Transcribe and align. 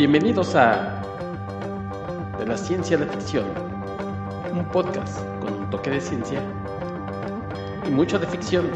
Bienvenidos 0.00 0.54
a 0.54 1.02
De 2.38 2.46
la 2.46 2.56
Ciencia 2.56 2.96
a 2.96 3.00
la 3.00 3.06
Ficción, 3.06 3.44
un 4.50 4.64
podcast 4.72 5.18
con 5.40 5.52
un 5.52 5.68
toque 5.68 5.90
de 5.90 6.00
ciencia 6.00 6.42
y 7.86 7.90
mucho 7.90 8.18
de 8.18 8.26
ficción. 8.26 8.70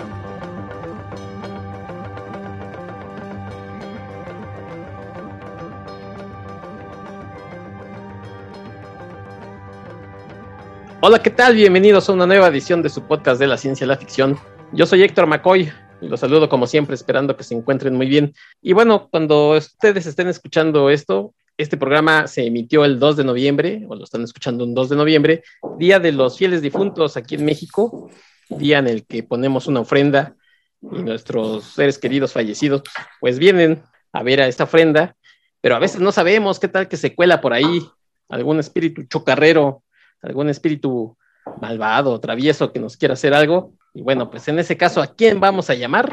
Hola, 11.01 11.23
¿qué 11.23 11.31
tal? 11.31 11.55
Bienvenidos 11.55 12.11
a 12.11 12.13
una 12.13 12.27
nueva 12.27 12.49
edición 12.49 12.83
de 12.83 12.91
su 12.91 13.01
podcast 13.01 13.41
de 13.41 13.47
la 13.47 13.57
ciencia 13.57 13.87
y 13.87 13.89
la 13.89 13.97
ficción. 13.97 14.39
Yo 14.73 14.85
soy 14.85 15.03
Héctor 15.03 15.27
McCoy 15.27 15.73
los 16.09 16.21
saludo 16.21 16.49
como 16.49 16.67
siempre, 16.67 16.95
esperando 16.95 17.37
que 17.37 17.45
se 17.45 17.55
encuentren 17.55 17.95
muy 17.95 18.07
bien. 18.07 18.35
Y 18.63 18.73
bueno, 18.73 19.09
cuando 19.11 19.51
ustedes 19.53 20.07
estén 20.07 20.29
escuchando 20.29 20.91
esto, 20.91 21.35
este 21.57 21.77
programa 21.77 22.27
se 22.27 22.47
emitió 22.47 22.85
el 22.85 22.99
2 22.99 23.17
de 23.17 23.25
noviembre, 23.25 23.85
o 23.89 23.95
lo 23.95 24.05
están 24.05 24.23
escuchando 24.23 24.65
un 24.65 24.75
2 24.75 24.91
de 24.91 24.97
noviembre, 24.97 25.43
Día 25.79 26.01
de 26.01 26.13
los 26.13 26.37
Fieles 26.37 26.63
Difuntos 26.63 27.17
aquí 27.17 27.37
en 27.37 27.45
México, 27.45 28.11
día 28.49 28.79
en 28.79 28.89
el 28.89 29.07
que 29.07 29.23
ponemos 29.23 29.67
una 29.67 29.81
ofrenda 29.81 30.37
y 30.83 31.03
nuestros 31.03 31.65
seres 31.65 31.99
queridos 31.99 32.33
fallecidos 32.33 32.83
pues 33.21 33.39
vienen 33.39 33.83
a 34.13 34.23
ver 34.23 34.43
a 34.43 34.49
esta 34.49 34.65
ofrenda, 34.65 35.17
pero 35.61 35.77
a 35.77 35.79
veces 35.79 36.01
no 36.01 36.13
sabemos 36.13 36.61
qué 36.61 36.69
tal 36.69 36.89
que 36.89 36.99
se 36.99 37.15
cuela 37.15 37.41
por 37.41 37.55
ahí 37.55 37.81
algún 38.29 38.61
espíritu 38.61 39.05
chocarrero 39.05 39.85
algún 40.25 40.49
espíritu 40.49 41.17
malvado, 41.61 42.19
travieso 42.21 42.73
que 42.73 42.81
nos 42.81 42.97
quiera 42.97 43.15
hacer 43.15 43.35
algo. 43.35 43.75
Y 43.95 44.03
bueno, 44.03 44.29
pues 44.29 44.49
en 44.49 44.59
ese 44.59 44.77
caso, 44.77 45.01
¿a 45.01 45.07
quién 45.07 45.39
vamos 45.39 45.71
a 45.71 45.75
llamar? 45.75 46.13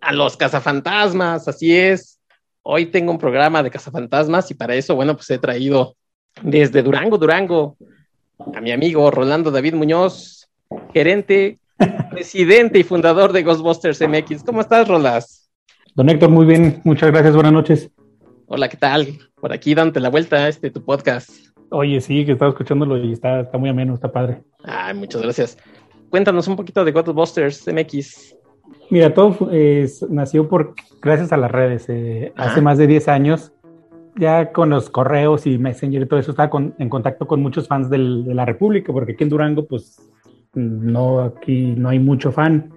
A 0.00 0.12
los 0.12 0.38
cazafantasmas, 0.38 1.46
así 1.46 1.76
es. 1.76 2.18
Hoy 2.62 2.86
tengo 2.86 3.12
un 3.12 3.18
programa 3.18 3.62
de 3.62 3.70
cazafantasmas 3.70 4.50
y 4.50 4.54
para 4.54 4.74
eso, 4.74 4.94
bueno, 4.94 5.14
pues 5.14 5.28
he 5.28 5.38
traído 5.38 5.96
desde 6.42 6.82
Durango, 6.82 7.18
Durango, 7.18 7.76
a 8.54 8.60
mi 8.62 8.72
amigo 8.72 9.10
Rolando 9.10 9.50
David 9.50 9.74
Muñoz, 9.74 10.48
gerente, 10.94 11.58
presidente 12.10 12.78
y 12.78 12.84
fundador 12.84 13.34
de 13.34 13.42
Ghostbusters 13.42 14.00
MX. 14.00 14.42
¿Cómo 14.42 14.62
estás, 14.62 14.88
Rolas? 14.88 15.50
Don 15.94 16.08
Héctor, 16.08 16.30
muy 16.30 16.46
bien, 16.46 16.80
muchas 16.84 17.10
gracias, 17.10 17.34
buenas 17.34 17.52
noches. 17.52 17.90
Hola, 18.46 18.70
¿qué 18.70 18.78
tal? 18.78 19.18
Por 19.34 19.52
aquí 19.52 19.74
dándote 19.74 20.00
la 20.00 20.08
vuelta 20.08 20.36
a 20.36 20.48
este 20.48 20.70
tu 20.70 20.82
podcast. 20.82 21.30
Oye, 21.68 22.00
sí, 22.00 22.24
que 22.24 22.32
estaba 22.32 22.50
escuchándolo 22.50 22.96
y 22.96 23.12
está, 23.12 23.40
está 23.40 23.58
muy 23.58 23.68
ameno, 23.68 23.92
está 23.92 24.10
padre. 24.10 24.42
Ay, 24.62 24.94
muchas 24.94 25.20
gracias. 25.20 25.58
Cuéntanos 26.14 26.46
un 26.46 26.54
poquito 26.54 26.84
de 26.84 26.92
Ghostbusters 26.92 27.66
MX. 27.66 28.36
Mira, 28.88 29.12
todo 29.12 29.50
nació 30.10 30.48
por 30.48 30.76
gracias 31.02 31.32
a 31.32 31.36
las 31.36 31.50
redes. 31.50 31.86
Eh, 31.88 32.32
hace 32.36 32.60
más 32.60 32.78
de 32.78 32.86
10 32.86 33.08
años, 33.08 33.52
ya 34.14 34.52
con 34.52 34.70
los 34.70 34.90
correos 34.90 35.44
y 35.44 35.58
Messenger 35.58 36.02
y 36.02 36.06
todo 36.06 36.20
eso, 36.20 36.30
estaba 36.30 36.50
en 36.78 36.88
contacto 36.88 37.26
con 37.26 37.42
muchos 37.42 37.66
fans 37.66 37.90
del, 37.90 38.24
de 38.24 38.32
la 38.32 38.44
República, 38.44 38.92
porque 38.92 39.14
aquí 39.14 39.24
en 39.24 39.30
Durango, 39.30 39.66
pues, 39.66 40.08
no, 40.54 41.18
aquí 41.18 41.74
no 41.76 41.88
hay 41.88 41.98
mucho 41.98 42.30
fan. 42.30 42.72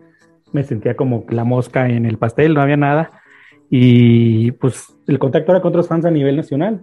Me 0.52 0.64
sentía 0.64 0.96
como 0.96 1.24
la 1.30 1.44
mosca 1.44 1.88
en 1.88 2.08
el 2.08 2.18
pastel, 2.18 2.56
no 2.56 2.62
había 2.62 2.78
nada. 2.78 3.22
Y 3.70 4.50
pues 4.54 4.98
el 5.06 5.20
contacto 5.20 5.52
era 5.52 5.62
con 5.62 5.70
otros 5.70 5.88
fans 5.88 6.06
a 6.06 6.10
nivel 6.10 6.38
nacional. 6.38 6.82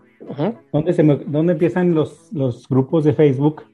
¿Dónde, 0.73 0.93
se 0.93 1.03
¿Dónde 1.03 1.55
empiezan 1.55 1.97
los, 1.97 2.33
los 2.33 2.69
grupos 2.69 3.03
de 3.03 3.13
Facebook? 3.13 3.65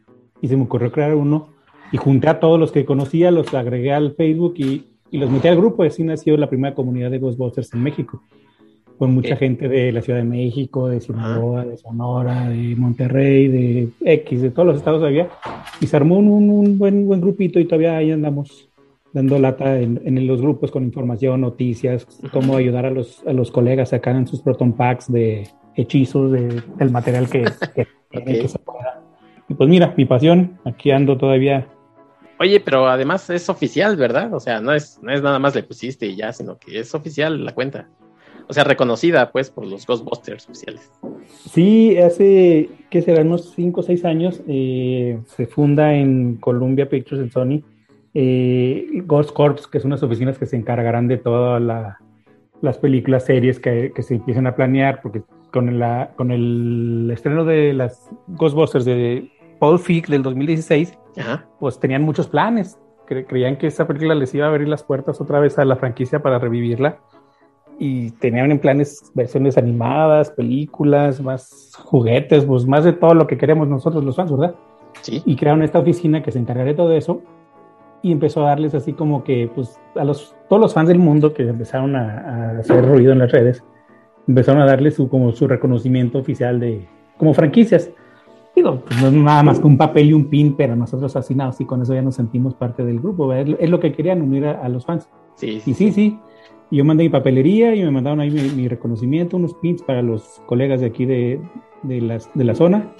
Y 0.41 0.48
se 0.48 0.56
me 0.56 0.62
ocurrió 0.62 0.91
crear 0.91 1.15
uno. 1.15 1.59
Y 1.93 1.97
junté 1.97 2.29
a 2.29 2.41
todos 2.41 2.59
los 2.59 2.73
que 2.73 2.85
conocía, 2.85 3.31
los 3.31 3.53
agregué 3.55 3.93
al 3.93 4.13
Facebook 4.15 4.55
y, 4.57 4.87
y 5.11 5.19
los 5.19 5.31
metí 5.31 5.49
al 5.49 5.57
grupo. 5.57 5.85
Y 5.85 5.89
así 5.89 6.05
nació 6.05 6.37
la 6.37 6.49
primera 6.49 6.75
comunidad 6.75 7.11
de 7.11 7.19
Ghostbusters 7.19 7.73
en 7.75 7.83
México. 7.83 8.23
Con 8.99 9.15
mucha 9.15 9.35
gente 9.37 9.67
de 9.69 9.93
la 9.93 10.03
Ciudad 10.03 10.19
de 10.19 10.27
México, 10.27 10.89
de 10.89 11.00
Sinaloa, 11.00 11.65
de 11.65 11.79
Sonora, 11.79 12.50
de 12.50 12.77
Monterrey, 12.77 13.49
de 13.49 13.89
X, 14.05 14.43
de 14.43 14.50
todos 14.50 14.67
los 14.67 14.77
estados 14.77 15.03
había. 15.03 15.31
Y 15.81 15.87
se 15.87 15.97
armó 15.97 16.19
un, 16.19 16.29
un 16.29 16.79
buen, 16.79 17.06
buen 17.06 17.21
grupito 17.21 17.59
y 17.59 17.65
todavía 17.65 17.97
ahí 17.97 18.11
andamos 18.11 18.71
dando 19.12 19.39
lata 19.39 19.79
en, 19.81 20.00
en, 20.05 20.27
los 20.27 20.41
grupos 20.41 20.71
con 20.71 20.84
información, 20.84 21.41
noticias, 21.41 22.06
cómo 22.33 22.56
ayudar 22.56 22.87
a 22.87 22.91
los, 22.91 23.27
a 23.27 23.33
los 23.33 23.50
colegas 23.50 23.89
a 23.89 23.97
sacar 23.97 24.17
en 24.17 24.27
sus 24.27 24.41
proton 24.41 24.73
packs 24.73 25.11
de 25.11 25.49
hechizos, 25.75 26.31
de, 26.33 26.62
del 26.77 26.91
material 26.91 27.29
que, 27.29 27.45
que, 27.75 27.87
okay. 28.17 28.41
que, 28.41 28.49
se 28.49 28.59
pueda. 28.59 29.03
Y 29.49 29.55
pues 29.55 29.69
mira, 29.69 29.95
mi 29.97 30.05
pasión, 30.05 30.59
aquí 30.65 30.91
ando 30.91 31.17
todavía. 31.17 31.67
Oye, 32.41 32.59
pero 32.59 32.89
además 32.89 33.28
es 33.28 33.51
oficial, 33.51 33.97
¿verdad? 33.97 34.33
O 34.33 34.41
sea, 34.41 34.62
no 34.62 34.73
es, 34.73 34.99
no 35.03 35.12
es 35.12 35.23
nada 35.23 35.39
más 35.39 35.55
le 35.55 35.62
pusiste 35.62 36.06
y 36.06 36.17
ya, 36.17 36.33
sino 36.33 36.59
que 36.59 36.78
es 36.78 36.95
oficial 36.95 37.45
la 37.45 37.55
cuenta. 37.55 37.87
O 38.49 38.55
sea, 38.55 38.65
reconocida 38.65 39.31
pues 39.31 39.51
por 39.51 39.67
los 39.67 39.87
Ghostbusters 39.87 40.49
oficiales. 40.49 40.91
Sí, 41.29 41.99
hace, 41.99 42.71
¿qué 42.89 43.03
será? 43.03 43.21
Unos 43.21 43.53
5 43.55 43.81
o 43.81 43.83
6 43.83 44.05
años 44.06 44.41
eh, 44.49 45.21
se 45.27 45.47
funda 45.47 45.93
en 45.93 46.37
Columbia 46.37 46.89
Pictures 46.89 47.23
en 47.23 47.31
Sony 47.31 47.62
eh, 48.15 48.87
Ghost 49.05 49.33
Corps, 49.33 49.67
que 49.67 49.79
son 49.79 49.89
unas 49.89 50.03
oficinas 50.03 50.39
que 50.39 50.47
se 50.47 50.56
encargarán 50.56 51.09
de 51.09 51.19
todas 51.19 51.61
la, 51.61 51.99
las 52.62 52.79
películas, 52.79 53.27
series 53.27 53.61
que, 53.61 53.93
que, 53.95 54.03
se 54.03 54.15
empiecen 54.15 54.47
a 54.47 54.56
planear, 54.56 55.03
porque 55.03 55.21
con, 55.53 55.79
la, 55.79 56.12
con 56.17 56.31
el 56.31 57.11
estreno 57.12 57.45
de 57.45 57.75
las 57.75 58.09
Ghostbusters 58.29 58.87
de 58.87 59.31
Paul 59.60 59.78
Feig 59.78 60.09
del 60.09 60.25
2016, 60.25 60.98
Ajá. 61.19 61.47
pues 61.60 61.78
tenían 61.78 62.03
muchos 62.03 62.26
planes. 62.26 62.78
Cre 63.06 63.25
creían 63.26 63.56
que 63.56 63.69
esa 63.69 63.87
película 63.87 64.16
les 64.16 64.34
iba 64.34 64.47
a 64.47 64.48
abrir 64.48 64.66
las 64.66 64.82
puertas 64.82 65.21
otra 65.21 65.38
vez 65.38 65.59
a 65.59 65.65
la 65.65 65.76
franquicia 65.76 66.21
para 66.21 66.41
revivirla. 66.41 66.98
Y 67.78 68.10
tenían 68.12 68.50
en 68.50 68.59
planes 68.59 69.10
versiones 69.15 69.56
animadas, 69.56 70.31
películas, 70.31 71.20
más 71.22 71.72
juguetes, 71.78 72.44
pues 72.44 72.66
más 72.66 72.84
de 72.84 72.93
todo 72.93 73.15
lo 73.15 73.26
que 73.26 73.38
queremos 73.38 73.69
nosotros 73.69 74.04
los 74.04 74.16
fans, 74.16 74.32
¿verdad? 74.32 74.54
Sí. 75.03 75.22
Y 75.25 75.37
crearon 75.37 75.62
esta 75.62 75.78
oficina 75.78 76.22
que 76.22 76.32
se 76.32 76.38
encargaría 76.38 76.72
de 76.72 76.76
todo 76.76 76.93
eso 76.93 77.22
y 78.03 78.12
empezó 78.12 78.44
a 78.44 78.49
darles 78.50 78.75
así 78.75 78.93
como 78.93 79.25
que, 79.25 79.50
pues, 79.54 79.78
a 79.94 80.04
los, 80.04 80.34
todos 80.49 80.60
los 80.60 80.75
fans 80.75 80.88
del 80.88 80.99
mundo 80.99 81.32
que 81.32 81.47
empezaron 81.47 81.97
a, 81.97 82.19
a 82.54 82.59
hacer 82.59 82.87
ruido 82.87 83.12
en 83.12 83.19
las 83.19 83.31
redes, 83.31 83.62
empezaron 84.26 84.62
a 84.62 84.66
darles 84.66 84.94
su, 84.94 85.09
como 85.09 85.32
su 85.32 85.47
reconocimiento 85.49 86.19
oficial 86.19 86.60
de, 86.60 86.87
como 87.19 87.34
franquicias. 87.34 87.91
Digo, 88.55 88.81
pues 88.81 89.00
no 89.00 89.09
es 89.09 89.12
nada 89.12 89.43
más 89.43 89.61
que 89.61 89.66
un 89.66 89.78
papel 89.78 90.11
y 90.11 90.12
un 90.12 90.28
pin, 90.28 90.55
pero 90.56 90.77
nosotros 90.77 91.12
fascinados 91.12 91.61
y 91.61 91.65
con 91.65 91.83
eso 91.83 91.94
ya 91.94 92.03
nos 92.03 92.16
sentimos 92.16 92.55
parte 92.55 92.84
del 92.84 93.00
grupo, 93.00 93.33
es, 93.33 93.49
es, 93.59 93.71
lo 93.71 93.81
que 93.81 93.93
querían 93.93 94.22
unir 94.22 94.47
a, 94.47 94.61
a 94.62 94.69
los 94.69 94.84
fans. 94.84 95.09
Sí, 95.37 95.61
sí, 95.61 95.71
y 95.71 95.75
sí, 95.75 95.93
sí. 95.93 96.19
Y 96.71 96.77
yo 96.77 96.84
mandé 96.84 97.05
mi 97.05 97.09
papelería 97.09 97.75
y 97.75 97.83
me 97.83 97.91
mandaron 97.91 98.21
ahí 98.21 98.31
mi, 98.31 98.43
mi 98.43 98.69
reconocimiento, 98.69 99.37
unos 99.37 99.55
pins 99.55 99.83
para 99.83 100.03
los 100.03 100.43
colegas 100.47 100.81
de 100.81 100.87
aquí 100.87 101.05
de, 101.05 101.41
de, 101.83 102.00
las, 102.00 102.31
de 102.34 102.44
la 102.44 102.55
zona 102.55 102.93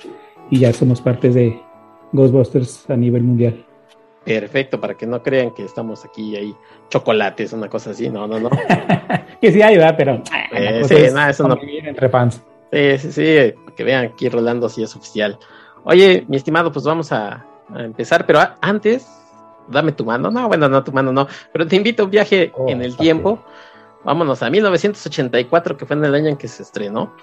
y 0.51 0.59
ya 0.59 0.73
somos 0.73 1.01
parte 1.01 1.31
de 1.31 1.61
Ghostbusters 2.13 2.89
a 2.91 2.97
nivel 2.97 3.23
mundial. 3.23 3.65
Perfecto, 4.25 4.81
para 4.81 4.95
que 4.95 5.07
no 5.07 5.23
crean 5.23 5.53
que 5.55 5.65
estamos 5.65 6.05
aquí 6.05 6.33
y 6.33 6.37
hay 6.37 6.57
chocolates, 6.89 7.53
una 7.53 7.69
cosa 7.69 7.91
así, 7.91 8.11
no, 8.11 8.27
no, 8.27 8.39
no. 8.39 8.51
que 9.41 9.53
sí 9.53 9.63
hay, 9.63 9.77
¿verdad? 9.77 9.95
Pero 9.97 10.23
eh, 10.53 10.83
sí, 10.85 10.95
es 10.95 11.15
nada, 11.15 11.31
eso 11.31 11.49
no. 11.49 11.57
Entre 11.63 12.09
fans. 12.09 12.43
Sí, 12.71 12.99
sí, 12.99 13.13
sí, 13.13 13.55
que 13.81 13.85
vean 13.85 14.05
aquí 14.05 14.29
Rolando 14.29 14.69
sí 14.69 14.83
es 14.83 14.95
oficial. 14.95 15.39
Oye, 15.85 16.27
mi 16.29 16.37
estimado, 16.37 16.71
pues 16.71 16.85
vamos 16.85 17.13
a, 17.13 17.47
a 17.75 17.83
empezar, 17.83 18.27
pero 18.27 18.39
a, 18.39 18.59
antes, 18.61 19.09
dame 19.69 19.93
tu 19.93 20.05
mano, 20.05 20.31
no, 20.31 20.49
bueno, 20.49 20.69
no 20.69 20.85
tu 20.85 20.93
mano, 20.93 21.15
no, 21.15 21.27
pero 21.51 21.67
te 21.67 21.77
invito 21.77 22.03
a 22.03 22.05
un 22.05 22.11
viaje 22.11 22.53
oh, 22.59 22.69
en 22.69 22.83
el 22.83 22.95
tiempo. 22.95 23.43
Vámonos 24.05 24.43
a 24.43 24.51
1984, 24.51 25.79
que 25.79 25.87
fue 25.87 25.97
en 25.97 26.05
el 26.05 26.15
año 26.15 26.29
en 26.29 26.37
que 26.37 26.47
se 26.47 26.63
estrenó 26.63 27.15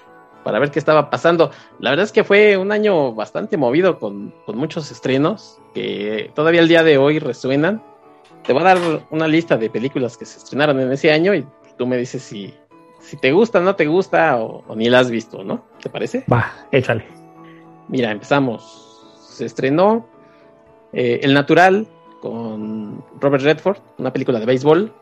para 0.42 0.58
ver 0.58 0.72
qué 0.72 0.80
estaba 0.80 1.10
pasando. 1.10 1.52
La 1.78 1.90
verdad 1.90 2.06
es 2.06 2.10
que 2.10 2.24
fue 2.24 2.56
un 2.56 2.72
año 2.72 3.14
bastante 3.14 3.56
movido 3.56 4.00
con, 4.00 4.34
con, 4.44 4.58
muchos 4.58 4.90
estrenos 4.90 5.60
que 5.74 6.32
todavía 6.34 6.60
el 6.60 6.66
día 6.66 6.82
de 6.82 6.98
hoy 6.98 7.20
resuenan. 7.20 7.84
Te 8.42 8.52
voy 8.52 8.62
a 8.62 8.74
dar 8.74 8.78
una 9.10 9.28
lista 9.28 9.56
de 9.56 9.70
películas 9.70 10.16
que 10.16 10.24
se 10.24 10.38
estrenaron 10.38 10.80
en 10.80 10.90
ese 10.90 11.12
año 11.12 11.36
y 11.36 11.46
tú 11.76 11.86
me 11.86 11.96
dices 11.96 12.20
si, 12.20 12.52
si 12.98 13.16
te 13.16 13.30
gusta, 13.30 13.60
no 13.60 13.76
te 13.76 13.86
gusta 13.86 14.38
o, 14.38 14.64
o 14.66 14.74
ni 14.74 14.88
la 14.88 14.98
has 14.98 15.08
visto, 15.08 15.44
¿no? 15.44 15.67
¿Te 15.82 15.88
parece? 15.88 16.24
Va, 16.30 16.52
échale. 16.72 17.04
Mira, 17.88 18.10
empezamos. 18.10 19.06
Se 19.20 19.44
estrenó 19.44 20.06
eh, 20.92 21.20
El 21.22 21.34
Natural 21.34 21.86
con 22.20 23.04
Robert 23.20 23.44
Redford, 23.44 23.78
una 23.98 24.12
película 24.12 24.40
de 24.40 24.46
béisbol. 24.46 24.92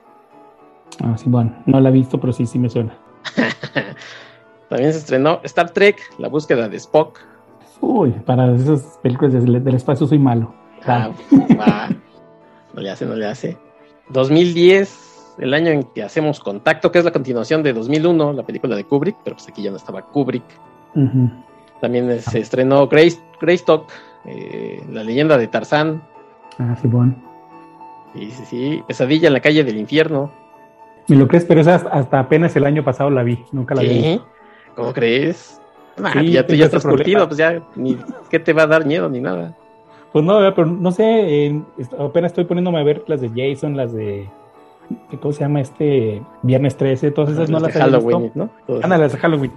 Ah, 1.02 1.16
sí, 1.16 1.24
bueno, 1.28 1.54
no 1.66 1.80
la 1.80 1.88
he 1.88 1.92
visto, 1.92 2.20
pero 2.20 2.32
sí, 2.32 2.46
sí 2.46 2.58
me 2.58 2.68
suena. 2.68 2.96
También 4.68 4.92
se 4.92 4.98
estrenó 4.98 5.40
Star 5.44 5.70
Trek, 5.70 5.98
la 6.18 6.28
búsqueda 6.28 6.68
de 6.68 6.76
Spock. 6.76 7.20
Uy, 7.80 8.10
para 8.24 8.54
esas 8.54 8.98
películas 9.02 9.32
del, 9.32 9.62
del 9.62 9.74
espacio 9.74 10.06
soy 10.06 10.18
malo. 10.18 10.54
Ah, 10.86 11.10
va. 11.60 11.88
No 12.74 12.80
le 12.80 12.90
hace, 12.90 13.06
no 13.06 13.14
le 13.14 13.26
hace. 13.26 13.56
2010, 14.10 15.05
el 15.38 15.54
año 15.54 15.70
en 15.70 15.84
que 15.84 16.02
hacemos 16.02 16.40
contacto, 16.40 16.90
que 16.90 16.98
es 16.98 17.04
la 17.04 17.12
continuación 17.12 17.62
de 17.62 17.72
2001, 17.72 18.32
la 18.32 18.42
película 18.42 18.76
de 18.76 18.84
Kubrick, 18.84 19.16
pero 19.22 19.36
pues 19.36 19.48
aquí 19.48 19.62
ya 19.62 19.70
no 19.70 19.76
estaba 19.76 20.02
Kubrick. 20.02 20.44
Uh 20.94 21.00
-huh. 21.00 21.44
También 21.80 22.10
ah. 22.10 22.18
se 22.18 22.38
estrenó 22.38 22.88
Grace, 22.88 23.18
Greystock, 23.40 23.90
eh, 24.24 24.82
la 24.90 25.04
leyenda 25.04 25.36
de 25.38 25.46
Tarzán. 25.48 26.02
Ah, 26.58 26.76
sí, 26.80 26.88
bueno. 26.88 27.14
Sí, 28.14 28.30
sí, 28.30 28.44
sí. 28.46 28.82
Pesadilla 28.86 29.28
en 29.28 29.34
la 29.34 29.40
calle 29.40 29.62
del 29.62 29.76
infierno. 29.76 30.32
Me 31.08 31.16
lo 31.16 31.28
crees, 31.28 31.44
pero 31.44 31.60
esa 31.60 31.76
hasta 31.76 32.18
apenas 32.18 32.56
el 32.56 32.64
año 32.64 32.82
pasado 32.82 33.10
la 33.10 33.22
vi, 33.22 33.38
nunca 33.52 33.74
la 33.74 33.82
vi. 33.82 34.20
¿Cómo 34.74 34.92
crees? 34.92 35.60
Ah, 36.02 36.20
ya, 36.20 36.46
tú 36.46 36.54
ya 36.54 36.66
estás 36.66 36.84
curtido, 36.84 37.26
pues 37.26 37.38
ya, 37.38 37.62
ni 37.74 37.96
qué 38.28 38.38
te 38.38 38.52
va 38.52 38.64
a 38.64 38.66
dar 38.66 38.84
miedo 38.84 39.08
ni 39.08 39.20
nada. 39.20 39.56
Pues 40.12 40.24
no, 40.24 40.38
pero 40.54 40.66
no 40.66 40.90
sé, 40.92 41.04
eh, 41.46 41.62
apenas 41.98 42.32
estoy 42.32 42.44
poniéndome 42.44 42.80
a 42.80 42.82
ver 42.82 43.04
las 43.06 43.20
de 43.20 43.30
Jason, 43.34 43.76
las 43.76 43.92
de 43.92 44.28
¿cómo 45.20 45.32
se 45.32 45.40
llama 45.40 45.60
este? 45.60 46.22
Viernes 46.42 46.76
13, 46.76 47.10
todas 47.10 47.30
esas 47.30 47.50
no 47.50 47.60
las 47.60 47.72
de 47.74 47.80
Halloween, 47.80 48.32
¿no? 48.34 48.50
Ándale, 48.82 49.04
las 49.04 49.12
de 49.12 49.18
Halloween. 49.18 49.52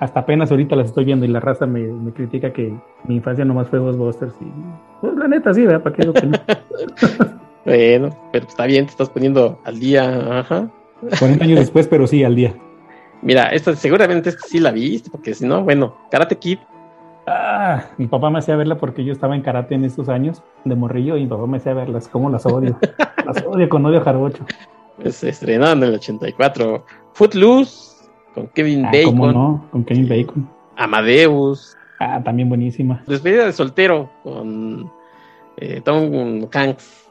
Hasta 0.00 0.20
apenas 0.20 0.50
ahorita 0.50 0.74
las 0.74 0.88
estoy 0.88 1.04
viendo 1.04 1.24
y 1.24 1.28
la 1.28 1.38
raza 1.38 1.66
me, 1.66 1.80
me 1.80 2.12
critica 2.12 2.52
que 2.52 2.74
mi 3.04 3.16
infancia 3.16 3.44
nomás 3.44 3.68
fue 3.68 3.78
Ghostbusters 3.78 4.34
y 4.40 4.46
pues 5.00 5.16
la 5.16 5.28
neta 5.28 5.54
sí, 5.54 5.64
¿verdad? 5.64 5.82
¿Para 5.82 5.94
qué 5.94 6.12
que 6.12 6.26
no? 6.26 6.38
bueno, 7.64 8.16
pero 8.32 8.46
está 8.46 8.66
bien, 8.66 8.86
te 8.86 8.90
estás 8.90 9.08
poniendo 9.08 9.60
al 9.64 9.78
día, 9.78 10.40
ajá. 10.40 10.68
40 11.18 11.44
años 11.44 11.60
después, 11.60 11.86
pero 11.86 12.06
sí, 12.08 12.24
al 12.24 12.34
día. 12.34 12.54
Mira, 13.22 13.48
esta 13.48 13.74
seguramente 13.76 14.30
es 14.30 14.36
que 14.36 14.48
sí 14.48 14.58
la 14.58 14.72
viste, 14.72 15.10
porque 15.10 15.34
si 15.34 15.46
no, 15.46 15.62
bueno, 15.62 15.96
Karate 16.10 16.36
Kid. 16.36 16.58
Ah, 17.30 17.90
mi 17.98 18.06
papá 18.06 18.30
me 18.30 18.38
hacía 18.38 18.56
verla 18.56 18.78
porque 18.78 19.04
yo 19.04 19.12
estaba 19.12 19.36
en 19.36 19.42
karate 19.42 19.74
en 19.74 19.84
esos 19.84 20.08
años 20.08 20.42
de 20.64 20.74
morrillo 20.74 21.18
y 21.18 21.24
mi 21.24 21.26
papá 21.26 21.46
me 21.46 21.58
hacía 21.58 21.74
verlas, 21.74 22.08
como 22.08 22.30
las 22.30 22.46
odio. 22.46 22.78
las 23.26 23.44
odio 23.44 23.68
con 23.68 23.84
odio 23.84 24.00
jarocho. 24.00 24.46
Pues 24.96 25.16
se 25.16 25.28
estrenó 25.28 25.70
en 25.70 25.82
el 25.82 25.94
84. 25.94 26.86
Footloose, 27.12 28.08
con 28.34 28.46
Kevin 28.48 28.86
ah, 28.86 28.90
Bacon. 28.90 29.10
¿Cómo 29.10 29.32
no? 29.32 29.68
Con 29.70 29.84
Kevin 29.84 30.08
Bacon. 30.08 30.48
Amadeus. 30.76 31.76
Ah, 32.00 32.22
también 32.24 32.48
buenísima. 32.48 33.02
Despedida 33.06 33.44
de 33.44 33.52
soltero 33.52 34.08
con 34.22 34.90
eh, 35.58 35.82
Tom 35.84 36.48
Hanks. 36.50 37.10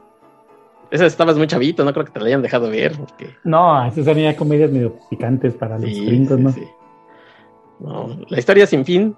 Esa 0.89 1.05
estabas 1.05 1.37
muy 1.37 1.45
chavito, 1.45 1.85
no 1.85 1.93
creo 1.93 2.05
que 2.05 2.11
te 2.11 2.19
la 2.19 2.25
hayan 2.25 2.41
dejado 2.41 2.71
ver. 2.71 2.93
No, 3.43 3.85
esas 3.85 4.05
ya 4.05 4.35
comedias 4.35 4.71
medio 4.71 4.97
picantes 5.11 5.53
para 5.53 5.77
los 5.77 5.91
gringos, 5.91 6.39
¿no? 6.39 6.53
¿no? 7.79 8.17
La 8.29 8.39
historia 8.39 8.65
sin 8.65 8.83
fin. 8.83 9.15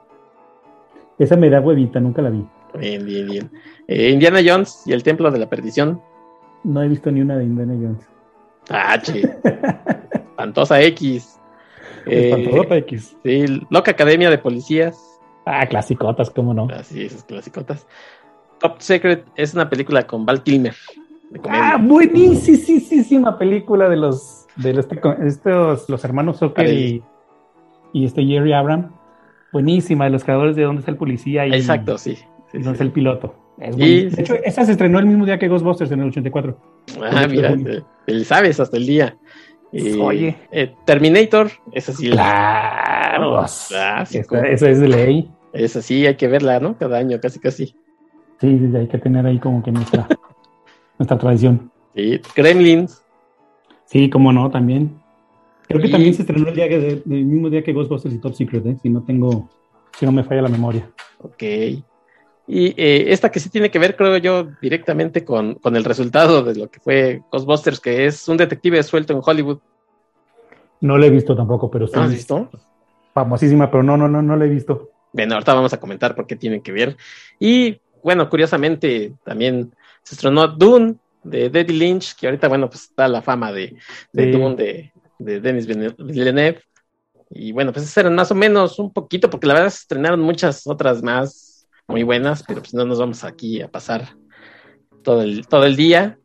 Esa 1.19 1.35
me 1.35 1.49
da 1.49 1.59
huevita, 1.59 1.99
nunca 1.99 2.21
la 2.21 2.29
vi. 2.29 2.45
Bien, 2.79 3.05
bien, 3.05 3.27
bien. 3.27 3.51
Eh, 3.87 4.09
Indiana 4.11 4.39
Jones 4.45 4.83
y 4.85 4.93
el 4.93 5.03
Templo 5.03 5.29
de 5.31 5.39
la 5.39 5.49
Perdición. 5.49 6.01
No 6.63 6.81
he 6.81 6.87
visto 6.87 7.11
ni 7.11 7.21
una 7.21 7.37
de 7.37 7.43
Indiana 7.43 7.73
Jones. 7.73 8.07
Ah, 8.69 8.99
che. 9.01 9.21
Espantosa 10.13 10.81
X. 10.81 11.39
Espantosa 12.05 12.75
eh, 12.75 12.79
X. 12.79 13.17
Sí, 13.23 13.45
Loca 13.69 13.91
Academia 13.91 14.29
de 14.29 14.37
Policías. 14.37 15.19
Ah, 15.45 15.65
clasicotas, 15.67 16.29
cómo 16.29 16.53
no. 16.53 16.67
Así, 16.73 17.03
esas 17.03 17.23
clasicotas. 17.23 17.85
Top 18.59 18.79
Secret 18.79 19.25
es 19.35 19.53
una 19.53 19.69
película 19.69 20.05
con 20.05 20.25
Val 20.25 20.43
Kilmer. 20.43 20.75
Ah, 21.49 21.77
buenísima 21.79 23.37
película 23.37 23.87
de 23.87 23.97
los 23.97 24.47
de 24.55 24.73
los, 24.73 24.87
estos 25.25 25.89
los 25.89 26.03
hermanos 26.03 26.39
Zucker 26.39 26.67
y, 26.67 27.03
y, 27.93 28.05
este 28.05 28.25
Jerry 28.25 28.53
Abram. 28.53 28.91
Buenísima, 29.51 30.05
de 30.05 30.11
los 30.11 30.23
creadores 30.23 30.55
de 30.55 30.63
Dónde 30.63 30.81
está 30.81 30.91
el 30.91 30.97
policía 30.97 31.47
y 31.47 31.53
Exacto, 31.53 31.97
sí. 31.97 32.17
dónde 32.53 32.71
está 32.71 32.83
el 32.83 32.91
piloto. 32.91 33.35
de 33.57 34.11
hecho, 34.17 34.35
esa 34.43 34.65
se 34.65 34.73
estrenó 34.73 34.99
el 34.99 35.05
mismo 35.05 35.25
día 35.25 35.39
que 35.39 35.47
Ghostbusters 35.47 35.91
en 35.91 36.01
el 36.01 36.09
84. 36.09 36.57
Ah, 37.01 37.27
mira, 37.29 37.55
él 38.07 38.25
sabes 38.25 38.59
hasta 38.59 38.77
el 38.77 38.85
día. 38.85 39.17
Oye. 40.01 40.35
Eh, 40.51 40.73
Terminator, 40.85 41.51
esa 41.71 41.93
sí. 41.93 42.09
Claro. 42.09 43.43
Esa, 43.43 44.03
es 44.03 44.79
de 44.79 44.87
ley. 44.87 45.31
Esa 45.53 45.81
sí, 45.81 46.05
hay 46.05 46.15
que 46.15 46.27
verla, 46.27 46.59
¿no? 46.59 46.77
Cada 46.77 46.97
año, 46.97 47.19
casi, 47.21 47.39
casi. 47.39 47.75
Sí, 48.39 48.59
hay 48.75 48.87
que 48.87 48.97
tener 48.97 49.25
ahí 49.25 49.39
como 49.39 49.61
que 49.61 49.71
nuestra 49.71 50.07
nuestra 50.97 51.17
tradición. 51.17 51.71
Sí, 51.95 52.21
Gremlins. 52.35 53.03
Sí, 53.85 54.09
cómo 54.09 54.31
no, 54.31 54.49
también. 54.49 54.98
Creo 55.69 55.81
que 55.83 55.89
también 55.89 56.15
se 56.15 56.23
estrenó 56.23 56.49
el, 56.49 56.55
día 56.55 56.65
el 56.65 57.03
mismo 57.05 57.47
día 57.47 57.63
que 57.63 57.73
Ghostbusters 57.73 58.15
y 58.15 58.17
Top 58.17 58.33
Secret, 58.33 58.65
¿eh? 58.65 58.77
si 58.81 58.89
no 58.89 59.03
tengo, 59.03 59.47
si 59.99 60.03
no 60.03 60.11
me 60.11 60.23
falla 60.23 60.41
la 60.41 60.49
memoria. 60.49 60.89
Ok. 61.19 61.43
Y 62.47 62.73
eh, 62.75 63.13
esta 63.13 63.31
que 63.31 63.39
sí 63.39 63.51
tiene 63.51 63.69
que 63.69 63.77
ver, 63.77 63.95
creo 63.95 64.17
yo, 64.17 64.47
directamente 64.63 65.23
con, 65.23 65.53
con, 65.55 65.75
el 65.75 65.83
resultado 65.83 66.41
de 66.41 66.55
lo 66.55 66.71
que 66.71 66.79
fue 66.79 67.21
Ghostbusters, 67.31 67.79
que 67.79 68.07
es 68.07 68.27
un 68.27 68.37
detective 68.37 68.81
suelto 68.81 69.13
en 69.13 69.21
Hollywood. 69.23 69.59
No 70.81 70.97
lo 70.97 71.05
he 71.05 71.11
visto 71.11 71.35
tampoco, 71.35 71.69
pero 71.69 71.85
sí. 71.85 71.93
¿No 71.95 72.01
has 72.01 72.11
visto? 72.11 72.49
Famosísima, 73.13 73.69
pero 73.69 73.83
no, 73.83 73.95
no, 73.95 74.07
no, 74.07 74.23
no 74.23 74.35
la 74.35 74.45
he 74.45 74.49
visto. 74.49 74.89
Bueno, 75.13 75.35
ahorita 75.35 75.53
vamos 75.53 75.73
a 75.73 75.79
comentar 75.79 76.15
por 76.15 76.25
qué 76.25 76.35
tienen 76.35 76.61
que 76.61 76.71
ver. 76.71 76.97
Y 77.39 77.79
bueno, 78.01 78.27
curiosamente, 78.27 79.13
también 79.23 79.71
se 80.01 80.15
estrenó 80.15 80.47
Dune 80.47 80.95
de 81.23 81.51
David 81.51 81.69
Lynch, 81.69 82.15
que 82.15 82.25
ahorita, 82.25 82.47
bueno, 82.47 82.67
pues 82.67 82.85
está 82.85 83.07
la 83.07 83.21
fama 83.21 83.51
de, 83.51 83.75
de 84.11 84.31
Dune 84.31 84.55
de, 84.55 84.91
de 85.19 85.39
Denis 85.39 85.67
Villeneuve. 85.67 86.61
Y 87.29 87.51
bueno, 87.51 87.71
pues 87.71 87.95
eran 87.95 88.15
más 88.15 88.31
o 88.31 88.35
menos 88.35 88.79
un 88.79 88.91
poquito, 88.91 89.29
porque 89.29 89.45
la 89.45 89.53
verdad 89.53 89.69
se 89.69 89.81
estrenaron 89.81 90.21
muchas 90.21 90.65
otras 90.65 91.03
más 91.03 91.67
muy 91.87 92.03
buenas, 92.03 92.43
pero 92.47 92.61
pues 92.61 92.73
no 92.73 92.85
nos 92.85 92.99
vamos 92.99 93.23
aquí 93.23 93.61
a 93.61 93.67
pasar 93.67 94.09
todo 95.03 95.21
el, 95.21 95.47
todo 95.47 95.65
el 95.65 95.75
día. 95.75 96.17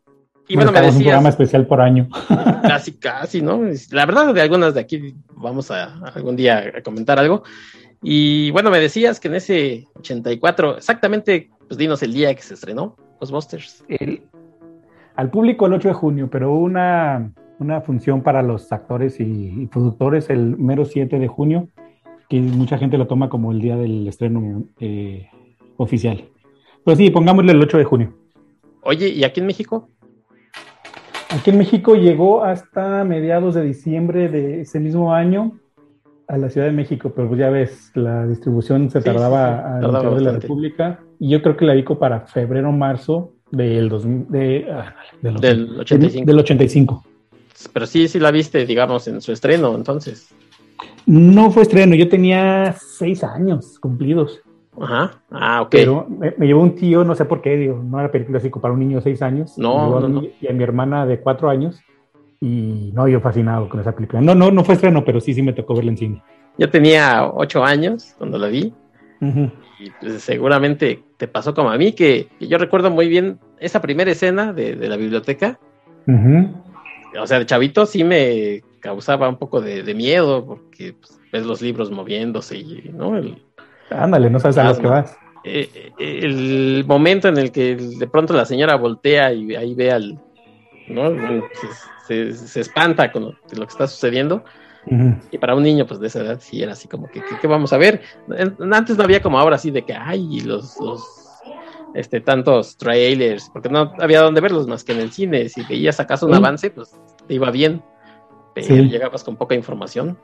Y 0.47 0.55
bueno, 0.55 0.71
me 0.71 0.79
decías. 0.79 0.97
un 0.97 1.03
programa 1.03 1.29
especial 1.29 1.67
por 1.67 1.81
año. 1.81 2.07
Casi, 2.61 2.93
casi, 2.93 3.41
¿no? 3.41 3.61
La 3.91 4.05
verdad, 4.05 4.33
de 4.33 4.41
algunas 4.41 4.73
de 4.73 4.81
aquí 4.81 5.15
vamos 5.33 5.71
a 5.71 5.97
algún 6.15 6.35
día 6.35 6.71
a 6.77 6.81
comentar 6.81 7.19
algo. 7.19 7.43
Y 8.01 8.51
bueno, 8.51 8.69
me 8.69 8.79
decías 8.79 9.19
que 9.19 9.27
en 9.27 9.35
ese 9.35 9.87
84, 9.95 10.77
exactamente, 10.77 11.49
pues 11.67 11.77
dinos 11.77 12.03
el 12.03 12.13
día 12.13 12.33
que 12.35 12.41
se 12.41 12.53
estrenó. 12.53 12.95
Ghostbusters. 13.19 13.83
El, 13.87 14.23
al 15.15 15.31
público 15.31 15.65
el 15.65 15.73
8 15.73 15.87
de 15.87 15.93
junio, 15.93 16.29
pero 16.29 16.53
una, 16.53 17.31
una 17.59 17.81
función 17.81 18.21
para 18.21 18.41
los 18.41 18.71
actores 18.71 19.19
y, 19.19 19.67
productores 19.71 20.29
el 20.29 20.57
mero 20.57 20.85
7 20.85 21.19
de 21.19 21.27
junio, 21.27 21.69
que 22.29 22.41
mucha 22.41 22.77
gente 22.77 22.97
lo 22.97 23.07
toma 23.07 23.29
como 23.29 23.51
el 23.51 23.61
día 23.61 23.77
del 23.77 24.07
estreno 24.07 24.63
eh, 24.79 25.27
oficial. 25.77 26.25
Pues 26.83 26.97
sí, 26.97 27.09
pongámosle 27.09 27.51
el 27.51 27.61
8 27.61 27.77
de 27.77 27.83
junio. 27.83 28.13
Oye, 28.81 29.09
¿y 29.09 29.23
aquí 29.23 29.39
en 29.39 29.47
México? 29.47 29.89
Aquí 31.29 31.49
en 31.49 31.57
México 31.57 31.95
llegó 31.95 32.43
hasta 32.43 33.03
mediados 33.03 33.55
de 33.55 33.63
diciembre 33.63 34.29
de 34.29 34.61
ese 34.61 34.79
mismo 34.79 35.13
año 35.13 35.59
a 36.27 36.37
la 36.37 36.49
Ciudad 36.49 36.67
de 36.67 36.73
México, 36.73 37.11
pero 37.15 37.27
pues 37.27 37.39
ya 37.39 37.49
ves, 37.49 37.91
la 37.93 38.25
distribución 38.25 38.89
se 38.89 39.01
tardaba 39.01 39.79
sí, 39.79 40.15
de 40.15 40.21
la 40.21 40.31
República 40.31 40.99
y 41.19 41.29
yo 41.29 41.41
creo 41.41 41.57
que 41.57 41.65
la 41.65 41.73
dico 41.73 41.99
para 41.99 42.21
febrero 42.21 42.71
marzo 42.71 43.33
del, 43.51 43.89
de, 44.29 44.67
ah, 44.71 44.95
del, 45.21 45.79
85. 45.79 46.25
del 46.25 46.39
85. 46.39 47.03
Pero 47.73 47.85
sí, 47.85 48.07
sí 48.07 48.19
la 48.19 48.31
viste, 48.31 48.65
digamos, 48.65 49.07
en 49.07 49.21
su 49.21 49.31
estreno, 49.31 49.75
entonces. 49.75 50.33
No 51.05 51.51
fue 51.51 51.63
estreno, 51.63 51.95
yo 51.95 52.09
tenía 52.09 52.75
seis 52.79 53.23
años 53.23 53.79
cumplidos. 53.79 54.41
Ajá, 54.79 55.21
ah, 55.31 55.61
ok. 55.61 55.69
Pero 55.69 56.07
me, 56.09 56.33
llevó 56.45 56.61
un 56.61 56.75
tío, 56.75 57.03
no 57.03 57.15
sé 57.15 57.25
por 57.25 57.41
qué, 57.41 57.55
digo, 57.55 57.81
no 57.81 57.99
era 57.99 58.11
película 58.11 58.39
así 58.39 58.49
para 58.49 58.73
un 58.73 58.79
niño 58.79 58.97
de 58.97 59.03
seis 59.03 59.21
años. 59.21 59.57
No, 59.57 59.99
no, 59.99 60.23
Y 60.41 60.47
a 60.47 60.53
mi 60.53 60.63
hermana 60.63 61.05
de 61.05 61.19
cuatro 61.19 61.49
años. 61.49 61.79
Y 62.41 62.91
no, 62.93 63.07
yo 63.07 63.21
fascinado 63.21 63.69
con 63.69 63.79
esa 63.79 63.93
película. 63.93 64.21
No, 64.21 64.35
no, 64.35 64.51
no 64.51 64.63
fue 64.63 64.75
estreno, 64.75 65.05
pero 65.05 65.21
sí, 65.21 65.33
sí 65.33 65.41
me 65.41 65.53
tocó 65.53 65.75
verla 65.75 65.91
en 65.91 65.97
cine. 65.97 66.23
Yo 66.57 66.69
tenía 66.69 67.29
ocho 67.33 67.63
años 67.63 68.13
cuando 68.17 68.37
la 68.37 68.47
vi. 68.47 68.73
Y 69.79 69.89
pues, 69.99 70.21
seguramente 70.21 71.03
te 71.17 71.27
pasó 71.27 71.53
como 71.53 71.69
a 71.69 71.77
mí, 71.77 71.93
que, 71.93 72.27
yo 72.39 72.57
recuerdo 72.57 72.91
muy 72.91 73.07
bien 73.07 73.39
esa 73.59 73.81
primera 73.81 74.11
escena 74.11 74.53
de, 74.53 74.75
la 74.75 74.97
biblioteca. 74.97 75.59
O 77.19 77.27
sea, 77.27 77.39
de 77.39 77.45
chavito 77.45 77.85
sí 77.85 78.03
me 78.03 78.63
causaba 78.79 79.29
un 79.29 79.37
poco 79.37 79.61
de, 79.61 79.93
miedo, 79.93 80.45
porque 80.45 80.93
pues, 80.93 81.19
ves 81.31 81.45
los 81.45 81.61
libros 81.61 81.91
moviéndose 81.91 82.57
y, 82.57 82.91
¿no? 82.93 83.13
Ándale, 83.89 84.29
no 84.29 84.39
sabes 84.39 84.57
a 84.57 84.71
lo 84.71 84.77
que 84.77 84.87
vas. 84.87 85.17
Eh, 85.43 85.91
eh, 85.99 86.19
el 86.23 86.85
momento 86.87 87.27
en 87.27 87.37
el 87.37 87.51
que 87.51 87.75
de 87.75 88.07
pronto 88.07 88.33
la 88.33 88.45
señora 88.45 88.75
voltea 88.75 89.31
y 89.31 89.55
ahí 89.55 89.75
ve 89.75 89.91
al, 89.91 90.19
¿no? 90.87 91.11
Se, 92.07 92.59
espanta 92.59 93.11
con 93.11 93.23
lo, 93.23 93.35
que 93.49 93.63
está 93.63 93.87
sucediendo. 93.87 94.43
Y 95.31 95.39
para 95.39 95.55
un 95.55 95.63
niño, 95.63 95.87
pues 95.87 95.99
de 95.99 96.07
esa 96.07 96.19
edad, 96.19 96.39
sí 96.39 96.61
era 96.61 96.73
así 96.73 96.87
como 96.87 97.07
que, 97.07 97.19
¿qué 97.41 97.47
vamos 97.47 97.73
a 97.73 97.77
ver? 97.77 98.01
Antes 98.71 98.95
no 98.97 99.03
había 99.03 99.19
como 99.19 99.39
ahora 99.39 99.55
así 99.55 99.71
de 99.71 99.81
que, 99.83 99.93
ay, 99.93 100.41
los, 100.41 100.79
los 100.79 101.24
este, 101.95 102.21
tantos 102.21 102.77
trailers, 102.77 103.49
porque 103.51 103.69
no 103.69 103.93
había 103.99 104.21
dónde 104.21 104.41
verlos 104.41 104.67
más 104.67 104.83
que 104.83 104.91
en 104.91 104.99
el 104.99 105.11
cine. 105.11 105.49
Si 105.49 105.63
veías 105.63 105.99
acaso 105.99 106.27
un 106.27 106.35
avance, 106.35 106.69
pues 106.69 106.95
te 107.27 107.33
iba 107.33 107.49
bien, 107.51 107.81
pero 108.53 108.75
llegabas 108.75 109.23
con 109.23 109.35
poca 109.35 109.55
información. 109.55 110.17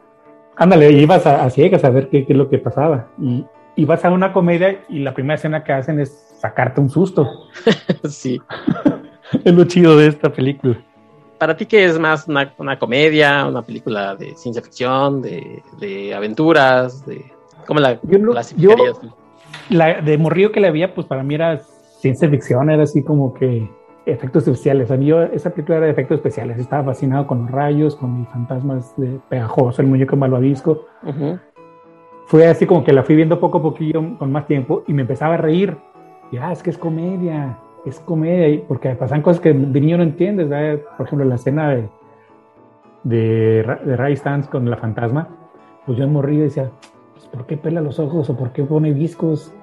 Ándale, 0.57 0.91
ibas 0.91 1.25
a, 1.25 1.49
ciegas 1.49 1.83
a 1.83 1.89
ver 1.89 2.09
qué, 2.09 2.25
qué, 2.25 2.33
es 2.33 2.37
lo 2.37 2.49
que 2.49 2.57
pasaba. 2.57 3.07
Y, 3.19 3.45
y 3.75 3.85
vas 3.85 4.03
a 4.03 4.11
una 4.11 4.33
comedia 4.33 4.83
y 4.89 4.99
la 4.99 5.13
primera 5.13 5.35
escena 5.35 5.63
que 5.63 5.71
hacen 5.71 5.99
es 5.99 6.35
sacarte 6.39 6.81
un 6.81 6.89
susto. 6.89 7.27
sí. 8.09 8.41
es 9.45 9.53
lo 9.53 9.63
chido 9.65 9.97
de 9.97 10.07
esta 10.07 10.31
película. 10.31 10.77
¿Para 11.37 11.57
ti 11.57 11.65
qué 11.65 11.85
es 11.85 11.97
más 11.97 12.27
una, 12.27 12.77
comedia, 12.77 13.47
una 13.47 13.63
película 13.63 14.15
de 14.15 14.35
ciencia 14.35 14.61
ficción, 14.61 15.21
de, 15.23 16.13
aventuras? 16.15 17.03
De, 17.05 17.25
¿Cómo 17.65 17.79
la 17.79 17.99
clasificarías? 17.99 18.99
La 19.71 20.01
de 20.01 20.17
Morrillo 20.17 20.51
que 20.51 20.59
le 20.59 20.67
había, 20.67 20.93
pues 20.93 21.07
para 21.07 21.23
mí 21.23 21.35
era 21.35 21.57
ciencia 21.57 22.29
ficción, 22.29 22.69
era 22.69 22.83
así 22.83 23.03
como 23.03 23.33
que 23.33 23.69
efectos 24.05 24.47
especiales. 24.47 24.91
A 24.91 24.97
mí 24.97 25.11
esa 25.33 25.51
película 25.51 25.77
era 25.77 25.85
de 25.85 25.91
efectos 25.93 26.15
especiales. 26.17 26.57
Estaba 26.59 26.83
fascinado 26.83 27.25
con 27.25 27.43
los 27.43 27.51
rayos, 27.51 27.95
con 27.95 28.19
el 28.19 28.27
fantasma 28.27 28.79
de 28.97 29.19
pegajoso, 29.29 29.81
el 29.81 29.87
muñeco 29.87 30.15
malvavisco. 30.15 30.85
fue 32.25 32.47
así 32.47 32.65
como 32.65 32.83
que 32.83 32.93
la 32.93 33.03
fui 33.03 33.15
viendo 33.15 33.39
poco 33.39 33.59
a 33.59 33.61
poquillo 33.61 34.17
con 34.17 34.31
más 34.31 34.45
tiempo 34.47 34.83
y 34.87 34.93
me 34.93 35.03
empezaba 35.03 35.35
a 35.35 35.37
reír. 35.37 35.77
Y, 36.31 36.37
ah, 36.37 36.51
es 36.51 36.63
que 36.63 36.69
es 36.69 36.77
comedia, 36.77 37.57
es 37.85 37.99
comedia, 37.99 38.61
porque 38.67 38.89
pasan 38.95 39.21
cosas 39.21 39.41
que 39.41 39.53
de 39.53 39.81
niño 39.81 39.97
no 39.97 40.03
entiendes, 40.03 40.49
¿verdad? 40.49 40.79
Por 40.97 41.07
ejemplo, 41.07 41.27
la 41.27 41.35
escena 41.35 41.69
de, 41.69 41.89
de, 43.03 43.77
de 43.85 43.95
Ray 43.97 44.15
Stans 44.15 44.47
con 44.47 44.69
la 44.69 44.77
fantasma, 44.77 45.27
pues 45.85 45.97
yo 45.97 46.07
me 46.07 46.13
morí 46.13 46.37
y 46.37 46.39
decía, 46.39 46.71
pues, 47.13 47.25
¿por 47.27 47.45
qué 47.45 47.57
pela 47.57 47.81
los 47.81 47.99
ojos 47.99 48.29
o 48.29 48.37
por 48.37 48.51
qué 48.53 48.63
pone 48.63 48.93
discos? 48.93 49.53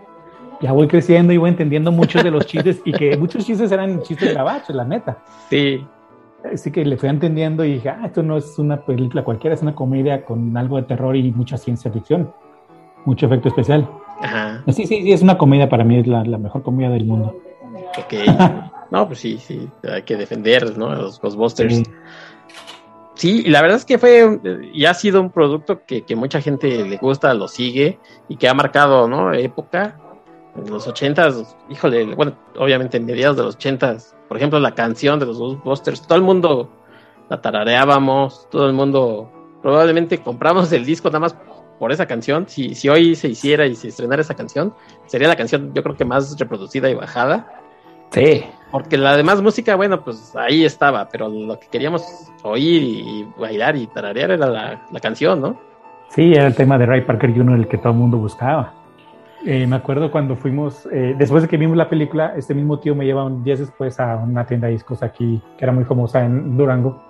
Ya 0.61 0.73
voy 0.73 0.89
creciendo 0.89 1.33
y 1.33 1.37
voy 1.37 1.51
entendiendo 1.51 1.93
muchos 1.93 2.25
de 2.25 2.31
los 2.31 2.47
chistes 2.47 2.81
y 2.85 2.93
que 2.93 3.17
muchos 3.17 3.45
chistes 3.45 3.71
eran 3.71 4.03
chistes 4.03 4.33
grabados, 4.33 4.69
la 4.71 4.85
neta. 4.85 5.19
Sí. 5.49 5.87
Así 6.53 6.71
que 6.71 6.85
le 6.85 6.97
fui 6.97 7.09
entendiendo 7.09 7.65
y 7.65 7.75
dije, 7.75 7.89
ah, 7.89 8.03
esto 8.07 8.23
no 8.23 8.37
es 8.37 8.59
una 8.59 8.81
película 8.81 9.25
cualquiera, 9.25 9.55
es 9.55 9.63
una 9.63 9.75
comedia 9.75 10.25
con 10.25 10.57
algo 10.57 10.77
de 10.77 10.83
terror 10.83 11.17
y 11.17 11.31
mucha 11.33 11.57
ciencia 11.57 11.91
ficción, 11.91 12.33
mucho 13.05 13.27
efecto 13.27 13.49
especial. 13.49 13.89
Ajá. 14.21 14.63
Sí, 14.67 14.87
sí, 14.87 14.87
sí, 14.87 15.13
es 15.13 15.23
una 15.23 15.39
comedia 15.39 15.69
para 15.69 15.85
mí, 15.85 15.99
es 15.99 16.07
la, 16.07 16.25
la 16.25 16.39
mejor 16.39 16.63
comedia 16.63 16.91
del 16.91 17.05
mundo. 17.05 17.37
Ok. 17.99 18.15
No, 18.91 19.07
pues 19.07 19.19
sí, 19.19 19.39
sí, 19.39 19.69
hay 19.87 20.03
que 20.03 20.17
defender, 20.17 20.79
¿no? 20.79 20.89
A 20.91 20.97
los 20.97 21.21
Ghostbusters. 21.21 21.77
Sí. 21.77 21.83
sí, 23.15 23.43
y 23.45 23.51
la 23.51 23.61
verdad 23.61 23.77
es 23.77 23.85
que 23.85 23.99
fue 23.99 24.41
y 24.73 24.87
ha 24.87 24.95
sido 24.95 25.21
un 25.21 25.31
producto 25.31 25.83
que, 25.85 26.03
que, 26.03 26.17
mucha 26.17 26.41
gente 26.41 26.85
le 26.85 26.97
gusta, 26.97 27.35
lo 27.35 27.49
sigue 27.49 27.99
y 28.29 28.37
que 28.37 28.49
ha 28.49 28.55
marcado, 28.55 29.07
¿no? 29.07 29.35
Época. 29.35 29.99
En 30.59 30.71
los 30.71 30.87
ochentas, 30.87 31.57
híjole, 31.69 32.15
bueno, 32.15 32.35
obviamente 32.57 32.97
en 32.97 33.07
mediados 33.07 33.37
de 33.37 33.45
los 33.45 33.55
ochentas, 33.55 34.17
por 34.29 34.37
ejemplo, 34.37 34.59
la 34.61 34.75
canción 34.75 35.19
de 35.19 35.27
los 35.27 35.39
Ghostbusters, 35.39 36.03
todo 36.07 36.17
el 36.17 36.25
mundo 36.25 36.71
la 37.29 37.41
tarareábamos, 37.41 38.49
todo 38.51 38.67
el 38.67 38.73
mundo 38.73 39.31
probablemente 39.63 40.19
compramos 40.19 40.73
el 40.73 40.85
disco 40.85 41.09
nada 41.09 41.21
más 41.21 41.37
por 41.79 41.93
esa 41.93 42.07
canción. 42.07 42.47
Si, 42.49 42.75
si 42.75 42.89
hoy 42.89 43.15
se 43.15 43.29
hiciera 43.29 43.67
y 43.67 43.75
se 43.75 43.89
estrenara 43.89 44.23
esa 44.23 44.35
canción, 44.35 44.75
sería 45.07 45.29
la 45.29 45.37
canción 45.37 45.73
yo 45.75 45.83
creo 45.83 45.97
que 45.97 46.05
más 46.05 46.39
reproducida 46.39 46.91
y 46.91 46.95
bajada. 46.95 47.63
Sí. 48.11 48.45
Porque 48.71 48.97
la 48.97 49.17
demás 49.17 49.41
música, 49.43 49.77
bueno, 49.77 50.03
pues 50.03 50.35
ahí 50.37 50.65
estaba, 50.65 51.09
pero 51.09 51.29
lo 51.29 51.59
que 51.59 51.69
queríamos 51.69 52.05
oír 52.43 52.83
y 52.83 53.27
bailar 53.39 53.77
y 53.77 53.87
tararear 53.87 54.31
era 54.33 54.47
la, 54.47 54.87
la 54.91 55.01
canción, 55.01 55.41
¿no? 55.41 55.61
Sí, 56.11 56.33
era 56.33 56.47
el 56.47 56.55
tema 56.55 56.79
de 56.79 56.87
Ray 56.87 57.03
Parker 57.03 57.35
Jr. 57.35 57.59
el 57.59 57.69
que 57.69 57.79
todo 57.79 57.93
el 57.93 57.99
mundo 57.99 58.17
buscaba. 58.17 58.73
Eh, 59.47 59.67
me 59.67 59.77
acuerdo 59.77 60.11
cuando 60.11 60.37
fuimos, 60.37 60.87
eh, 60.93 61.15
después 61.17 61.43
de 61.43 61.49
que 61.49 61.57
vimos 61.57 61.77
la 61.77 61.89
película, 61.89 62.35
este 62.37 62.55
mismo 62.55 62.79
tío 62.81 62.95
me 62.95 63.05
lleva 63.05 63.25
un 63.25 63.45
días 63.45 63.61
después 63.61 63.99
a 64.01 64.17
una 64.17 64.45
tienda 64.45 64.67
de 64.67 64.73
discos 64.73 65.03
aquí, 65.03 65.41
que 65.57 65.65
era 65.65 65.73
muy 65.73 65.85
famosa 65.85 66.25
en 66.25 66.57
Durango. 66.57 67.01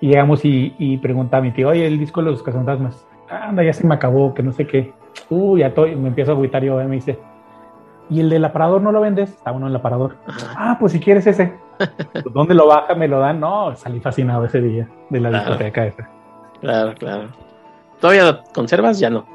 Y 0.00 0.08
llegamos 0.08 0.44
y, 0.44 0.74
y 0.78 0.98
pregunta 0.98 1.38
a 1.38 1.40
mi 1.40 1.50
tío, 1.52 1.68
oye, 1.70 1.86
el 1.86 1.98
disco 1.98 2.22
de 2.22 2.30
los 2.30 2.42
cazafantasmas, 2.42 3.06
anda, 3.28 3.64
ya 3.64 3.72
se 3.72 3.86
me 3.86 3.94
acabó, 3.94 4.34
que 4.34 4.42
no 4.42 4.52
sé 4.52 4.66
qué. 4.66 4.92
Uy, 5.30 5.60
ya 5.60 5.68
estoy, 5.68 5.96
me 5.96 6.08
empiezo 6.08 6.30
a 6.32 6.34
agüitar 6.34 6.62
yo, 6.62 6.76
me 6.76 6.94
dice, 6.94 7.18
¿y 8.08 8.20
el 8.20 8.30
del 8.30 8.44
aparador 8.44 8.80
no 8.82 8.92
lo 8.92 9.00
vendes? 9.00 9.30
Está 9.30 9.50
uno 9.52 9.66
en 9.66 9.70
el 9.70 9.76
aparador. 9.76 10.16
Ah, 10.56 10.76
pues 10.78 10.92
si 10.92 11.00
quieres 11.00 11.26
ese. 11.26 11.54
¿Dónde 12.32 12.54
lo 12.54 12.68
baja? 12.68 12.94
¿Me 12.94 13.08
lo 13.08 13.18
dan? 13.18 13.40
No, 13.40 13.74
salí 13.74 13.98
fascinado 14.00 14.44
ese 14.44 14.60
día 14.60 14.88
de 15.10 15.20
la 15.20 15.30
Claro. 15.30 15.44
discoteca 15.46 15.86
esa. 15.86 16.08
Claro, 16.60 16.94
claro. 16.94 17.28
¿Todavía 18.00 18.24
lo 18.30 18.42
conservas? 18.54 19.00
Ya 19.00 19.10
no. 19.10 19.26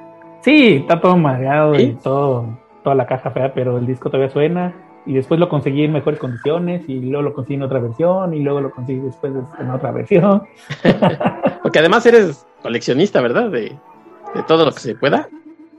Sí, 0.41 0.77
está 0.77 0.99
todo 0.99 1.17
mareado 1.17 1.75
¿Sí? 1.75 1.83
y 1.83 1.93
todo, 1.93 2.57
toda 2.83 2.95
la 2.95 3.05
caja 3.05 3.31
fea, 3.31 3.53
pero 3.53 3.77
el 3.77 3.85
disco 3.85 4.09
todavía 4.09 4.31
suena. 4.31 4.73
Y 5.05 5.13
después 5.13 5.39
lo 5.39 5.49
conseguí 5.49 5.83
en 5.83 5.93
mejores 5.93 6.19
condiciones 6.19 6.87
y 6.87 6.99
luego 6.99 7.23
lo 7.23 7.33
conseguí 7.33 7.55
en 7.55 7.63
otra 7.63 7.79
versión 7.79 8.33
y 8.35 8.39
luego 8.41 8.61
lo 8.61 8.71
conseguí 8.71 8.99
después 8.99 9.33
en 9.59 9.69
otra 9.71 9.91
versión. 9.91 10.43
Porque 11.63 11.79
además 11.79 12.05
eres 12.05 12.45
coleccionista, 12.61 13.19
¿verdad? 13.21 13.49
De, 13.49 13.75
de 14.35 14.43
todo 14.47 14.65
lo 14.65 14.71
que 14.71 14.79
se 14.79 14.95
pueda. 14.95 15.27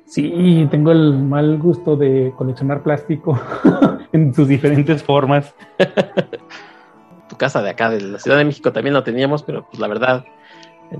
Sí, 0.04 0.68
tengo 0.70 0.92
el 0.92 1.14
mal 1.14 1.58
gusto 1.58 1.96
de 1.96 2.32
coleccionar 2.36 2.82
plástico 2.82 3.40
en 4.12 4.34
sus 4.34 4.48
diferentes 4.48 5.02
formas. 5.02 5.54
Tu 7.28 7.38
casa 7.38 7.62
de 7.62 7.70
acá, 7.70 7.88
de 7.88 8.02
la 8.02 8.18
Ciudad 8.18 8.36
de 8.36 8.44
México, 8.44 8.72
también 8.72 8.92
lo 8.92 9.02
teníamos, 9.02 9.42
pero 9.42 9.64
pues 9.66 9.78
la 9.78 9.88
verdad, 9.88 10.26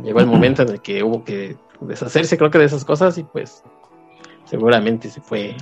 llegó 0.03 0.21
el 0.21 0.27
momento 0.27 0.63
en 0.63 0.71
el 0.71 0.81
que 0.81 1.03
hubo 1.03 1.25
que 1.25 1.57
deshacerse, 1.87 2.39
creo 2.39 2.51
que 2.51 2.59
de 2.59 2.67
esas 2.67 2.85
cosas, 2.85 3.19
y 3.19 3.25
pues 3.25 3.63
seguramente 4.45 5.09
se 5.09 5.21
fue, 5.21 5.57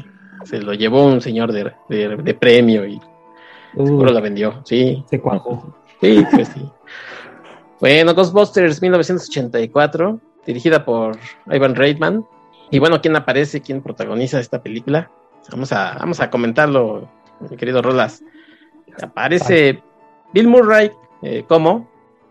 se 0.44 0.60
lo 0.60 0.74
llevó 0.74 1.04
un 1.04 1.20
señor 1.20 1.52
de, 1.52 1.72
de, 1.88 2.16
de 2.16 2.34
premio 2.34 2.86
y 2.86 3.00
seguro 3.74 4.12
la 4.12 4.20
vendió, 4.20 4.60
sí. 4.64 5.04
se 5.08 5.20
cuajó. 5.20 5.74
Sí, 6.00 6.24
pues 6.32 6.48
sí. 6.48 6.62
Bueno, 7.80 8.14
Ghostbusters 8.14 8.82
1984, 8.82 10.20
dirigida 10.46 10.84
por 10.84 11.16
Ivan 11.50 11.74
Reitman. 11.74 12.26
Y 12.70 12.78
bueno, 12.78 13.00
¿quién 13.00 13.16
aparece? 13.16 13.60
¿Quién 13.60 13.82
protagoniza 13.82 14.38
esta 14.38 14.62
película? 14.62 15.10
Vamos 15.50 15.72
a, 15.72 15.96
vamos 15.98 16.20
a 16.20 16.30
comentarlo, 16.30 17.08
mi 17.48 17.56
querido 17.56 17.82
Rolas. 17.82 18.22
Aparece 19.02 19.82
Bill 20.32 20.48
Murray 20.48 20.90
eh, 21.22 21.44
como, 21.48 21.88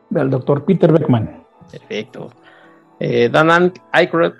Del 0.09 0.29
doctor 0.29 0.65
Peter 0.65 0.91
Beckman, 0.91 1.43
perfecto. 1.71 2.29
Eh, 2.99 3.29
Dan 3.29 3.71
Aykroyd 3.91 4.31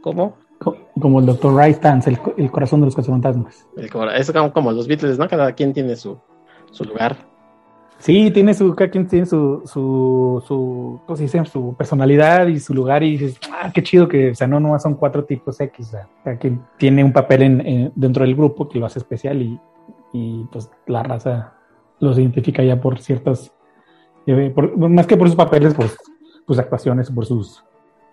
como, 0.00 0.36
co- 0.58 0.76
como 1.00 1.20
el 1.20 1.26
doctor 1.26 1.54
Ray 1.54 1.72
Stantz, 1.74 2.06
el, 2.06 2.18
el 2.36 2.50
corazón 2.50 2.80
de 2.80 2.86
los 2.86 2.94
cazafantasmas. 2.96 3.66
el 3.76 3.90
es 4.16 4.30
como, 4.32 4.52
como 4.52 4.72
los 4.72 4.86
Beatles, 4.86 5.18
¿no? 5.18 5.28
Cada 5.28 5.52
quien 5.52 5.72
tiene 5.72 5.96
su, 5.96 6.18
su 6.70 6.84
lugar. 6.84 7.16
Sí, 7.98 8.30
tiene 8.32 8.52
su, 8.54 8.74
cada 8.74 8.90
quien 8.90 9.06
tiene 9.06 9.24
su, 9.24 9.62
su, 9.64 10.42
su, 10.46 11.00
¿cómo 11.06 11.16
se 11.16 11.22
dice? 11.22 11.42
Su 11.46 11.74
personalidad 11.74 12.48
y 12.48 12.58
su 12.60 12.74
lugar 12.74 13.02
y 13.02 13.16
dices, 13.16 13.38
ah, 13.52 13.70
qué 13.72 13.82
chido 13.82 14.08
que, 14.08 14.30
o 14.30 14.34
sea, 14.34 14.46
no 14.46 14.60
nomás 14.60 14.82
son 14.82 14.94
cuatro 14.94 15.24
tipos 15.24 15.58
X, 15.60 15.86
o 15.88 15.90
sea, 15.92 16.08
cada 16.22 16.36
quien 16.36 16.60
tiene 16.76 17.02
un 17.04 17.12
papel 17.12 17.42
en, 17.42 17.66
en- 17.66 17.92
dentro 17.94 18.24
del 18.24 18.34
grupo 18.34 18.68
que 18.68 18.78
lo 18.78 18.86
hace 18.86 18.98
especial 18.98 19.40
y, 19.40 19.58
y 20.12 20.44
pues 20.52 20.70
la 20.86 21.02
raza 21.02 21.54
los 22.00 22.18
identifica 22.18 22.62
ya 22.62 22.78
por 22.80 23.00
ciertas, 23.00 23.52
eh, 24.26 24.52
por- 24.54 24.76
más 24.76 25.06
que 25.06 25.16
por 25.16 25.28
sus 25.28 25.36
papeles, 25.36 25.72
por 25.72 25.86
sus 26.46 26.58
actuaciones, 26.58 27.10
por 27.10 27.24
sus 27.24 27.64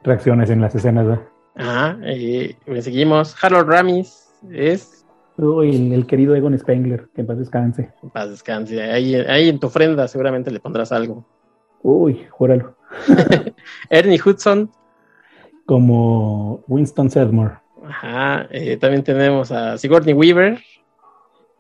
reacciones 0.04 0.50
en 0.50 0.62
las 0.62 0.76
escenas, 0.76 1.06
¿verdad? 1.08 1.24
Ajá, 1.56 1.98
eh, 2.04 2.56
seguimos. 2.82 3.36
Harold 3.44 3.70
Ramis 3.70 4.30
es 4.52 5.06
Uy, 5.38 5.76
el, 5.76 5.94
el 5.94 6.06
querido 6.06 6.36
Egon 6.36 6.58
Spengler, 6.58 7.10
que 7.16 7.22
en 7.22 7.28
paz 7.28 7.38
descanse. 7.40 7.90
En 8.04 8.10
paz 8.10 8.30
descanse. 8.30 8.82
Ahí, 8.82 9.16
ahí 9.16 9.50
en 9.50 9.60
tu 9.60 9.68
ofrenda 9.68 10.08
seguramente 10.08 10.52
le 10.52 10.60
pondrás 10.60 10.92
algo. 10.92 11.26
Uy, 11.82 12.28
júralo. 12.30 12.76
Ernie 13.90 14.20
Hudson. 14.24 14.70
Como 15.66 16.64
Winston 16.68 17.10
Sedmore, 17.10 17.54
Ajá. 17.88 18.48
eh, 18.52 18.76
también 18.78 19.04
tenemos 19.04 19.52
a 19.52 19.78
Sigourney 19.78 20.14
Weaver, 20.14 20.60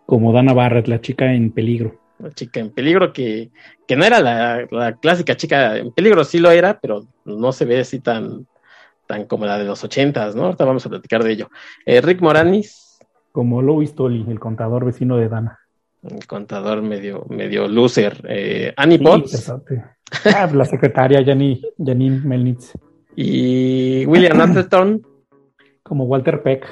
como 0.05 0.33
Dana 0.33 0.53
Barrett, 0.53 0.87
la 0.87 0.99
chica 0.99 1.31
en 1.33 1.51
peligro. 1.51 2.00
La 2.21 2.31
chica 2.31 2.59
en 2.59 2.71
peligro, 2.71 3.11
que, 3.13 3.51
que 3.87 3.95
no 3.95 4.05
era 4.05 4.19
la, 4.19 4.65
la 4.71 4.95
clásica 4.97 5.35
chica 5.35 5.77
en 5.77 5.91
peligro, 5.91 6.23
sí 6.23 6.39
lo 6.39 6.51
era, 6.51 6.79
pero 6.79 7.05
no 7.25 7.51
se 7.51 7.65
ve 7.65 7.79
así 7.81 7.99
tan, 7.99 8.47
tan 9.07 9.25
como 9.25 9.45
la 9.45 9.57
de 9.57 9.65
los 9.65 9.83
ochentas, 9.83 10.35
¿no? 10.35 10.45
Ahorita 10.45 10.65
vamos 10.65 10.85
a 10.85 10.89
platicar 10.89 11.23
de 11.23 11.31
ello. 11.31 11.49
Eh, 11.85 12.01
Rick 12.01 12.21
Moranis, 12.21 12.99
Como 13.31 13.61
Louis 13.61 13.93
Tolly, 13.95 14.25
el 14.29 14.39
contador 14.39 14.85
vecino 14.85 15.17
de 15.17 15.29
Dana. 15.29 15.59
el 16.03 16.25
contador 16.27 16.81
medio, 16.81 17.25
medio 17.29 17.67
loser. 17.67 18.21
Eh, 18.27 18.73
Annie 18.77 18.97
Sí, 18.97 19.03
Potts. 19.03 19.53
Ah, 20.25 20.49
la 20.53 20.65
secretaria 20.65 21.23
Janine, 21.25 21.61
Janine 21.77 22.19
Melnitz. 22.25 22.73
y 23.15 24.05
William 24.05 24.39
Atherton. 24.41 25.01
Como 25.83 26.05
Walter 26.05 26.41
Peck. 26.43 26.65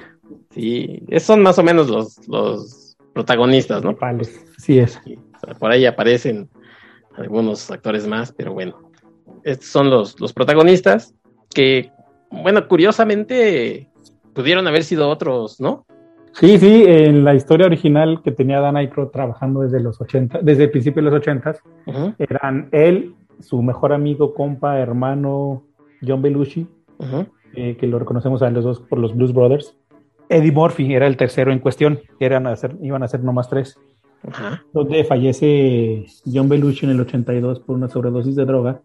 Sí, 0.52 1.04
esos 1.10 1.28
son 1.28 1.42
más 1.44 1.58
o 1.60 1.64
menos 1.64 1.90
los, 1.90 2.28
los 2.28 2.98
protagonistas, 3.14 3.84
¿no? 3.84 3.96
Principales. 3.96 4.46
Sí 4.58 4.80
es. 4.80 5.00
Sí, 5.04 5.18
por 5.60 5.72
ahí 5.72 5.86
aparecen 5.86 6.50
algunos 7.16 7.70
actores 7.72 8.08
más, 8.08 8.32
pero 8.32 8.54
bueno, 8.54 8.92
estos 9.44 9.68
son 9.68 9.90
los, 9.90 10.20
los 10.20 10.34
protagonistas 10.34 11.14
que, 11.54 11.92
bueno, 12.32 12.68
curiosamente 12.68 13.90
pudieron 14.34 14.68
haber 14.68 14.84
sido 14.84 15.10
otros, 15.10 15.60
¿no? 15.60 15.86
Sí, 16.34 16.58
sí, 16.58 16.84
en 16.86 17.24
la 17.24 17.34
historia 17.34 17.66
original 17.66 18.22
que 18.24 18.32
tenía 18.32 18.62
Dan 18.62 18.78
Aykroyd 18.78 19.10
trabajando 19.10 19.62
desde 19.62 19.80
los 19.80 20.00
80, 20.00 20.40
desde 20.42 20.66
el 20.66 20.72
principio 20.72 21.02
de 21.04 21.10
los 21.10 21.20
80, 21.20 21.56
Ujú, 21.88 22.14
eran 22.20 22.70
él, 22.72 23.16
su 23.40 23.62
mejor 23.62 23.94
amigo, 23.94 24.34
compa, 24.34 24.80
hermano, 24.80 25.64
John 26.06 26.22
Belushi, 26.22 26.68
eh, 27.56 27.78
que 27.78 27.88
lo 27.88 28.00
reconocemos 28.00 28.42
a 28.42 28.50
los 28.52 28.64
dos 28.64 28.80
por 28.80 29.00
los 29.00 29.16
Blues 29.16 29.34
Brothers. 29.34 29.76
Eddie 30.30 30.52
Murphy 30.52 30.94
era 30.94 31.08
el 31.08 31.18
tercero 31.18 31.52
en 31.52 31.60
cuestión, 31.60 32.00
eran 32.20 32.46
a 32.46 32.56
ser, 32.56 32.76
iban 32.82 33.02
a 33.02 33.08
ser 33.08 33.24
nomás 33.24 33.50
tres. 33.50 33.78
Ajá. 34.28 34.64
donde 34.74 35.04
fallece 35.04 36.06
John 36.26 36.50
Belushi 36.50 36.86
en 36.86 36.92
el 36.92 37.02
82 37.02 37.62
por 37.62 37.76
una 37.76 37.88
sobredosis 37.88 38.36
de 38.36 38.46
droga. 38.46 38.82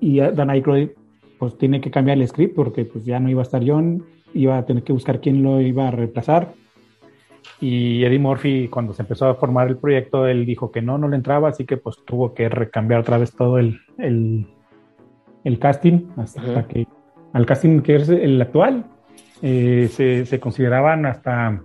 Y 0.00 0.18
Dan 0.18 0.50
Aykroyd 0.50 0.90
pues 1.38 1.58
tiene 1.58 1.80
que 1.80 1.90
cambiar 1.90 2.18
el 2.18 2.28
script 2.28 2.54
porque 2.54 2.84
pues 2.84 3.04
ya 3.04 3.18
no 3.20 3.28
iba 3.28 3.40
a 3.40 3.44
estar 3.44 3.62
John, 3.66 4.04
iba 4.32 4.56
a 4.56 4.64
tener 4.64 4.82
que 4.82 4.92
buscar 4.92 5.20
quién 5.20 5.42
lo 5.42 5.60
iba 5.60 5.88
a 5.88 5.90
reemplazar. 5.90 6.54
Y 7.60 8.04
Eddie 8.04 8.18
Murphy 8.18 8.68
cuando 8.68 8.92
se 8.92 9.02
empezó 9.02 9.26
a 9.26 9.34
formar 9.34 9.68
el 9.68 9.76
proyecto 9.76 10.26
él 10.26 10.46
dijo 10.46 10.70
que 10.70 10.82
no, 10.82 10.98
no 10.98 11.08
le 11.08 11.16
entraba 11.16 11.48
así 11.48 11.64
que 11.64 11.76
pues 11.76 11.96
tuvo 12.04 12.34
que 12.34 12.48
recambiar 12.48 13.00
otra 13.00 13.18
vez 13.18 13.32
todo 13.32 13.58
el, 13.58 13.80
el, 13.98 14.46
el 15.44 15.58
casting 15.58 16.08
hasta 16.16 16.66
que 16.66 16.86
al 17.34 17.46
casting 17.46 17.80
que 17.80 17.96
es 17.96 18.08
el 18.08 18.40
actual. 18.40 18.86
Eh, 19.42 19.88
se, 19.92 20.24
se, 20.24 20.40
consideraban 20.40 21.04
hasta 21.04 21.60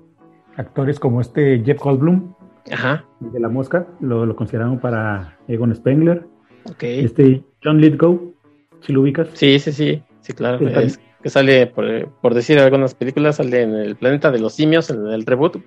actores 0.58 1.00
como 1.00 1.22
este 1.22 1.62
Jeff 1.64 1.80
Goldblum, 1.80 2.34
Ajá. 2.72 3.06
de 3.20 3.40
La 3.40 3.50
Mosca, 3.50 3.88
lo, 4.00 4.26
lo 4.26 4.36
consideraron 4.36 4.80
para 4.80 5.38
Egon 5.48 5.74
Spengler. 5.76 6.26
Okay. 6.72 7.06
Este 7.06 7.44
John 7.64 7.80
Lithgow, 7.80 8.34
si 8.82 8.94
lo 8.94 9.02
ubicas. 9.02 9.30
Sí, 9.34 9.60
sí, 9.60 9.72
sí, 9.72 10.04
sí, 10.22 10.34
claro. 10.34 10.68
Es, 10.68 11.00
que 11.22 11.30
sale, 11.30 11.68
por, 11.68 12.10
por, 12.22 12.34
decir 12.34 12.60
algunas 12.60 12.96
películas, 12.96 13.38
sale 13.38 13.62
en 13.64 13.74
el 13.76 13.96
planeta 13.98 14.32
de 14.32 14.40
los 14.40 14.54
simios, 14.54 14.90
en 14.90 15.06
el 15.08 15.26
reboot. 15.26 15.58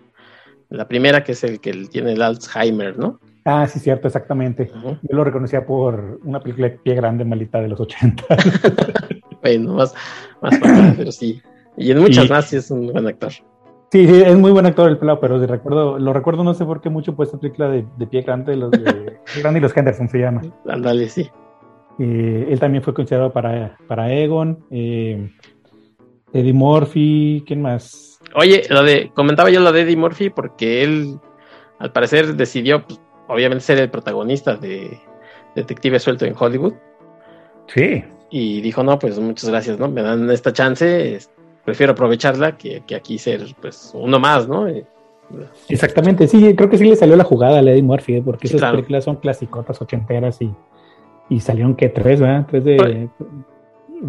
La 0.71 0.89
primera, 0.89 1.23
que 1.23 1.33
es 1.33 1.45
el 1.45 1.61
que 1.61 1.73
tiene 1.91 2.13
el 2.13 2.23
Alzheimer, 2.23 2.99
¿no? 2.99 3.21
Ah, 3.45 3.67
sí, 3.67 3.79
cierto, 3.79 4.07
exactamente. 4.07 4.71
Uh 4.75 4.79
-huh. 4.79 4.99
Yo 5.03 5.17
lo 5.17 5.25
reconocía 5.25 5.67
por 5.67 6.21
una 6.25 6.41
película 6.41 6.69
de 6.69 6.79
pie 6.79 6.95
grande, 6.95 7.25
malita 7.25 7.61
de 7.61 7.69
los 7.69 7.81
80. 7.81 8.25
bueno, 9.43 9.75
más, 9.75 9.95
más 10.41 10.59
para, 10.59 10.95
pero 10.97 11.13
sí. 11.13 11.43
Y 11.77 11.91
en 11.91 11.99
muchas 11.99 12.25
sí. 12.25 12.31
más 12.31 12.45
sí 12.47 12.57
es 12.57 12.71
un 12.71 12.93
buen 12.93 13.07
actor. 13.07 13.33
Sí, 13.93 14.07
sí, 14.07 14.23
es 14.23 14.39
muy 14.39 14.53
buen 14.53 14.65
actor 14.65 14.89
el 14.89 14.97
pelado, 14.97 15.21
pero 15.21 15.39
de 15.39 15.47
recuerdo, 15.47 15.99
lo 15.99 16.15
recuerdo 16.15 16.43
no 16.43 16.55
sé 16.55 16.65
por 16.65 16.81
qué 16.81 16.89
mucho 16.89 17.15
por 17.15 17.27
esta 17.27 17.39
película 17.39 17.69
de, 17.69 17.85
de 17.99 18.07
pie 18.07 18.23
grande, 18.23 18.57
los 18.57 18.71
de 18.71 19.19
Grande 19.39 19.59
y 19.59 19.63
los 19.63 19.77
Henderson 19.77 20.09
se 20.09 20.19
llama. 20.19 20.41
Ándale, 20.67 21.11
sí. 21.11 21.31
Eh, 21.99 22.47
él 22.49 22.59
también 22.59 22.83
fue 22.83 22.95
considerado 22.95 23.35
para, 23.35 23.77
para 23.87 24.11
Egon. 24.11 24.65
Eh, 24.71 25.31
Eddie 26.33 26.55
Murphy, 26.55 27.45
¿quién 27.47 27.61
más? 27.61 28.19
Oye, 28.35 28.63
lo 28.71 28.83
de, 28.83 29.11
comentaba 29.15 29.51
yo 29.51 29.61
lo 29.61 29.73
de 29.73 29.83
Eddie 29.83 29.99
Murphy 29.99 30.31
porque 30.31 30.85
él, 30.85 31.19
al 31.79 31.93
parecer, 31.93 32.35
decidió, 32.35 32.87
pues, 32.87 32.99
obviamente, 33.29 33.63
ser 33.63 33.79
el 33.79 33.91
protagonista 33.91 34.57
de 34.57 34.99
Detective 35.55 35.99
Suelto 35.99 36.25
en 36.25 36.35
Hollywood. 36.39 36.73
Sí. 37.67 38.03
Y 38.31 38.63
dijo, 38.63 38.83
no, 38.83 38.99
pues 38.99 39.19
muchas 39.19 39.51
gracias, 39.51 39.79
¿no? 39.79 39.89
Me 39.89 40.01
dan 40.01 40.31
esta 40.31 40.51
chance, 40.51 41.19
prefiero 41.64 41.92
aprovecharla 41.92 42.57
que, 42.57 42.83
que 42.87 42.95
aquí 42.95 43.19
ser, 43.19 43.42
pues, 43.61 43.92
uno 43.95 44.19
más, 44.19 44.49
¿no? 44.49 44.66
Exactamente, 45.69 46.28
sí, 46.28 46.54
creo 46.54 46.69
que 46.69 46.78
sí 46.78 46.85
le 46.85 46.97
salió 46.97 47.16
la 47.16 47.25
jugada 47.25 47.59
a 47.59 47.62
Eddie 47.62 47.83
Murphy, 47.83 48.16
¿eh? 48.16 48.23
porque 48.23 48.49
sí, 48.49 48.52
esas 48.52 48.61
claro. 48.61 48.76
películas 48.76 49.04
son 49.04 49.16
clasicotas 49.16 49.81
ochenteras 49.81 50.42
y, 50.42 50.52
y 51.28 51.40
salieron 51.40 51.75
que 51.75 51.88
tres, 51.88 52.21
¿verdad? 52.21 52.47
Tres 52.50 52.64
de 52.64 53.09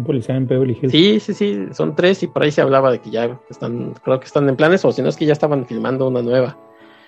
policía 0.04 0.36
en 0.36 0.46
Beverly 0.46 0.76
Hills. 0.80 0.92
Sí, 0.92 1.20
sí, 1.20 1.34
sí, 1.34 1.66
son 1.72 1.94
tres 1.94 2.22
y 2.22 2.26
por 2.26 2.42
ahí 2.42 2.50
se 2.50 2.60
hablaba 2.60 2.90
de 2.90 2.98
que 2.98 3.10
ya 3.10 3.38
están, 3.48 3.94
creo 4.02 4.18
que 4.18 4.26
están 4.26 4.48
en 4.48 4.56
planes, 4.56 4.84
o 4.84 4.92
si 4.92 5.02
no 5.02 5.08
es 5.08 5.16
que 5.16 5.26
ya 5.26 5.32
estaban 5.32 5.66
filmando 5.66 6.08
una 6.08 6.20
nueva. 6.20 6.58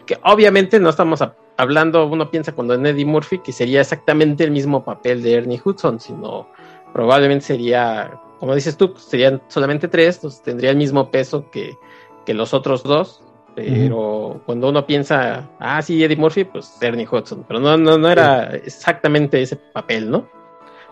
Que 0.06 0.18
obviamente 0.22 0.78
no 0.78 0.88
estamos 0.88 1.20
a, 1.20 1.34
hablando, 1.56 2.06
uno 2.06 2.30
piensa 2.30 2.52
cuando 2.52 2.74
en 2.74 2.86
Eddie 2.86 3.04
Murphy 3.04 3.40
que 3.40 3.52
sería 3.52 3.80
exactamente 3.80 4.44
el 4.44 4.52
mismo 4.52 4.84
papel 4.84 5.22
de 5.22 5.34
Ernie 5.34 5.60
Hudson, 5.62 5.98
sino 5.98 6.48
probablemente 6.92 7.44
sería, 7.44 8.12
como 8.38 8.55
dices 8.55 8.76
tú, 8.76 8.95
serían 8.97 9.43
solamente 9.49 9.88
tres, 9.88 10.16
entonces 10.16 10.43
tendría 10.43 10.71
el 10.71 10.76
mismo 10.76 11.11
peso 11.11 11.50
que, 11.50 11.76
que 12.25 12.35
los 12.35 12.55
otros 12.55 12.83
dos, 12.83 13.23
pero 13.55 13.97
uh 13.97 14.35
-huh. 14.35 14.40
cuando 14.45 14.69
uno 14.69 14.87
piensa, 14.87 15.49
ah, 15.59 15.81
sí, 15.81 16.02
Eddie 16.05 16.16
Murphy, 16.16 16.45
pues 16.45 16.76
Ernie 16.83 17.09
Hudson, 17.11 17.45
pero 17.49 17.61
no, 17.61 17.76
no, 17.76 17.97
no 17.97 18.09
era 18.09 18.55
exactamente 18.55 19.40
ese 19.40 19.57
papel, 19.57 20.11
¿no? 20.11 20.26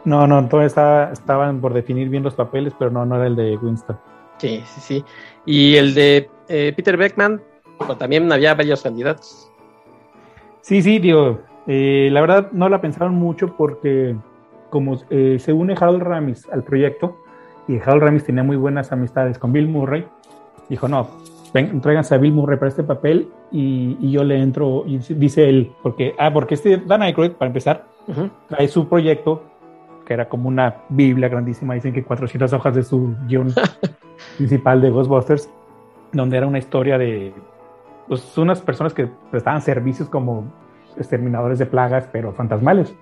No, 0.05 0.27
no, 0.27 0.47
todavía 0.49 0.67
estaba, 0.67 1.13
estaban 1.13 1.61
por 1.61 1.73
definir 1.73 2.09
bien 2.09 2.23
los 2.23 2.35
papeles, 2.35 2.75
pero 2.79 2.91
no, 2.91 3.07
no 3.07 3.17
era 3.17 3.27
el 3.27 3.37
de 3.37 3.57
Winston. 3.57 3.99
Sí, 4.39 4.63
sí, 4.67 4.81
sí. 4.81 5.05
Y 5.47 5.77
el 5.77 5.95
de 5.95 6.29
eh, 6.49 6.73
Peter 6.77 6.97
Beckman, 6.97 7.43
pues, 7.79 7.99
también 7.99 8.31
había 8.31 8.55
varios 8.55 8.83
candidatos. 8.83 9.51
Sí, 10.61 10.83
sí, 10.83 10.99
digo, 10.99 11.41
eh, 11.67 12.09
la 12.13 12.21
verdad 12.21 12.51
no 12.53 12.69
la 12.69 12.81
pensaron 12.81 13.15
mucho 13.15 13.57
porque 13.57 14.17
como 14.71 14.99
eh, 15.11 15.39
se 15.39 15.53
une 15.53 15.75
Harold 15.75 16.03
Ramis 16.03 16.49
al 16.51 16.65
proyecto, 16.65 17.17
y 17.69 17.79
Harold 17.79 18.03
Ramis 18.03 18.25
tenía 18.25 18.43
muy 18.43 18.57
buenas 18.57 18.93
amistades 18.93 19.39
con 19.39 19.53
Bill 19.53 19.69
Murray, 19.69 20.07
dijo, 20.69 20.89
no, 20.89 21.09
ven, 21.53 21.81
tráiganse 21.81 22.15
a 22.15 22.19
Bill 22.19 22.33
Murray 22.33 22.59
para 22.59 22.69
este 22.69 22.83
papel 22.83 23.29
y, 23.51 23.97
y, 24.01 24.11
yo 24.11 24.25
le 24.25 24.41
entro, 24.41 24.85
y 24.87 24.99
dice 24.99 25.49
él, 25.49 25.73
porque, 25.83 26.15
ah, 26.19 26.33
porque 26.33 26.55
este 26.55 26.79
Dan 26.79 27.03
Aykroyd, 27.03 27.33
para 27.33 27.49
empezar, 27.49 27.85
uh 28.09 28.13
-huh. 28.13 28.31
trae 28.49 28.69
su 28.69 28.89
proyecto 28.89 29.43
que 30.05 30.15
era 30.15 30.29
como 30.29 30.49
una 30.49 30.83
Biblia 30.89 31.29
grandísima, 31.29 31.75
dicen 31.75 31.93
que 31.93 32.05
400 32.05 32.53
hojas 32.53 32.75
de 32.75 32.83
su 32.83 33.17
guion 33.27 33.53
principal 34.37 34.81
de 34.81 34.91
Ghostbusters, 34.91 35.51
donde 36.13 36.37
era 36.37 36.47
una 36.47 36.59
historia 36.59 36.99
de 36.99 37.33
pues, 38.07 38.37
unas 38.39 38.61
personas 38.61 38.95
que 38.95 39.09
prestaban 39.31 39.63
servicios 39.63 40.09
como 40.09 40.45
exterminadores 40.97 41.59
de 41.59 41.67
plagas, 41.67 42.09
pero 42.13 42.33
fantasmales. 42.33 42.95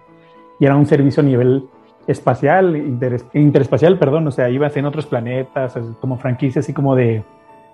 Y 0.58 0.66
era 0.66 0.76
un 0.76 0.86
servicio 0.86 1.22
a 1.22 1.26
nivel 1.26 1.68
espacial, 2.06 2.76
inter, 2.76 3.22
interespacial, 3.34 3.98
perdón, 3.98 4.26
o 4.26 4.30
sea, 4.30 4.48
ibas 4.50 4.76
en 4.76 4.86
otros 4.86 5.06
planetas, 5.06 5.78
como 6.00 6.18
franquicia 6.18 6.60
así 6.60 6.72
como 6.72 6.94
de, 6.96 7.22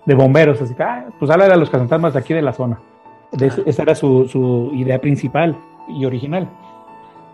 de 0.07 0.15
bomberos, 0.15 0.61
así 0.61 0.75
que, 0.75 0.83
ah, 0.83 1.07
pues 1.19 1.31
habla 1.31 1.49
de 1.49 1.57
los 1.57 1.71
cazafantasmas 1.71 2.13
de 2.15 2.19
aquí 2.21 2.35
de 2.35 2.43
la 2.43 2.53
zona. 2.53 2.81
De, 3.33 3.51
esa 3.67 3.83
era 3.83 3.95
su, 3.95 4.27
su 4.29 4.71
idea 4.75 5.01
principal 5.01 5.57
y 5.89 6.05
original 6.05 6.49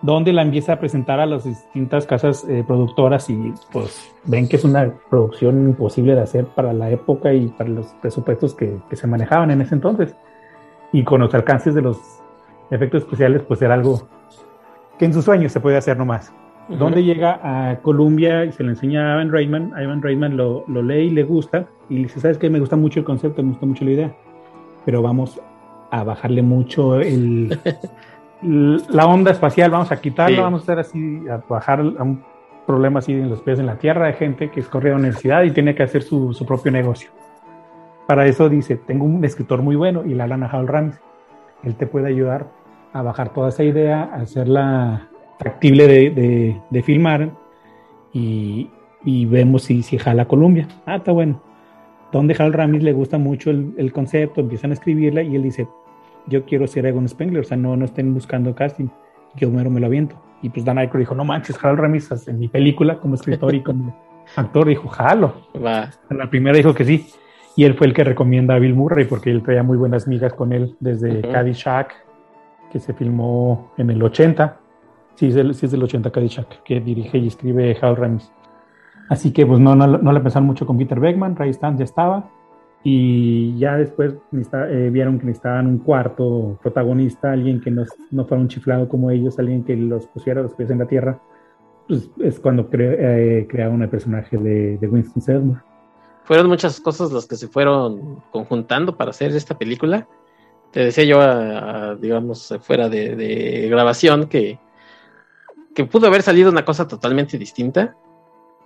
donde 0.04 0.34
la 0.34 0.42
empieza 0.42 0.74
a 0.74 0.78
presentar 0.78 1.18
a 1.18 1.24
las 1.24 1.44
distintas 1.44 2.06
casas 2.06 2.44
eh, 2.46 2.62
productoras 2.66 3.30
y 3.30 3.54
pues 3.72 4.12
ven 4.24 4.46
que 4.46 4.56
es 4.56 4.64
una 4.64 4.92
producción 5.08 5.68
imposible 5.70 6.14
de 6.14 6.20
hacer 6.20 6.44
para 6.44 6.74
la 6.74 6.90
época 6.90 7.32
y 7.32 7.48
para 7.48 7.70
los 7.70 7.86
presupuestos 8.02 8.54
que, 8.54 8.76
que, 8.90 8.96
se 8.96 9.06
manejaban 9.06 9.50
en 9.50 9.62
ese 9.62 9.74
entonces. 9.74 10.14
Y 10.92 11.04
con 11.04 11.22
los 11.22 11.32
alcances 11.32 11.74
de 11.74 11.80
los 11.80 11.96
efectos 12.70 13.04
especiales, 13.04 13.42
pues 13.48 13.62
era 13.62 13.72
algo 13.72 14.06
que 14.98 15.06
en 15.06 15.14
sus 15.14 15.24
sueños 15.24 15.52
se 15.52 15.60
puede 15.60 15.78
hacer 15.78 15.96
nomás. 15.96 16.34
Uh 16.68 16.72
-huh. 16.72 16.76
Donde 16.78 17.04
llega 17.04 17.40
a 17.42 17.76
Columbia 17.80 18.44
y 18.44 18.52
se 18.52 18.62
le 18.62 18.70
enseña 18.70 19.10
a 19.10 19.14
Evan 19.14 19.30
Reitman, 19.30 19.72
Evan 19.78 20.02
Reitman 20.02 20.36
lo, 20.36 20.64
lo 20.66 20.82
lee 20.82 21.06
y 21.06 21.10
le 21.10 21.24
gusta, 21.24 21.66
y 21.88 21.96
dice, 22.04 22.20
¿sabes 22.20 22.38
qué? 22.38 22.48
Me 22.48 22.60
gusta 22.60 22.76
mucho 22.76 23.00
el 23.00 23.04
concepto, 23.04 23.42
me 23.42 23.50
gusta 23.50 23.66
mucho 23.66 23.84
la 23.84 23.90
idea, 23.90 24.14
pero 24.84 25.02
vamos 25.02 25.40
a 25.90 26.04
bajarle 26.04 26.42
mucho 26.42 27.00
el... 27.00 27.58
la 28.90 29.06
onda 29.06 29.30
espacial, 29.30 29.70
vamos 29.70 29.90
a 29.92 30.00
quitarla, 30.00 30.36
sí. 30.36 30.42
vamos 30.42 30.60
a 30.60 30.64
hacer 30.64 30.78
así, 30.78 31.28
a 31.28 31.42
bajar 31.48 31.80
a 31.80 32.02
un 32.02 32.22
problema 32.66 32.98
así 32.98 33.12
en 33.12 33.30
los 33.30 33.42
pies 33.42 33.58
en 33.58 33.66
la 33.66 33.76
tierra 33.76 34.06
de 34.06 34.14
gente 34.14 34.50
que 34.50 34.60
escorre 34.60 34.90
a 34.90 34.92
la 34.92 34.98
universidad 34.98 35.42
y 35.44 35.50
tiene 35.50 35.74
que 35.74 35.82
hacer 35.82 36.02
su, 36.02 36.32
su, 36.32 36.44
propio 36.44 36.72
negocio. 36.72 37.10
Para 38.06 38.26
eso 38.26 38.48
dice, 38.48 38.76
tengo 38.76 39.04
un 39.04 39.24
escritor 39.24 39.62
muy 39.62 39.76
bueno 39.76 40.04
y 40.04 40.14
la 40.14 40.26
lana 40.26 40.46
Hal 40.46 40.68
Ramis. 40.68 41.00
Él 41.62 41.74
te 41.76 41.86
puede 41.86 42.08
ayudar 42.08 42.48
a 42.92 43.02
bajar 43.02 43.30
toda 43.30 43.48
esa 43.48 43.64
idea, 43.64 44.10
a 44.12 44.16
hacerla 44.16 45.08
factible 45.38 45.86
de, 45.86 46.10
de, 46.10 46.60
de 46.70 46.82
filmar 46.82 47.30
y, 48.12 48.70
y, 49.04 49.26
vemos 49.26 49.64
si, 49.64 49.82
si 49.82 49.98
jala 49.98 50.26
Colombia. 50.26 50.68
Ah, 50.86 50.96
está 50.96 51.12
bueno. 51.12 51.40
Donde 52.12 52.36
Hal 52.38 52.52
Ramis 52.52 52.82
le 52.82 52.92
gusta 52.92 53.18
mucho 53.18 53.50
el, 53.50 53.74
el 53.76 53.92
concepto, 53.92 54.40
empiezan 54.40 54.70
a 54.70 54.74
escribirla 54.74 55.22
y 55.22 55.34
él 55.34 55.42
dice, 55.42 55.66
yo 56.26 56.44
quiero 56.44 56.66
ser 56.66 56.86
Egon 56.86 57.08
Spengler, 57.08 57.40
o 57.40 57.44
sea, 57.44 57.56
no, 57.56 57.76
no 57.76 57.84
estén 57.84 58.14
buscando 58.14 58.54
casting, 58.54 58.88
yo 59.36 59.50
mero 59.50 59.70
me 59.70 59.80
lo 59.80 59.86
aviento. 59.86 60.16
Y 60.42 60.50
pues 60.50 60.64
Dan 60.64 60.78
Aykroyd 60.78 61.02
dijo, 61.02 61.14
no 61.14 61.24
manches, 61.24 61.58
Harold 61.62 61.80
Ramis 61.80 62.28
en 62.28 62.38
mi 62.38 62.48
película 62.48 62.98
como 63.00 63.14
escritor 63.14 63.54
y 63.54 63.62
como 63.62 63.96
actor, 64.36 64.68
dijo, 64.68 64.88
jalo. 64.88 65.34
Va. 65.56 65.90
La 66.10 66.30
primera 66.30 66.56
dijo 66.56 66.74
que 66.74 66.84
sí. 66.84 67.06
Y 67.56 67.64
él 67.64 67.74
fue 67.74 67.86
el 67.86 67.94
que 67.94 68.04
recomienda 68.04 68.54
a 68.54 68.58
Bill 68.58 68.74
Murray 68.74 69.04
porque 69.04 69.30
él 69.30 69.42
traía 69.42 69.62
muy 69.62 69.76
buenas 69.76 70.08
migas 70.08 70.34
con 70.34 70.52
él 70.52 70.76
desde 70.80 71.10
uh 71.10 71.22
-huh. 71.22 71.32
Caddyshack, 71.32 71.94
que 72.70 72.80
se 72.80 72.92
filmó 72.94 73.72
en 73.78 73.90
el 73.90 74.02
80. 74.02 74.60
Sí, 75.14 75.28
es 75.28 75.34
del, 75.34 75.54
sí 75.54 75.66
es 75.66 75.72
del 75.72 75.82
80 75.82 76.10
Caddyshack, 76.10 76.62
que 76.62 76.80
dirige 76.80 77.18
y 77.18 77.28
escribe 77.28 77.76
Harold 77.80 77.98
Ramis. 77.98 78.32
Así 79.08 79.32
que 79.32 79.46
pues 79.46 79.60
no, 79.60 79.74
no, 79.74 79.86
no 79.86 80.12
le 80.12 80.20
pensaron 80.20 80.46
mucho 80.46 80.66
con 80.66 80.78
Peter 80.78 80.98
Beckman, 80.98 81.36
Ray 81.36 81.50
Stan 81.50 81.76
ya 81.76 81.84
estaba 81.84 82.30
y 82.86 83.56
ya 83.58 83.78
después 83.78 84.14
eh, 84.32 84.90
vieron 84.92 85.18
que 85.18 85.24
necesitaban 85.24 85.66
un 85.66 85.78
cuarto 85.78 86.58
protagonista, 86.62 87.32
alguien 87.32 87.58
que 87.62 87.70
no, 87.70 87.84
no, 88.10 88.26
fuera 88.26 88.42
un 88.42 88.48
chiflado 88.48 88.90
como 88.90 89.10
ellos, 89.10 89.38
alguien 89.38 89.64
que 89.64 89.74
los 89.74 90.06
pusiera 90.06 90.42
los 90.42 90.52
pies 90.52 90.68
en 90.70 90.80
la 90.80 90.86
tierra, 90.86 91.18
pues 91.88 92.10
es 92.20 92.38
cuando 92.38 92.68
cre 92.68 93.40
eh, 93.40 93.46
crearon 93.48 93.82
el 93.82 93.88
personaje 93.88 94.36
de, 94.36 94.76
de, 94.76 94.86
Winston 94.86 95.22
Sedmore. 95.22 95.60
Fueron 96.24 96.46
muchas 96.46 96.78
cosas 96.78 97.10
las 97.10 97.26
que 97.26 97.36
se 97.36 97.48
fueron 97.48 98.22
conjuntando 98.30 98.94
para 98.96 99.10
hacer 99.10 99.34
esta 99.34 99.56
película. 99.56 100.06
Te 100.70 100.80
decía 100.80 101.04
yo, 101.04 101.20
a, 101.22 101.92
a, 101.92 101.94
digamos, 101.94 102.54
fuera 102.60 102.90
de, 102.90 103.16
de, 103.16 103.68
grabación, 103.70 104.26
que, 104.26 104.58
que 105.74 105.84
pudo 105.84 106.06
haber 106.06 106.22
salido 106.22 106.50
una 106.50 106.64
cosa 106.64 106.86
totalmente 106.86 107.38
distinta. 107.38 107.96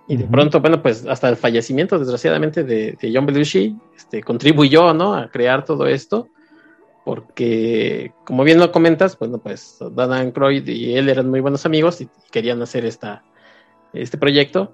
Y 0.07 0.17
de 0.17 0.25
pronto, 0.25 0.59
bueno, 0.59 0.81
pues 0.81 1.05
hasta 1.05 1.29
el 1.29 1.35
fallecimiento, 1.35 1.99
desgraciadamente, 1.99 2.63
de, 2.63 2.97
de 2.99 3.11
John 3.13 3.27
Belushi, 3.27 3.77
este, 3.95 4.23
contribuyó, 4.23 4.93
¿no? 4.93 5.13
A 5.13 5.29
crear 5.29 5.63
todo 5.65 5.85
esto, 5.85 6.29
porque, 7.05 8.13
como 8.25 8.43
bien 8.43 8.59
lo 8.59 8.71
comentas, 8.71 9.17
bueno, 9.19 9.37
pues 9.37 9.77
Dan 9.91 10.11
Aykroyd 10.11 10.67
y 10.67 10.95
él 10.95 11.09
eran 11.09 11.29
muy 11.29 11.41
buenos 11.41 11.65
amigos 11.67 12.01
y, 12.01 12.05
y 12.05 12.29
querían 12.31 12.59
hacer 12.61 12.85
esta, 12.85 13.23
este 13.93 14.17
proyecto, 14.17 14.73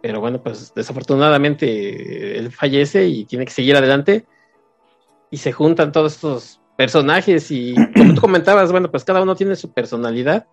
pero 0.00 0.20
bueno, 0.20 0.40
pues 0.42 0.72
desafortunadamente 0.74 2.38
él 2.38 2.52
fallece 2.52 3.06
y 3.06 3.24
tiene 3.24 3.44
que 3.44 3.52
seguir 3.52 3.76
adelante, 3.76 4.26
y 5.30 5.38
se 5.38 5.50
juntan 5.50 5.92
todos 5.92 6.14
estos 6.14 6.60
personajes 6.76 7.50
y, 7.50 7.74
como 7.96 8.14
tú 8.14 8.20
comentabas, 8.20 8.70
bueno, 8.70 8.90
pues 8.90 9.04
cada 9.04 9.22
uno 9.22 9.34
tiene 9.34 9.56
su 9.56 9.72
personalidad, 9.72 10.46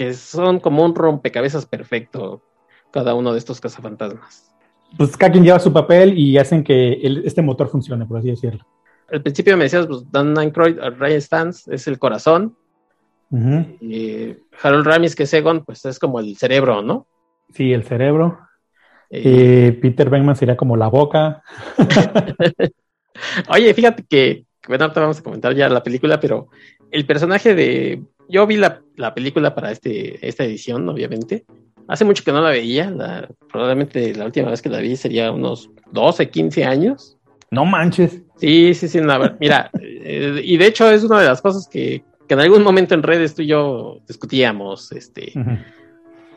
que 0.00 0.14
son 0.14 0.60
como 0.60 0.82
un 0.82 0.94
rompecabezas 0.94 1.66
perfecto 1.66 2.40
cada 2.90 3.12
uno 3.12 3.32
de 3.32 3.38
estos 3.38 3.60
cazafantasmas. 3.60 4.50
pues 4.96 5.14
cada 5.14 5.30
quien 5.30 5.44
lleva 5.44 5.58
su 5.58 5.74
papel 5.74 6.18
y 6.18 6.38
hacen 6.38 6.64
que 6.64 6.98
este 7.26 7.42
motor 7.42 7.68
funcione, 7.68 8.06
por 8.06 8.16
así 8.16 8.30
decirlo. 8.30 8.66
Al 9.12 9.20
principio 9.20 9.58
me 9.58 9.64
decías, 9.64 9.86
pues 9.86 10.10
Dan 10.10 10.38
Aykroyd, 10.38 10.78
Ryan 10.96 11.20
Stans 11.20 11.68
es 11.68 11.86
el 11.86 11.98
corazón. 11.98 12.56
Y 13.30 14.34
Harold 14.62 14.86
Ramis, 14.86 15.14
que 15.14 15.24
es 15.24 15.34
Egon, 15.34 15.66
pues 15.66 15.84
es 15.84 15.98
como 15.98 16.18
el 16.18 16.34
cerebro, 16.38 16.80
¿no? 16.80 17.06
Sí, 17.52 17.74
el 17.74 17.84
cerebro. 17.84 18.38
Eh, 19.10 19.78
Peter 19.82 20.08
Venkman 20.08 20.34
sería 20.34 20.56
como 20.56 20.78
la 20.78 20.88
boca. 20.88 21.42
Oye, 23.50 23.74
fíjate 23.74 24.02
que, 24.08 24.46
bueno, 24.66 24.84
ahorita 24.84 25.00
vamos 25.02 25.18
a 25.18 25.22
comentar 25.22 25.54
ya 25.54 25.68
la 25.68 25.82
película, 25.82 26.18
pero 26.18 26.48
el 26.90 27.04
personaje 27.04 27.54
de. 27.54 28.02
Yo 28.30 28.46
vi 28.46 28.56
la, 28.56 28.80
película 29.14 29.54
para 29.54 29.72
este, 29.72 30.26
esta 30.26 30.44
edición, 30.44 30.88
obviamente. 30.88 31.44
Hace 31.88 32.04
mucho 32.04 32.22
que 32.22 32.32
no 32.32 32.40
la 32.40 32.50
veía. 32.50 33.28
probablemente 33.50 34.14
la 34.14 34.24
última 34.24 34.50
vez 34.50 34.62
que 34.62 34.68
la 34.68 34.78
vi 34.78 34.96
sería 34.96 35.32
unos 35.32 35.68
12, 35.90 36.30
15 36.30 36.64
años. 36.64 37.18
No 37.50 37.64
manches. 37.64 38.22
Sí, 38.36 38.72
sí, 38.74 38.88
sí. 38.88 39.00
mira, 39.40 39.70
eh, 39.80 40.40
y 40.44 40.56
de 40.56 40.66
hecho 40.66 40.88
es 40.88 41.02
una 41.02 41.20
de 41.20 41.26
las 41.26 41.42
cosas 41.42 41.66
que, 41.68 42.04
en 42.28 42.38
algún 42.38 42.62
momento 42.62 42.94
en 42.94 43.02
redes 43.02 43.34
tú 43.34 43.42
y 43.42 43.48
yo 43.48 43.98
discutíamos. 44.06 44.92
Este. 44.92 45.32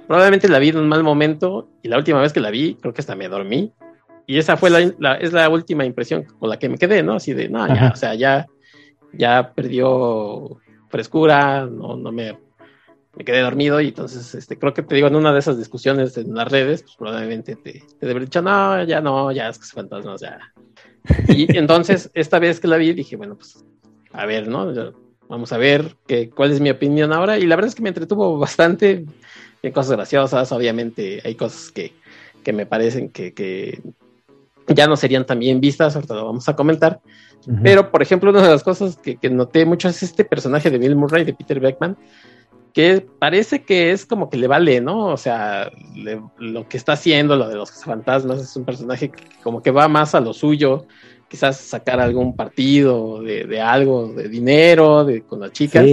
Probablemente 0.07 0.49
la 0.49 0.57
vi 0.57 0.69
en 0.69 0.77
un 0.77 0.89
mal 0.89 1.03
momento 1.03 1.69
y 1.83 1.89
la 1.89 1.97
última 1.97 2.19
vez 2.19 2.33
que 2.33 2.39
la 2.39 2.49
vi, 2.49 2.75
creo 2.75 2.93
que 2.93 3.01
hasta 3.01 3.15
me 3.15 3.29
dormí. 3.29 3.71
Y 4.25 4.39
esa 4.39 4.57
fue 4.57 4.71
la, 4.71 5.13
es 5.15 5.33
la 5.33 5.49
última 5.49 5.85
impresión 5.85 6.23
con 6.39 6.49
la 6.49 6.57
que 6.57 6.69
me 6.69 6.79
quedé, 6.79 7.03
¿no? 7.03 7.13
Así 7.13 7.33
de, 7.33 7.49
no, 7.49 7.67
ya, 7.67 7.91
o 7.93 7.95
sea, 7.95 8.15
ya, 8.15 8.47
ya 9.11 9.51
perdió 9.53 10.57
frescura, 10.93 11.65
no, 11.65 11.97
no 11.97 12.11
me, 12.11 12.37
me 13.15 13.25
quedé 13.25 13.41
dormido 13.41 13.81
y 13.81 13.87
entonces, 13.87 14.35
este, 14.35 14.59
creo 14.59 14.75
que 14.75 14.83
te 14.83 14.93
digo, 14.93 15.07
en 15.07 15.15
una 15.15 15.33
de 15.33 15.39
esas 15.39 15.57
discusiones 15.57 16.15
en 16.17 16.35
las 16.35 16.51
redes, 16.51 16.83
pues 16.83 16.95
probablemente 16.95 17.55
te, 17.55 17.83
te 17.99 18.05
debería 18.05 18.25
dicho, 18.25 18.43
no, 18.43 18.83
ya 18.83 19.01
no, 19.01 19.31
ya 19.31 19.49
es 19.49 19.57
que 19.57 19.65
se 19.65 19.73
fantasma, 19.73 20.13
o 20.13 20.17
sea. 20.19 20.53
Y 21.27 21.57
entonces, 21.57 22.11
esta 22.13 22.37
vez 22.37 22.59
que 22.59 22.67
la 22.67 22.77
vi, 22.77 22.93
dije, 22.93 23.15
bueno, 23.15 23.35
pues, 23.35 23.65
a 24.11 24.27
ver, 24.27 24.47
¿no? 24.47 24.71
Vamos 25.27 25.51
a 25.51 25.57
ver 25.57 25.95
qué, 26.05 26.29
cuál 26.29 26.51
es 26.51 26.59
mi 26.59 26.69
opinión 26.69 27.11
ahora. 27.11 27.39
Y 27.39 27.47
la 27.47 27.55
verdad 27.55 27.69
es 27.69 27.75
que 27.75 27.81
me 27.81 27.89
entretuvo 27.89 28.37
bastante. 28.37 29.03
Hay 29.63 29.71
cosas 29.71 29.93
graciosas, 29.93 30.51
obviamente 30.51 31.21
hay 31.23 31.33
cosas 31.33 31.71
que, 31.71 31.93
me 32.53 32.67
parecen 32.67 33.09
que, 33.09 33.81
ya 34.67 34.87
no 34.87 34.95
serían 34.95 35.25
tan 35.25 35.39
bien 35.39 35.59
vistas, 35.59 35.95
ahorita 35.95 36.13
lo 36.13 36.25
vamos 36.25 36.47
a 36.47 36.55
comentar. 36.55 36.99
Pero, 37.61 37.91
por 37.91 38.01
ejemplo, 38.01 38.29
una 38.29 38.41
de 38.41 38.49
las 38.49 38.63
cosas 38.63 38.97
que, 38.97 39.17
noté 39.29 39.65
mucho 39.65 39.89
es 39.89 40.03
este 40.03 40.23
personaje 40.23 40.69
de 40.69 40.77
Bill 40.77 40.95
Murray, 40.95 41.23
de 41.23 41.33
Peter 41.33 41.59
Beckman, 41.59 41.97
que 42.73 43.05
parece 43.19 43.63
que 43.63 43.91
es 43.91 44.05
como 44.05 44.29
que 44.29 44.37
le 44.37 44.47
vale, 44.47 44.81
¿no? 44.81 45.07
O 45.07 45.17
sea, 45.17 45.71
lo 46.37 46.67
que 46.67 46.77
está 46.77 46.93
haciendo, 46.93 47.35
lo 47.35 47.47
de 47.47 47.55
los 47.55 47.71
fantasmas, 47.83 48.41
es 48.41 48.55
un 48.55 48.65
personaje 48.65 49.09
que 49.09 49.23
como 49.43 49.61
que 49.61 49.71
va 49.71 49.87
más 49.87 50.15
a 50.15 50.19
lo 50.19 50.33
suyo, 50.33 50.87
quizás 51.27 51.57
sacar 51.57 51.99
algún 51.99 52.35
partido 52.35 53.21
de, 53.21 53.59
algo, 53.61 54.13
de 54.13 54.29
dinero, 54.29 55.03
de, 55.03 55.23
con 55.23 55.39
las 55.39 55.51
chicas, 55.51 55.85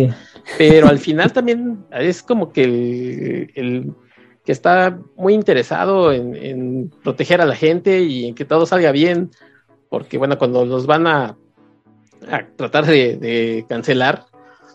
pero 0.59 0.89
al 0.89 0.99
final 1.07 1.33
también 1.33 1.85
es 1.91 2.23
como 2.23 2.53
que 2.53 2.63
el, 3.55 3.93
que 4.45 4.53
está 4.53 4.99
muy 5.17 5.35
interesado 5.35 6.13
en, 6.13 6.91
proteger 7.03 7.41
a 7.41 7.47
la 7.47 7.57
gente 7.57 8.03
y 8.03 8.27
en 8.27 8.35
que 8.35 8.45
todo 8.45 8.67
salga 8.67 8.93
bien, 8.93 9.31
porque 9.89 10.19
bueno, 10.19 10.39
cuando 10.39 10.65
los 10.65 10.87
van 10.87 11.07
a, 11.07 11.37
tratar 12.57 12.87
de, 12.87 13.65
cancelar, 13.69 14.27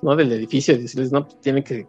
¿no? 0.01 0.15
Del 0.15 0.31
edificio 0.31 0.75
y 0.75 0.79
decirles, 0.79 1.11
no, 1.11 1.25
pues, 1.25 1.39
tienen 1.41 1.63
que 1.63 1.87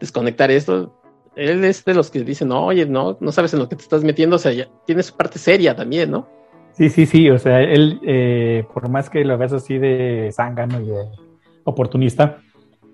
desconectar 0.00 0.50
esto, 0.50 1.00
él 1.36 1.64
es 1.64 1.84
de 1.84 1.94
los 1.94 2.10
que 2.10 2.20
dicen, 2.20 2.48
no, 2.48 2.66
oye, 2.66 2.86
no, 2.86 3.16
no 3.20 3.32
sabes 3.32 3.52
en 3.54 3.60
lo 3.60 3.68
que 3.68 3.76
te 3.76 3.82
estás 3.82 4.04
metiendo, 4.04 4.36
o 4.36 4.38
sea, 4.38 4.52
ya 4.52 4.68
tiene 4.86 5.02
su 5.02 5.16
parte 5.16 5.38
seria 5.38 5.74
también, 5.74 6.10
¿no? 6.10 6.28
Sí, 6.72 6.88
sí, 6.88 7.06
sí, 7.06 7.30
o 7.30 7.38
sea, 7.38 7.60
él, 7.62 8.00
eh, 8.04 8.64
por 8.72 8.88
más 8.88 9.08
que 9.08 9.24
lo 9.24 9.38
veas 9.38 9.52
así 9.52 9.78
de 9.78 10.30
zángano 10.32 10.80
y 10.80 10.86
de 10.86 11.04
oportunista, 11.64 12.38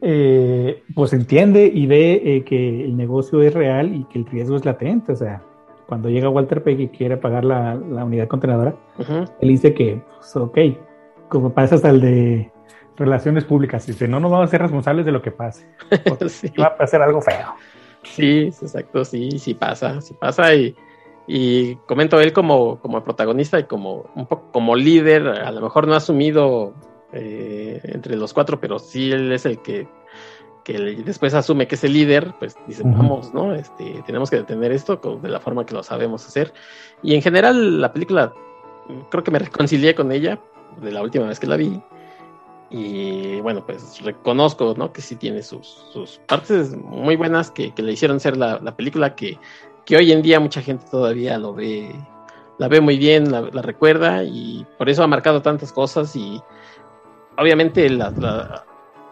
eh, 0.03 0.83
pues 0.95 1.13
entiende 1.13 1.71
y 1.73 1.87
ve 1.87 2.21
eh, 2.25 2.45
que 2.45 2.85
el 2.85 2.97
negocio 2.97 3.43
es 3.43 3.53
real 3.55 3.95
y 3.95 4.05
que 4.05 4.19
el 4.19 4.27
riesgo 4.27 4.57
es 4.57 4.65
latente, 4.65 5.13
o 5.13 5.17
sea, 5.17 5.43
cuando 5.87 6.09
llega 6.09 6.29
Walter 6.29 6.63
Pegg 6.63 6.81
y 6.81 6.89
quiere 6.89 7.17
pagar 7.17 7.45
la, 7.45 7.75
unidad 8.05 8.29
contenedora, 8.29 8.77
él 9.41 9.49
dice 9.49 9.75
que, 9.75 10.01
pues, 10.19 10.37
ok, 10.37 10.59
como 11.31 11.55
pasa 11.55 11.77
hasta 11.77 11.89
el 11.89 12.03
de 12.03 12.53
relaciones 12.97 13.45
públicas, 13.45 13.87
dice, 13.87 14.07
no 14.07 14.21
nos 14.21 14.31
vamos 14.31 14.49
a 14.49 14.51
ser 14.51 14.61
responsables 14.61 15.07
de 15.07 15.13
lo 15.13 15.23
que 15.23 15.31
pase, 15.31 15.67
sí. 16.29 16.53
va 16.61 16.67
a 16.67 16.77
pasar 16.77 17.01
algo 17.01 17.23
feo. 17.23 17.55
Sí, 18.03 18.45
exacto, 18.45 19.05
sí, 19.05 19.39
sí 19.39 19.55
pasa, 19.55 20.03
sí 20.03 20.15
pasa 20.21 20.55
y 20.55 20.77
y 21.33 21.77
comento 21.87 22.21
él 22.21 22.33
como, 22.33 22.81
como 22.81 23.05
protagonista 23.05 23.61
y 23.61 23.65
como 23.65 24.11
un 24.17 24.27
poco 24.27 24.51
como 24.51 24.75
líder, 24.75 25.29
a 25.29 25.53
lo 25.53 25.61
mejor 25.61 25.87
no 25.87 25.95
ha 25.95 25.99
asumido 25.99 26.75
eh, 27.13 27.81
entre 27.85 28.17
los 28.17 28.35
cuatro, 28.35 28.61
pero 28.61 28.81
sí 28.81 29.13
él 29.13 29.31
es 29.31 29.47
el 29.47 29.63
que, 29.63 29.87
que 30.65 30.77
después 31.05 31.33
asume 31.35 31.69
que 31.69 31.77
es 31.77 31.85
el 31.85 31.93
líder, 31.93 32.35
pues 32.41 32.57
dice, 32.67 32.83
vamos, 32.85 33.33
¿no? 33.33 33.55
Este, 33.55 34.03
tenemos 34.05 34.29
que 34.29 34.39
detener 34.39 34.73
esto 34.73 34.97
de 35.23 35.29
la 35.29 35.39
forma 35.39 35.65
que 35.65 35.73
lo 35.73 35.85
sabemos 35.85 36.27
hacer. 36.27 36.53
Y 37.01 37.15
en 37.15 37.23
general 37.23 37.81
la 37.81 37.93
película, 37.93 38.33
creo 39.09 39.23
que 39.23 39.31
me 39.31 39.39
reconcilié 39.39 39.95
con 39.95 40.11
ella 40.11 40.41
de 40.81 40.93
la 40.93 41.03
última 41.03 41.27
vez 41.27 41.41
que 41.41 41.47
la 41.47 41.57
vi. 41.57 41.81
Y 42.71 43.41
bueno, 43.41 43.67
pues 43.67 44.01
reconozco, 44.03 44.75
¿no? 44.77 44.93
Que 44.93 45.03
sí 45.03 45.17
tiene 45.17 45.43
sus, 45.43 45.67
sus 45.93 46.21
partes 46.27 46.77
muy 46.77 47.17
buenas 47.17 47.51
que, 47.51 47.73
que 47.73 47.83
le 47.83 47.93
hicieron 47.93 48.21
ser 48.21 48.37
la, 48.37 48.61
la 48.61 48.77
película 48.77 49.17
que 49.17 49.39
que 49.85 49.97
hoy 49.97 50.13
en 50.13 50.23
día 50.23 50.41
mucha 50.41 50.63
gente 50.63 50.85
todavía 50.91 51.39
lo 51.39 51.55
ve, 51.55 51.91
la 52.59 52.69
ve 52.69 52.81
muy 52.81 52.99
bien, 52.99 53.31
la, 53.31 53.63
recuerda 53.63 54.23
y 54.25 54.67
por 54.79 54.89
eso 54.89 55.03
ha 55.03 55.07
marcado 55.07 55.43
tantas 55.43 55.73
cosas 55.73 56.15
y 56.15 56.41
obviamente 57.37 57.89
la, 57.91 58.07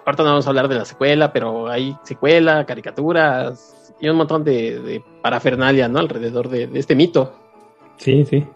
ahorita 0.04 0.22
no 0.22 0.30
vamos 0.30 0.46
a 0.46 0.50
hablar 0.50 0.68
de 0.68 0.76
la 0.76 0.84
secuela, 0.84 1.32
pero 1.32 1.68
hay 1.68 1.96
secuela, 2.02 2.64
caricaturas 2.64 3.94
y 4.00 4.08
un 4.08 4.16
montón 4.16 4.44
de, 4.44 5.02
parafernalia, 5.22 5.88
¿no? 5.88 5.98
Alrededor 5.98 6.48
de, 6.48 6.70
este 6.74 6.94
mito. 6.94 7.32
Sí, 7.96 8.24
sí. 8.24 8.46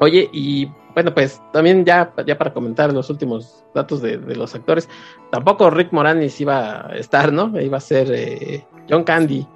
Oye, 0.00 0.28
y 0.32 0.68
bueno, 0.96 1.12
pues 1.12 1.42
también 1.52 1.84
ya, 1.84 2.10
ya 2.26 2.38
para 2.38 2.54
comentar 2.54 2.90
los 2.90 3.10
últimos 3.10 3.62
datos 3.74 4.00
de, 4.00 4.16
los 4.16 4.54
actores, 4.54 4.88
tampoco 5.30 5.68
Rick 5.68 5.92
Moranis 5.92 6.40
iba 6.40 6.86
a 6.86 6.96
estar, 6.96 7.34
¿no? 7.34 7.52
Iba 7.60 7.76
a 7.76 7.80
ser 7.80 8.10
eh, 8.10 8.64
John 8.88 9.04
Candy. 9.04 9.46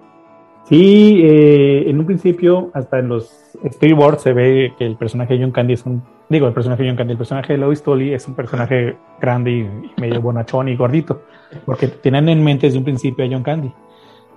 Sí, 0.64 1.22
eh, 1.24 1.88
en 1.88 1.98
un 1.98 2.04
principio, 2.04 2.70
hasta 2.74 2.98
en 2.98 3.08
los 3.08 3.56
storyboards 3.66 4.20
se 4.20 4.34
ve 4.34 4.74
que 4.76 4.84
el 4.84 4.98
personaje 4.98 5.32
de 5.32 5.40
John 5.40 5.50
Candy 5.50 5.72
es 5.72 5.86
un. 5.86 6.02
Digo, 6.28 6.46
el 6.46 6.52
personaje 6.52 6.82
de 6.82 6.90
John 6.90 6.98
Candy, 6.98 7.12
el 7.12 7.18
personaje 7.18 7.54
de 7.54 7.58
Lois 7.58 7.82
Tully 7.82 8.12
es 8.12 8.28
un 8.28 8.34
personaje 8.34 8.98
grande 9.18 9.50
y 9.50 9.98
medio 9.98 10.20
bonachón 10.20 10.68
y 10.68 10.76
gordito, 10.76 11.22
porque 11.64 11.88
tienen 11.88 12.28
en 12.28 12.44
mente 12.44 12.66
desde 12.66 12.76
un 12.76 12.84
principio 12.84 13.24
a 13.24 13.28
John 13.30 13.42
Candy. 13.42 13.72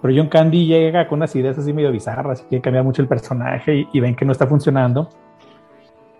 Pero 0.01 0.13
John 0.15 0.29
Candy 0.29 0.67
llega 0.67 1.05
con 1.09 1.19
unas 1.19 1.35
ideas 1.35 1.57
así 1.57 1.73
medio 1.73 1.91
bizarras 1.91 2.43
y 2.43 2.43
quiere 2.45 2.61
cambiar 2.61 2.85
mucho 2.85 3.01
el 3.01 3.09
personaje 3.09 3.87
y, 3.91 3.99
ven 3.99 4.15
que 4.15 4.23
no 4.23 4.31
está 4.31 4.47
funcionando. 4.47 5.09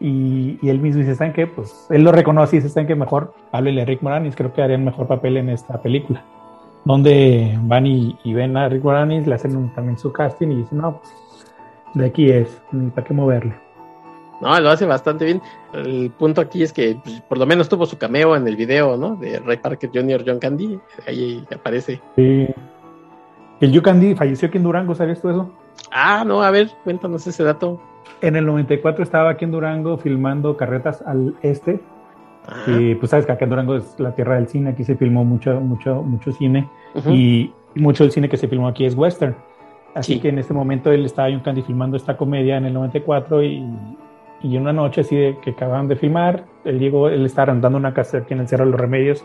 Y, 0.04 0.60
él 0.70 0.80
mismo 0.80 1.00
dice, 1.00 1.16
¿saben 1.16 1.34
qué? 1.34 1.48
Pues 1.48 1.88
él 1.90 2.04
lo 2.04 2.12
reconoce 2.12 2.58
y 2.58 2.60
dice, 2.60 2.70
¿saben 2.70 2.88
qué? 2.88 2.96
Mejor 2.96 3.34
háblele 3.52 3.82
a 3.82 3.86
Rick 3.86 4.04
Moranis, 4.04 4.36
creo 4.36 4.54
que 4.54 4.62
haría 4.62 4.76
el 4.76 4.84
mejor 4.84 5.08
papel 5.08 5.38
en 5.38 5.50
esta 5.50 5.82
película 5.82 6.24
donde 6.86 7.58
van 7.64 7.86
y, 7.86 8.18
ven 8.26 8.58
a 8.58 8.70
Rick 8.70 8.84
Moranis, 8.84 9.28
le 9.28 9.36
hacen 9.36 9.74
también 9.74 9.98
su 9.98 10.12
casting 10.12 10.50
y 10.50 10.56
dicen, 10.58 10.80
no, 10.80 11.00
pues, 11.00 11.14
de 11.94 12.06
aquí 12.06 12.30
es, 12.30 12.62
ni 12.72 12.90
para 12.90 13.08
qué 13.08 13.14
moverle. 13.14 13.56
No, 14.42 14.60
lo 14.60 14.70
hace 14.70 14.86
bastante 14.86 15.26
bien. 15.26 15.42
El 15.74 16.12
punto 16.12 16.42
aquí 16.42 16.64
es 16.64 16.74
que 16.74 16.98
pues, 17.02 17.22
por 17.22 17.38
lo 17.38 17.46
menos 17.46 17.70
tuvo 17.70 17.86
su 17.86 17.98
cameo 17.98 18.36
en 18.36 18.46
el 18.48 18.58
video, 18.58 18.98
¿no? 18.98 19.16
De 19.16 19.40
Ray 19.40 19.58
Parker 19.58 19.90
Jr., 19.94 20.24
John 20.26 20.40
Candy, 20.40 20.80
ahí 21.08 21.46
aparece. 21.56 22.02
Sí. 22.16 22.48
El 23.62 23.72
John 23.74 23.84
Candy 23.84 24.16
falleció 24.16 24.50
aquí 24.50 24.58
en 24.58 24.64
Durango, 24.64 24.96
¿sabes 24.96 25.22
tú 25.22 25.30
eso? 25.30 25.50
Ah, 25.92 26.24
no, 26.26 26.42
a 26.42 26.52
ver, 26.52 26.70
cuéntanos 26.84 27.26
ese 27.26 27.44
dato. 27.44 27.80
En 28.22 28.36
el 28.36 28.46
94 28.46 29.04
estaba 29.04 29.32
aquí 29.32 29.46
en 29.46 29.52
Durango 29.52 29.98
filmando 29.98 30.56
Carretas 30.58 31.02
al 31.06 31.36
Este, 31.42 31.80
y 32.68 32.96
pues 32.96 33.10
sabes 33.10 33.26
que 33.26 33.32
acá 33.32 33.46
en 33.46 33.50
Durango 33.50 33.76
es 33.76 34.00
la 34.00 34.14
tierra 34.16 34.36
del 34.36 34.48
cine, 34.48 34.72
aquí 34.72 34.84
se 34.84 34.96
filmó 34.96 35.24
mucho, 35.24 35.60
mucho, 35.62 36.04
mucho 36.04 36.32
cine. 36.32 36.68
Y 37.08 37.52
mucho 37.76 38.04
del 38.04 38.12
cine 38.12 38.30
que 38.30 38.38
se 38.38 38.48
filmó 38.48 38.68
aquí 38.68 38.86
es 38.86 38.96
western. 38.96 39.36
Así 39.96 40.20
que 40.20 40.30
en 40.30 40.40
este 40.40 40.54
momento 40.54 40.92
él 40.92 41.06
estaba 41.06 41.30
John 41.30 41.42
Candy 41.42 41.62
filmando 41.62 41.98
esta 41.98 42.18
comedia 42.18 42.58
en 42.58 42.66
el 42.66 42.74
94 42.74 43.44
y, 43.44 43.64
y 44.42 44.58
una 44.58 44.74
noche 44.74 45.02
así 45.02 45.16
de 45.16 45.38
que 45.40 45.52
acababan 45.52 45.88
de 45.88 45.96
filmar, 45.96 46.46
él 46.66 46.80
llegó, 46.80 47.10
él 47.10 47.26
estaba 47.26 47.52
arrendando 47.52 47.78
una 47.78 47.94
casa 47.94 48.20
aquí 48.20 48.34
en 48.34 48.42
el 48.42 48.48
Cerro 48.48 48.66
de 48.66 48.72
los 48.72 48.80
Remedios, 48.80 49.24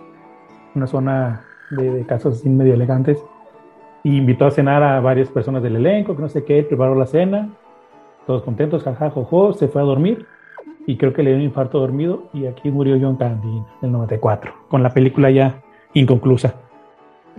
una 0.74 0.86
zona 0.86 1.44
de, 1.70 1.90
de 1.90 2.06
casas 2.06 2.34
así 2.34 2.50
medio 2.50 2.74
elegantes, 2.74 3.24
y 4.04 4.16
invitó 4.16 4.44
a 4.44 4.50
cenar 4.50 4.82
a 4.82 5.00
varias 5.00 5.30
personas 5.30 5.62
del 5.62 5.76
elenco, 5.76 6.14
que 6.14 6.22
no 6.22 6.28
sé 6.28 6.44
qué, 6.44 6.62
preparó 6.62 6.94
la 6.94 7.06
cena, 7.06 7.48
todos 8.28 8.42
contentos, 8.42 8.82
jajaja, 8.82 9.08
jojo, 9.08 9.54
se 9.54 9.68
fue 9.68 9.80
a 9.80 9.86
dormir 9.86 10.26
y 10.86 10.98
creo 10.98 11.14
que 11.14 11.22
le 11.22 11.30
dio 11.30 11.38
un 11.38 11.44
infarto 11.44 11.78
dormido 11.80 12.28
y 12.34 12.44
aquí 12.44 12.70
murió 12.70 12.98
John 13.00 13.16
Candy 13.16 13.48
en 13.48 13.64
el 13.80 13.92
94, 13.92 14.52
con 14.68 14.82
la 14.82 14.90
película 14.90 15.30
ya 15.30 15.62
inconclusa. 15.94 16.54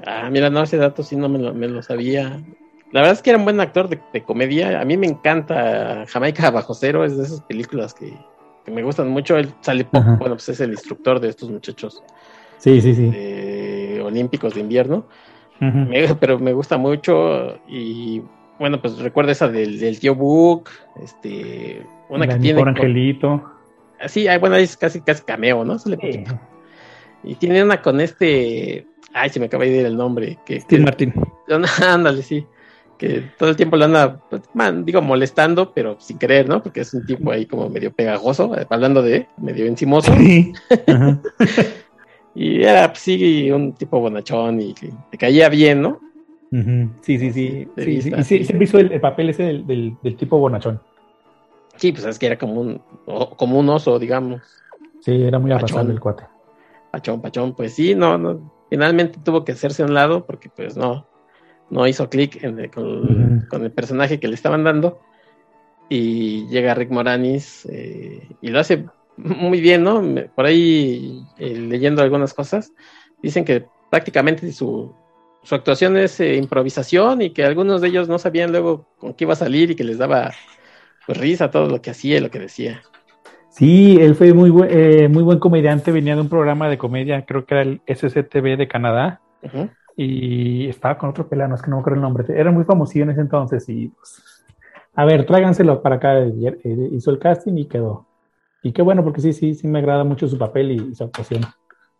Ah, 0.08 0.30
mira, 0.32 0.50
no, 0.50 0.64
ese 0.64 0.78
dato 0.78 1.04
sí 1.04 1.16
no 1.16 1.30
me 1.30 1.68
lo, 1.68 1.84
sabía. 1.84 2.42
la 2.92 3.02
verdad 3.02 3.12
es 3.12 3.22
que 3.22 3.30
era 3.30 3.38
un 3.38 3.46
buen 3.46 3.60
actor 3.60 3.88
de, 3.88 4.24
comedia. 4.24 4.82
A 4.82 4.84
mí 4.84 4.98
me 4.98 5.06
encanta 5.06 6.06
Jamaica 6.08 6.50
Bajo 6.50 6.74
Cero, 6.74 7.06
es 7.06 7.16
de 7.16 7.26
esas 7.26 7.42
películas 7.42 7.94
que, 7.94 8.12
me 8.66 8.82
gustan 8.82 9.10
mucho. 9.10 9.38
Él 9.38 9.54
sale 9.62 9.86
poco, 9.86 10.18
bueno, 10.18 10.36
pues 10.36 10.50
es 10.50 10.60
el 10.60 10.72
instructor 10.72 11.20
de 11.20 11.30
estos 11.30 11.52
muchachos. 11.52 12.02
Sí, 12.58 12.82
sí, 12.82 12.96
sí. 12.96 14.00
olímpicos 14.00 14.56
de 14.56 14.62
invierno. 14.62 15.06
pero 16.20 16.40
me 16.40 16.54
gusta 16.54 16.80
mucho 16.80 17.60
y 17.68 18.24
bueno, 18.60 18.82
pues 18.82 18.98
recuerda 19.00 19.32
esa 19.32 19.48
del, 19.48 20.00
tío 20.00 20.16
Book, 20.16 20.70
este, 21.02 21.86
una 22.10 22.28
que 22.28 22.36
tiene... 22.36 22.60
Por 22.60 22.70
Angelito. 22.70 23.44
Sí, 24.08 24.28
bueno, 24.40 24.56
es 24.56 24.78
casi, 24.78 25.02
casi 25.02 25.24
cameo, 25.24 25.66
¿no? 25.66 25.78
Y 27.24 27.36
tiene 27.36 27.64
una 27.64 27.82
con 27.82 28.00
este, 28.00 28.86
ay, 29.14 29.30
se 29.30 29.40
me 29.40 29.48
acaba 29.48 29.66
de 29.66 29.78
ir 29.78 29.86
el 29.86 29.98
nombre. 29.98 30.38
Que, 30.46 30.62
Steve 30.62 30.84
Martín. 30.84 31.14
Ándale, 31.82 32.22
sí 32.22 32.46
que 33.00 33.24
todo 33.38 33.50
el 33.50 33.56
tiempo 33.56 33.78
lo 33.78 33.86
anda, 33.86 34.20
pues, 34.30 34.42
digo, 34.84 35.02
molestando, 35.02 35.74
pero 35.74 35.96
sin 36.00 36.20
querer, 36.20 36.50
¿no? 36.50 36.62
Porque 36.62 36.82
es 36.82 36.94
un 36.94 37.06
tipo 37.06 37.32
ahí 37.32 37.46
como 37.46 37.70
medio 37.70 37.94
pegajoso, 37.94 38.56
eh, 38.58 38.68
hablando 38.70 39.02
de 39.02 39.26
medio 39.38 39.66
encimoso. 39.66 40.14
y 42.36 42.62
era, 42.62 42.90
pues, 42.90 43.00
sí, 43.00 43.50
un 43.52 43.74
tipo 43.74 44.02
bonachón 44.02 44.62
y 44.62 44.74
que 44.74 44.92
te 45.10 45.18
caía 45.18 45.48
bien, 45.48 45.82
¿no? 45.82 46.02
Sí, 46.52 47.20
sí, 47.20 47.32
sí. 47.32 47.68
sí, 47.78 48.02
sí, 48.02 48.12
sí, 48.24 48.44
siempre 48.44 48.64
hizo 48.64 48.80
el, 48.80 49.00
papel 49.00 49.30
ese 49.30 49.44
del, 49.44 49.68
del, 49.68 50.16
tipo 50.18 50.40
bonachón. 50.40 50.82
Sí, 51.76 51.92
pues 51.92 52.06
es 52.06 52.18
que 52.18 52.26
era 52.26 52.38
como 52.38 52.60
un, 52.60 52.82
como 53.38 53.60
un 53.60 53.70
oso, 53.70 54.00
digamos. 54.00 54.42
Sí, 55.02 55.24
era 55.24 55.38
muy 55.40 55.52
arrasable 55.52 55.94
el 55.94 56.00
cuate. 56.00 56.24
Pachón, 56.92 57.22
pachón, 57.22 57.56
pues 57.56 57.74
sí, 57.74 57.94
no, 57.94 58.18
no, 58.18 58.52
finalmente 58.70 59.20
tuvo 59.24 59.46
que 59.46 59.52
hacerse 59.52 59.84
a 59.84 59.86
un 59.86 59.94
lado 59.94 60.26
porque 60.26 60.50
pues 60.50 60.76
no, 60.76 61.08
no 61.70 61.88
hizo 61.88 62.10
clic 62.10 62.42
con, 62.74 63.64
el 63.64 63.72
personaje 63.72 64.20
que 64.20 64.28
le 64.28 64.36
estaban 64.36 64.64
dando. 64.64 65.00
Y 65.88 66.48
llega 66.48 66.76
Rick 66.76 66.92
Moranis 66.92 67.66
eh, 67.72 68.28
y 68.42 68.50
lo 68.50 68.60
hace 68.60 68.86
muy 69.18 69.60
bien, 69.60 69.84
¿no? 69.84 70.04
Por 70.36 70.46
ahí, 70.46 71.24
eh, 71.38 71.56
leyendo 71.56 72.02
algunas 72.02 72.34
cosas, 72.34 72.72
dicen 73.22 73.44
que 73.44 73.66
prácticamente 73.90 74.52
su, 74.52 74.94
su 75.44 75.56
actuación 75.56 75.98
es 75.98 76.20
eh, 76.20 76.36
improvisación 76.36 77.22
y 77.22 77.32
que 77.32 77.44
algunos 77.44 77.82
de 77.82 77.88
ellos 77.88 78.08
no 78.08 78.20
sabían 78.20 78.52
luego 78.52 78.86
con 78.98 79.14
qué 79.14 79.24
iba 79.24 79.34
a 79.34 79.38
salir 79.38 79.72
y 79.72 79.76
que 79.76 79.84
les 79.84 79.98
daba 79.98 80.32
pues, 81.06 81.18
risa 81.18 81.52
todo 81.52 81.68
lo 81.68 81.82
que 81.82 81.92
hacía 81.92 82.18
y 82.18 82.22
lo 82.22 82.30
que 82.30 82.40
decía. 82.40 82.82
Sí, 83.50 83.98
él 84.00 84.16
fue 84.16 84.34
muy, 84.34 84.52
muy 84.52 85.24
buen 85.24 85.40
comediante, 85.40 85.92
venía 85.92 86.16
de 86.16 86.22
un 86.22 86.30
programa 86.30 86.70
de 86.70 86.78
comedia, 86.78 87.26
creo 87.26 87.46
que 87.46 87.56
era 87.56 87.64
el 87.64 87.82
SCTV 87.88 88.58
de 88.58 88.68
Canadá 88.68 89.22
y 89.98 90.70
estaba 90.70 90.98
con 90.98 91.10
otro 91.10 91.28
pelano, 91.28 91.56
es 91.56 91.62
que 91.62 91.70
no 91.70 91.78
me 91.78 91.82
acuerdo 91.82 91.96
el 91.98 92.02
nombre, 92.04 92.26
era 92.30 92.52
muy 92.52 92.64
famosillo 92.64 93.04
en 93.04 93.10
ese 93.10 93.22
entonces 93.22 93.68
y 93.68 93.88
pues, 93.90 94.46
a 95.00 95.06
ver, 95.06 95.26
tráiganselo 95.26 95.82
para 95.82 95.96
acá, 95.96 96.26
hizo 96.92 97.12
el 97.12 97.20
casting 97.20 97.58
y 97.58 97.66
quedó. 97.66 98.06
Y 98.62 98.74
qué 98.74 98.82
bueno, 98.82 99.04
porque 99.04 99.22
sí, 99.22 99.32
sí, 99.34 99.54
sí 99.54 99.68
me 99.68 99.80
agrada 99.80 100.04
mucho 100.04 100.28
su 100.28 100.38
papel 100.38 100.72
y, 100.72 100.94
su 100.96 101.06
actuación. 101.06 101.44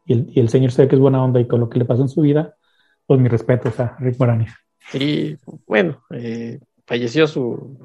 Y 0.06 0.14
el, 0.14 0.32
y 0.36 0.40
el 0.42 0.50
señor 0.50 0.72
sé 0.72 0.88
que 0.90 0.96
es 0.96 1.02
buena 1.02 1.24
onda 1.24 1.40
y 1.40 1.48
con 1.48 1.62
lo 1.62 1.70
que 1.70 1.80
le 1.80 1.86
pasó 1.86 2.02
en 2.02 2.10
su 2.10 2.22
vida, 2.22 2.56
pues 3.10 3.20
mi 3.20 3.28
respeto 3.28 3.74
a 3.80 3.98
Rick 4.00 4.20
Moranis. 4.20 4.54
Y 4.94 5.36
bueno, 5.66 6.04
eh, 6.12 6.60
falleció 6.86 7.26
su 7.26 7.76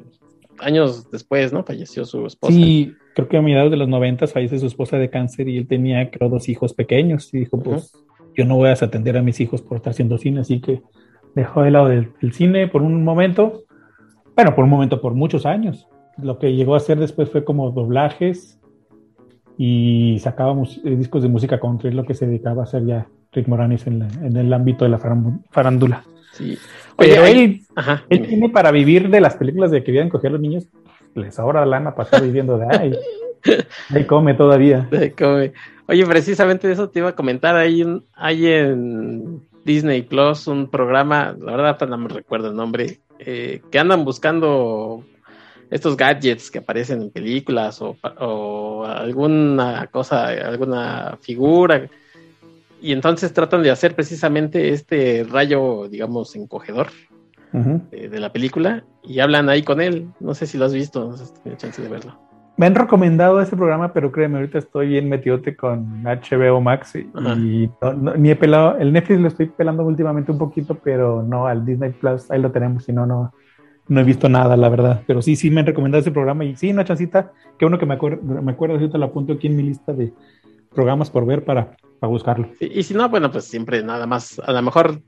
años 0.58 1.10
después, 1.10 1.50
¿no? 1.50 1.64
Falleció 1.64 2.04
su 2.04 2.26
esposa. 2.26 2.52
Sí, 2.52 2.92
creo 3.14 3.26
que 3.26 3.38
a 3.38 3.40
mediados 3.40 3.70
de 3.70 3.78
los 3.78 3.88
noventas 3.88 4.34
fallece 4.34 4.58
su 4.58 4.66
esposa 4.66 4.98
de 4.98 5.08
cáncer 5.08 5.48
y 5.48 5.56
él 5.56 5.66
tenía, 5.66 6.10
creo, 6.10 6.28
dos 6.28 6.50
hijos 6.50 6.74
pequeños 6.74 7.32
y 7.32 7.38
dijo, 7.38 7.58
pues, 7.58 7.90
yo 8.37 8.44
no 8.44 8.56
voy 8.56 8.68
a 8.68 8.72
atender 8.74 9.16
a 9.16 9.22
mis 9.22 9.40
hijos 9.40 9.62
por 9.62 9.78
estar 9.78 9.92
haciendo 9.92 10.18
cine, 10.18 10.40
así 10.40 10.60
que 10.60 10.82
dejó 11.34 11.62
de 11.62 11.70
lado 11.70 11.88
del, 11.88 12.12
cine 12.32 12.68
por 12.68 12.82
un 12.82 13.02
momento, 13.02 13.64
bueno, 14.37 14.54
por 14.54 14.64
un 14.64 14.70
momento, 14.70 15.00
por 15.00 15.14
muchos 15.14 15.46
años. 15.46 15.88
Lo 16.18 16.38
que 16.38 16.54
llegó 16.54 16.74
a 16.74 16.76
hacer 16.76 16.98
después 16.98 17.30
fue 17.30 17.46
como 17.46 17.70
doblajes 17.70 18.60
y 19.56 20.18
sacaba 20.20 20.54
eh, 20.84 20.96
discos 20.96 21.22
de 21.22 21.30
música 21.30 21.58
country, 21.58 21.88
es 21.88 21.94
lo 21.94 22.04
que 22.04 22.12
se 22.12 22.26
dedicaba 22.26 22.60
a 22.60 22.64
hacer 22.64 22.84
ya 22.84 23.08
Rick 23.35 23.49
Moranis 23.49 23.87
en, 23.87 24.37
el 24.37 24.53
ámbito 24.53 24.85
de 24.85 24.90
la 24.90 24.99
farándula. 25.51 26.05
Sí. 26.33 26.59
Oye, 26.97 27.31
él, 27.31 27.62
él 28.09 28.27
tiene 28.27 28.49
para 28.49 28.70
vivir 28.70 29.09
de 29.09 29.20
las 29.20 29.37
películas 29.37 29.70
de 29.70 29.83
que 29.83 29.92
vienen 29.92 30.11
coger 30.11 30.29
a 30.29 30.33
los 30.33 30.40
niños, 30.40 30.66
les 31.14 31.38
ahora 31.38 31.66
lana 31.66 31.94
para 31.94 32.05
estar 32.05 32.23
viviendo 32.23 32.59
de 32.59 32.66
ahí. 32.77 32.92
Ahí 33.90 34.05
come 34.05 34.35
todavía. 34.35 34.88
Ahí 34.99 35.11
come. 35.11 35.53
Oye, 35.87 36.07
precisamente 36.07 36.70
eso 36.70 36.88
te 36.88 37.01
iba 37.01 37.11
a 37.11 37.14
comentar. 37.14 37.57
Hay, 37.57 37.85
hay 38.14 38.47
en 38.47 39.42
Disney 39.64 40.03
Plus 40.03 40.47
un 40.47 40.68
programa, 40.68 41.37
la 41.38 41.57
verdad 41.57 41.88
no 41.88 41.99
me 41.99 42.09
recuerdo 42.09 42.49
el 42.49 42.57
nombre, 42.57 43.01
eh, 43.18 43.61
que 43.70 43.79
andan 43.79 44.05
buscando 44.05 45.05
estos 45.70 45.97
gadgets 45.97 46.51
que 46.51 46.59
aparecen 46.59 47.03
en 47.03 47.11
películas 47.11 47.81
o, 47.83 48.85
alguna 48.87 49.88
cosa, 49.88 50.29
alguna 50.29 51.18
figura. 51.20 51.88
Y 52.85 52.92
entonces 52.92 53.33
tratan 53.33 53.62
de 53.62 53.70
hacer 53.70 53.94
precisamente 53.94 54.68
este 54.68 55.25
rayo, 55.25 55.88
digamos, 55.88 56.37
encogedor 56.37 56.88
eh, 57.55 58.09
de, 58.11 58.20
la 58.20 58.31
película 58.31 58.85
y 59.03 59.20
hablan 59.20 59.49
ahí 59.49 59.62
con 59.62 59.81
él. 59.81 60.09
No 60.20 60.35
sé 60.35 60.47
si 60.47 60.59
lo 60.59 60.66
has 60.66 60.75
visto, 60.75 61.09
no 61.09 61.16
sé 61.16 61.25
si 61.25 61.33
tienes 61.42 61.62
chance 61.62 61.81
de 61.81 61.88
verlo. 61.88 62.14
Me 62.59 62.66
han 62.66 62.75
recomendado 62.75 63.40
ese 63.40 63.57
programa, 63.57 63.94
pero 63.94 64.12
créeme, 64.12 64.37
ahorita 64.37 64.59
estoy 64.59 64.88
bien 64.88 65.09
metidote 65.09 65.57
con 65.57 66.03
HBO 66.03 66.61
Max 66.61 66.94
y, 66.97 67.09
ni 68.18 68.31
he 68.31 68.37
pelado. 68.37 68.77
El 68.77 68.92
Netflix 68.92 69.18
lo 69.18 69.29
estoy 69.29 69.47
pelando 69.47 69.83
últimamente 69.87 70.31
un 70.31 70.38
poquito, 70.38 70.75
pero 70.75 71.23
no 71.23 71.47
al 71.47 71.64
Disney 71.64 71.92
Plus, 71.92 72.31
ahí 72.31 72.42
lo 72.42 72.53
tenemos, 72.53 72.85
si 72.85 72.92
no, 72.92 73.07
no, 73.07 73.33
no 73.88 74.01
he 74.01 74.05
visto 74.05 74.29
nada, 74.29 74.59
la 74.59 74.68
verdad. 74.68 75.01
Pero 75.07 75.23
sí, 75.23 75.37
sí 75.37 75.51
me 75.51 75.61
han 75.61 75.66
recomendado 75.66 76.03
ese 76.03 76.11
programa 76.11 76.44
y 76.44 76.55
sí, 76.55 76.70
una 76.70 76.85
chancita, 76.85 77.33
que 77.59 77.64
uno 77.64 77.79
que 77.79 77.87
me, 77.87 77.94
acuerdo, 77.94 78.23
me 78.23 78.53
acuerdo, 78.53 78.75
ahorita 78.75 78.99
lo 78.99 79.07
apunto 79.07 79.33
aquí 79.33 79.47
en 79.47 79.57
mi 79.57 79.62
lista 79.62 79.94
de 79.94 80.12
programas 80.75 81.09
por 81.09 81.25
ver 81.25 81.44
para, 81.47 81.77
para 82.05 82.12
buscarlo. 82.12 82.49
Y, 82.61 82.83
si 82.83 82.93
no, 82.93 83.09
bueno, 83.09 83.31
pues 83.31 83.45
siempre 83.45 83.83
nada 83.83 84.07
más, 84.07 84.38
a 84.38 84.53
lo 84.53 84.61
mejor 84.61 85.01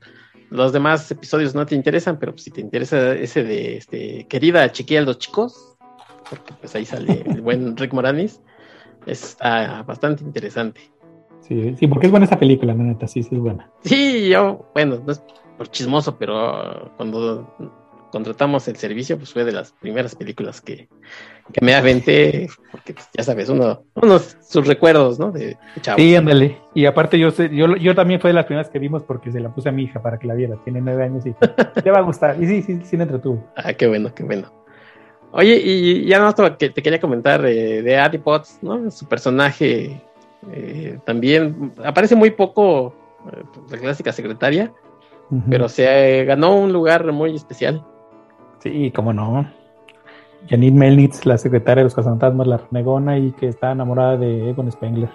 los 0.49 0.71
demás 0.73 1.11
episodios 1.11 1.53
no 1.53 1.65
te 1.65 1.75
interesan, 1.75 2.17
pero 2.17 2.35
si 2.37 2.49
te 2.49 2.61
interesa 2.61 3.13
ese 3.13 3.43
de 3.43 3.77
este, 3.77 4.25
querida 4.27 4.71
chiquilla 4.71 5.01
los 5.01 5.19
chicos, 5.19 5.77
porque 6.29 6.53
pues 6.59 6.75
ahí 6.75 6.85
sale 6.85 7.23
el 7.27 7.41
buen 7.41 7.77
Rick 7.77 7.93
Moranis, 7.93 8.41
está 9.05 9.83
bastante 9.83 10.23
interesante. 10.23 10.81
Sí, 11.41 11.75
sí, 11.77 11.87
porque 11.87 12.07
es 12.07 12.11
buena 12.11 12.25
esa 12.25 12.39
película, 12.39 12.73
la 12.73 12.83
neta, 12.83 13.07
sí, 13.07 13.21
sí 13.21 13.35
es 13.35 13.41
buena. 13.41 13.69
Sí, 13.83 14.29
yo, 14.29 14.69
bueno, 14.73 15.01
no 15.05 15.11
es 15.11 15.23
por 15.57 15.69
chismoso, 15.69 16.17
pero 16.17 16.91
cuando 16.97 17.47
contratamos 18.11 18.67
el 18.67 18.75
servicio, 18.75 19.17
pues 19.17 19.33
fue 19.33 19.43
de 19.43 19.51
las 19.51 19.71
primeras 19.73 20.15
películas 20.15 20.61
que, 20.61 20.87
que 21.51 21.65
me 21.65 21.73
aventé, 21.75 22.49
porque 22.71 22.93
pues, 22.93 23.09
ya 23.13 23.23
sabes, 23.23 23.49
uno, 23.49 23.83
unos 23.95 24.37
sus 24.41 24.65
recuerdos, 24.67 25.19
¿no? 25.19 25.31
De, 25.31 25.57
Sí, 25.95 26.15
ándale. 26.15 26.57
Y 26.73 26.85
aparte 26.85 27.19
yo 27.19 27.31
sé, 27.31 27.49
yo, 27.53 27.75
yo 27.75 27.95
también 27.95 28.19
fue 28.19 28.29
de 28.29 28.35
las 28.35 28.45
primeras 28.45 28.69
que 28.69 28.79
vimos 28.79 29.03
porque 29.03 29.31
se 29.31 29.39
la 29.39 29.53
puse 29.53 29.69
a 29.69 29.71
mi 29.71 29.83
hija 29.83 30.01
para 30.01 30.17
que 30.17 30.27
la 30.27 30.33
viera, 30.33 30.57
tiene 30.63 30.81
nueve 30.81 31.03
años 31.03 31.25
y 31.25 31.35
le 31.83 31.91
va 31.91 31.99
a 31.99 32.03
gustar. 32.03 32.41
Y 32.41 32.47
sí, 32.47 32.61
sí, 32.61 32.79
sí, 32.83 32.97
me 32.97 33.03
entretuvo. 33.03 33.43
Ah, 33.55 33.73
qué 33.73 33.87
bueno, 33.87 34.13
qué 34.13 34.23
bueno. 34.23 34.51
Oye, 35.31 35.61
y 35.63 36.05
ya 36.05 36.19
no 36.19 36.57
que 36.57 36.69
te 36.69 36.81
quería 36.81 36.99
comentar 36.99 37.45
eh, 37.45 37.81
de 37.81 37.97
Addy 37.97 38.17
Potts, 38.17 38.59
¿no? 38.61 38.89
Su 38.89 39.07
personaje 39.07 40.01
eh, 40.51 40.99
también 41.05 41.73
aparece 41.83 42.15
muy 42.15 42.31
poco, 42.31 42.95
eh, 43.31 43.43
la 43.69 43.77
clásica 43.77 44.11
secretaria, 44.11 44.71
pero 45.49 45.67
se 45.67 46.23
ganó 46.23 46.55
un 46.55 46.71
lugar 46.71 47.11
muy 47.11 47.35
especial. 47.35 47.85
Sí, 48.59 48.91
cómo 48.91 49.13
no. 49.13 49.47
Janine 50.49 50.77
Melnitz, 50.77 51.25
la 51.25 51.37
secretaria 51.37 51.81
de 51.81 51.85
los 51.85 51.95
cazafantasmas, 51.95 52.47
la 52.47 52.57
renegona 52.57 53.17
y 53.17 53.31
que 53.31 53.47
está 53.47 53.71
enamorada 53.71 54.17
de 54.17 54.49
Egon 54.49 54.71
Spengler. 54.71 55.09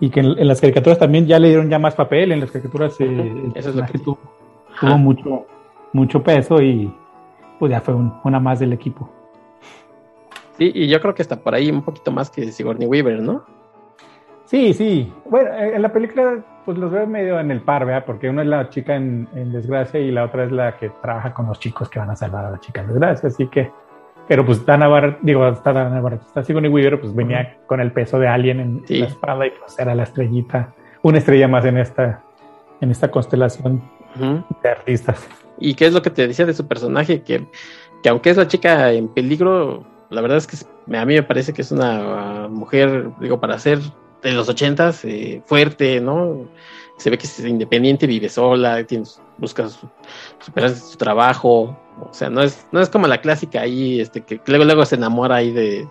Y 0.00 0.10
que 0.10 0.20
en, 0.20 0.46
las 0.46 0.60
caricaturas 0.60 0.98
también 0.98 1.26
ya 1.26 1.38
le 1.38 1.48
dieron 1.48 1.68
ya 1.68 1.78
más 1.78 1.94
papel, 1.94 2.32
en 2.32 2.40
las 2.40 2.50
caricaturas 2.50 2.94
Eso 3.00 3.70
es 3.70 3.74
lo 3.74 3.86
que 3.86 3.98
tuvo, 3.98 4.18
tuvo 4.80 4.96
mucho, 4.96 5.46
mucho 5.92 6.22
peso 6.22 6.62
y 6.62 6.92
pues 7.58 7.70
ya 7.70 7.80
fue 7.80 7.94
una 8.24 8.38
más 8.38 8.60
del 8.60 8.72
equipo. 8.72 9.10
Sí, 10.56 10.70
y 10.74 10.88
yo 10.88 11.00
creo 11.00 11.14
que 11.14 11.22
está 11.22 11.36
por 11.36 11.54
ahí 11.54 11.70
un 11.70 11.82
poquito 11.82 12.10
más 12.10 12.30
que 12.30 12.50
Sigourney 12.50 12.86
Weaver, 12.86 13.20
¿no? 13.20 13.44
Sí, 14.48 14.72
sí. 14.72 15.12
Bueno, 15.26 15.50
en 15.54 15.82
la 15.82 15.92
película 15.92 16.42
pues 16.64 16.76
los 16.76 16.90
veo 16.90 17.06
medio 17.06 17.38
en 17.38 17.50
el 17.50 17.62
par, 17.62 17.84
¿verdad? 17.86 18.04
Porque 18.04 18.28
una 18.28 18.42
es 18.42 18.48
la 18.48 18.68
chica 18.68 18.94
en, 18.94 19.26
desgracia 19.52 20.00
y 20.00 20.10
la 20.10 20.24
otra 20.24 20.44
es 20.44 20.52
la 20.52 20.76
que 20.76 20.90
trabaja 21.00 21.32
con 21.32 21.46
los 21.46 21.58
chicos 21.58 21.88
que 21.88 21.98
van 21.98 22.10
a 22.10 22.16
salvar 22.16 22.44
a 22.44 22.50
la 22.50 22.60
chica 22.60 22.82
en 22.82 22.88
desgracia, 22.88 23.28
así 23.28 23.46
que... 23.46 23.70
Pero 24.26 24.44
pues 24.44 24.66
Dana 24.66 24.86
Barrett, 24.86 25.18
digo, 25.22 25.48
está 25.48 25.72
Dana 25.72 26.00
Barrett, 26.02 26.20
está 26.20 26.44
Sigourney 26.44 26.70
Weaver, 26.70 27.00
pues 27.00 27.14
venía 27.14 27.56
con 27.66 27.80
el 27.80 27.92
peso 27.92 28.18
de 28.18 28.28
alguien 28.28 28.60
en, 28.60 28.84
la 28.86 29.06
espalda 29.06 29.46
y 29.46 29.50
pues 29.50 29.78
era 29.78 29.94
la 29.94 30.02
estrellita, 30.02 30.74
una 31.00 31.16
estrella 31.16 31.48
más 31.48 31.64
en 31.64 31.78
esta, 31.78 32.22
en 32.82 32.90
esta 32.90 33.10
constelación 33.10 33.82
de 34.62 34.68
artistas. 34.68 35.26
¿Y 35.58 35.72
qué 35.72 35.86
es 35.86 35.94
lo 35.94 36.02
que 36.02 36.10
te 36.10 36.26
decía 36.26 36.44
de 36.44 36.52
su 36.52 36.68
personaje? 36.68 37.22
Que, 37.22 37.46
que 38.02 38.08
aunque 38.10 38.28
es 38.28 38.36
la 38.36 38.46
chica 38.46 38.92
en 38.92 39.08
peligro, 39.08 39.84
la 40.10 40.20
verdad 40.20 40.36
es 40.36 40.46
que 40.46 40.56
a 40.94 41.04
mí 41.06 41.14
me 41.14 41.22
parece 41.22 41.54
que 41.54 41.62
es 41.62 41.72
una 41.72 42.48
mujer, 42.48 43.08
digo, 43.20 43.40
para 43.40 43.58
ser 43.58 43.78
de 44.22 44.32
los 44.32 44.48
ochentas, 44.48 45.04
eh, 45.04 45.42
fuerte, 45.46 46.00
¿no? 46.00 46.48
Se 46.96 47.10
ve 47.10 47.18
que 47.18 47.26
es 47.26 47.40
independiente, 47.40 48.06
vive 48.06 48.28
sola, 48.28 48.82
tiene, 48.84 49.04
busca 49.36 49.68
su, 49.68 49.88
superar 50.40 50.70
su 50.70 50.96
trabajo, 50.96 51.76
o 52.00 52.12
sea, 52.12 52.28
no 52.28 52.42
es, 52.42 52.66
no 52.72 52.80
es 52.80 52.88
como 52.88 53.06
la 53.06 53.20
clásica 53.20 53.60
ahí, 53.60 54.00
este, 54.00 54.22
que 54.22 54.40
luego 54.46 54.64
luego 54.64 54.84
se 54.84 54.96
enamora 54.96 55.36
ahí 55.36 55.52
de, 55.52 55.86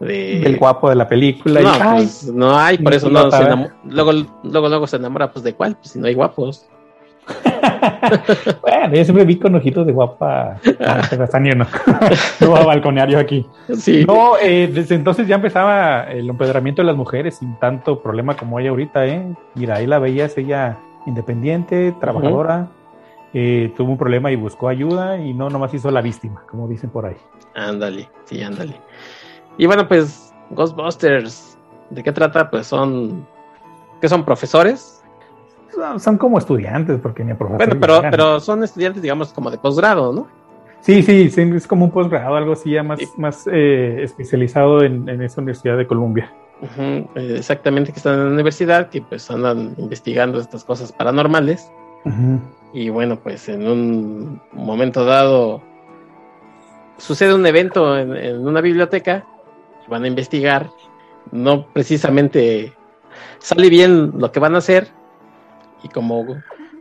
del 0.00 0.58
guapo 0.58 0.90
de 0.90 0.96
la 0.96 1.08
película. 1.08 1.60
No, 1.60 1.96
pues, 1.96 2.24
no 2.26 2.58
hay, 2.58 2.78
por 2.78 2.92
eso 2.92 3.08
no 3.08 3.30
se 3.30 3.42
enamora, 3.42 3.74
luego, 3.84 4.12
luego, 4.42 4.68
luego 4.68 4.86
se 4.86 4.96
enamora, 4.96 5.32
pues 5.32 5.42
de 5.44 5.54
cuál, 5.54 5.76
pues 5.76 5.90
si 5.90 5.98
no 5.98 6.06
hay 6.06 6.14
guapos. 6.14 6.66
bueno, 8.62 8.94
yo 8.94 9.04
siempre 9.04 9.24
vi 9.24 9.38
con 9.38 9.54
ojitos 9.54 9.86
de 9.86 9.92
guapa. 9.92 10.56
Ah, 10.80 11.02
no. 11.56 11.66
no 12.40 12.50
va 12.50 12.60
a 12.60 12.64
balconear 12.64 13.08
yo 13.08 13.18
aquí. 13.18 13.46
Sí. 13.76 14.04
No, 14.06 14.38
eh, 14.40 14.70
desde 14.72 14.94
entonces 14.94 15.26
ya 15.26 15.36
empezaba 15.36 16.04
el 16.04 16.28
empoderamiento 16.28 16.82
de 16.82 16.86
las 16.86 16.96
mujeres 16.96 17.36
sin 17.36 17.58
tanto 17.58 18.02
problema 18.02 18.36
como 18.36 18.58
hay 18.58 18.68
ahorita, 18.68 19.06
¿eh? 19.06 19.34
Mira, 19.54 19.76
ahí 19.76 19.86
la 19.86 19.98
veías 19.98 20.36
ella 20.38 20.78
independiente, 21.06 21.94
trabajadora. 22.00 22.68
Eh, 23.34 23.72
tuvo 23.76 23.92
un 23.92 23.98
problema 23.98 24.30
y 24.30 24.36
buscó 24.36 24.68
ayuda 24.68 25.18
y 25.18 25.32
no 25.32 25.48
nomás 25.48 25.72
hizo 25.72 25.90
la 25.90 26.02
víctima, 26.02 26.42
como 26.50 26.68
dicen 26.68 26.90
por 26.90 27.06
ahí. 27.06 27.16
Ándale, 27.54 28.10
sí, 28.24 28.42
ándale. 28.42 28.74
Y 29.56 29.66
bueno, 29.66 29.88
pues 29.88 30.34
Ghostbusters, 30.50 31.58
¿de 31.90 32.02
qué 32.02 32.12
trata? 32.12 32.50
Pues 32.50 32.66
son, 32.66 33.26
¿qué 34.00 34.08
son 34.08 34.24
profesores? 34.24 35.01
Son, 35.98 36.18
como 36.18 36.38
estudiantes, 36.38 37.00
porque 37.00 37.24
ni 37.24 37.34
profesor. 37.34 37.66
Bueno, 37.66 37.80
pero, 37.80 38.02
pero 38.10 38.40
son 38.40 38.62
estudiantes, 38.62 39.02
digamos, 39.02 39.32
como 39.32 39.50
de 39.50 39.58
posgrado, 39.58 40.12
¿no? 40.12 40.28
Sí, 40.80 41.02
sí, 41.02 41.30
sí, 41.30 41.42
es 41.54 41.66
como 41.66 41.84
un 41.84 41.90
posgrado, 41.90 42.34
algo 42.34 42.52
así 42.52 42.72
ya 42.72 42.82
más, 42.82 43.00
más 43.16 43.48
eh, 43.50 44.02
especializado 44.02 44.82
en, 44.82 45.08
esa 45.22 45.40
Universidad 45.40 45.76
de 45.76 45.86
Columbia. 45.86 46.32
Eh, 46.78 47.06
exactamente, 47.36 47.92
que 47.92 47.98
están 47.98 48.14
en 48.14 48.24
la 48.26 48.32
universidad, 48.32 48.90
que 48.90 49.00
pues 49.00 49.30
andan 49.30 49.74
investigando 49.78 50.38
estas 50.38 50.64
cosas 50.64 50.92
paranormales. 50.92 51.70
Y 52.72 52.88
bueno, 52.88 53.16
pues 53.20 53.48
en 53.48 53.66
un 53.66 54.40
momento 54.52 55.04
dado 55.04 55.62
sucede 56.96 57.32
un 57.32 57.46
evento 57.46 57.96
en 57.96 58.46
una 58.46 58.60
biblioteca 58.60 59.24
van 59.88 60.04
a 60.04 60.08
investigar, 60.08 60.70
no 61.30 61.66
precisamente 61.66 62.72
sale 63.38 63.68
bien 63.68 64.12
lo 64.18 64.32
que 64.32 64.40
van 64.40 64.54
a 64.54 64.58
hacer 64.58 64.88
y 65.82 65.88
como 65.88 66.26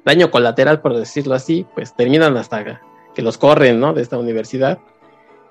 daño 0.06 0.32
colateral, 0.32 0.82
por 0.82 0.96
decirlo 0.96 1.36
así, 1.36 1.66
pues 1.76 1.96
terminan 1.96 2.38
hasta 2.38 2.82
que 3.14 3.22
los 3.22 3.38
corren, 3.38 3.80
¿no? 3.80 3.94
De 3.94 4.02
esta 4.02 4.18
universidad. 4.18 4.80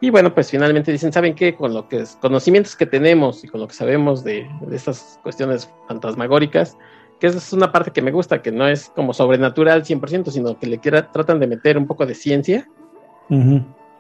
Y 0.00 0.08
bueno, 0.08 0.34
pues 0.34 0.50
finalmente 0.50 0.92
dicen, 0.92 1.12
¿saben 1.12 1.34
qué? 1.34 1.54
Con 1.54 1.74
los 1.74 1.84
conocimientos 2.20 2.74
que 2.74 2.86
tenemos 2.86 3.44
y 3.44 3.48
con 3.48 3.60
lo 3.60 3.68
que 3.68 3.74
sabemos 3.74 4.24
de, 4.24 4.48
estas 4.72 5.20
cuestiones 5.22 5.70
fantasmagóricas, 5.88 6.78
que 7.18 7.26
esa 7.26 7.36
es 7.36 7.52
una 7.52 7.70
parte 7.70 7.90
que 7.90 8.00
me 8.00 8.10
gusta, 8.10 8.40
que 8.40 8.50
no 8.50 8.66
es 8.66 8.90
como 8.96 9.12
sobrenatural 9.12 9.84
100%, 9.84 10.30
sino 10.30 10.58
que 10.58 10.66
le 10.66 10.78
quiera, 10.78 11.12
tratan 11.12 11.38
de 11.38 11.46
meter 11.46 11.76
un 11.76 11.86
poco 11.86 12.06
de 12.06 12.14
ciencia. 12.14 12.66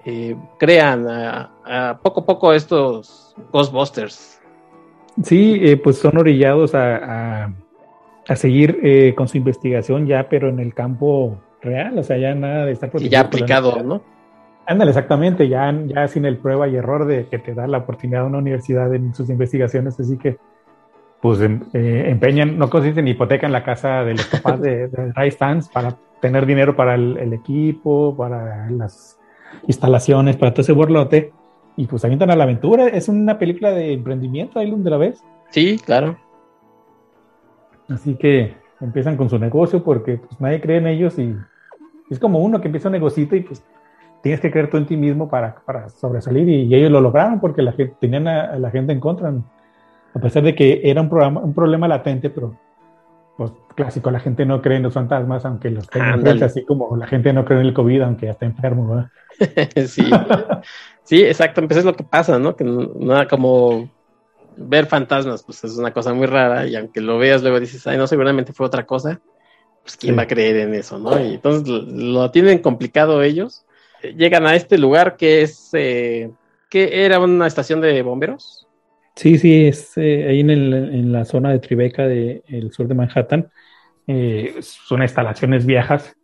Eh, 0.06 0.34
crean 0.58 1.06
a, 1.06 2.00
poco 2.02 2.20
a 2.20 2.26
poco 2.26 2.52
estos 2.54 3.36
Ghostbusters. 3.52 4.40
Sí, 5.22 5.60
eh, 5.60 5.76
pues 5.76 5.98
son 5.98 6.16
orillados 6.16 6.74
a, 6.74 7.44
a, 7.44 7.54
seguir 8.36 8.78
eh, 8.82 9.14
con 9.16 9.28
su 9.28 9.36
investigación 9.36 10.06
ya, 10.06 10.28
pero 10.28 10.48
en 10.48 10.60
el 10.60 10.74
campo 10.74 11.40
real, 11.60 11.98
o 11.98 12.02
sea, 12.02 12.16
ya 12.16 12.34
nada 12.34 12.66
de 12.66 12.72
estar 12.72 12.90
protegido. 12.90 13.12
ya 13.12 13.20
aplicado, 13.20 13.82
¿no? 13.82 14.02
Ándale, 14.66 14.90
exactamente, 14.90 15.48
ya, 15.48 15.74
ya 15.86 16.06
sin 16.06 16.24
el 16.24 16.38
prueba 16.38 16.68
y 16.68 16.76
error 16.76 17.06
de 17.06 17.26
que 17.26 17.38
te 17.38 17.54
da 17.54 17.66
la 17.66 17.78
oportunidad 17.78 18.24
una 18.24 18.38
universidad 18.38 18.94
en 18.94 19.14
sus 19.14 19.28
investigaciones, 19.28 19.98
así 19.98 20.16
que 20.16 20.36
pues 21.20 21.40
em, 21.40 21.60
empeñan, 21.72 22.56
no 22.56 22.70
consisten 22.70 23.06
hipotecan 23.06 23.52
la 23.52 23.62
casa 23.62 24.04
de 24.04 24.14
los 24.14 24.26
papás 24.26 24.60
de, 24.60 24.88
de 24.88 25.12
Rice 25.14 25.36
Fans 25.36 25.68
para 25.68 25.96
tener 26.20 26.46
dinero 26.46 26.76
para 26.76 26.94
el, 26.94 27.32
equipo, 27.32 28.14
para 28.16 28.70
las 28.70 29.18
instalaciones, 29.66 30.36
para 30.36 30.52
todo 30.52 30.62
ese 30.62 30.72
borlote, 30.72 31.32
y 31.76 31.86
pues 31.86 32.04
avientan 32.04 32.30
a 32.30 32.36
la 32.36 32.44
aventura. 32.44 32.88
Es 32.88 33.08
una 33.08 33.38
película 33.38 33.70
de 33.72 33.94
emprendimiento, 33.94 34.58
ahí 34.58 34.70
donde 34.70 34.90
la 34.90 34.98
ves. 34.98 35.24
Sí, 35.50 35.80
claro. 35.84 36.16
Así 37.90 38.14
que 38.14 38.54
empiezan 38.80 39.16
con 39.16 39.28
su 39.28 39.38
negocio 39.38 39.82
porque 39.82 40.18
pues 40.18 40.40
nadie 40.40 40.60
cree 40.60 40.78
en 40.78 40.86
ellos 40.86 41.18
y 41.18 41.36
es 42.08 42.18
como 42.18 42.38
uno 42.38 42.60
que 42.60 42.68
empieza 42.68 42.88
un 42.88 42.92
negocito 42.92 43.36
y 43.36 43.40
pues 43.40 43.62
tienes 44.22 44.40
que 44.40 44.50
creer 44.50 44.70
tú 44.70 44.76
en 44.76 44.86
ti 44.86 44.96
mismo 44.96 45.28
para, 45.28 45.56
para 45.64 45.88
sobresalir 45.88 46.48
y, 46.48 46.74
ellos 46.74 46.90
lo 46.90 47.00
lograron 47.00 47.40
porque 47.40 47.62
la 47.62 47.72
gente, 47.72 47.94
tenían 48.00 48.28
a, 48.28 48.56
la 48.58 48.70
gente 48.70 48.92
en 48.92 49.00
contra, 49.00 49.32
a 50.14 50.18
pesar 50.18 50.42
de 50.42 50.54
que 50.54 50.80
era 50.84 51.00
un, 51.00 51.08
programa, 51.08 51.40
un 51.40 51.54
problema 51.54 51.88
latente, 51.88 52.30
pero 52.30 52.56
pues 53.36 53.52
clásico, 53.74 54.10
la 54.10 54.20
gente 54.20 54.44
no 54.44 54.60
cree 54.60 54.76
en 54.76 54.82
los 54.82 54.94
fantasmas 54.94 55.44
aunque 55.46 55.70
los 55.70 55.88
tengan 55.88 56.42
así 56.42 56.64
como 56.64 56.94
la 56.96 57.06
gente 57.06 57.32
no 57.32 57.44
cree 57.44 57.60
en 57.60 57.66
el 57.66 57.74
COVID 57.74 58.02
aunque 58.02 58.26
ya 58.26 58.32
está 58.32 58.46
enfermo, 58.46 58.88
¿verdad? 58.88 59.10
sí, 59.86 60.10
sí, 61.04 61.24
exacto. 61.24 61.66
Pues 61.66 61.78
es 61.78 61.84
lo 61.84 61.94
que 61.94 62.04
pasa, 62.04 62.38
¿no? 62.38 62.54
Que 62.54 62.64
nada 62.64 63.26
como 63.26 63.88
ver 64.56 64.86
fantasmas, 64.86 65.42
pues 65.42 65.64
es 65.64 65.76
una 65.76 65.92
cosa 65.92 66.12
muy 66.12 66.26
rara 66.26 66.66
y 66.66 66.76
aunque 66.76 67.00
lo 67.00 67.18
veas 67.18 67.42
luego 67.42 67.60
dices, 67.60 67.86
ay, 67.86 67.96
no, 67.96 68.06
seguramente 68.06 68.52
fue 68.52 68.66
otra 68.66 68.86
cosa, 68.86 69.20
pues 69.82 69.96
quién 69.96 70.16
va 70.16 70.22
a 70.22 70.26
creer 70.26 70.56
en 70.56 70.74
eso, 70.74 70.98
¿no? 70.98 71.18
Y 71.20 71.34
entonces 71.34 71.66
lo, 71.68 72.30
tienen 72.30 72.58
complicado 72.58 73.22
ellos. 73.22 73.64
Llegan 74.16 74.46
a 74.46 74.54
este 74.54 74.78
lugar 74.78 75.16
que 75.16 75.42
es, 75.42 75.70
eh, 75.72 76.30
que 76.68 77.04
era 77.04 77.18
una 77.18 77.46
estación 77.46 77.80
de 77.80 78.00
bomberos. 78.02 78.66
Sí, 79.16 79.38
sí, 79.38 79.66
es 79.66 79.96
eh, 79.96 80.26
ahí 80.28 80.40
en, 80.40 80.50
el, 80.50 80.72
en, 80.72 81.12
la 81.12 81.24
zona 81.24 81.50
de 81.50 81.58
Tribeca 81.58 82.06
del 82.06 82.70
sur 82.72 82.88
de 82.88 82.94
Manhattan. 82.94 83.50
Eh, 84.06 84.54
son 84.60 85.02
instalaciones 85.02 85.66
viejas 85.66 86.16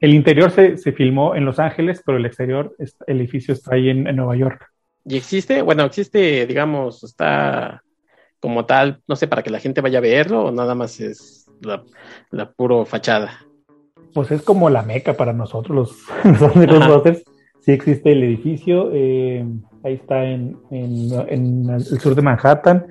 el 0.00 0.14
interior 0.14 0.50
se, 0.50 0.78
se, 0.78 0.92
filmó 0.92 1.36
en 1.36 1.44
Los 1.44 1.58
Ángeles, 1.58 2.02
pero 2.04 2.16
el 2.16 2.24
exterior, 2.24 2.74
el 2.78 3.20
edificio 3.20 3.52
está 3.52 3.74
ahí 3.74 3.90
en, 3.90 4.04
Nueva 4.16 4.34
York. 4.34 4.72
¿Y 5.04 5.16
existe? 5.16 5.62
Bueno, 5.62 5.84
existe, 5.84 6.46
digamos, 6.46 7.02
está 7.04 7.82
como 8.40 8.64
tal, 8.66 9.00
no 9.06 9.16
sé, 9.16 9.28
para 9.28 9.42
que 9.42 9.50
la 9.50 9.60
gente 9.60 9.80
vaya 9.80 9.98
a 9.98 10.02
verlo 10.02 10.46
o 10.46 10.52
nada 10.52 10.74
más 10.74 11.00
es 11.00 11.46
la, 11.60 11.82
la 12.30 12.50
puro 12.50 12.84
fachada. 12.84 13.46
Pues 14.14 14.30
es 14.30 14.42
como 14.42 14.70
la 14.70 14.82
meca 14.82 15.14
para 15.14 15.32
nosotros, 15.32 16.06
los, 16.24 16.52
los 16.54 17.18
Sí 17.60 17.72
existe 17.72 18.12
el 18.12 18.22
edificio, 18.22 18.90
eh, 18.92 19.44
ahí 19.84 19.94
está 19.94 20.24
en, 20.24 20.56
en, 20.70 21.10
en, 21.28 21.68
el 21.68 22.00
sur 22.00 22.14
de 22.14 22.22
Manhattan 22.22 22.86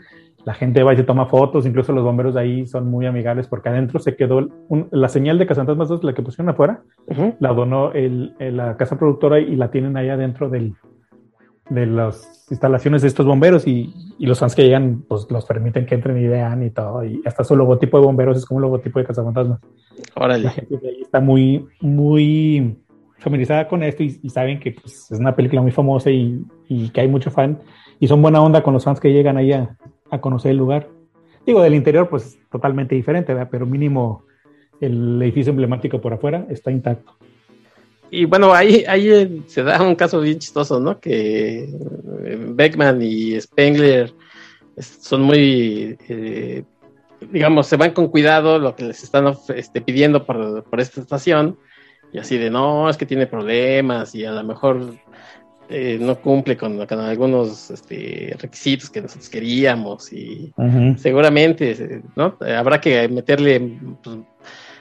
la 0.45 0.53
gente 0.53 0.83
va 0.83 0.93
y 0.93 0.97
se 0.97 1.03
toma 1.03 1.27
fotos, 1.27 1.65
incluso 1.65 1.93
los 1.93 2.03
bomberos 2.03 2.33
de 2.33 2.41
ahí 2.41 2.65
son 2.65 2.89
muy 2.89 3.05
amigables 3.05 3.47
porque 3.47 3.69
adentro 3.69 3.99
se 3.99 4.15
quedó 4.15 4.47
la 4.91 5.09
señal 5.09 5.37
de 5.37 5.45
Casantasmas 5.45 5.89
2, 5.89 6.03
la 6.03 6.13
que 6.13 6.21
pusieron 6.21 6.49
afuera, 6.49 6.81
la 7.39 7.53
donó 7.53 7.91
la 7.93 8.77
casa 8.77 8.97
productora 8.97 9.39
y 9.39 9.55
la 9.55 9.69
tienen 9.69 9.97
ahí 9.97 10.09
adentro 10.09 10.49
del, 10.49 10.73
de 11.69 11.86
las 11.86 12.47
instalaciones 12.49 13.01
de 13.01 13.08
estos 13.08 13.25
bomberos 13.25 13.67
y, 13.67 13.93
los 14.19 14.39
fans 14.39 14.53
que 14.53 14.63
llegan 14.63 15.03
pues 15.08 15.27
los 15.29 15.45
permiten 15.45 15.86
que 15.86 15.95
entren 15.95 16.17
y 16.17 16.27
vean 16.27 16.62
y 16.62 16.71
todo 16.71 17.05
y 17.05 17.21
hasta 17.25 17.43
su 17.43 17.55
logotipo 17.55 17.99
de 17.99 18.05
bomberos 18.05 18.38
es 18.38 18.45
como 18.45 18.58
un 18.58 18.63
logotipo 18.63 18.99
de 18.99 19.05
Cazafantasmas. 19.05 19.60
Órale. 20.15 20.43
La 20.43 20.51
gente 20.51 20.77
de 20.77 20.89
ahí 20.89 21.01
está 21.01 21.19
muy, 21.19 21.65
muy 21.79 22.77
familiarizada 23.17 23.67
con 23.67 23.84
esto 23.84 24.03
y, 24.03 24.29
saben 24.29 24.60
que 24.60 24.71
pues, 24.71 25.12
es 25.12 25.19
una 25.19 25.36
película 25.36 25.62
muy 25.62 25.71
famosa 25.71 26.10
y, 26.12 26.43
y, 26.67 26.89
que 26.89 27.01
hay 27.01 27.08
mucho 27.08 27.32
fan 27.32 27.60
y 27.99 28.08
son 28.08 28.21
buena 28.21 28.41
onda 28.41 28.62
con 28.62 28.73
los 28.73 28.84
fans 28.84 28.99
que 28.99 29.13
llegan 29.13 29.38
ahí 29.38 29.51
a, 29.53 29.77
a 30.12 30.21
conocer 30.21 30.51
el 30.51 30.58
lugar. 30.58 30.89
Digo, 31.45 31.62
del 31.62 31.75
interior, 31.75 32.10
pues 32.10 32.38
totalmente 32.51 32.95
diferente, 32.95 33.36
pero 33.47 33.65
mínimo 33.65 34.23
el 34.82 35.21
edificio 35.21 35.51
emblemático 35.51 35.99
por 35.99 36.13
afuera 36.13 36.45
está 36.49 36.71
intacto. 36.71 37.17
Y 38.11 38.25
bueno, 38.25 38.53
ahí, 38.53 38.83
ahí 38.87 39.09
eh, 39.09 39.41
se 39.47 39.63
da 39.63 39.81
un 39.81 39.95
caso 39.95 40.19
bien 40.19 40.39
chistoso, 40.39 40.79
¿no? 40.79 40.99
Que 40.99 41.63
eh, 41.63 42.37
Beckman 42.49 43.01
y 43.01 43.39
Spengler 43.39 44.13
son 44.79 45.21
muy, 45.21 45.97
eh, 46.07 46.63
digamos, 47.31 47.67
se 47.67 47.77
van 47.77 47.91
con 47.91 48.07
cuidado 48.07 48.57
lo 48.57 48.75
que 48.75 48.85
les 48.85 49.03
están 49.03 49.35
este, 49.55 49.81
pidiendo 49.81 50.25
por, 50.25 50.63
por, 50.63 50.79
esta 50.79 51.01
estación. 51.01 51.57
Y 52.12 52.17
así 52.17 52.37
de, 52.37 52.49
no, 52.49 52.89
es 52.89 52.97
que 52.97 53.05
tiene 53.05 53.27
problemas 53.27 54.15
y 54.15 54.25
a 54.25 54.31
lo 54.31 54.43
mejor 54.43 54.95
eh, 55.69 55.99
no 56.01 56.19
cumple 56.19 56.57
con, 56.57 56.81
algunos 56.91 57.69
este, 57.69 58.35
requisitos 58.39 58.89
que 58.89 59.01
nosotros 59.01 59.29
queríamos 59.29 60.12
y 60.12 60.51
seguramente 60.97 62.01
¿no? 62.15 62.35
habrá 62.57 62.81
que 62.81 63.07
meterle 63.07 63.77
pues, 64.03 64.17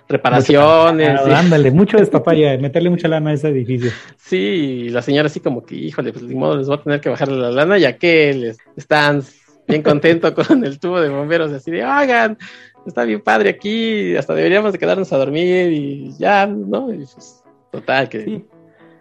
reparaciones. 0.08 1.20
Mucho, 1.20 1.34
ándale, 1.34 1.70
mucho 1.70 1.98
papaya, 2.10 2.56
meterle 2.58 2.90
mucha 2.90 3.08
lana 3.08 3.30
a 3.30 3.34
ese 3.34 3.48
edificio. 3.48 3.90
Sí, 4.16 4.88
la 4.90 5.02
señora 5.02 5.26
así 5.26 5.40
como 5.40 5.64
que, 5.64 5.74
híjole, 5.74 6.12
pues 6.12 6.26
de 6.26 6.34
modo 6.34 6.56
les 6.56 6.66
voy 6.66 6.78
a 6.78 6.82
tener 6.82 7.00
que 7.00 7.08
bajarle 7.08 7.36
la 7.38 7.50
lana, 7.50 7.78
ya 7.78 7.96
que 7.96 8.32
les 8.34 8.58
están 8.76 9.22
bien 9.66 9.82
contentos 9.82 10.32
con 10.48 10.64
el 10.64 10.78
tubo 10.78 11.00
de 11.00 11.10
bomberos, 11.10 11.52
así 11.52 11.70
de, 11.70 11.82
hagan, 11.82 12.38
está 12.86 13.04
bien 13.04 13.20
padre 13.20 13.50
aquí, 13.50 14.16
hasta 14.16 14.34
deberíamos 14.34 14.72
de 14.72 14.78
quedarnos 14.78 15.12
a 15.12 15.18
dormir 15.18 15.72
y 15.72 16.12
ya, 16.18 16.46
¿no? 16.46 16.86
Pues, 16.86 17.42
total, 17.70 18.08
que... 18.08 18.44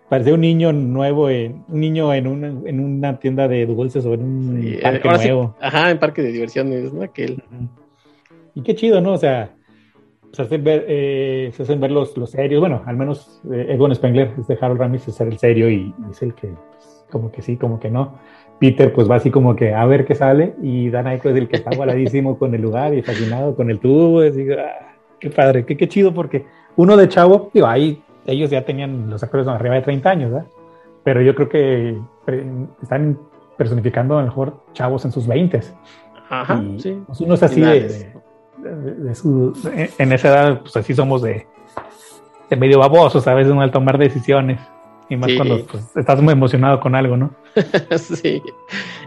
Parecía 0.10 0.36
un 0.36 0.40
niño 0.40 0.72
nuevo, 0.72 1.30
en, 1.30 1.66
un 1.68 1.82
niño 1.82 2.14
en 2.14 2.28
una, 2.28 2.48
en 2.48 2.80
una 2.80 3.20
tienda 3.20 3.46
de 3.50 3.66
dulces 3.66 4.06
o 4.06 4.14
en 4.14 4.24
un 4.24 4.80
parque 4.82 5.10
nuevo. 5.10 5.58
ajá, 5.60 5.92
en 5.92 6.00
parque 6.00 6.22
de 6.22 6.32
diversiones, 6.32 6.94
¿no? 6.94 7.04
Aquel. 7.04 7.44
y 8.56 8.62
qué 8.62 8.74
chido, 8.74 9.02
¿no? 9.02 9.12
O 9.12 9.18
sea, 9.18 9.57
se 10.32 10.42
hacen 10.42 10.64
ver, 10.64 10.86
eh, 10.88 11.52
se 11.54 11.64
hacen 11.64 11.80
ver 11.80 11.92
los, 11.92 12.16
los 12.18 12.32
serios, 12.32 12.60
bueno, 12.60 12.82
al 12.86 12.98
menos 12.98 13.42
eh, 13.52 13.68
Edwin 13.70 13.96
Spengler 13.96 14.34
es 14.38 14.48
de 14.48 14.58
Harold 14.60 14.80
Ramis, 14.80 15.08
es 15.08 15.20
el 15.22 15.38
serio 15.38 15.70
y, 15.70 15.94
es 16.12 16.22
el 16.22 16.34
que, 16.34 16.48
pues, 16.48 17.06
como 17.10 17.32
que 17.32 17.42
sí, 17.42 17.58
como 17.58 17.80
que 17.80 17.90
no. 17.90 18.20
Peter 18.60 18.92
pues 18.92 19.10
va 19.10 19.16
así 19.16 19.30
como 19.30 19.56
que 19.56 19.74
a 19.74 19.86
ver 19.86 20.06
qué 20.06 20.16
sale 20.16 20.56
y 20.64 20.90
Dan 20.90 21.06
Aykroyd 21.06 21.36
es 21.36 21.42
el 21.44 21.48
que 21.48 21.58
está 21.58 21.72
igualadísimo 21.74 22.40
con 22.40 22.56
el 22.56 22.62
lugar 22.62 22.94
y 22.94 23.04
fascinado 23.04 23.56
con 23.56 23.70
el 23.70 23.80
tubo, 23.80 24.24
y 24.24 24.32
digo, 24.32 24.56
ah, 24.60 24.96
qué 25.20 25.30
padre, 25.30 25.66
qué, 25.66 25.78
qué 25.78 25.88
chido 25.88 26.14
porque 26.14 26.46
uno 26.76 26.98
de 26.98 27.08
chavo, 27.08 27.52
digo, 27.54 27.68
ahí 27.68 28.02
ellos 28.26 28.50
ya 28.50 28.64
tenían, 28.66 29.10
los 29.10 29.24
actores 29.24 29.48
arriba 29.48 29.76
de 29.76 29.82
30 29.82 30.10
años, 30.10 30.32
¿verdad? 30.32 30.48
Pero 31.04 31.22
yo 31.22 31.34
creo 31.34 31.50
que 31.50 31.98
están 32.82 33.18
personificando 33.58 34.18
a 34.18 34.22
lo 34.22 34.28
mejor 34.28 34.62
chavos 34.74 35.06
en 35.06 35.12
sus 35.12 35.26
20. 35.26 35.62
Ajá, 36.30 36.62
sí. 36.78 37.02
Pues 37.08 37.22
uno 37.22 37.36
es 37.36 37.44
así 37.44 37.62
de, 37.62 38.14
su, 39.14 39.54
en 39.98 40.12
esa 40.12 40.28
edad, 40.30 40.62
pues 40.62 40.76
así 40.78 40.94
somos 40.94 41.22
de, 41.22 41.48
de 42.50 42.56
medio 42.56 42.80
babosos, 42.80 43.24
¿sabes? 43.24 43.48
De 43.48 43.70
tomar 43.70 43.98
decisiones. 43.98 44.60
Y 45.10 45.16
más 45.16 45.32
cuando 45.38 45.66
pues, 45.66 45.96
estás 45.96 46.22
muy 46.22 46.34
emocionado 46.34 46.80
con 46.80 46.94
algo, 46.94 47.16
¿no? 47.16 47.32
sí. 47.98 48.42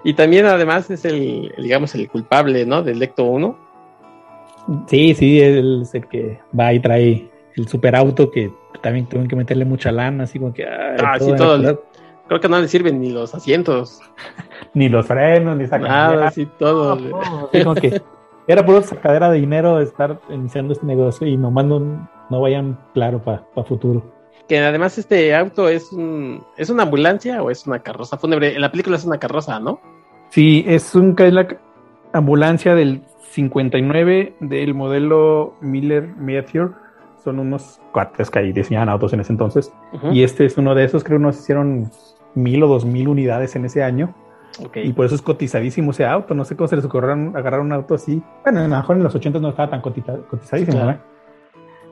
Y 0.03 0.15
también 0.15 0.47
además 0.47 0.91
es 0.91 1.05
el, 1.05 1.53
digamos, 1.59 1.95
el 1.95 2.09
culpable, 2.09 2.65
¿no? 2.65 2.83
Del 2.83 2.99
Lecto 2.99 3.25
1. 3.25 3.59
Sí, 4.87 5.15
sí, 5.15 5.41
es 5.41 5.95
el 5.95 6.07
que 6.09 6.39
va 6.59 6.73
y 6.73 6.81
trae 6.81 7.31
el 7.57 7.69
superauto 7.69 8.31
que 8.31 8.51
también 8.81 9.07
tuvieron 9.07 9.29
que 9.29 9.37
meterle 9.37 9.65
mucha 9.65 9.93
lana, 9.93 10.25
así 10.25 10.39
como 10.39 10.55
que... 10.55 10.65
ah, 10.65 11.19
sí, 11.19 11.33
todo. 11.37 11.83
creo 12.29 12.41
que 12.41 12.49
no 12.49 12.61
le 12.61 12.69
sirven 12.69 13.01
ni 13.01 13.11
los 13.11 13.35
asientos. 13.35 14.01
ni 14.75 14.89
los 14.89 15.07
frenos, 15.07 15.57
ni 15.57 15.67
sacar 15.67 15.89
Nada, 15.89 16.29
así 16.29 16.47
todo. 16.59 16.99
como 17.53 17.75
que 17.75 18.01
era 18.53 18.65
puro 18.65 18.83
sacadera 18.83 19.31
de 19.31 19.41
dinero 19.41 19.81
estar 19.81 20.21
iniciando 20.31 20.73
este 20.73 20.87
negocio 20.87 21.27
y 21.27 21.37
nomás 21.37 21.65
no, 21.67 22.09
no 22.31 22.41
vayan 22.41 22.79
claro 22.95 23.23
para 23.23 23.45
futuro. 23.65 24.03
Que 24.49 24.59
además 24.59 24.99
este 24.99 25.35
auto 25.35 25.69
es 25.69 25.93
un, 25.93 26.45
es 26.57 26.71
una 26.71 26.83
ambulancia 26.83 27.43
o 27.43 27.51
es 27.51 27.67
una 27.67 27.81
carroza 27.81 28.19
fúnebre. 28.19 28.55
En 28.55 28.61
la 28.61 28.71
película 28.71 28.97
es 28.97 29.05
una 29.05 29.19
carroza, 29.19 29.61
¿no? 29.61 29.81
Sí, 30.31 30.65
es 30.67 30.95
un 30.95 31.15
Cadillac 31.15 31.61
ambulancia 32.13 32.75
del 32.75 33.03
59 33.31 34.35
del 34.41 34.75
modelo 34.75 35.55
Miller 35.61 36.09
Meteor 36.17 36.75
son 37.23 37.39
unos 37.39 37.81
cuates 37.93 38.31
que 38.31 38.39
ahí 38.39 38.53
diseñaban 38.53 38.89
autos 38.89 39.13
en 39.13 39.21
ese 39.21 39.33
entonces. 39.33 39.73
Y 40.13 40.23
este 40.23 40.47
es 40.47 40.57
uno 40.57 40.75
de 40.75 40.85
esos, 40.85 41.05
creo 41.05 41.19
que 41.19 41.25
nos 41.25 41.39
hicieron 41.39 41.91
mil 42.35 42.63
o 42.63 42.69
dos 42.69 42.85
mil 42.85 43.09
unidades 43.09 43.57
en 43.57 43.65
ese 43.65 43.83
año. 43.83 44.15
Y 44.75 44.93
por 44.93 45.07
eso 45.07 45.15
es 45.15 45.23
cotizadísimo 45.23 45.93
ese 45.93 46.05
auto. 46.05 46.35
No 46.35 46.45
sé 46.45 46.57
cómo 46.57 46.69
se 46.69 46.77
les 46.77 46.85
ocurrió 46.85 47.13
agarrar 47.35 47.61
un 47.61 47.73
auto 47.73 47.95
así. 47.95 48.23
Bueno, 48.45 48.61
a 48.61 48.63
lo 48.65 48.69
mejor 48.69 48.97
en 48.97 49.03
los 49.03 49.15
80 49.15 49.39
no 49.39 49.51
estaba 49.51 49.71
tan 49.71 49.81
cotizadísimo, 49.81 50.95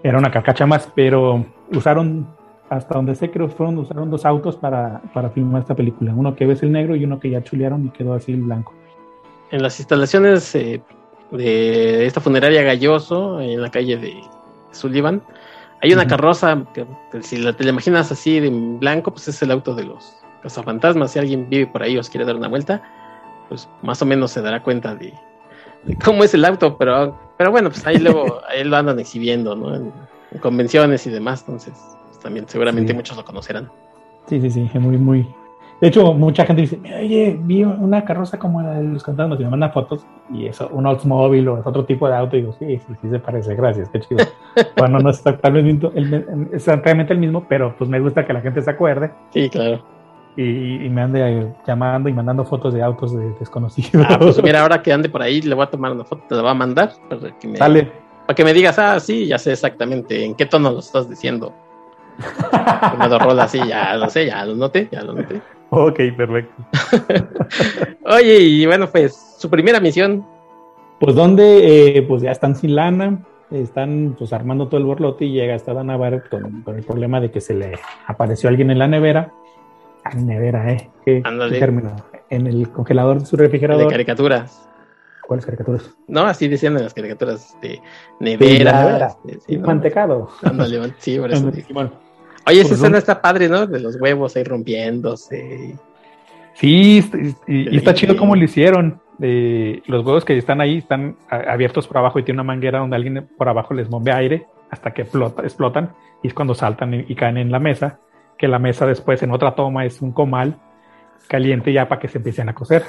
Era 0.03 0.19
una 0.19 0.31
carcacha 0.31 0.67
más, 0.67 0.91
pero 0.95 1.45
usaron, 1.73 2.27
hasta 2.69 2.95
donde 2.95 3.15
sé, 3.15 3.31
creo 3.31 3.49
fueron, 3.49 3.79
usaron 3.79 4.11
dos 4.11 4.25
autos 4.25 4.57
para, 4.57 5.01
para 5.15 5.31
filmar 5.31 5.63
esta 5.63 5.75
película. 5.75 6.13
Uno 6.15 6.35
que 6.35 6.47
ves 6.47 6.63
el 6.63 6.73
negro 6.73 6.97
y 6.97 7.05
uno 7.05 7.21
que 7.21 7.31
ya 7.31 7.43
chulearon 7.43 7.87
y 7.87 7.91
quedó 7.91 8.15
así 8.15 8.33
el 8.33 8.43
blanco. 8.43 8.75
En 9.51 9.63
las 9.63 9.79
instalaciones 9.79 10.55
eh, 10.55 10.83
de 11.31 12.07
esta 12.07 12.21
funeraria 12.21 12.63
Galloso, 12.63 13.41
en 13.41 13.63
la 13.63 13.71
calle 13.71 13.97
de 13.97 14.21
Sullivan, 14.73 15.23
hay 15.81 15.93
una 15.93 16.07
carroza 16.07 16.65
que, 16.75 16.87
si 17.23 17.39
la, 17.39 17.53
te 17.53 17.65
la 17.65 17.71
imaginas 17.71 18.11
así 18.11 18.41
de 18.41 18.51
blanco, 18.51 19.13
pues 19.13 19.29
es 19.29 19.41
el 19.43 19.53
auto 19.53 19.75
de 19.75 19.85
los 19.85 20.19
cazafantasmas. 20.43 21.13
Si 21.13 21.19
alguien 21.19 21.49
vive 21.49 21.67
por 21.67 21.83
ahí 21.83 21.97
o 21.97 22.01
os 22.01 22.11
quiere 22.11 22.25
dar 22.25 22.37
una 22.37 22.49
vuelta, 22.49 22.83
pues 23.49 23.69
más 23.83 24.01
o 24.03 24.07
menos 24.07 24.31
se 24.31 24.43
dará 24.43 24.63
cuenta 24.63 24.95
de, 24.95 25.13
cómo 26.05 26.25
es 26.25 26.35
el 26.35 26.45
auto, 26.45 26.77
pero, 26.77 27.19
pero 27.37 27.51
bueno, 27.51 27.71
pues 27.71 27.87
ahí 27.87 27.99
luego 27.99 28.41
ahí 28.49 28.65
lo 28.65 28.77
andan 28.77 28.99
exhibiendo, 28.99 29.55
¿no? 29.55 29.75
En, 29.75 29.93
convenciones 30.43 31.07
y 31.07 31.11
demás, 31.11 31.41
entonces 31.47 31.73
pues 32.07 32.19
también 32.19 32.47
seguramente 32.47 32.93
muchos 32.93 33.17
lo 33.17 33.25
conocerán. 33.25 33.71
Sí, 34.27 34.39
sí, 34.43 34.51
sí, 34.51 34.79
muy, 34.79 34.99
muy, 34.99 35.27
de 35.81 35.89
hecho, 35.89 36.13
mucha 36.13 36.45
gente 36.45 36.63
dice, 36.63 36.81
oye, 36.85 37.39
vi 37.41 37.63
una 37.63 38.05
carroza 38.05 38.37
como 38.37 38.61
la 38.61 38.75
de 38.75 38.83
los 38.83 39.05
cantantes 39.05 39.39
y 39.39 39.45
me 39.45 39.51
mandan 39.51 39.73
fotos 39.73 40.05
y 40.33 40.47
eso, 40.47 40.69
un 40.73 40.87
Oldsmobile 40.87 41.49
o 41.49 41.59
es 41.61 41.67
otro 41.67 41.85
tipo 41.85 42.09
de 42.09 42.17
auto 42.17 42.37
y 42.37 42.41
digo, 42.41 42.53
sí, 42.59 42.79
sí, 42.79 42.95
sí 43.01 43.09
se 43.09 43.21
parece, 43.21 43.55
gracias, 43.55 43.89
qué 43.91 44.01
chido. 44.01 44.25
bueno, 44.77 44.99
no 44.99 45.11
es 45.11 45.19
exactamente 45.19 45.89
el, 45.95 46.49
exactamente 46.53 47.13
el 47.13 47.21
mismo, 47.21 47.47
pero 47.49 47.77
pues 47.79 47.89
me 47.89 48.01
gusta 48.01 48.27
que 48.27 48.33
la 48.33 48.41
gente 48.41 48.61
se 48.61 48.71
acuerde. 48.71 49.13
Sí, 49.31 49.49
claro. 49.49 49.81
Y, 50.41 50.89
me 50.89 51.03
ande 51.03 51.53
llamando 51.67 52.09
y 52.09 52.13
mandando 52.13 52.45
fotos 52.45 52.73
de 52.73 52.81
autos 52.81 53.13
de 53.13 53.33
desconocidos. 53.41 54.07
Ah, 54.09 54.19
pues 54.21 54.41
mira, 54.41 54.61
ahora 54.63 54.81
que 54.81 54.93
ande 54.93 55.09
por 55.09 55.21
ahí, 55.21 55.43
le 55.43 55.53
voy 55.53 55.65
a 55.65 55.71
tomar 55.71 55.91
una 55.91 56.05
foto, 56.05 56.23
te 56.29 56.37
la 56.37 56.43
voy 56.43 56.53
a 56.53 56.55
mandar 56.55 56.93
para 57.09 57.37
que 57.37 57.49
me, 57.49 57.59
Sale. 57.59 57.91
Para 58.25 58.37
que 58.37 58.45
me 58.45 58.55
digas, 58.55 58.79
ah, 58.79 59.01
sí, 59.01 59.27
ya 59.27 59.37
sé 59.37 59.51
exactamente 59.51 60.25
en 60.25 60.37
qué 60.37 60.47
tono 60.47 60.71
lo 60.71 60.79
estás 60.79 61.11
diciendo. 61.11 61.53
me 62.99 63.09
lo 63.09 63.19
rola 63.19 63.45
así, 63.45 63.59
ya 63.67 63.97
lo 63.97 64.09
sé, 64.09 64.27
ya 64.27 64.45
lo 64.45 64.55
noté, 64.55 64.89
ya 64.93 65.03
lo 65.03 65.15
noté. 65.15 65.43
Ok, 65.71 65.99
perfecto. 66.17 66.63
Oye, 68.07 68.39
y 68.39 68.67
bueno, 68.67 68.89
pues 68.89 69.37
su 69.39 69.51
primera 69.51 69.81
misión. 69.81 70.25
Pues 71.01 71.15
donde, 71.15 71.97
eh, 71.97 72.03
pues 72.03 72.23
ya 72.23 72.33
están 72.33 72.57
sin 72.57 72.75
lana, 72.75 73.25
están 73.51 74.17
pues 74.19 74.33
armando 74.33 74.67
todo 74.67 74.79
el 74.79 74.87
borlote 74.87 75.27
y 75.27 75.33
llega 75.33 75.55
hasta 75.55 75.73
Dana 75.73 75.97
Barrett 75.97 76.29
con, 76.29 76.65
el 76.67 76.85
problema 76.85 77.21
de 77.21 77.31
que 77.31 77.41
se 77.41 77.55
le 77.55 77.79
apareció 78.07 78.49
alguien 78.49 78.71
en 78.71 78.79
la 78.79 78.89
nevera. 78.89 79.33
Nevera, 80.15 80.73
¿eh? 80.73 80.91
¿Qué, 81.05 81.23
término? 81.59 81.97
En 82.31 82.47
el 82.47 82.69
congelador 82.71 83.21
de 83.21 83.27
su 83.27 83.37
refrigerador. 83.37 83.85
De 83.85 83.91
caricaturas. 83.91 84.69
¿Cuáles 85.27 85.45
caricaturas? 85.45 85.91
No, 86.07 86.23
así 86.23 86.49
decían 86.49 86.77
en 86.77 86.85
las 86.85 86.95
caricaturas 86.95 87.57
de 87.61 87.81
nevera. 88.21 89.17
y 89.47 89.59
mantecado. 89.59 90.31
Ándale, 90.43 90.95
sí, 90.99 91.19
por 91.19 91.31
eso. 91.31 91.51
bueno, 91.71 91.93
Oye, 92.47 92.63
esa 92.63 92.75
escena 92.75 92.97
está 92.97 93.21
padre, 93.21 93.49
¿no? 93.49 93.67
De 93.67 93.79
los 93.79 93.97
huevos 94.01 94.35
ahí 94.37 94.45
rompiéndose. 94.45 95.77
Sí, 96.55 97.05
y, 97.47 97.77
está 97.77 97.93
chido 97.93 98.17
cómo 98.17 98.35
lo 98.35 98.43
hicieron. 98.43 99.01
los 99.19 100.05
huevos 100.05 100.25
que 100.25 100.37
están 100.39 100.61
ahí 100.63 100.79
están 100.79 101.17
abiertos 101.29 101.87
por 101.87 101.99
abajo 101.99 102.19
y 102.19 102.23
tiene 102.23 102.41
una 102.41 102.47
manguera 102.47 102.79
donde 102.79 102.97
alguien 102.97 103.29
por 103.37 103.49
abajo 103.49 103.75
les 103.75 103.89
bombea 103.89 104.17
aire 104.17 104.47
hasta 104.71 104.93
que 104.93 105.03
explotan 105.03 105.93
y 106.23 106.29
es 106.29 106.35
cuando 106.35 106.55
saltan 106.55 107.05
y, 107.07 107.15
caen 107.15 107.37
en 107.37 107.53
la 107.53 107.59
mesa, 107.59 108.01
que 108.39 108.49
la 108.49 108.59
mesa 108.59 108.87
después 108.87 109.23
en 109.23 109.33
otra 109.33 109.55
toma 109.55 109.85
es 109.85 110.01
un 110.01 110.13
comal 110.13 110.57
caliente 111.29 111.73
ya 111.73 111.89
para 111.89 112.01
que 112.01 112.09
se 112.09 112.19
empiecen 112.19 112.49
a 112.49 112.55
cocer. 112.55 112.85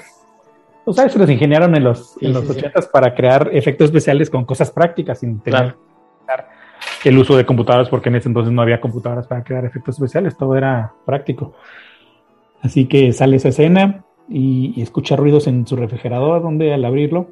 O 0.85 0.93
sea, 0.93 1.05
eso 1.05 1.19
los 1.19 1.29
ingeniaron 1.29 1.75
en 1.75 1.83
los, 1.83 2.15
en 2.21 2.33
los 2.33 2.45
para 2.91 3.13
crear 3.13 3.49
efectos 3.51 3.85
especiales 3.85 4.29
con 4.29 4.45
cosas 4.45 4.71
prácticas 4.71 5.19
sin 5.19 5.39
tener 5.39 5.75
el 7.03 7.17
uso 7.17 7.35
de 7.35 7.45
computadoras, 7.45 7.89
porque 7.89 8.09
en 8.09 8.15
ese 8.15 8.29
entonces 8.29 8.53
no 8.53 8.61
había 8.61 8.81
computadoras 8.81 9.27
para 9.27 9.43
crear 9.43 9.65
efectos 9.65 9.95
especiales, 9.95 10.37
todo 10.37 10.55
era 10.55 10.93
práctico. 11.05 11.53
Así 12.61 12.87
que 12.87 13.13
sale 13.13 13.37
esa 13.37 13.49
escena 13.49 14.03
y, 14.27 14.81
escucha 14.81 15.15
ruidos 15.15 15.47
en 15.47 15.65
su 15.65 15.75
refrigerador, 15.75 16.41
donde 16.41 16.73
al 16.73 16.83
abrirlo 16.85 17.29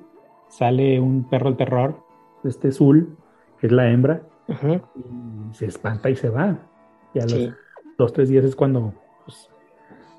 sale 0.49 0.99
un 0.99 1.27
perro 1.29 1.49
del 1.49 1.57
terror, 1.57 1.99
este 2.43 2.71
Zul, 2.71 3.17
que 3.59 3.67
es 3.67 3.73
la 3.73 3.89
hembra, 3.89 4.21
y 4.47 5.53
se 5.53 5.65
espanta 5.65 6.09
y 6.09 6.15
se 6.15 6.29
va. 6.29 6.57
Y 7.13 7.19
a 7.19 7.23
los 7.23 7.53
dos, 7.97 8.13
tres 8.13 8.29
días 8.29 8.45
es 8.45 8.55
cuando 8.55 8.93
pues, 9.25 9.49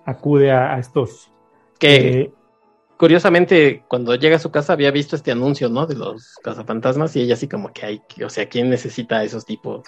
acude 0.05 0.51
a, 0.51 0.79
estos... 0.79 1.31
Que, 1.79 1.97
eh, 1.97 2.33
curiosamente, 2.97 3.85
cuando 3.89 4.15
llega 4.17 4.37
a 4.37 4.41
su 4.41 4.51
casa 4.51 4.73
había 4.73 4.91
visto 4.91 5.17
este 5.17 5.31
anuncio, 5.31 5.69
¿no? 5.69 5.87
De 5.87 5.95
los 5.95 6.35
cazafantasmas 6.43 7.15
y 7.17 7.23
ella 7.23 7.35
así 7.35 7.49
como 7.49 7.73
que 7.73 7.87
hay, 7.87 8.03
o 8.25 8.29
sea, 8.29 8.49
¿quién 8.49 8.69
necesita 8.69 9.23
esos 9.23 9.47
tipos 9.47 9.83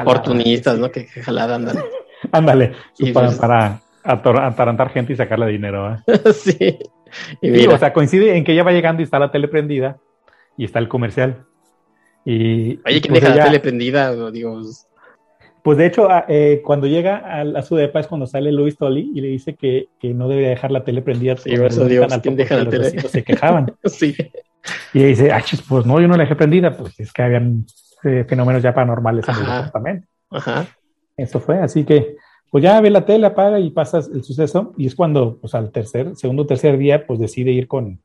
oportunistas, 0.00 0.78
¿no? 0.78 0.90
Que, 0.90 1.06
jalada, 1.06 1.56
ándale. 1.56 1.84
ándale, 2.32 2.72
para, 3.14 3.80
para 4.02 4.46
atarantar 4.46 4.90
gente 4.90 5.14
y 5.14 5.16
sacarle 5.16 5.46
dinero, 5.46 5.94
¿eh? 5.94 6.20
sí. 6.34 6.78
Y 7.40 7.66
o 7.66 7.78
sea, 7.78 7.92
coincide 7.92 8.36
en 8.36 8.44
que 8.44 8.52
ella 8.52 8.62
va 8.62 8.72
llegando 8.72 9.02
y 9.02 9.04
está 9.04 9.18
la 9.18 9.30
tele 9.30 9.48
prendida 9.48 9.98
y 10.56 10.64
está 10.64 10.78
el 10.78 10.88
comercial. 10.88 11.46
Y, 12.24 12.78
Oye, 12.86 13.00
¿quién 13.00 13.14
pues 13.14 13.22
deja 13.22 13.34
la 13.34 13.44
tele 13.44 13.60
prendida? 13.60 14.30
Digo, 14.30 14.60
pues 15.62 15.76
de 15.78 15.86
hecho, 15.86 16.08
eh, 16.28 16.62
cuando 16.64 16.86
llega 16.86 17.40
a, 17.40 17.62
su 17.62 17.76
depa 17.76 18.00
es 18.00 18.06
cuando 18.06 18.26
sale 18.26 18.50
Luis 18.50 18.76
Tolly 18.76 19.12
y 19.14 19.20
le 19.20 19.28
dice 19.28 19.54
que, 19.54 19.88
no 20.02 20.28
debe 20.28 20.48
dejar 20.48 20.70
la 20.70 20.84
tele 20.84 21.02
prendida. 21.02 21.36
Sí, 21.36 21.50
eso 21.52 21.84
digo, 21.84 22.06
¿quién 22.22 22.36
deja 22.36 22.56
la 22.56 22.68
tele? 22.68 22.90
Se 22.90 23.22
quejaban. 23.22 23.74
sí. 23.84 24.14
Y 24.94 25.04
dice, 25.04 25.32
ah, 25.32 25.42
pues 25.68 25.86
no, 25.86 26.00
yo 26.00 26.08
no 26.08 26.16
la 26.16 26.24
dejé 26.24 26.36
prendida, 26.36 26.76
pues 26.76 26.98
es 27.00 27.12
que 27.12 27.22
habían 27.22 27.66
eh, 28.04 28.24
fenómenos 28.28 28.62
ya 28.62 28.74
paranormales 28.74 29.28
en 29.28 29.34
el 29.34 29.40
departamento. 29.40 30.06
Ajá. 30.30 30.66
Eso 31.16 31.40
fue, 31.40 31.58
así 31.58 31.84
que, 31.84 32.16
pues 32.50 32.64
ya 32.64 32.80
ve 32.80 32.90
la 32.90 33.04
tele, 33.04 33.26
apaga 33.26 33.60
y 33.60 33.70
pasas 33.70 34.10
el 34.12 34.24
suceso, 34.24 34.72
y 34.78 34.86
es 34.86 34.94
cuando, 34.94 35.38
pues 35.38 35.54
al 35.54 35.70
tercer, 35.70 36.16
segundo 36.16 36.44
o 36.44 36.46
tercer 36.46 36.78
día, 36.78 37.06
pues 37.06 37.20
decide 37.20 37.52
ir 37.52 37.68
con, 37.68 38.00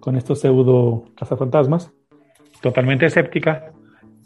con 0.00 0.16
estos 0.16 0.40
pseudo 0.40 1.04
cazafantasmas, 1.16 1.90
totalmente 2.60 3.06
escéptica, 3.06 3.71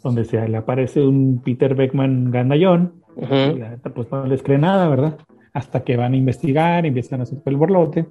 donde 0.03 0.25
se 0.25 0.47
le 0.47 0.57
aparece 0.57 1.01
un 1.01 1.41
Peter 1.43 1.75
Beckman 1.75 2.31
gandallón, 2.31 3.03
pues 3.15 4.11
no 4.11 4.25
les 4.25 4.43
cree 4.43 4.57
nada, 4.57 4.87
¿verdad? 4.87 5.17
Hasta 5.53 5.83
que 5.83 5.97
van 5.97 6.13
a 6.13 6.17
investigar, 6.17 6.85
empiezan 6.85 7.19
a 7.19 7.23
hacer 7.23 7.39
el 7.45 7.55
borlote. 7.55 8.05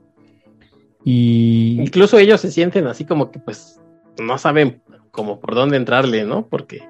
Y 1.05 1.81
incluso 1.81 2.19
ellos 2.19 2.41
se 2.41 2.51
sienten 2.51 2.87
así 2.89 3.05
como 3.05 3.31
que 3.31 3.39
pues 3.39 3.81
no 4.21 4.39
saben 4.39 4.83
como 5.13 5.39
por 5.39 5.55
dónde 5.55 5.77
entrarle, 5.77 6.25
¿no? 6.25 6.49
Porque 6.49 6.83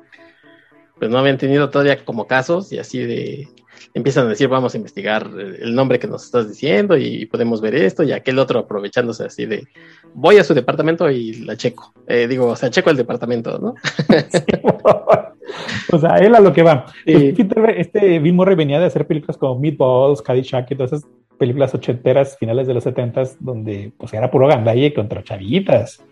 pues 0.99 1.11
no 1.11 1.19
habían 1.19 1.37
tenido 1.37 1.69
todavía 1.69 2.05
como 2.05 2.27
casos 2.27 2.73
y 2.73 2.79
así 2.79 3.01
de 3.01 3.49
empiezan 3.95 4.27
a 4.27 4.31
decir 4.31 4.49
vamos 4.49 4.75
a 4.75 4.77
investigar 4.77 5.31
el 5.37 5.75
nombre 5.75 5.99
que 5.99 6.07
nos 6.07 6.25
estás 6.25 6.49
diciendo 6.49 6.97
y 6.97 7.27
podemos 7.27 7.61
ver 7.61 7.75
esto 7.75 8.03
y 8.03 8.13
aquel 8.13 8.39
otro 8.39 8.61
aprovechándose 8.61 9.25
así 9.25 9.47
de 9.47 9.67
voy 10.15 10.39
a 10.39 10.45
su 10.45 10.55
departamento 10.55 11.11
y 11.11 11.45
la 11.45 11.57
checo. 11.57 11.93
Eh, 12.07 12.27
digo, 12.27 12.47
o 12.47 12.57
sea, 12.57 12.71
checo 12.71 12.91
el 12.91 12.97
departamento, 12.97 13.59
¿no? 13.59 13.75
o 15.93 15.99
sea, 15.99 16.17
él 16.17 16.35
a 16.35 16.41
lo 16.41 16.53
que 16.53 16.63
va. 16.63 16.87
Pues, 17.05 17.35
este 17.77 18.19
Bill 18.19 18.35
Murray 18.35 18.57
venía 18.57 18.81
de 18.81 18.87
hacer 18.87 19.07
películas 19.07 19.37
como 19.37 19.59
Meatballs, 19.59 20.23
Caddyshack 20.23 20.71
y 20.71 20.75
todas 20.75 20.93
esas 20.93 21.11
películas 21.39 21.75
ochenteras, 21.75 22.37
finales 22.39 22.67
de 22.67 22.75
los 22.75 22.85
setentas, 22.85 23.37
donde 23.41 23.93
pues 23.97 24.13
era 24.15 24.31
puro 24.31 24.49
gandalle 24.49 24.95
contra 24.95 25.23
chavitas. 25.23 26.03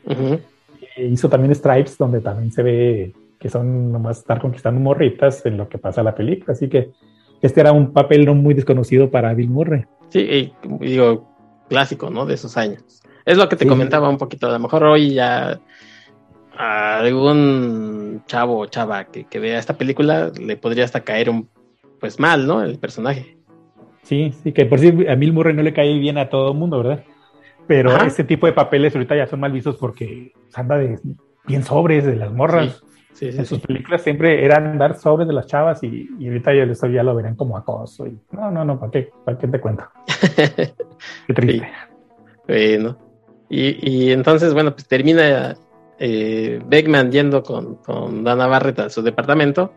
Hizo 0.96 1.28
también 1.28 1.54
Stripes, 1.54 1.98
donde 1.98 2.20
también 2.20 2.52
se 2.52 2.62
ve 2.62 3.12
que 3.38 3.48
son 3.48 3.92
nomás 3.92 4.18
estar 4.18 4.40
conquistando 4.40 4.80
morritas 4.80 5.44
en 5.44 5.56
lo 5.56 5.68
que 5.68 5.78
pasa 5.78 6.02
la 6.02 6.14
película. 6.14 6.52
Así 6.52 6.68
que 6.68 6.90
este 7.46 7.60
era 7.60 7.72
un 7.72 7.92
papel 7.92 8.24
no 8.24 8.34
muy 8.34 8.54
desconocido 8.54 9.10
para 9.10 9.34
Bill 9.34 9.50
Murray. 9.50 9.84
Sí, 10.08 10.20
y, 10.20 10.52
digo, 10.80 11.28
clásico, 11.68 12.10
¿no? 12.10 12.26
De 12.26 12.34
esos 12.34 12.56
años. 12.56 13.02
Es 13.24 13.36
lo 13.36 13.48
que 13.48 13.56
te 13.56 13.66
comentaba 13.66 14.08
un 14.08 14.18
poquito. 14.18 14.46
A 14.46 14.52
lo 14.52 14.58
mejor 14.58 14.84
hoy 14.84 15.14
ya 15.14 15.60
a 16.56 16.98
algún 16.98 18.22
chavo 18.26 18.58
o 18.58 18.66
chava 18.66 19.04
que, 19.04 19.38
vea 19.38 19.58
esta 19.58 19.76
película 19.76 20.30
le 20.38 20.56
podría 20.56 20.84
hasta 20.84 21.00
caer 21.00 21.30
un 21.30 21.48
pues 22.00 22.20
mal, 22.20 22.46
¿no? 22.46 22.62
El 22.62 22.78
personaje. 22.78 23.38
Sí, 24.02 24.32
sí, 24.42 24.52
que 24.52 24.66
por 24.66 24.78
si 24.78 25.06
a 25.08 25.14
Bill 25.14 25.32
Murray 25.32 25.54
no 25.54 25.62
le 25.62 25.72
cae 25.72 25.98
bien 25.98 26.18
a 26.18 26.28
todo 26.28 26.52
el 26.52 26.58
mundo, 26.58 26.78
¿verdad? 26.78 27.04
Pero 27.66 27.96
ese 28.04 28.24
tipo 28.24 28.46
de 28.46 28.52
papeles 28.52 28.94
ahorita 28.94 29.16
ya 29.16 29.26
son 29.26 29.40
mal 29.40 29.52
vistos 29.52 29.76
porque 29.76 30.32
anda 30.52 30.76
de 30.76 30.98
bien 31.46 31.62
sobres 31.62 32.04
de 32.04 32.16
las 32.16 32.30
morras. 32.30 32.82
Sí, 32.82 32.93
en 33.20 33.46
sus 33.46 33.60
películas 33.60 34.02
siempre 34.02 34.44
eran 34.44 34.78
dar 34.78 34.96
sobres 34.96 35.26
de 35.28 35.34
las 35.34 35.46
chavas 35.46 35.82
y, 35.82 36.08
ahorita 36.24 36.52
ya, 36.54 36.88
ya 36.88 37.02
lo 37.02 37.14
verán 37.14 37.36
como 37.36 37.56
acoso. 37.56 38.06
Y, 38.06 38.18
no, 38.32 38.50
no, 38.50 38.64
no, 38.64 38.78
¿para 38.78 38.90
qué, 38.90 39.10
¿para 39.24 39.38
qué 39.38 39.48
te 39.48 39.60
cuento? 39.60 39.84
qué 41.26 41.34
triste. 41.34 41.68
Bueno, 42.46 42.96
y, 43.48 43.78
y, 43.90 44.12
entonces, 44.12 44.52
bueno, 44.52 44.72
pues 44.72 44.86
termina 44.86 45.56
eh, 45.98 46.60
Beckman 46.66 47.10
yendo 47.10 47.42
con, 47.42 47.76
con 47.76 48.24
Dana 48.24 48.46
Barrett 48.46 48.80
a 48.80 48.90
su 48.90 49.02
departamento. 49.02 49.72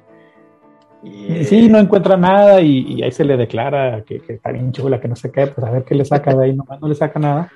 Y, 1.03 1.43
sí, 1.45 1.69
no 1.69 1.77
encuentra 1.77 2.17
nada 2.17 2.59
y, 2.61 3.01
ahí 3.03 3.11
se 3.11 3.23
le 3.23 3.37
declara 3.37 4.03
que, 4.03 4.21
está 4.27 4.51
bien 4.51 4.71
chula, 4.71 4.99
que 4.99 5.07
no 5.07 5.15
sé 5.15 5.31
qué, 5.31 5.47
pues 5.47 5.65
a 5.65 5.71
ver 5.71 5.83
qué 5.83 5.95
le 5.95 6.05
saca 6.05 6.35
de 6.35 6.45
ahí, 6.45 6.55
nomás 6.55 6.81
no 6.81 6.87
le 6.87 6.95
saca 6.95 7.19
nada 7.19 7.51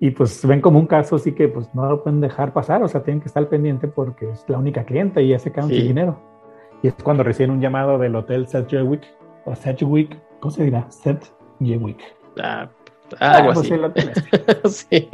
y 0.00 0.10
pues 0.10 0.46
ven 0.46 0.60
como 0.60 0.78
un 0.78 0.86
caso 0.86 1.16
así 1.16 1.32
que 1.32 1.48
pues 1.48 1.74
no 1.74 1.88
lo 1.88 2.02
pueden 2.02 2.20
dejar 2.20 2.52
pasar, 2.52 2.82
o 2.82 2.88
sea, 2.88 3.02
tienen 3.02 3.20
que 3.20 3.26
estar 3.26 3.48
pendiente 3.48 3.88
porque 3.88 4.30
es 4.30 4.44
la 4.48 4.58
única 4.58 4.84
cliente 4.84 5.22
y 5.22 5.28
ya 5.28 5.38
se 5.38 5.50
quedan 5.50 5.68
dinero. 5.68 6.20
Y 6.82 6.88
es 6.88 6.94
cuando 6.94 7.24
reciben 7.24 7.50
un 7.50 7.60
llamado 7.60 7.98
del 7.98 8.14
hotel 8.14 8.46
Sedgwick, 8.46 9.02
o 9.44 9.56
Sedgwick, 9.56 10.16
¿cómo 10.38 10.52
se 10.52 10.64
dirá? 10.64 10.86
Sedgwick. 10.90 11.98
Ah, 12.40 12.68
algo 13.18 13.50
ah, 13.50 13.54
así. 13.54 13.72
sí. 14.86 15.08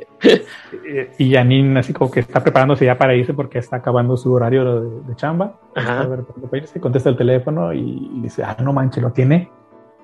Y 1.19 1.33
Janine 1.33 1.79
así 1.79 1.93
como 1.93 2.11
que 2.11 2.21
está 2.21 2.43
preparándose 2.43 2.85
ya 2.85 2.99
para 2.99 3.15
irse 3.15 3.33
porque 3.33 3.59
está 3.59 3.77
acabando 3.77 4.17
su 4.17 4.33
horario 4.33 4.83
de, 5.01 5.17
chamba. 5.17 5.59
Ajá. 5.75 6.01
A 6.01 6.07
ver, 6.07 6.25
irse, 6.53 6.81
contesta 6.81 7.09
el 7.09 7.17
teléfono 7.17 7.73
y, 7.73 8.11
dice, 8.21 8.43
ah, 8.45 8.57
no 8.63 8.73
manches, 8.73 9.03
¿lo 9.03 9.13
tiene? 9.13 9.51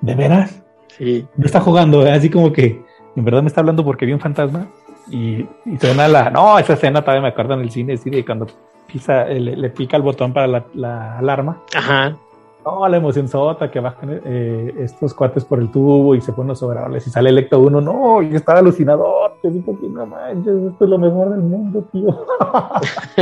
¿De 0.00 0.14
veras? 0.14 0.62
Sí. 0.88 1.26
No 1.36 1.44
está 1.44 1.60
jugando, 1.60 2.06
¿eh? 2.06 2.12
así 2.12 2.30
como 2.30 2.52
que 2.52 2.82
en 3.16 3.24
verdad 3.24 3.42
me 3.42 3.48
está 3.48 3.60
hablando 3.60 3.84
porque 3.84 4.06
vi 4.06 4.12
un 4.12 4.20
fantasma 4.20 4.66
y, 5.10 5.46
y 5.64 5.78
suena 5.80 6.08
la. 6.08 6.30
No, 6.30 6.58
esa 6.58 6.74
escena 6.74 7.00
todavía 7.00 7.22
me 7.22 7.28
acuerdo 7.28 7.54
en 7.54 7.60
el 7.60 7.70
cine, 7.70 7.96
sí, 7.96 8.10
de 8.10 8.24
cuando 8.24 8.46
pisa, 8.90 9.28
eh, 9.28 9.40
le, 9.40 9.70
pica 9.70 9.96
el 9.96 10.02
botón 10.02 10.32
para 10.32 10.64
la, 10.74 11.18
alarma. 11.18 11.62
Ajá. 11.74 12.16
No, 12.64 12.86
la 12.86 12.98
emoción 12.98 13.26
sota 13.26 13.70
que 13.70 13.80
bajan 13.80 14.20
eh, 14.22 14.74
estos 14.80 15.14
cuates 15.14 15.46
por 15.46 15.60
el 15.60 15.70
tubo 15.70 16.14
y 16.14 16.20
se 16.20 16.32
ponen 16.32 16.48
los 16.48 16.62
overoles 16.62 17.06
y 17.06 17.10
sale 17.10 17.30
Electo 17.30 17.58
uno. 17.58 17.80
No, 17.80 18.20
y 18.20 18.34
estaba 18.36 18.58
alucinador. 18.58 19.32
Te 19.40 19.50
digo 19.50 19.78
que 19.80 19.88
no 19.88 20.04
manches, 20.04 20.54
esto 20.70 20.84
es 20.84 20.90
lo 20.90 20.98
mejor 20.98 21.30
del 21.30 21.40
mundo, 21.40 21.82
tío. 21.90 22.26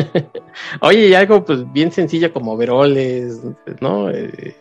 Oye, 0.80 1.08
y 1.08 1.14
algo 1.14 1.44
pues 1.44 1.70
bien 1.72 1.92
sencillo 1.92 2.32
como 2.32 2.54
overoles, 2.54 3.44
¿no? 3.80 4.10
Eh, 4.10 4.56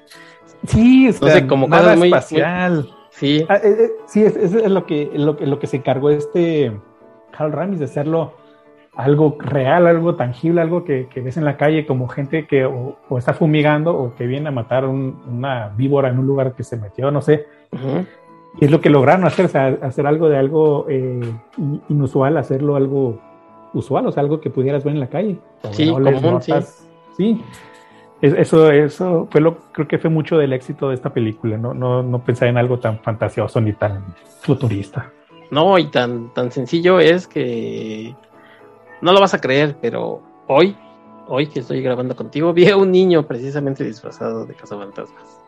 sí, 0.67 1.09
no 1.21 1.27
sé, 1.27 1.47
como 1.47 1.67
nada 1.67 1.95
muy, 1.95 2.09
espacial. 2.09 2.87
Sí. 3.17 3.43
Ah, 3.49 3.55
eh, 3.63 3.75
eh, 3.79 3.91
sí, 4.05 4.23
es, 4.23 4.35
es, 4.35 4.53
lo, 4.69 4.85
que, 4.85 5.09
lo, 5.15 5.37
lo 5.39 5.59
que 5.59 5.65
se 5.65 5.77
encargó 5.77 6.11
este 6.11 6.71
Carl 7.35 7.51
Ramis 7.51 7.79
de 7.79 7.85
hacerlo 7.85 8.33
algo 8.95 9.37
real, 9.39 9.87
algo 9.87 10.15
tangible, 10.15 10.61
algo 10.61 10.83
que, 10.83 11.07
ves 11.15 11.37
en 11.37 11.45
la 11.45 11.57
calle 11.57 11.87
como 11.87 12.07
gente 12.07 12.45
que 12.45 12.65
o, 12.65 12.95
está 13.17 13.33
fumigando 13.33 13.95
o 13.95 14.13
que 14.15 14.27
viene 14.27 14.49
a 14.49 14.51
matar 14.51 14.85
una 14.85 15.69
víbora 15.69 16.09
en 16.09 16.19
un 16.19 16.27
lugar 16.27 16.53
que 16.53 16.63
se 16.63 16.77
metió, 16.77 17.09
no 17.09 17.21
sé. 17.21 17.47
Y 18.59 18.65
es 18.65 18.71
lo 18.71 18.81
que 18.81 18.91
lograron 18.91 19.25
hacer, 19.25 19.45
o 19.45 19.49
sea, 19.49 19.77
hacer 19.81 20.05
algo 20.05 20.29
de 20.29 20.37
algo 20.37 20.85
eh, 20.87 21.31
inusual, 21.89 22.37
hacerlo 22.37 22.75
algo 22.75 23.19
usual, 23.73 24.07
o 24.07 24.11
sea, 24.11 24.21
algo 24.21 24.41
que 24.41 24.51
pudieras 24.51 24.83
ver 24.83 24.93
en 24.93 24.99
la 24.99 25.09
calle. 25.09 25.37
Sí, 25.71 25.89
común, 25.89 26.41
sí. 26.41 26.53
sí 27.17 27.43
eso, 28.21 28.71
eso 28.71 29.27
fue 29.29 29.41
lo, 29.41 29.57
creo 29.71 29.87
que 29.87 29.99
fue 29.99 30.09
mucho 30.09 30.37
del 30.37 30.53
éxito 30.53 30.89
de 30.89 30.95
esta 30.95 31.11
película, 31.11 31.57
no, 31.57 31.73
no, 31.73 32.01
no 32.01 32.19
pensar 32.19 32.47
en 32.47 32.57
algo 32.57 32.79
tan 32.79 32.99
fantasioso 32.99 33.61
ni 33.61 33.73
tan 33.73 34.15
futurista. 34.41 35.11
No, 35.51 35.77
y 35.77 35.85
tan, 35.87 36.33
tan 36.33 36.51
sencillo 36.51 36.99
es 36.99 37.27
que 37.27 38.15
no 39.01 39.13
lo 39.13 39.19
vas 39.19 39.33
a 39.33 39.41
creer, 39.41 39.77
pero 39.81 40.21
hoy, 40.47 40.75
hoy 41.27 41.47
que 41.47 41.59
estoy 41.59 41.81
grabando 41.81 42.15
contigo, 42.15 42.53
vi 42.53 42.69
a 42.69 42.77
un 42.77 42.91
niño 42.91 43.25
precisamente 43.27 43.83
disfrazado 43.83 44.45
de 44.45 44.55
cazafantasmas. 44.55 45.43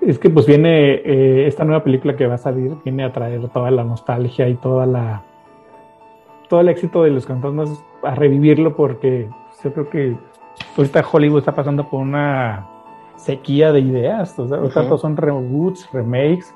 Es 0.00 0.18
que 0.18 0.28
pues 0.30 0.46
viene 0.46 0.94
eh, 0.94 1.46
esta 1.46 1.64
nueva 1.64 1.84
película 1.84 2.16
que 2.16 2.26
va 2.26 2.34
a 2.34 2.38
salir, 2.38 2.76
viene 2.84 3.04
a 3.04 3.12
traer 3.12 3.48
toda 3.48 3.70
la 3.70 3.84
nostalgia 3.84 4.48
y 4.48 4.54
toda 4.56 4.84
la 4.84 5.24
todo 6.48 6.60
el 6.60 6.68
éxito 6.68 7.04
de 7.04 7.10
los 7.10 7.24
fantasmas 7.24 7.70
a 8.02 8.14
revivirlo 8.14 8.76
porque 8.76 9.30
yo 9.64 9.72
creo 9.72 9.88
que 9.88 10.16
ahorita 10.76 11.04
Hollywood 11.10 11.38
está 11.40 11.54
pasando 11.54 11.88
por 11.88 12.00
una 12.00 12.66
sequía 13.16 13.72
de 13.72 13.80
ideas. 13.80 14.38
O 14.38 14.70
sea, 14.70 14.98
son 14.98 15.16
reboots, 15.16 15.88
remakes, 15.92 16.54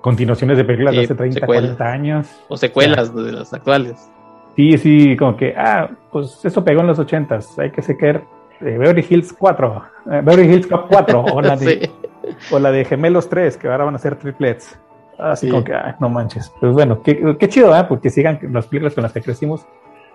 continuaciones 0.00 0.58
de 0.58 0.64
películas 0.64 0.94
de 0.94 1.04
hace 1.04 1.14
30, 1.14 1.46
40 1.46 1.84
años. 1.84 2.28
O 2.48 2.56
secuelas 2.56 3.14
de 3.14 3.32
las 3.32 3.52
actuales. 3.52 4.10
Sí, 4.56 4.76
sí, 4.76 5.16
como 5.16 5.36
que, 5.36 5.54
ah, 5.56 5.88
pues 6.10 6.44
eso 6.44 6.62
pegó 6.62 6.82
en 6.82 6.88
los 6.88 6.98
80s, 6.98 7.58
hay 7.58 7.70
que 7.70 7.80
sacar 7.80 8.22
eh, 8.60 8.76
Beverly 8.78 9.04
Hills 9.08 9.32
4, 9.32 9.84
eh, 10.10 10.20
Beverly 10.22 10.52
Hills 10.52 10.66
4, 10.66 11.24
o 11.24 11.40
la, 11.40 11.56
de, 11.56 11.90
o 12.50 12.58
la 12.58 12.70
de 12.70 12.84
Gemelos 12.84 13.30
3, 13.30 13.56
que 13.56 13.68
ahora 13.68 13.84
van 13.84 13.94
a 13.94 13.98
ser 13.98 14.16
triplets. 14.16 14.78
Así 15.18 15.48
como 15.48 15.62
que, 15.62 15.72
ah, 15.72 15.96
no 16.00 16.08
manches. 16.08 16.52
Pues 16.60 16.72
bueno, 16.72 17.02
qué, 17.02 17.36
qué 17.38 17.48
chido, 17.48 17.74
¿eh? 17.76 17.84
Porque 17.88 18.10
sigan 18.10 18.40
las 18.50 18.66
películas 18.66 18.94
con 18.94 19.02
las 19.02 19.12
que 19.12 19.22
crecimos 19.22 19.64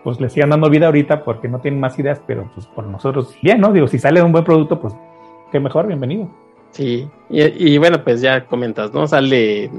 pues 0.07 0.21
le 0.21 0.29
sigan 0.29 0.51
dando 0.51 0.69
vida 0.69 0.85
ahorita 0.85 1.25
porque 1.25 1.49
no 1.49 1.59
tienen 1.59 1.81
más 1.81 1.99
ideas, 1.99 2.21
pero 2.25 2.49
pues 2.55 2.65
por 2.65 2.85
nosotros, 2.85 3.35
bien, 3.43 3.59
¿no? 3.59 3.73
Digo, 3.73 3.89
si 3.89 3.99
sale 3.99 4.23
un 4.23 4.31
buen 4.31 4.45
producto, 4.45 4.79
pues 4.79 4.93
qué 5.51 5.59
mejor, 5.59 5.85
bienvenido. 5.85 6.29
Sí, 6.71 7.09
y, 7.29 7.77
bueno, 7.77 8.01
pues 8.01 8.21
ya 8.21 8.45
comentas, 8.45 8.93
¿no? 8.93 9.05
Sale, 9.05 9.69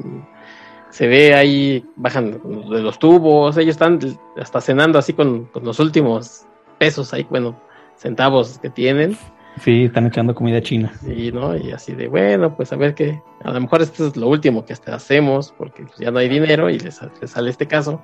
se 0.90 1.06
ve 1.08 1.32
ahí, 1.32 1.82
bajan 1.96 2.32
de 2.32 2.82
los 2.82 2.98
tubos, 2.98 3.56
ellos 3.56 3.70
están 3.70 3.98
hasta 4.36 4.60
cenando 4.60 4.98
así 4.98 5.14
con, 5.14 5.48
los 5.62 5.80
últimos 5.80 6.44
pesos 6.76 7.14
ahí, 7.14 7.26
bueno, 7.30 7.58
centavos 7.96 8.58
que 8.58 8.68
tienen. 8.68 9.16
Sí, 9.62 9.84
están 9.84 10.08
echando 10.08 10.34
comida 10.34 10.60
china. 10.60 10.92
Sí, 11.00 11.32
¿no? 11.32 11.56
Y 11.56 11.72
así 11.72 11.94
de, 11.94 12.06
bueno, 12.06 12.54
pues 12.54 12.70
a 12.74 12.76
ver 12.76 12.94
qué, 12.94 13.22
a 13.44 13.50
lo 13.50 13.62
mejor 13.62 13.80
esto 13.80 14.08
es 14.08 14.14
lo 14.14 14.28
último 14.28 14.66
que 14.66 14.74
hacemos, 14.92 15.54
porque 15.56 15.84
pues, 15.84 15.96
ya 15.96 16.10
no 16.10 16.18
hay 16.18 16.28
dinero 16.28 16.68
y 16.68 16.78
les, 16.78 17.00
les 17.18 17.30
sale 17.30 17.48
este 17.48 17.66
caso 17.66 18.02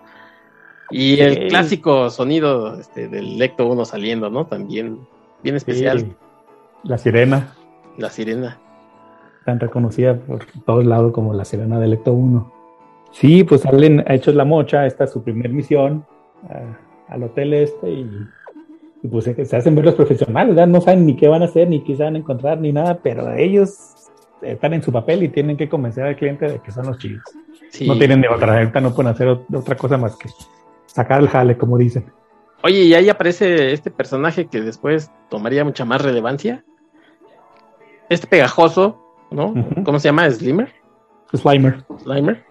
y 0.91 1.21
el 1.21 1.49
clásico 1.49 2.11
sonido 2.11 2.79
este, 2.79 3.09
del 3.09 3.39
Lecto 3.39 3.67
1 3.67 3.85
saliendo, 3.85 4.31
¿no? 4.31 4.47
También 4.47 5.01
bien 5.43 5.57
especial. 5.57 6.17
La 6.83 6.99
sirena. 6.99 7.55
La 7.97 8.11
sirena. 8.11 8.59
Tan 9.45 9.61
reconocida 9.61 10.17
por 10.17 10.45
todos 10.67 10.85
lados 10.85 11.13
como 11.13 11.35
la 11.35 11.45
sirena 11.45 11.79
del 11.79 11.91
Lecto 11.91 12.13
1. 12.13 12.53
Sí, 13.13 13.45
pues 13.45 13.61
salen 13.61 14.05
hechos 14.09 14.35
la 14.35 14.45
mocha, 14.45 14.87
esta 14.87 15.05
es 15.05 15.13
su 15.13 15.23
primer 15.23 15.51
misión 15.51 16.05
al 17.09 17.23
hotel 17.23 17.55
este 17.55 17.91
y, 17.91 18.09
pues 19.11 19.25
se 19.25 19.57
hacen 19.57 19.75
ver 19.75 19.85
los 19.85 19.95
profesionales, 19.95 20.57
¿ya? 20.57 20.67
no 20.67 20.81
saben 20.81 21.07
ni 21.07 21.15
qué 21.15 21.29
van 21.29 21.43
a 21.43 21.45
hacer, 21.45 21.69
ni 21.69 21.85
qué 21.85 21.95
se 21.95 22.03
van 22.03 22.17
a 22.17 22.19
encontrar, 22.19 22.59
ni 22.59 22.73
nada, 22.73 22.99
pero 23.03 23.33
ellos 23.35 23.95
están 24.43 24.73
en 24.73 24.83
su 24.83 24.91
papel 24.91 25.23
y 25.23 25.29
tienen 25.29 25.57
que 25.57 25.69
convencer 25.69 26.05
al 26.05 26.17
cliente 26.17 26.49
de 26.49 26.59
que 26.59 26.73
son 26.73 26.87
los 26.87 26.99
chicos. 26.99 27.23
No 27.87 27.99
tienen 27.99 28.21
de 28.21 28.29
otra, 28.29 28.65
no 28.81 28.95
pueden 28.95 29.13
hacer 29.13 29.29
otra 29.29 29.77
cosa 29.77 29.99
más 29.99 30.17
que 30.17 30.29
sacar 30.87 31.21
el 31.21 31.29
jale, 31.29 31.57
como 31.57 31.79
dicen. 31.79 32.05
Oye, 32.63 32.83
y 32.85 32.95
ahí 32.95 33.09
aparece 33.09 33.73
este 33.73 33.91
personaje 33.91 34.47
que 34.47 34.61
después 34.61 35.11
tomaría 35.29 35.65
mucha 35.65 35.85
más 35.85 36.01
relevancia. 36.01 36.65
Este 38.09 38.27
pegajoso, 38.27 39.01
¿no? 39.31 39.55
¿Cómo 39.85 39.99
se 39.99 40.09
llama? 40.09 40.31
¿Slimer? 40.31 40.73
Slimer. 41.33 41.85
Slimer. 42.03 42.45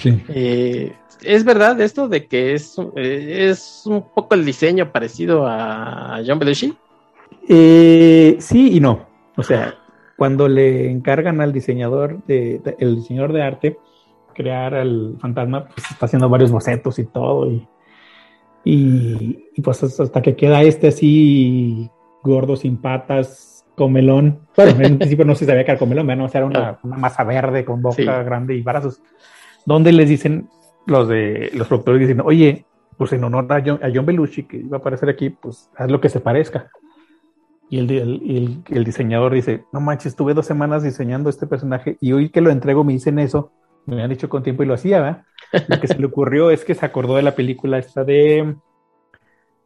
Sí. 0.00 0.22
Eh, 0.28 0.92
¿Es 1.22 1.44
verdad 1.44 1.80
esto 1.80 2.08
de 2.08 2.26
que 2.26 2.54
es, 2.54 2.76
eh, 2.96 3.48
es 3.50 3.82
un 3.86 4.02
poco 4.14 4.34
el 4.34 4.44
diseño 4.44 4.92
parecido 4.92 5.46
a 5.46 6.20
John 6.26 6.38
Belushi? 6.38 6.76
Eh, 7.48 8.36
sí 8.40 8.76
y 8.76 8.80
no. 8.80 9.06
O 9.36 9.42
sea, 9.42 9.74
cuando 10.16 10.48
le 10.48 10.90
encargan 10.90 11.40
al 11.40 11.52
diseñador 11.52 12.22
de, 12.26 12.60
el 12.78 12.96
diseñador 12.96 13.32
de 13.32 13.42
arte 13.42 13.78
crear 14.38 14.72
al 14.72 15.16
fantasma, 15.20 15.66
pues 15.66 15.90
está 15.90 16.06
haciendo 16.06 16.28
varios 16.28 16.52
bocetos 16.52 17.00
y 17.00 17.04
todo 17.06 17.50
y, 17.50 17.66
y, 18.64 19.60
pues 19.62 19.82
hasta 19.82 20.22
que 20.22 20.36
queda 20.36 20.62
este 20.62 20.88
así 20.88 21.90
gordo 22.22 22.54
sin 22.54 22.76
patas, 22.76 23.66
comelón. 23.74 24.46
Bueno, 24.56 24.84
en 24.84 24.98
principio 24.98 25.24
no 25.24 25.34
se 25.34 25.44
sabía 25.44 25.64
que 25.64 25.72
era 25.72 25.78
comelón, 25.78 26.06
no, 26.06 26.26
o 26.26 26.28
sea, 26.28 26.38
era 26.38 26.46
una, 26.46 26.78
una, 26.84 26.96
masa 26.96 27.24
verde 27.24 27.64
con 27.64 27.82
boca 27.82 28.22
grande 28.22 28.54
y 28.54 28.62
brazos. 28.62 29.02
Donde 29.66 29.90
les 29.90 30.08
dicen 30.08 30.48
los 30.86 31.08
de 31.08 31.50
los 31.54 31.66
productores 31.66 32.00
dicen, 32.00 32.20
oye, 32.24 32.64
pues 32.96 33.12
en 33.12 33.24
honor 33.24 33.52
a 33.52 33.60
John, 33.64 33.80
a 33.82 33.90
John 33.92 34.06
Belushi 34.06 34.44
que 34.44 34.58
iba 34.58 34.76
a 34.76 34.80
aparecer 34.80 35.08
aquí, 35.08 35.30
pues 35.30 35.68
haz 35.76 35.90
lo 35.90 36.00
que 36.00 36.08
se 36.08 36.20
parezca. 36.20 36.70
Y 37.70 37.80
el, 37.80 37.90
el, 37.90 38.62
el, 38.70 38.84
diseñador 38.84 39.34
dice, 39.34 39.64
no 39.72 39.80
manches, 39.80 40.12
estuve 40.12 40.32
dos 40.32 40.46
semanas 40.46 40.84
diseñando 40.84 41.28
este 41.28 41.46
personaje 41.46 41.98
y 42.00 42.12
hoy 42.12 42.30
que 42.30 42.40
lo 42.40 42.50
entrego 42.50 42.84
me 42.84 42.94
dicen 42.94 43.18
eso, 43.18 43.52
me 43.96 44.02
han 44.02 44.10
dicho 44.10 44.28
con 44.28 44.42
tiempo 44.42 44.62
y 44.62 44.66
lo 44.66 44.74
hacía, 44.74 45.00
¿verdad? 45.00 45.24
Lo 45.68 45.80
que 45.80 45.88
se 45.88 45.98
le 45.98 46.06
ocurrió 46.06 46.50
es 46.50 46.64
que 46.64 46.74
se 46.74 46.84
acordó 46.84 47.16
de 47.16 47.22
la 47.22 47.34
película 47.34 47.78
esta 47.78 48.04
de... 48.04 48.54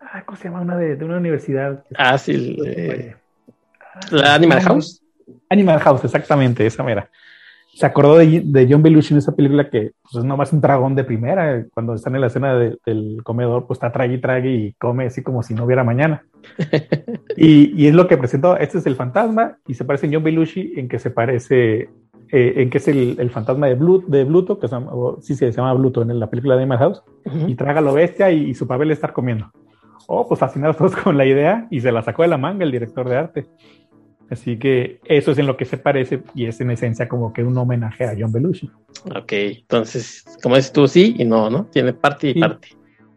Ah, 0.01 0.23
¿Cómo 0.25 0.37
se 0.37 0.45
llama? 0.45 0.61
Una 0.61 0.77
de, 0.77 0.97
de 0.97 1.05
una 1.05 1.17
universidad. 1.17 1.85
Ah, 1.97 2.19
sí. 2.19 2.57
la 4.11 4.35
Animal 4.35 4.61
House. 4.63 5.03
Animal 5.49 5.81
House, 5.81 6.05
exactamente, 6.05 6.67
esa 6.67 6.83
mera 6.83 7.11
se 7.75 7.87
acordó 7.87 8.19
de, 8.19 8.67
John 8.69 8.83
Belushi 8.83 9.15
en 9.15 9.19
esa 9.19 9.35
película 9.35 9.71
que 9.71 9.93
pues, 10.03 10.17
es 10.17 10.25
nomás 10.25 10.53
un 10.53 10.61
dragón 10.61 10.95
de 10.95 11.05
primera. 11.05 11.65
Cuando 11.73 11.95
están 11.95 12.15
en 12.15 12.21
la 12.21 12.27
escena 12.27 12.55
del 12.55 13.21
comedor, 13.25 13.67
pues 13.67 13.79
está 13.79 13.91
trague 13.91 14.15
y 14.15 14.21
trague 14.21 14.51
y 14.51 14.73
come 14.75 15.07
así 15.07 15.23
como 15.23 15.43
si 15.43 15.55
no 15.55 15.65
hubiera 15.65 15.83
mañana. 15.83 16.25
y, 17.37 17.87
es 17.87 17.95
lo 17.95 18.07
que 18.09 18.19
presentó. 18.19 18.59
Este 18.59 18.79
es 18.79 18.87
el 18.87 18.97
fantasma 18.97 19.59
y 19.67 19.75
se 19.75 19.85
parece 19.85 20.07
a 20.07 20.11
John 20.13 20.23
Belushi 20.23 20.75
en 20.77 20.89
que 20.89 20.99
se 20.99 21.11
parece, 21.11 21.89
eh, 22.35 22.63
en 22.63 22.71
que 22.71 22.79
es 22.79 22.89
el, 22.89 23.31
fantasma 23.31 23.67
de, 23.67 23.77
de 24.07 24.25
Bluto, 24.25 24.59
que 24.59 24.67
se 24.67 24.75
llama, 24.75 24.91
sí, 25.21 25.35
se 25.35 25.53
llama 25.53 25.75
Bluto 25.75 26.01
en 26.01 26.19
la 26.19 26.31
película 26.31 26.57
de 26.57 26.63
Animal 26.63 26.79
House, 26.79 27.03
y 27.47 27.55
traga 27.55 27.83
lo 27.83 27.93
bestia 27.93 28.31
y, 28.31 28.55
su 28.55 28.67
papel 28.67 28.91
es 28.91 28.97
estar 28.97 29.13
comiendo. 29.13 29.53
Oh, 30.07 30.27
pues 30.27 30.41
fascinados 30.41 30.79
todos 30.79 30.97
con 30.97 31.19
la 31.19 31.27
idea 31.27 31.69
y 31.71 31.81
se 31.81 31.93
la 31.93 32.03
sacó 32.03 32.23
de 32.23 32.29
la 32.29 32.39
manga 32.39 32.65
el 32.65 32.73
director 32.73 33.07
de 33.07 33.17
arte. 33.17 33.47
Así 34.31 34.59
que 34.59 34.99
eso 35.05 35.33
es 35.33 35.39
en 35.39 35.47
lo 35.47 35.59
que 35.59 35.67
se 35.67 35.77
parece 35.77 36.23
y 36.35 36.47
es 36.47 36.59
en 36.63 36.71
esencia 36.71 37.07
como 37.07 37.35
que 37.35 37.45
un 37.45 37.57
homenaje 37.59 38.05
a 38.07 38.15
John 38.19 38.33
Belushi. 38.33 38.71
Ok, 39.15 39.33
entonces, 39.33 40.25
como 40.43 40.57
dices 40.57 40.73
tú, 40.73 40.89
sí 40.89 41.15
y 41.19 41.27
no, 41.27 41.51
¿no? 41.51 41.67
Tiene 41.67 41.93
parte 41.93 42.31
y 42.31 42.41
parte. 42.41 42.69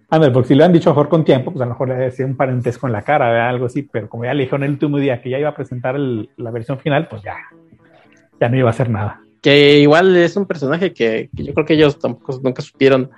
A 0.09 0.19
ver, 0.19 0.33
porque 0.33 0.49
si 0.49 0.55
lo 0.55 0.65
han 0.65 0.73
dicho 0.73 0.89
mejor 0.89 1.07
con 1.07 1.23
tiempo, 1.23 1.51
pues 1.51 1.61
a 1.61 1.65
lo 1.65 1.71
mejor 1.71 1.87
le 1.87 1.95
decía 1.95 2.25
un 2.25 2.35
parentesco 2.35 2.85
en 2.87 2.93
la 2.93 3.01
cara, 3.01 3.49
algo 3.49 3.67
así, 3.67 3.83
pero 3.83 4.09
como 4.09 4.25
ya 4.25 4.33
le 4.33 4.43
dijeron 4.43 4.63
el 4.63 4.71
último 4.71 4.97
día 4.97 5.21
que 5.21 5.29
ya 5.29 5.39
iba 5.39 5.49
a 5.49 5.55
presentar 5.55 5.97
la 5.97 6.51
versión 6.51 6.79
final, 6.79 7.07
pues 7.07 7.23
ya, 7.23 7.37
ya 8.39 8.49
no 8.49 8.57
iba 8.57 8.69
a 8.69 8.71
hacer 8.71 8.89
nada. 8.89 9.21
Que 9.41 9.79
igual 9.79 10.15
es 10.15 10.35
un 10.35 10.45
personaje 10.45 10.93
que, 10.93 11.29
que 11.35 11.43
yo 11.43 11.53
creo 11.53 11.65
que 11.65 11.73
ellos 11.75 11.99
tampoco 11.99 12.39
nunca 12.43 12.61
supieron 12.61 13.11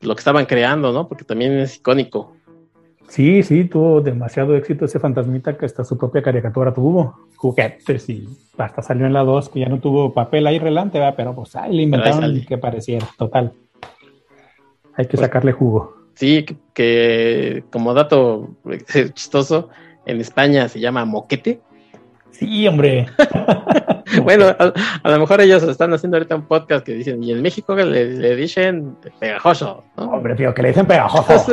lo 0.00 0.14
que 0.14 0.20
estaban 0.20 0.46
creando, 0.46 0.92
¿no? 0.92 1.08
Porque 1.08 1.24
también 1.24 1.52
es 1.58 1.76
icónico. 1.76 2.34
Sí, 3.12 3.42
sí, 3.42 3.64
tuvo 3.64 4.00
demasiado 4.00 4.56
éxito 4.56 4.86
ese 4.86 4.98
fantasmita 4.98 5.58
que 5.58 5.66
hasta 5.66 5.84
su 5.84 5.98
propia 5.98 6.22
caricatura 6.22 6.72
tuvo. 6.72 7.28
Juguetes 7.36 8.08
y 8.08 8.26
hasta 8.56 8.80
salió 8.80 9.04
en 9.04 9.12
la 9.12 9.22
2 9.22 9.50
que 9.50 9.60
ya 9.60 9.68
no 9.68 9.80
tuvo 9.80 10.14
papel 10.14 10.46
ahí 10.46 10.58
relante, 10.58 10.98
¿verdad? 10.98 11.14
pero 11.16 11.34
pues 11.34 11.54
ahí 11.54 11.76
le 11.76 11.82
inventaron 11.82 12.40
que 12.40 12.56
pareciera, 12.56 13.06
total. 13.18 13.52
Hay 14.94 15.04
que 15.04 15.16
pues 15.16 15.20
sacarle 15.20 15.52
jugo. 15.52 15.94
Sí, 16.14 16.46
que, 16.72 17.64
como 17.70 17.92
dato 17.92 18.50
chistoso, 19.14 19.68
en 20.06 20.20
España 20.20 20.68
se 20.68 20.80
llama 20.80 21.04
moquete. 21.04 21.60
Sí, 22.32 22.66
hombre. 22.66 23.06
bueno, 24.22 24.46
a, 24.58 25.10
lo 25.10 25.20
mejor 25.20 25.40
ellos 25.40 25.62
están 25.62 25.92
haciendo 25.92 26.16
ahorita 26.16 26.34
un 26.34 26.46
podcast 26.46 26.84
que 26.84 26.94
dicen, 26.94 27.22
y 27.22 27.30
en 27.30 27.42
México 27.42 27.76
le, 27.76 28.36
dicen 28.36 28.96
pegajoso, 29.20 29.84
¿no? 29.96 30.04
Hombre, 30.04 30.34
tío, 30.34 30.52
que 30.54 30.62
le 30.62 30.68
dicen 30.68 30.86
pegajoso. 30.86 31.52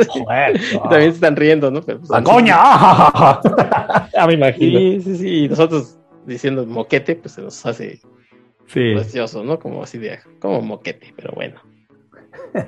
También 0.90 1.12
se 1.12 1.16
están 1.16 1.36
riendo, 1.36 1.70
¿no? 1.70 1.82
Pues, 1.82 2.08
¡La 2.08 2.22
coña! 2.22 2.56
ya 4.12 4.26
me 4.26 4.34
imagino. 4.34 4.78
Sí, 4.78 5.00
sí, 5.02 5.16
sí. 5.16 5.44
Y 5.44 5.48
nosotros 5.48 5.98
diciendo 6.26 6.66
moquete, 6.66 7.14
pues 7.16 7.34
se 7.34 7.42
nos 7.42 7.64
hace 7.66 8.00
precioso, 8.72 9.44
¿no? 9.44 9.58
Como 9.58 9.82
así 9.82 9.98
de, 9.98 10.18
como 10.40 10.62
moquete, 10.62 11.12
pero 11.14 11.32
bueno. 11.34 11.60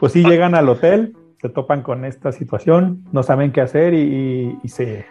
pues 0.00 0.12
sí, 0.12 0.24
llegan 0.24 0.54
al 0.54 0.68
hotel, 0.68 1.14
se 1.40 1.50
topan 1.50 1.82
con 1.82 2.04
esta 2.04 2.32
situación, 2.32 3.04
no 3.12 3.22
saben 3.22 3.52
qué 3.52 3.60
hacer 3.60 3.92
y 3.92 4.56
se 4.66 5.04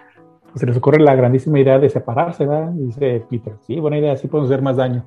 se 0.56 0.66
les 0.66 0.78
ocurre 0.78 1.00
la 1.00 1.16
grandísima 1.16 1.60
idea 1.60 1.80
de 1.80 1.90
separarse, 1.90 2.46
¿verdad? 2.46 2.72
dice 2.74 3.26
Peter, 3.30 3.54
sí, 3.62 3.80
buena 3.80 3.98
idea, 3.98 4.14
así 4.14 4.28
podemos 4.28 4.52
hacer 4.52 4.62
más 4.62 4.78
daño. 4.78 5.04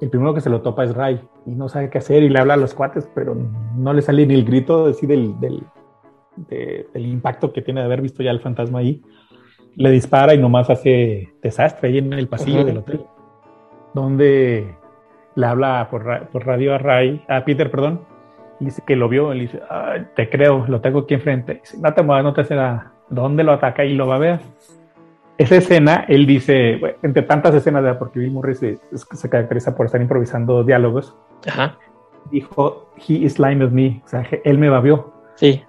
El 0.00 0.08
primero 0.08 0.32
que 0.32 0.40
se 0.40 0.50
lo 0.50 0.62
topa 0.62 0.84
es 0.84 0.94
Ray 0.94 1.20
y 1.46 1.50
no 1.50 1.68
sabe 1.68 1.90
qué 1.90 1.98
hacer 1.98 2.22
y 2.22 2.28
le 2.28 2.38
habla 2.38 2.54
a 2.54 2.56
los 2.56 2.74
cuates, 2.74 3.10
pero 3.14 3.36
no 3.76 3.92
le 3.92 4.02
sale 4.02 4.26
ni 4.26 4.34
el 4.34 4.44
grito 4.44 4.86
así 4.86 5.06
del, 5.06 5.38
del, 5.40 5.62
del 6.48 7.06
impacto 7.06 7.52
que 7.52 7.60
tiene 7.60 7.80
de 7.80 7.86
haber 7.86 8.00
visto 8.00 8.22
ya 8.22 8.30
el 8.30 8.40
fantasma 8.40 8.78
ahí. 8.78 9.02
Le 9.76 9.90
dispara 9.90 10.34
y 10.34 10.38
nomás 10.38 10.70
hace 10.70 11.28
desastre 11.42 11.88
ahí 11.88 11.98
en 11.98 12.12
el 12.12 12.28
pasillo 12.28 12.64
del 12.64 12.78
hotel, 12.78 13.04
donde 13.94 14.74
le 15.34 15.46
habla 15.46 15.88
por, 15.90 16.28
por, 16.28 16.46
radio 16.46 16.74
a 16.74 16.78
Ray, 16.78 17.22
a 17.28 17.44
Peter, 17.44 17.70
perdón, 17.70 18.00
y 18.58 18.66
dice 18.66 18.82
que 18.86 18.96
lo 18.96 19.08
vio, 19.08 19.32
y 19.34 19.40
dice, 19.40 19.60
te 20.16 20.28
creo, 20.28 20.66
lo 20.66 20.80
tengo 20.80 21.00
aquí 21.00 21.14
enfrente. 21.14 21.54
Dice, 21.54 21.78
no 21.78 21.92
te 21.94 22.02
muevas, 22.02 22.24
no 22.24 22.32
te 22.32 22.40
hace 22.40 22.56
nada 22.56 22.94
dónde 23.10 23.44
lo 23.44 23.52
ataca 23.52 23.84
y 23.84 23.94
lo 23.94 24.06
va 24.06 24.16
a 24.16 24.18
ver. 24.18 24.40
Esa 25.36 25.56
escena, 25.56 26.04
él 26.08 26.26
dice, 26.26 26.80
entre 27.02 27.22
tantas 27.22 27.54
escenas, 27.54 27.96
porque 27.96 28.18
Bill 28.18 28.30
Murray 28.30 28.54
se, 28.54 28.78
se, 28.92 29.28
caracteriza 29.30 29.74
por 29.74 29.86
estar 29.86 30.00
improvisando 30.00 30.64
diálogos, 30.64 31.16
dijo, 32.30 32.90
he 32.96 33.14
is 33.14 33.34
slime 33.34 33.64
of 33.64 33.72
me, 33.72 34.02
o 34.04 34.08
sea, 34.08 34.26
él 34.44 34.58
me 34.58 34.68
babió. 34.68 35.12
Sí. 35.36 35.62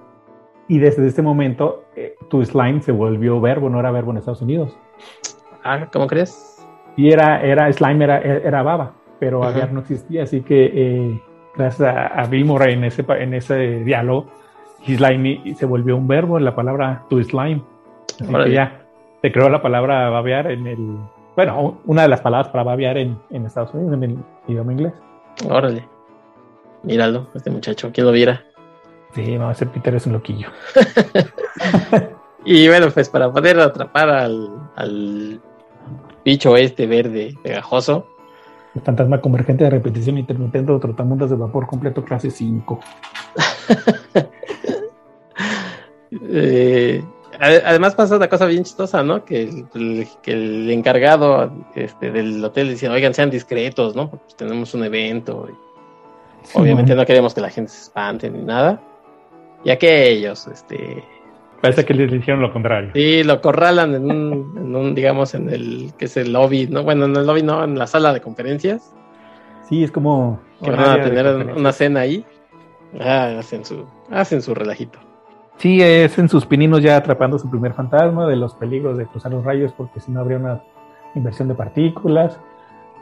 Y 0.68 0.80
desde 0.80 1.08
ese 1.08 1.22
momento, 1.22 1.86
eh, 1.96 2.16
tu 2.30 2.44
slime 2.44 2.82
se 2.82 2.92
volvió 2.92 3.40
verbo, 3.40 3.70
no 3.70 3.80
era 3.80 3.92
verbo 3.92 4.12
en 4.12 4.18
Estados 4.18 4.42
Unidos. 4.42 4.78
Ah, 5.64 5.88
¿cómo 5.92 6.08
crees? 6.08 6.66
Y 6.98 7.12
era, 7.12 7.42
era 7.42 7.72
slime, 7.72 8.04
era, 8.04 8.20
era 8.20 8.64
baba, 8.64 8.94
pero 9.20 9.40
babear 9.40 9.72
no 9.72 9.80
existía, 9.80 10.24
así 10.24 10.42
que 10.42 10.72
eh, 10.74 11.22
gracias 11.56 11.96
a, 12.14 12.26
Bill 12.26 12.46
Murray 12.46 12.74
en 12.74 12.84
ese, 12.84 13.06
en 13.08 13.34
ese 13.34 13.84
diálogo, 13.84 14.28
slime 14.86 15.56
se 15.56 15.66
volvió 15.66 15.96
un 15.96 16.08
verbo 16.08 16.38
en 16.38 16.46
la 16.46 16.56
palabra 16.56 17.06
to 17.10 17.24
slime. 17.24 17.62
Así 18.20 18.34
que 18.34 18.52
ya 18.52 18.82
se 19.22 19.32
creó 19.32 19.50
la 19.50 19.62
palabra 19.62 20.10
babear 20.10 20.52
en 20.52 20.68
el. 20.68 20.98
Bueno, 21.36 21.80
una 21.86 22.04
de 22.04 22.08
las 22.08 22.22
palabras 22.22 22.52
para 22.52 22.64
babear 22.64 22.98
en, 22.98 23.18
en 23.30 23.46
Estados 23.46 23.74
Unidos, 23.74 23.94
en 23.94 24.04
el 24.04 24.18
idioma 24.48 24.74
inglés. 24.74 24.94
Órale. 25.50 25.88
Míralo, 26.84 27.28
este 27.36 27.52
muchacho, 27.52 27.92
¿quién 27.94 28.08
lo 28.08 28.12
viera? 28.12 28.44
Sí, 29.14 29.38
no, 29.38 29.52
ese 29.52 29.66
Peter 29.66 29.94
es 29.96 30.08
un 30.08 30.14
loquillo. 30.14 30.50
y 32.46 32.68
bueno, 32.68 32.90
pues 32.92 33.10
para 33.10 33.32
poder 33.32 33.60
atrapar 33.60 34.10
al, 34.10 34.50
al 34.76 35.42
bicho 36.24 36.56
este 36.58 36.88
verde 36.88 37.36
pegajoso. 37.44 38.08
El 38.74 38.82
fantasma 38.82 39.20
convergente 39.20 39.66
de 39.66 39.70
repetición 39.70 40.18
intermitente 40.18 40.72
de 40.72 40.80
trotamundas 40.80 41.30
de 41.30 41.36
vapor 41.36 41.68
completo 41.68 42.04
clase 42.04 42.32
5. 42.32 42.80
Eh, 46.24 47.04
además 47.40 47.96
pasa 47.96 48.16
una 48.16 48.28
cosa 48.28 48.46
bien 48.46 48.64
chistosa, 48.64 49.04
¿no? 49.04 49.26
Que 49.26 49.44
el, 49.74 50.08
que 50.22 50.32
el 50.32 50.70
encargado 50.70 51.52
este, 51.76 52.12
del 52.12 52.44
hotel 52.44 52.70
decía, 52.70 52.92
oigan, 52.92 53.14
sean 53.14 53.30
discretos, 53.30 53.96
¿no? 53.96 54.10
Porque 54.10 54.34
tenemos 54.36 54.74
un 54.74 54.84
evento. 54.84 55.48
obviamente 56.54 56.96
no 56.96 57.06
queremos 57.06 57.34
que 57.34 57.42
la 57.42 57.50
gente 57.50 57.72
se 57.72 57.84
espante 57.84 58.30
ni 58.30 58.44
nada. 58.44 58.82
Y 59.64 59.70
aquellos, 59.70 60.48
este... 60.48 61.04
Parece 61.62 61.86
que 61.86 61.94
les 61.94 62.12
dijeron 62.12 62.42
lo 62.42 62.52
contrario. 62.52 62.90
Sí, 62.96 63.24
lo 63.24 63.40
corralan 63.40 63.94
en 63.94 64.06
un, 64.06 64.58
en 64.58 64.76
un, 64.76 64.96
digamos, 64.96 65.36
en 65.36 65.48
el, 65.50 65.94
que 65.96 66.06
es 66.06 66.18
el 66.18 66.34
lobby, 66.34 66.66
¿no? 66.66 66.82
Bueno, 66.82 67.06
en 67.06 67.16
el 67.16 67.28
lobby 67.28 67.44
no, 67.44 67.64
en 67.64 67.78
la 67.78 67.86
sala 67.86 68.14
de 68.14 68.22
conferencias. 68.22 68.92
Sí, 69.70 69.84
es 69.84 69.92
como... 69.92 70.42
Que 70.64 70.72
van 70.72 71.00
a 71.00 71.04
tener 71.04 71.54
una 71.56 71.72
cena 71.72 72.02
ahí. 72.02 72.26
Ah, 73.00 73.38
hacen 73.40 73.64
su, 73.64 73.86
hacen 74.10 74.42
su 74.42 74.56
relajito. 74.56 75.00
Sí, 75.62 75.80
es 75.80 76.18
en 76.18 76.28
sus 76.28 76.44
pininos 76.48 76.82
ya 76.82 76.98
atrapando 76.98 77.38
su 77.38 77.48
primer 77.48 77.74
fantasma, 77.74 78.28
de 78.28 78.36
los 78.36 78.56
peligros 78.56 78.98
de 78.98 79.06
cruzar 79.06 79.32
los 79.32 79.46
rayos, 79.46 79.72
porque 79.72 80.00
si 80.00 80.12
no 80.12 80.20
habría 80.20 80.38
una 80.38 80.60
inversión 81.14 81.48
de 81.50 81.54
partículas. 81.54 82.40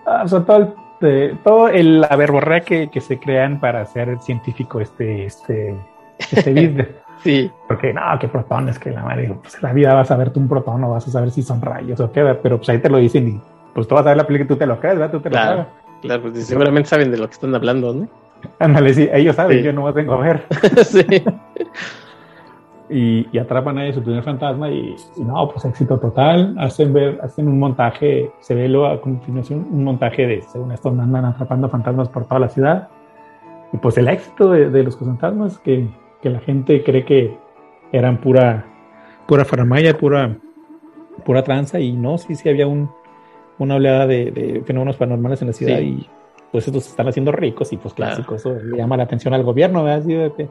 Ah, 0.05 0.23
o 0.25 0.27
sea, 0.27 0.41
todo 0.41 0.57
el, 0.57 0.73
de, 0.99 1.37
todo 1.41 1.69
el 1.69 2.01
la 2.01 2.13
verborrea 2.17 2.59
que, 2.59 2.89
que, 2.89 2.99
se 2.99 3.17
crean 3.17 3.61
para 3.61 3.79
hacer 3.79 4.19
científico 4.19 4.81
este, 4.81 5.25
este, 5.25 5.73
este 6.17 6.51
business. 6.51 6.87
sí. 7.23 7.49
Porque 7.65 7.93
no, 7.93 8.01
que 8.19 8.27
protones, 8.27 8.77
que 8.77 8.91
la 8.91 9.03
madre, 9.03 9.33
pues 9.41 9.63
la 9.63 9.71
vida 9.71 9.93
vas 9.93 10.11
a 10.11 10.17
verte 10.17 10.37
un 10.37 10.49
protón 10.49 10.83
o 10.83 10.89
vas 10.89 11.07
a 11.07 11.11
saber 11.11 11.31
si 11.31 11.41
son 11.41 11.61
rayos 11.61 11.97
o 12.01 12.11
qué, 12.11 12.25
pero 12.43 12.57
pues 12.57 12.67
ahí 12.67 12.79
te 12.79 12.89
lo 12.89 12.97
dicen 12.97 13.25
y 13.29 13.41
pues 13.73 13.87
tú 13.87 13.95
vas 13.95 14.05
a 14.05 14.09
ver 14.09 14.17
la 14.17 14.27
película 14.27 14.43
y 14.43 14.47
tú 14.49 14.57
te 14.57 14.65
lo 14.65 14.81
crees, 14.81 14.99
¿verdad? 14.99 15.11
Tú 15.13 15.21
te 15.21 15.29
claro, 15.29 15.59
lo 15.59 15.67
Claro, 16.01 16.23
pues 16.23 16.45
seguramente 16.45 16.89
saben 16.89 17.09
de 17.09 17.19
lo 17.19 17.27
que 17.27 17.35
están 17.35 17.55
hablando, 17.55 17.93
¿no? 17.93 18.09
Ándale, 18.59 18.93
sí, 18.93 19.07
ellos 19.13 19.37
saben, 19.37 19.63
yo 19.63 19.71
no 19.71 19.85
me 19.85 19.93
tengo 19.93 20.15
a 20.15 20.17
ver. 20.17 20.45
sí. 20.83 21.05
y, 22.89 23.37
atrapan 23.37 23.77
a 23.77 23.93
su 23.93 24.01
primer 24.01 24.23
fantasma 24.23 24.69
y, 24.69 24.95
no, 25.17 25.49
pues 25.49 25.65
éxito 25.65 25.99
total. 25.99 26.55
Hacen 26.57 26.93
ver, 26.93 27.19
hacen 27.21 27.47
un 27.47 27.59
montaje, 27.59 28.31
se 28.39 28.55
ve 28.55 28.67
luego 28.67 28.87
a 28.87 29.01
continuación 29.01 29.67
un 29.71 29.83
montaje 29.83 30.25
de, 30.25 30.41
según 30.41 30.71
esto, 30.71 30.89
andan 30.89 31.25
atrapando 31.25 31.69
fantasmas 31.69 32.09
por 32.09 32.25
toda 32.25 32.39
la 32.39 32.49
ciudad. 32.49 32.89
Y 33.71 33.77
pues 33.77 33.97
el 33.97 34.07
éxito 34.07 34.51
de, 34.51 34.83
los 34.83 34.97
fantasmas, 34.97 35.59
que, 35.59 35.87
que, 36.21 36.29
la 36.29 36.39
gente 36.39 36.83
cree 36.83 37.05
que 37.05 37.37
eran 37.91 38.19
pura, 38.19 38.65
pura 39.27 39.45
faramaya, 39.45 39.95
pura, 39.97 40.37
pura 41.23 41.43
tranza, 41.43 41.79
y 41.79 41.93
no, 41.93 42.17
sí, 42.17 42.33
sí 42.33 42.49
había 42.49 42.65
un, 42.65 42.89
una 43.59 43.75
oleada 43.75 44.07
de, 44.07 44.63
fenómenos 44.65 44.97
paranormales 44.97 45.41
en 45.41 45.47
la 45.47 45.53
ciudad 45.53 45.79
y 45.79 46.07
pues 46.51 46.65
estos 46.65 46.85
se 46.85 46.89
están 46.89 47.07
haciendo 47.07 47.31
ricos 47.31 47.71
y 47.73 47.77
pues 47.77 47.93
clásico, 47.93 48.33
eso 48.33 48.55
le 48.55 48.77
llama 48.77 48.97
la 48.97 49.03
atención 49.03 49.35
al 49.35 49.43
gobierno, 49.43 49.83
¿verdad? 49.83 50.03
De 50.03 50.49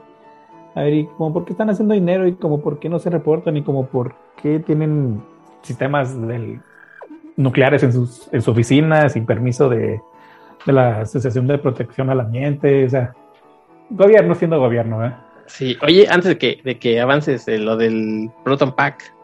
a 0.78 0.82
ver, 0.82 0.94
y 0.94 1.06
como 1.06 1.32
por 1.32 1.44
qué 1.44 1.52
están 1.52 1.70
haciendo 1.70 1.94
dinero 1.94 2.28
y 2.28 2.34
como 2.34 2.60
por 2.60 2.78
qué 2.78 2.88
no 2.88 3.00
se 3.00 3.10
reportan 3.10 3.56
y 3.56 3.62
como 3.62 3.86
por 3.86 4.14
qué 4.40 4.60
tienen 4.60 5.20
sistemas 5.60 6.14
nucleares 7.36 7.82
en 7.82 7.92
sus, 7.92 8.28
en 8.32 8.40
oficinas 8.46 9.14
sin 9.14 9.26
permiso 9.26 9.68
de, 9.68 10.00
la 10.66 11.00
Asociación 11.00 11.48
de 11.48 11.58
Protección 11.58 12.10
al 12.10 12.20
Ambiente, 12.20 12.84
o 12.84 12.90
sea, 12.90 13.12
gobierno 13.90 14.36
siendo 14.36 14.60
gobierno, 14.60 15.04
¿eh? 15.04 15.12
Sí, 15.46 15.76
oye, 15.82 16.06
antes 16.08 16.28
de 16.28 16.38
que, 16.38 16.60
de 16.62 16.78
que 16.78 17.00
avances 17.00 17.48
lo 17.48 17.76
del 17.76 18.30
Proton 18.44 18.72
Pack, 18.76 19.14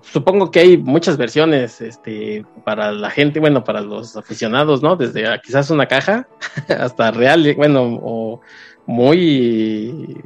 supongo 0.00 0.50
que 0.50 0.60
hay 0.60 0.76
muchas 0.76 1.16
versiones 1.16 1.80
este, 1.80 2.44
para 2.64 2.90
la 2.90 3.10
gente, 3.10 3.38
bueno, 3.38 3.62
para 3.62 3.80
los 3.80 4.16
aficionados, 4.16 4.82
¿no? 4.82 4.96
Desde 4.96 5.24
quizás 5.40 5.70
una 5.70 5.86
caja 5.86 6.26
hasta 6.68 7.12
real, 7.12 7.54
bueno, 7.56 8.00
o 8.02 8.40
muy 8.86 10.24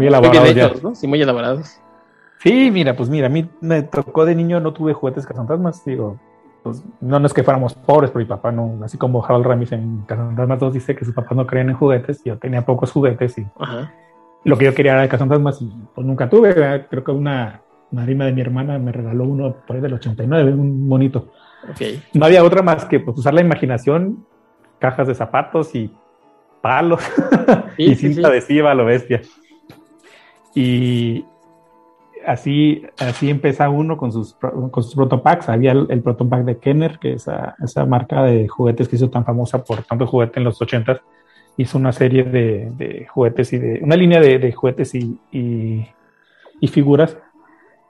muy 0.00 0.06
elaborados. 0.06 0.82
¿no? 0.82 0.94
Sí, 0.94 1.06
muy 1.06 1.20
elaborados. 1.20 1.78
Sí, 2.42 2.70
mira, 2.70 2.96
pues 2.96 3.10
mira, 3.10 3.26
a 3.26 3.30
mí 3.30 3.48
me 3.60 3.82
tocó 3.82 4.24
de 4.24 4.34
niño, 4.34 4.60
no 4.60 4.72
tuve 4.72 4.94
juguetes 4.94 5.26
cazafantasmas, 5.26 5.84
digo, 5.84 6.18
pues 6.62 6.82
no, 7.00 7.24
es 7.26 7.34
que 7.34 7.42
fuéramos 7.42 7.74
pobres, 7.74 8.10
pero 8.10 8.24
mi 8.24 8.28
papá 8.28 8.50
no, 8.50 8.78
así 8.82 8.96
como 8.96 9.24
Harold 9.24 9.44
Ramis 9.44 9.72
en 9.72 10.04
Cazafantasmas 10.06 10.58
2 10.58 10.72
dice 10.72 10.96
que 10.96 11.04
sus 11.04 11.14
papás 11.14 11.36
no 11.36 11.46
creían 11.46 11.68
en 11.68 11.76
juguetes, 11.76 12.24
yo 12.24 12.38
tenía 12.38 12.64
pocos 12.64 12.92
juguetes 12.92 13.36
y 13.36 13.46
lo 14.44 14.56
que 14.56 14.64
yo 14.64 14.74
quería 14.74 14.92
era 14.92 15.02
de 15.02 15.08
cazafantasmas 15.08 15.60
y 15.60 15.70
pues 15.94 16.06
nunca 16.06 16.30
tuve, 16.30 16.54
creo 16.88 17.04
que 17.04 17.12
una 17.12 17.60
madrina 17.90 18.24
de 18.24 18.32
mi 18.32 18.40
hermana 18.40 18.78
me 18.78 18.92
regaló 18.92 19.24
uno 19.24 19.56
por 19.66 19.76
ahí 19.76 19.82
del 19.82 19.94
89, 19.94 20.52
un 20.54 20.88
bonito. 20.88 21.32
Okay. 21.72 22.02
No 22.14 22.24
había 22.24 22.42
otra 22.42 22.62
más 22.62 22.86
que 22.86 23.00
pues, 23.00 23.18
usar 23.18 23.34
la 23.34 23.42
imaginación, 23.42 24.24
cajas 24.78 25.08
de 25.08 25.14
zapatos 25.14 25.74
y 25.74 25.92
palos 26.62 27.02
y 27.76 27.94
cinta 27.96 28.28
adhesiva 28.28 28.70
a 28.70 28.74
lo 28.74 28.86
bestia. 28.86 29.20
Y 30.54 31.24
así, 32.26 32.82
así 32.98 33.30
empieza 33.30 33.68
uno 33.70 33.96
con 33.96 34.12
sus, 34.12 34.34
con 34.34 34.82
sus 34.82 34.94
protopacks. 34.94 35.48
Había 35.48 35.72
el, 35.72 35.86
el 35.90 36.02
protopack 36.02 36.44
de 36.44 36.58
Kenner, 36.58 36.98
que 36.98 37.12
es 37.14 37.22
esa, 37.22 37.56
esa 37.62 37.86
marca 37.86 38.22
de 38.22 38.48
juguetes 38.48 38.88
que 38.88 38.96
hizo 38.96 39.10
tan 39.10 39.24
famosa 39.24 39.62
por 39.64 39.82
tanto 39.82 40.06
juguete 40.06 40.40
en 40.40 40.44
los 40.44 40.60
80 40.60 41.00
hizo 41.56 41.78
una 41.78 41.92
serie 41.92 42.24
de, 42.24 42.70
de, 42.76 43.06
juguetes 43.06 43.52
y 43.52 43.58
de 43.58 43.80
una 43.82 43.96
línea 43.96 44.20
de, 44.20 44.38
de 44.38 44.52
juguetes 44.52 44.94
y, 44.94 45.18
y, 45.30 45.86
y, 46.60 46.68
figuras 46.68 47.18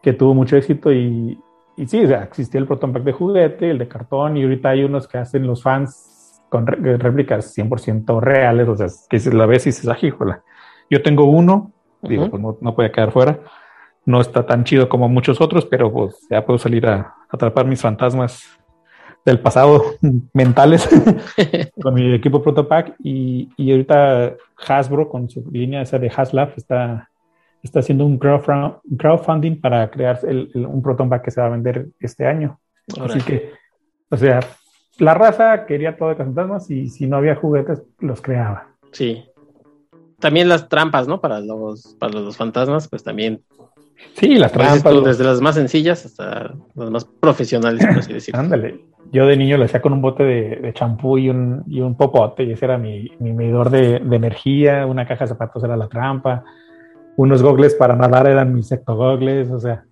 que 0.03 0.13
tuvo 0.13 0.35
mucho 0.35 0.57
éxito 0.57 0.93
y, 0.93 1.39
y 1.77 1.87
sí, 1.87 2.05
o 2.05 2.09
sea, 2.09 2.25
existía 2.25 2.61
el 2.61 2.67
protopack 2.67 3.05
de 3.05 3.13
juguete, 3.13 3.71
el 3.71 3.79
de 3.79 3.87
cartón 3.87 4.37
y 4.37 4.43
ahorita 4.43 4.71
hay 4.71 4.85
unos 4.85 5.07
que 5.07 5.19
hacen 5.19 5.47
los 5.47 5.63
fans 5.63 6.43
con 6.49 6.67
réplicas 6.67 7.57
100% 7.57 8.21
reales, 8.21 8.69
o 8.69 8.77
sea, 8.77 8.89
que 9.09 9.19
la 9.31 9.47
ves 9.47 9.67
y 9.67 9.69
dices, 9.71 9.89
ajíjola. 9.89 10.43
Yo 10.91 11.01
tengo 11.03 11.25
uno 11.25 11.71
Digo, 12.03 12.31
pues 12.31 12.43
no, 12.61 12.75
puede 12.75 12.91
quedar 12.91 13.13
fuera. 13.13 13.39
No 14.05 14.21
está 14.21 14.47
tan 14.47 14.65
chido 14.65 14.89
como 14.89 15.09
muchos 15.09 15.41
otros, 15.41 15.67
pero 15.67 15.93
pues 15.93 16.27
ya 16.31 16.45
puedo 16.45 16.59
salir 16.59 16.87
a, 16.87 17.15
atrapar 17.29 17.67
mis 17.67 17.81
fantasmas 17.81 18.43
del 19.25 19.39
pasado 19.39 19.83
mentales 20.33 20.89
con 21.83 21.95
mi 21.95 22.15
equipo 22.15 22.43
Protopack 22.43 22.95
y, 23.01 23.51
y 23.57 23.71
ahorita 23.71 24.35
Hasbro 24.67 25.09
con 25.09 25.29
su 25.29 25.49
línea 25.51 25.83
esa 25.83 25.99
de 25.99 26.11
Haslab 26.15 26.55
está, 26.57 27.11
está 27.63 27.81
haciendo 27.81 28.07
un 28.07 28.19
crowdfunding 28.19 29.61
para 29.61 29.91
crear 29.91 30.19
el, 30.27 30.51
un 30.55 30.83
Protopack 30.83 31.25
que 31.25 31.31
se 31.31 31.41
va 31.41 31.49
a 31.49 31.51
vender 31.51 31.89
este 32.01 32.27
año. 32.27 32.59
Así 33.01 33.21
que, 33.21 33.53
o 34.11 34.17
sea, 34.17 34.41
la 34.99 35.15
raza 35.15 35.67
quería 35.67 35.97
todo 35.97 36.09
de 36.09 36.17
fantasmas 36.17 36.71
y 36.71 36.89
si 36.89 37.07
no 37.07 37.19
había 37.19 37.37
juguetes, 37.37 37.83
los 38.01 38.21
creaba. 38.21 38.69
Sí 38.91 39.30
también 40.21 40.49
las 40.49 40.69
trampas, 40.69 41.09
¿no? 41.09 41.21
Para 41.21 41.41
los, 41.41 41.97
para 41.99 42.13
los 42.13 42.37
fantasmas, 42.37 42.89
pues 42.89 43.03
también. 43.03 43.43
Sí, 44.15 44.37
las 44.37 44.53
trampas. 44.53 45.05
desde 45.05 45.25
las 45.25 45.41
más 45.41 45.57
sencillas 45.57 46.07
hasta 46.07 46.55
las 46.75 46.91
más 46.91 47.05
profesionales, 47.05 47.85
por 47.85 47.99
así 47.99 48.13
decirlo. 48.13 48.41
Ándale. 48.41 48.85
Yo 49.13 49.27
de 49.27 49.37
niño 49.37 49.57
lo 49.57 49.65
hacía 49.65 49.83
con 49.83 49.93
un 49.93 50.01
bote 50.01 50.23
de 50.23 50.73
champú 50.73 51.19
y 51.19 51.29
un, 51.29 51.65
y 51.67 51.81
un 51.81 51.97
popote, 51.97 52.45
y 52.45 52.53
ese 52.53 52.67
era 52.67 52.79
mi, 52.79 53.11
mi 53.19 53.33
medidor 53.33 53.71
de, 53.71 53.99
de, 53.99 54.17
energía. 54.17 54.87
Una 54.87 55.07
caja 55.07 55.25
de 55.25 55.29
zapatos 55.29 55.65
era 55.65 55.77
la 55.77 55.89
trampa. 55.89 56.45
Unos 57.17 57.43
gogles 57.43 57.75
para 57.75 57.97
nadar 57.97 58.29
eran 58.29 58.55
mis 58.55 58.71
gogles, 58.87 59.51
o 59.51 59.59
sea. 59.59 59.85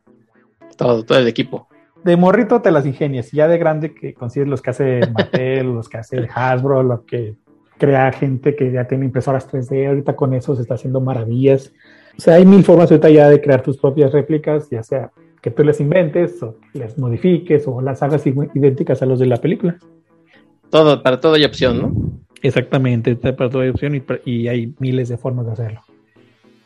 Todo, 0.76 1.04
todo 1.04 1.18
el 1.18 1.26
equipo. 1.26 1.68
De 2.04 2.16
morrito 2.16 2.62
te 2.62 2.70
las 2.70 2.86
ingenias, 2.86 3.34
y 3.34 3.38
ya 3.38 3.48
de 3.48 3.58
grande 3.58 3.92
que 3.92 4.14
consigues 4.14 4.48
los 4.48 4.62
que 4.62 4.70
hace 4.70 5.00
Mattel, 5.12 5.66
los 5.74 5.88
que 5.88 5.98
hace 5.98 6.28
Hasbro, 6.32 6.82
lo 6.84 7.04
que 7.04 7.36
crea 7.78 8.12
gente 8.12 8.54
que 8.54 8.70
ya 8.70 8.86
tiene 8.86 9.06
impresoras 9.06 9.50
3D, 9.50 9.88
ahorita 9.88 10.16
con 10.16 10.34
eso 10.34 10.54
se 10.54 10.62
está 10.62 10.74
haciendo 10.74 11.00
maravillas. 11.00 11.72
O 12.18 12.20
sea, 12.20 12.34
hay 12.34 12.44
mil 12.44 12.64
formas 12.64 12.90
ahorita 12.90 13.10
ya 13.10 13.28
de 13.28 13.40
crear 13.40 13.62
tus 13.62 13.78
propias 13.78 14.12
réplicas, 14.12 14.68
ya 14.70 14.82
sea 14.82 15.10
que 15.40 15.50
tú 15.50 15.62
las 15.62 15.80
inventes 15.80 16.42
o 16.42 16.56
las 16.74 16.98
modifiques 16.98 17.66
o 17.66 17.80
las 17.80 18.02
hagas 18.02 18.26
idénticas 18.26 19.02
a 19.02 19.06
los 19.06 19.20
de 19.20 19.26
la 19.26 19.36
película. 19.36 19.78
Todo, 20.70 21.02
para 21.02 21.20
todo 21.20 21.34
hay 21.34 21.44
opción, 21.44 21.80
¿no? 21.80 21.92
Exactamente, 22.42 23.16
para 23.16 23.48
todo 23.48 23.62
hay 23.62 23.70
opción 23.70 24.02
y, 24.24 24.48
hay 24.48 24.74
miles 24.78 25.08
de 25.08 25.16
formas 25.16 25.46
de 25.46 25.52
hacerlo. 25.52 25.80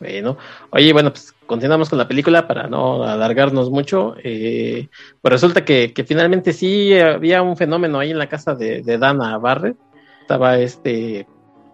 Bueno, 0.00 0.36
oye, 0.70 0.92
bueno, 0.92 1.10
pues 1.10 1.32
continuamos 1.46 1.88
con 1.88 1.98
la 1.98 2.08
película 2.08 2.48
para 2.48 2.66
no 2.66 3.04
alargarnos 3.04 3.70
mucho. 3.70 4.16
Eh, 4.24 4.88
pues 5.20 5.32
resulta 5.32 5.64
que, 5.64 5.92
finalmente 6.06 6.52
sí 6.52 6.98
había 6.98 7.42
un 7.42 7.56
fenómeno 7.56 8.00
ahí 8.00 8.10
en 8.10 8.18
la 8.18 8.28
casa 8.28 8.54
de, 8.54 8.82
de 8.82 8.98
Dana 8.98 9.38
Barrett 9.38 9.76
estaba 10.22 10.58
este, 10.58 11.26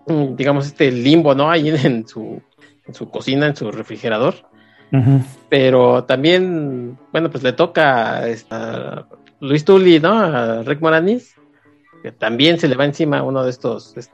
mm, 0.06 0.34
digamos, 0.34 0.66
este 0.66 0.90
limbo, 0.90 1.34
¿no? 1.34 1.50
Ahí 1.50 1.68
en 1.68 2.06
su, 2.06 2.42
en 2.86 2.94
su 2.94 3.08
cocina, 3.10 3.46
en 3.46 3.56
su 3.56 3.70
refrigerador. 3.70 4.34
Pero 5.50 6.04
también, 6.04 6.98
bueno, 7.12 7.30
pues 7.30 7.44
le 7.44 7.52
toca 7.52 8.22
a 8.50 9.06
Luis 9.38 9.62
Tully, 9.62 10.00
¿no? 10.00 10.18
A 10.18 10.62
Rick 10.62 10.80
Moranis, 10.80 11.34
que 12.02 12.10
también 12.10 12.58
se 12.58 12.68
le 12.68 12.74
va 12.74 12.86
encima 12.86 13.22
uno 13.22 13.44
de 13.44 13.50
estos, 13.50 13.94
es, 13.98 14.10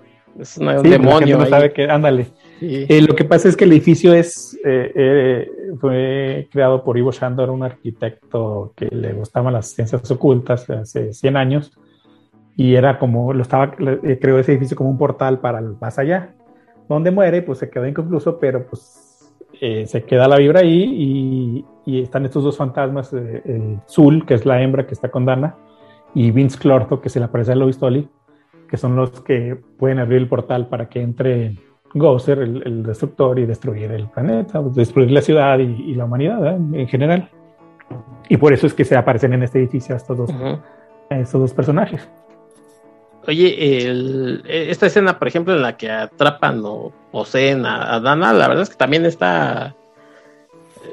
un 0.59 0.83
demonio. 0.83 1.39
No 1.39 1.47
sabe 1.47 1.73
que, 1.73 1.85
ándale. 1.85 2.27
Eh, 2.61 3.01
lo 3.07 3.15
que 3.15 3.25
pasa 3.25 3.49
es 3.49 3.57
que 3.57 3.65
el 3.65 3.73
edificio 3.73 4.13
es 4.15 4.59
eh, 4.65 4.93
eh, 4.97 5.49
fue 5.81 6.49
creado 6.51 6.83
por 6.83 6.99
Ivo 6.99 7.13
Shandor, 7.13 7.51
un 7.51 7.63
arquitecto 7.63 8.73
que 8.75 8.87
le 8.87 9.13
gustaban 9.13 9.53
las 9.53 9.69
ciencias 9.69 10.11
ocultas 10.11 10.69
hace 10.71 11.13
100 11.13 11.37
años 11.37 11.71
y 12.57 12.75
era 12.75 12.99
como, 12.99 13.33
lo 13.33 13.43
estaba, 13.43 13.75
eh, 13.79 14.19
creó 14.21 14.39
ese 14.39 14.53
edificio 14.53 14.77
como 14.77 14.91
un 14.91 14.99
portal 14.99 15.41
para 15.41 15.59
el 15.59 15.77
más 15.81 15.99
allá, 15.99 16.35
donde 16.89 17.11
muere, 17.11 17.43
pues 17.43 17.59
se 17.59 17.71
quedó 17.71 17.87
inconcluso, 17.87 18.39
pero 18.39 18.67
pues 18.67 19.35
eh, 19.61 19.87
se 19.87 20.05
queda 20.05 20.29
la 20.29 20.37
vibra 20.37 20.61
ahí 20.61 20.85
y, 20.85 21.65
y 21.87 22.03
están 22.03 22.25
estos 22.25 22.45
dos 22.45 22.57
fantasmas, 22.57 23.13
eh, 23.13 23.43
el 23.45 23.79
Zul, 23.89 24.25
que 24.27 24.35
es 24.35 24.47
la 24.47 24.63
hembra 24.63 24.87
que 24.87 24.95
está 24.95 25.11
con 25.11 25.25
Dana, 25.25 25.57
y 26.15 26.31
Vince 26.31 26.59
Clorto, 26.59 27.01
que 27.01 27.09
se 27.09 27.19
le 27.19 27.27
aparece 27.27 27.53
a 27.53 27.57
Lois 27.57 27.79
Tolly, 27.79 28.09
que 28.69 28.77
son 28.77 28.95
los 28.95 29.21
que 29.23 29.57
pueden 29.79 29.99
abrir 29.99 30.19
el 30.19 30.29
portal 30.29 30.69
para 30.69 30.89
que 30.89 31.01
entre 31.01 31.57
Gozer, 31.93 32.39
el, 32.39 32.83
destructor, 32.83 33.39
y 33.39 33.47
destruir 33.47 33.91
el 33.93 34.09
planeta, 34.09 34.61
destruir 34.63 35.11
la 35.11 35.23
ciudad 35.23 35.59
y, 35.59 35.95
la 35.95 36.05
humanidad 36.05 36.57
en 36.57 36.89
general. 36.89 37.31
Y 38.29 38.37
por 38.37 38.53
eso 38.53 38.67
es 38.67 38.75
que 38.75 38.85
se 38.85 38.97
aparecen 38.97 39.33
en 39.33 39.43
este 39.43 39.59
edificio 39.59 39.95
estos 39.95 40.17
dos, 40.17 40.31
estos 41.11 41.41
dos 41.41 41.55
personajes. 41.55 42.09
Oye, 43.27 43.87
el, 43.87 44.43
e, 44.47 44.71
esta 44.71 44.87
escena, 44.87 45.19
por 45.19 45.29
ejemplo, 45.29 45.55
en 45.55 45.63
la 45.63 45.77
que 45.77 45.91
atrapan 45.91 46.63
o 46.65 46.93
poseen 47.11 47.65
a, 47.67 48.01
Dana, 48.01 48.33
la 48.33 48.49
verdad 48.49 48.63
es 48.63 48.71
que 48.71 48.77
también 48.77 49.07
está. 49.07 49.75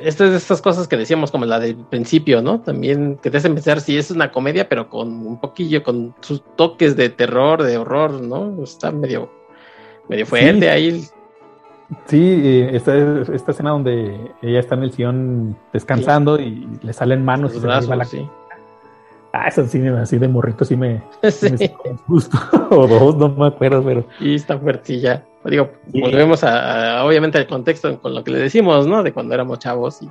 Estas 0.01 0.27
es 0.27 0.31
de 0.31 0.37
estas 0.37 0.61
cosas 0.61 0.87
que 0.87 0.97
decíamos, 0.97 1.31
como 1.31 1.45
la 1.45 1.59
del 1.59 1.75
principio, 1.75 2.41
¿no? 2.41 2.61
También 2.61 3.19
que 3.21 3.29
te 3.29 3.37
hacen 3.37 3.53
pensar 3.53 3.81
si 3.81 3.97
es 3.97 4.09
una 4.09 4.31
comedia, 4.31 4.67
pero 4.67 4.89
con 4.89 5.09
un 5.27 5.39
poquillo, 5.39 5.83
con 5.83 6.15
sus 6.21 6.43
toques 6.55 6.95
de 6.95 7.09
terror, 7.09 7.61
de 7.61 7.77
horror, 7.77 8.13
¿no? 8.21 8.63
Está 8.63 8.91
medio, 8.91 9.31
medio 10.07 10.25
fuerte 10.25 10.69
ahí. 10.69 11.05
Sí, 12.05 12.67
esta, 12.71 12.95
esta 13.33 13.51
escena 13.51 13.71
donde 13.71 14.31
ella 14.41 14.59
está 14.59 14.75
en 14.75 14.83
el 14.83 14.93
sillón 14.93 15.57
descansando 15.73 16.39
y 16.39 16.67
le 16.81 16.93
salen 16.93 17.23
manos 17.23 17.53
y 17.53 17.59
se 17.59 17.67
la 17.67 18.05
Ah, 19.33 19.47
eso 19.47 19.65
sí, 19.65 19.85
así 19.87 20.17
de 20.17 20.27
morrito 20.27 20.65
sí 20.65 20.75
me, 20.75 21.01
sí. 21.29 21.71
justo. 22.07 22.37
o 22.69 22.87
dos, 22.87 23.15
no 23.15 23.29
me 23.29 23.47
acuerdo, 23.47 23.83
pero. 23.83 24.05
Y 24.19 24.35
está 24.35 24.57
fuertilla. 24.57 25.23
Digo, 25.45 25.71
volvemos 25.87 26.43
a, 26.43 27.03
obviamente 27.03 27.37
al 27.37 27.47
contexto 27.47 27.99
con 27.99 28.13
lo 28.13 28.23
que 28.23 28.31
le 28.31 28.39
decimos, 28.39 28.85
¿no? 28.85 29.01
De 29.01 29.11
cuando 29.11 29.33
éramos 29.33 29.57
chavos 29.59 30.01
y 30.01 30.09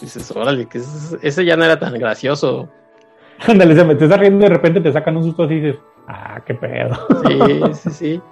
dices, 0.00 0.30
órale, 0.34 0.66
que 0.66 0.80
ese, 1.22 1.44
ya 1.44 1.56
no 1.56 1.64
era 1.64 1.78
tan 1.78 1.94
gracioso. 1.94 2.68
Ándale, 3.46 3.76
se 3.76 3.84
me 3.84 3.94
te 3.94 4.04
estás 4.04 4.18
riendo 4.18 4.40
y 4.40 4.48
de 4.48 4.54
repente 4.54 4.80
te 4.80 4.92
sacan 4.92 5.16
un 5.16 5.24
susto 5.24 5.44
así 5.44 5.54
y 5.54 5.60
dices, 5.60 5.80
ah, 6.08 6.40
qué 6.44 6.54
pedo. 6.54 6.96
Sí, 7.26 7.74
sí, 7.74 7.90
sí. 7.90 8.22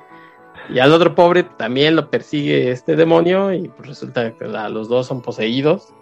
Y 0.68 0.78
al 0.78 0.92
otro 0.92 1.14
pobre 1.14 1.42
también 1.44 1.96
lo 1.96 2.11
persigue 2.11 2.70
este 2.70 2.96
demonio 2.96 3.53
y 3.53 3.68
pues 3.68 3.88
resulta 3.88 4.32
que 4.32 4.46
los 4.46 4.88
dos 4.88 5.07
son 5.07 5.20
poseídos. 5.22 5.92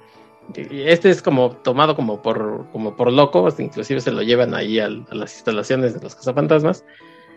Este 0.54 1.10
es 1.10 1.22
como 1.22 1.50
tomado 1.50 1.94
como 1.94 2.22
por, 2.22 2.66
como 2.72 2.96
por 2.96 3.12
loco, 3.12 3.48
inclusive 3.58 4.00
se 4.00 4.12
lo 4.12 4.22
llevan 4.22 4.54
ahí 4.54 4.78
a 4.78 4.88
las 4.88 5.34
instalaciones 5.34 5.94
de 5.94 6.00
los 6.00 6.14
cazafantasmas. 6.14 6.84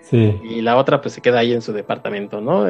Sí. 0.01 0.39
Y 0.43 0.61
la 0.61 0.77
otra 0.77 1.01
pues 1.01 1.13
se 1.13 1.21
queda 1.21 1.39
ahí 1.39 1.53
en 1.53 1.61
su 1.61 1.73
departamento, 1.73 2.41
¿no? 2.41 2.67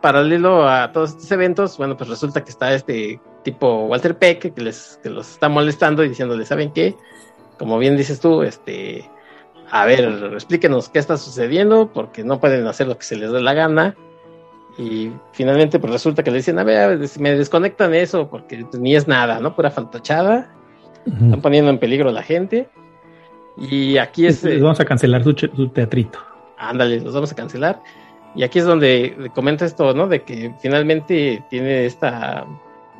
paralelo 0.00 0.68
a 0.68 0.92
todos 0.92 1.10
estos 1.10 1.32
eventos, 1.32 1.78
bueno, 1.78 1.96
pues 1.96 2.08
resulta 2.08 2.44
que 2.44 2.50
está 2.50 2.72
este 2.74 3.18
tipo 3.42 3.86
Walter 3.86 4.16
Peck 4.16 4.54
que 4.54 4.62
les 4.62 5.00
que 5.02 5.10
los 5.10 5.30
está 5.32 5.48
molestando 5.48 6.04
y 6.04 6.08
diciéndole, 6.08 6.44
¿saben 6.44 6.70
qué? 6.72 6.94
Como 7.58 7.78
bien 7.78 7.96
dices 7.96 8.20
tú, 8.20 8.42
este, 8.42 9.10
a 9.70 9.84
ver, 9.84 10.32
explíquenos 10.32 10.88
qué 10.88 10.98
está 10.98 11.16
sucediendo, 11.16 11.90
porque 11.92 12.22
no 12.22 12.38
pueden 12.38 12.66
hacer 12.66 12.86
lo 12.86 12.98
que 12.98 13.04
se 13.04 13.16
les 13.16 13.32
dé 13.32 13.40
la 13.40 13.54
gana. 13.54 13.96
Y 14.78 15.10
finalmente, 15.32 15.78
pues 15.78 15.92
resulta 15.92 16.22
que 16.22 16.30
le 16.30 16.38
dicen, 16.38 16.58
a 16.58 16.64
ver, 16.64 16.98
me 17.18 17.34
desconectan 17.34 17.94
eso, 17.94 18.28
porque 18.28 18.66
ni 18.78 18.94
es 18.94 19.08
nada, 19.08 19.40
¿no? 19.40 19.54
Pura 19.54 19.70
fantochada. 19.70 20.52
Están 21.06 21.40
poniendo 21.40 21.70
en 21.70 21.78
peligro 21.78 22.10
a 22.10 22.12
la 22.12 22.22
gente. 22.22 22.68
Y 23.56 23.96
aquí 23.96 24.26
es. 24.26 24.42
Les 24.42 24.60
vamos 24.60 24.80
a 24.80 24.84
cancelar 24.84 25.22
su, 25.24 25.34
teatrito. 25.68 26.18
Ándale, 26.58 27.00
los 27.00 27.14
vamos 27.14 27.32
a 27.32 27.34
cancelar. 27.34 27.80
Y 28.34 28.42
aquí 28.42 28.58
es 28.58 28.66
donde 28.66 29.30
comenta 29.34 29.64
esto, 29.64 29.94
¿no? 29.94 30.08
De 30.08 30.22
que 30.22 30.52
finalmente 30.60 31.42
tiene 31.48 31.86
esta, 31.86 32.44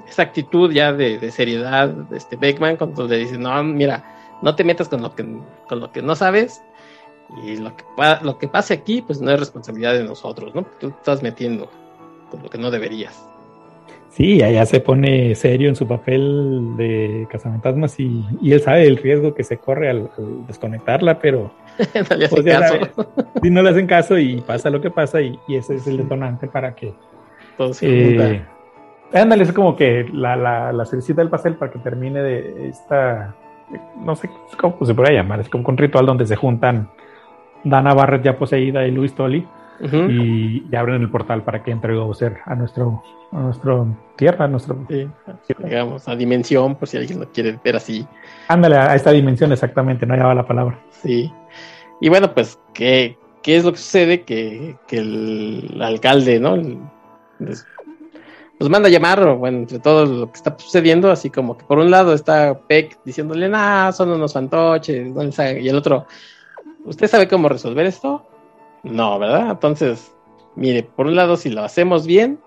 esta 0.08 0.22
actitud 0.22 0.72
ya 0.72 0.94
de, 0.94 1.30
seriedad, 1.30 1.88
de 1.88 2.16
este 2.16 2.36
Beckman, 2.36 2.76
cuando 2.76 3.06
le 3.06 3.18
dice, 3.18 3.36
no, 3.36 3.62
mira, 3.62 4.02
no 4.40 4.54
te 4.54 4.64
metas 4.64 4.88
con 4.88 5.02
lo 5.02 5.14
que, 5.14 5.26
con 5.68 5.80
lo 5.80 5.92
que 5.92 6.00
no 6.00 6.14
sabes 6.14 6.62
y 7.42 7.56
lo 7.56 7.76
que, 7.76 7.84
lo 8.22 8.38
que 8.38 8.48
pase 8.48 8.74
aquí, 8.74 9.02
pues 9.02 9.20
no 9.20 9.30
es 9.30 9.40
responsabilidad 9.40 9.94
de 9.94 10.04
nosotros, 10.04 10.54
¿no? 10.54 10.64
Tú 10.80 10.88
estás 10.88 11.22
metiendo 11.22 11.68
con 12.30 12.42
lo 12.42 12.48
que 12.48 12.58
no 12.58 12.70
deberías. 12.70 13.26
Sí, 14.10 14.42
allá 14.42 14.64
se 14.64 14.80
pone 14.80 15.34
serio 15.34 15.68
en 15.68 15.76
su 15.76 15.86
papel 15.86 16.74
de 16.78 17.26
cazafantasmas 17.30 18.00
y, 18.00 18.24
y 18.40 18.52
él 18.52 18.62
sabe 18.62 18.86
el 18.86 18.96
riesgo 18.96 19.34
que 19.34 19.44
se 19.44 19.58
corre 19.58 19.90
al, 19.90 20.10
desconectarla, 20.46 21.18
pero 21.18 21.52
no 22.10 22.16
le 22.16 22.24
hacen 22.24 22.42
pues 22.42 22.58
caso. 22.58 23.14
Si 23.42 23.50
no 23.50 23.62
le 23.62 23.70
hacen 23.70 23.86
caso 23.86 24.18
y 24.18 24.40
pasa 24.40 24.70
lo 24.70 24.80
que 24.80 24.90
pasa 24.90 25.20
y, 25.20 25.38
ese 25.48 25.74
es 25.74 25.86
el 25.86 25.98
detonante 25.98 26.46
para 26.46 26.74
que... 26.74 26.94
Se 27.72 27.86
eh, 27.86 28.42
Ándale, 29.12 29.44
es 29.44 29.52
como 29.52 29.76
que 29.76 30.08
la, 30.12 30.34
la, 30.34 30.72
la 30.72 30.84
del 30.84 31.28
pastel 31.28 31.56
para 31.56 31.70
que 31.70 31.78
termine 31.80 32.22
de 32.22 32.68
esta... 32.68 33.34
No 34.02 34.16
sé 34.16 34.30
cómo 34.58 34.78
se 34.82 34.94
podría 34.94 35.20
llamar, 35.20 35.40
es 35.40 35.48
como 35.50 35.68
un 35.68 35.76
ritual 35.76 36.06
donde 36.06 36.24
se 36.24 36.36
juntan 36.36 36.88
Dana 37.68 37.94
Barrett 37.94 38.22
ya 38.22 38.38
poseída 38.38 38.86
y 38.86 38.92
Luis 38.92 39.14
Tolly. 39.14 39.46
y, 39.80 40.74
abren 40.74 41.02
el 41.02 41.10
portal 41.10 41.42
para 41.42 41.62
que 41.62 41.70
entre 41.70 41.94
Bowser 41.94 42.38
a 42.46 42.54
nuestro 42.54 43.02
a 43.32 43.40
nuestro 43.40 43.86
tierra, 44.16 44.46
a 44.46 44.48
nuestro 44.48 44.78
digamos, 45.58 46.08
a 46.08 46.16
dimensión, 46.16 46.76
por 46.76 46.88
si 46.88 46.96
alguien 46.96 47.20
lo 47.20 47.30
quiere 47.30 47.58
ver 47.62 47.76
así. 47.76 48.06
Ándale, 48.48 48.76
a 48.76 48.94
esta 48.94 49.10
dimensión 49.10 49.52
exactamente, 49.52 50.06
no 50.06 50.14
lleva 50.14 50.34
la 50.34 50.46
palabra. 50.46 50.78
Sí. 50.90 51.30
Y 52.00 52.08
bueno, 52.08 52.32
pues, 52.32 52.58
¿qué, 52.72 53.18
qué 53.42 53.56
es 53.56 53.64
lo 53.64 53.72
que 53.72 53.78
sucede? 53.78 54.22
Que, 54.22 54.76
que 54.86 54.98
el 54.98 55.82
alcalde, 55.82 56.38
¿no? 56.38 56.56
los 58.58 58.70
manda 58.70 58.88
a 58.88 58.90
llamar, 58.90 59.34
bueno, 59.34 59.58
entre 59.58 59.78
todo 59.78 60.06
lo 60.06 60.30
que 60.30 60.36
está 60.36 60.56
sucediendo, 60.58 61.10
así 61.10 61.28
como 61.28 61.58
que 61.58 61.64
por 61.66 61.78
un 61.78 61.90
lado 61.90 62.14
está 62.14 62.58
Peck 62.66 62.98
diciéndole, 63.04 63.48
nah, 63.48 63.92
son 63.92 64.10
unos 64.10 64.32
fantoches, 64.32 65.12
y 65.62 65.68
el 65.68 65.76
otro, 65.76 66.06
¿Usted 66.86 67.08
sabe 67.08 67.26
cómo 67.26 67.48
resolver 67.48 67.84
esto? 67.84 68.24
No, 68.84 69.18
¿verdad? 69.18 69.50
Entonces, 69.50 70.14
mire, 70.54 70.84
por 70.84 71.06
un 71.06 71.16
lado, 71.16 71.36
si 71.36 71.50
lo 71.50 71.62
hacemos 71.62 72.06
bien, 72.06 72.38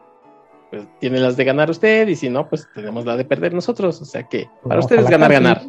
pues 0.70 0.88
tiene 1.00 1.20
las 1.20 1.36
de 1.36 1.44
ganar 1.44 1.70
usted, 1.70 2.08
y 2.08 2.16
si 2.16 2.30
no, 2.30 2.48
pues 2.48 2.68
tenemos 2.74 3.06
la 3.06 3.18
de 3.18 3.26
perder 3.26 3.54
nosotros. 3.54 4.02
O 4.02 4.06
sea 4.06 4.24
que 4.24 4.50
para 4.64 4.80
ustedes 4.80 5.04
es 5.04 5.10
ganar, 5.10 5.32
ganar. 5.32 5.62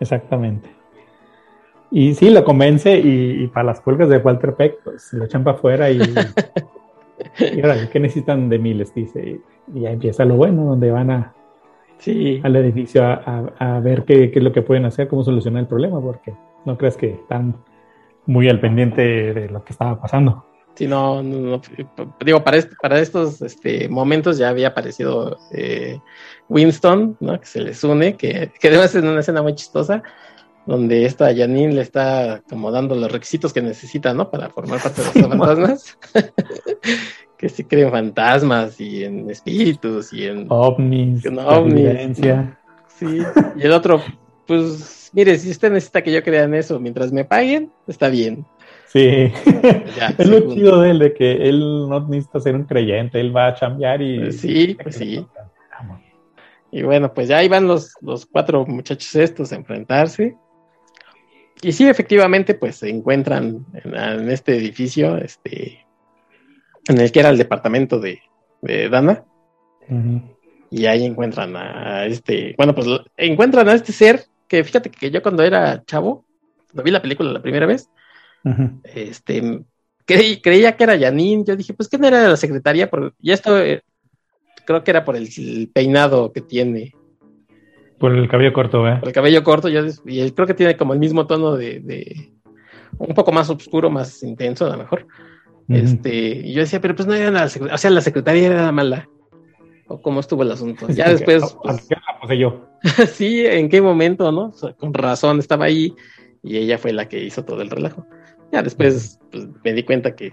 Exactamente. 0.00 0.70
Y 1.90 2.14
sí, 2.14 2.30
lo 2.30 2.42
convence, 2.44 2.98
y, 2.98 3.46
para 3.48 3.64
las 3.64 3.82
pulgas 3.82 4.08
de 4.08 4.16
Walter 4.16 4.54
Peck, 4.54 4.78
pues 4.82 5.12
lo 5.12 5.26
echan 5.26 5.44
para 5.44 5.58
afuera 5.58 5.90
y. 5.90 6.00
y 7.38 7.60
ahora, 7.60 7.90
¿qué 7.90 8.00
necesitan 8.00 8.48
de 8.48 8.58
mí? 8.58 8.72
Les 8.72 8.94
dice. 8.94 9.40
Y 9.74 9.80
ya 9.80 9.90
empieza 9.90 10.24
lo 10.24 10.36
bueno, 10.36 10.64
donde 10.64 10.90
van 10.90 11.10
a, 11.10 11.34
sí. 11.98 12.40
al 12.42 12.56
edificio 12.56 13.04
a, 13.04 13.80
ver 13.80 14.04
qué, 14.04 14.30
qué, 14.30 14.38
es 14.38 14.44
lo 14.44 14.52
que 14.52 14.62
pueden 14.62 14.86
hacer, 14.86 15.08
cómo 15.08 15.22
solucionar 15.22 15.60
el 15.60 15.68
problema, 15.68 16.00
porque 16.00 16.32
no 16.64 16.78
crees 16.78 16.96
que 16.96 17.10
están 17.10 17.54
muy 18.26 18.48
al 18.48 18.60
pendiente 18.60 19.02
de 19.32 19.48
lo 19.48 19.64
que 19.64 19.72
estaba 19.72 20.00
pasando. 20.00 20.46
Sí, 20.74 20.86
no, 20.86 21.22
no, 21.22 21.60
digo, 22.24 22.42
para, 22.42 22.58
para 22.80 22.98
estos 22.98 23.42
este, 23.42 23.88
momentos 23.88 24.38
ya 24.38 24.48
había 24.48 24.68
aparecido 24.68 25.38
eh, 25.52 26.00
Winston, 26.48 27.16
¿no? 27.20 27.38
Que 27.38 27.46
se 27.46 27.60
les 27.60 27.84
une, 27.84 28.16
que, 28.16 28.50
que 28.58 28.70
debe 28.70 28.88
ser 28.88 29.04
una 29.04 29.20
escena 29.20 29.42
muy 29.42 29.54
chistosa, 29.54 30.02
donde 30.64 31.04
esta 31.04 31.34
Janine 31.34 31.74
le 31.74 31.82
está 31.82 32.42
como 32.48 32.70
dando 32.70 32.94
los 32.94 33.12
requisitos 33.12 33.52
que 33.52 33.60
necesita, 33.60 34.14
¿no? 34.14 34.30
Para 34.30 34.48
formar 34.48 34.80
parte 34.80 35.02
de 35.02 35.08
los 35.08 35.28
fantasmas. 35.28 35.98
que 37.36 37.48
sí 37.48 37.64
creen 37.64 37.90
fantasmas 37.90 38.80
y 38.80 39.02
en 39.02 39.28
espíritus 39.28 40.12
y 40.12 40.26
en 40.26 40.46
ovnis, 40.48 41.26
en 41.26 41.38
ovnis. 41.40 42.18
Sí, 42.86 43.18
y 43.56 43.62
el 43.62 43.72
otro, 43.72 44.00
pues 44.46 45.01
mire, 45.12 45.38
si 45.38 45.50
usted 45.50 45.70
necesita 45.70 46.02
que 46.02 46.12
yo 46.12 46.22
crea 46.22 46.44
en 46.44 46.54
eso 46.54 46.80
mientras 46.80 47.12
me 47.12 47.24
paguen, 47.24 47.70
está 47.86 48.08
bien. 48.08 48.44
Sí, 48.86 49.32
es 50.18 50.28
lo 50.28 50.52
chido 50.52 50.80
de 50.80 50.90
él, 50.90 50.98
de 50.98 51.14
que 51.14 51.48
él 51.48 51.60
no 51.88 52.06
necesita 52.08 52.40
ser 52.40 52.56
un 52.56 52.64
creyente, 52.64 53.20
él 53.20 53.34
va 53.34 53.48
a 53.48 53.54
chambear 53.54 54.02
y... 54.02 54.18
Pues 54.18 54.40
sí, 54.40 54.76
pues 54.82 54.96
sí. 54.96 55.26
Y 56.70 56.82
bueno, 56.82 57.12
pues 57.12 57.28
ya 57.28 57.38
ahí 57.38 57.48
van 57.48 57.68
los, 57.68 57.94
los 58.00 58.24
cuatro 58.24 58.64
muchachos 58.66 59.14
estos 59.14 59.52
a 59.52 59.56
enfrentarse. 59.56 60.36
Y 61.60 61.72
sí, 61.72 61.86
efectivamente, 61.86 62.54
pues 62.54 62.76
se 62.76 62.88
encuentran 62.88 63.64
en, 63.72 64.30
este 64.30 64.56
edificio, 64.56 65.16
este, 65.18 65.86
en 66.88 66.98
el 66.98 67.12
que 67.12 67.20
era 67.20 67.28
el 67.28 67.38
departamento 67.38 68.00
de, 68.00 68.20
Dana. 68.90 69.24
Y 70.70 70.86
ahí 70.86 71.04
encuentran 71.04 71.54
a 71.56 72.06
este, 72.06 72.54
bueno, 72.56 72.74
pues 72.74 72.88
encuentran 73.16 73.68
a 73.68 73.74
este 73.74 73.92
ser 73.92 74.24
que 74.52 74.62
fíjate 74.64 74.90
que 74.90 75.10
yo 75.10 75.22
cuando 75.22 75.42
era 75.42 75.82
chavo, 75.86 76.26
cuando 76.66 76.82
vi 76.82 76.90
la 76.90 77.00
película 77.00 77.32
la 77.32 77.40
primera 77.40 77.64
vez, 77.64 77.88
este, 78.84 79.62
creía 80.04 80.76
que 80.76 80.84
era 80.84 80.98
Janine, 80.98 81.42
yo 81.46 81.56
dije, 81.56 81.72
pues 81.72 81.88
que 81.88 81.96
no 81.96 82.06
era 82.06 82.28
la 82.28 82.36
secretaria, 82.36 82.90
ya 83.18 83.32
esto 83.32 83.58
eh, 83.58 83.82
creo 84.66 84.84
que 84.84 84.90
era 84.90 85.06
por 85.06 85.16
el, 85.16 85.70
peinado 85.72 86.34
que 86.34 86.42
tiene. 86.42 86.92
Por 87.98 88.14
el 88.14 88.28
cabello 88.28 88.52
corto, 88.52 88.86
¿eh? 88.86 88.98
Por 88.98 89.08
el 89.08 89.14
cabello 89.14 89.42
corto, 89.42 89.70
yo, 89.70 89.86
y 90.04 90.30
creo 90.32 90.46
que 90.46 90.52
tiene 90.52 90.76
como 90.76 90.92
el 90.92 90.98
mismo 90.98 91.26
tono 91.26 91.56
de, 91.56 92.30
un 92.98 93.14
poco 93.14 93.32
más 93.32 93.48
oscuro, 93.48 93.88
más 93.88 94.22
intenso, 94.22 94.66
a 94.66 94.76
lo 94.76 94.76
mejor. 94.76 95.06
Este, 95.66 96.42
y 96.44 96.52
yo 96.52 96.60
decía, 96.60 96.82
pero 96.82 96.94
pues 96.94 97.08
no 97.08 97.14
era 97.14 97.30
la 97.30 97.48
secretaria, 97.48 97.74
o 97.76 97.78
sea, 97.78 97.90
la 97.90 98.02
secretaria 98.02 98.48
era 98.48 98.66
la 98.66 98.72
mala 98.72 99.08
cómo 100.00 100.20
estuvo 100.20 100.42
el 100.42 100.52
asunto. 100.52 100.88
Ya 100.88 101.08
después. 101.10 101.56
Pues, 101.62 102.38
yo. 102.38 102.66
sí, 103.12 103.44
en 103.44 103.68
qué 103.68 103.80
momento, 103.82 104.30
¿no? 104.32 104.52
con 104.78 104.94
razón 104.94 105.38
estaba 105.38 105.66
ahí 105.66 105.94
y 106.42 106.56
ella 106.56 106.78
fue 106.78 106.92
la 106.92 107.08
que 107.08 107.22
hizo 107.22 107.44
todo 107.44 107.62
el 107.62 107.70
relajo. 107.70 108.06
Ya 108.50 108.62
después 108.62 109.18
pues, 109.30 109.48
me 109.64 109.72
di 109.72 109.82
cuenta 109.82 110.14
que, 110.14 110.32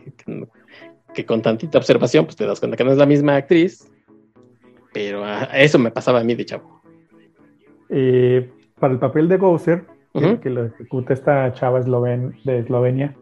que, 1.13 1.25
con 1.25 1.41
tantita 1.41 1.77
observación, 1.77 2.25
pues 2.25 2.35
te 2.35 2.45
das 2.45 2.59
cuenta 2.59 2.77
que 2.77 2.83
no 2.83 2.91
es 2.91 2.97
la 2.97 3.05
misma 3.05 3.35
actriz, 3.35 3.89
pero 4.93 5.23
eso 5.53 5.79
me 5.79 5.91
pasaba 5.91 6.19
a 6.19 6.23
mí 6.23 6.35
de 6.35 6.45
chavo. 6.45 6.81
Eh, 7.89 8.49
para 8.79 8.93
el 8.93 8.99
papel 8.99 9.27
de 9.27 9.37
Bowser, 9.37 9.85
que, 10.41 10.49
lo 10.49 10.65
ejecuta 10.65 11.13
esta 11.13 11.53
chava 11.53 11.79
esloven, 11.79 12.35
de 12.43 12.59
Eslovenia, 12.59 13.15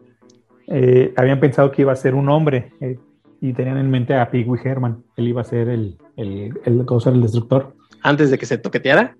eh, 0.66 1.12
habían 1.16 1.40
pensado 1.40 1.70
que 1.70 1.82
iba 1.82 1.92
a 1.92 1.96
ser 1.96 2.14
un 2.14 2.28
hombre 2.28 2.72
eh, 2.80 2.98
y 3.40 3.52
tenían 3.52 3.78
en 3.78 3.90
mente 3.90 4.14
a 4.14 4.30
Pee 4.30 4.46
Herman. 4.64 5.04
Él 5.16 5.28
iba 5.28 5.40
a 5.40 5.44
ser 5.44 5.68
el, 5.68 5.98
el, 6.16 6.58
el, 6.64 6.86
el 7.06 7.22
destructor. 7.22 7.74
¿Antes 8.02 8.30
de 8.30 8.38
que 8.38 8.46
se 8.46 8.58
toqueteara? 8.58 9.16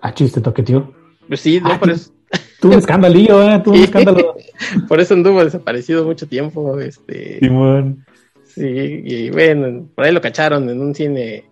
Ah, 0.00 0.12
chiste, 0.12 0.40
toqueteó. 0.40 0.92
Pues 1.26 1.40
sí, 1.40 1.60
no, 1.60 1.72
ah, 1.72 1.78
por 1.78 1.90
eso. 1.90 2.12
Tuvo 2.60 2.72
un 2.72 2.78
escandalillo, 2.78 3.42
¿eh? 3.42 3.60
Tuvo 3.62 3.74
un 3.74 3.82
escándalo. 3.82 4.34
por 4.88 5.00
eso 5.00 5.14
anduvo 5.14 5.44
desaparecido 5.44 6.04
mucho 6.04 6.26
tiempo. 6.26 6.78
Este. 6.80 7.38
Simón. 7.40 8.04
Sí, 8.44 8.64
y 9.04 9.30
bueno, 9.30 9.88
por 9.94 10.04
ahí 10.04 10.12
lo 10.12 10.20
cacharon 10.20 10.68
en 10.68 10.80
un 10.80 10.94
cine 10.94 11.44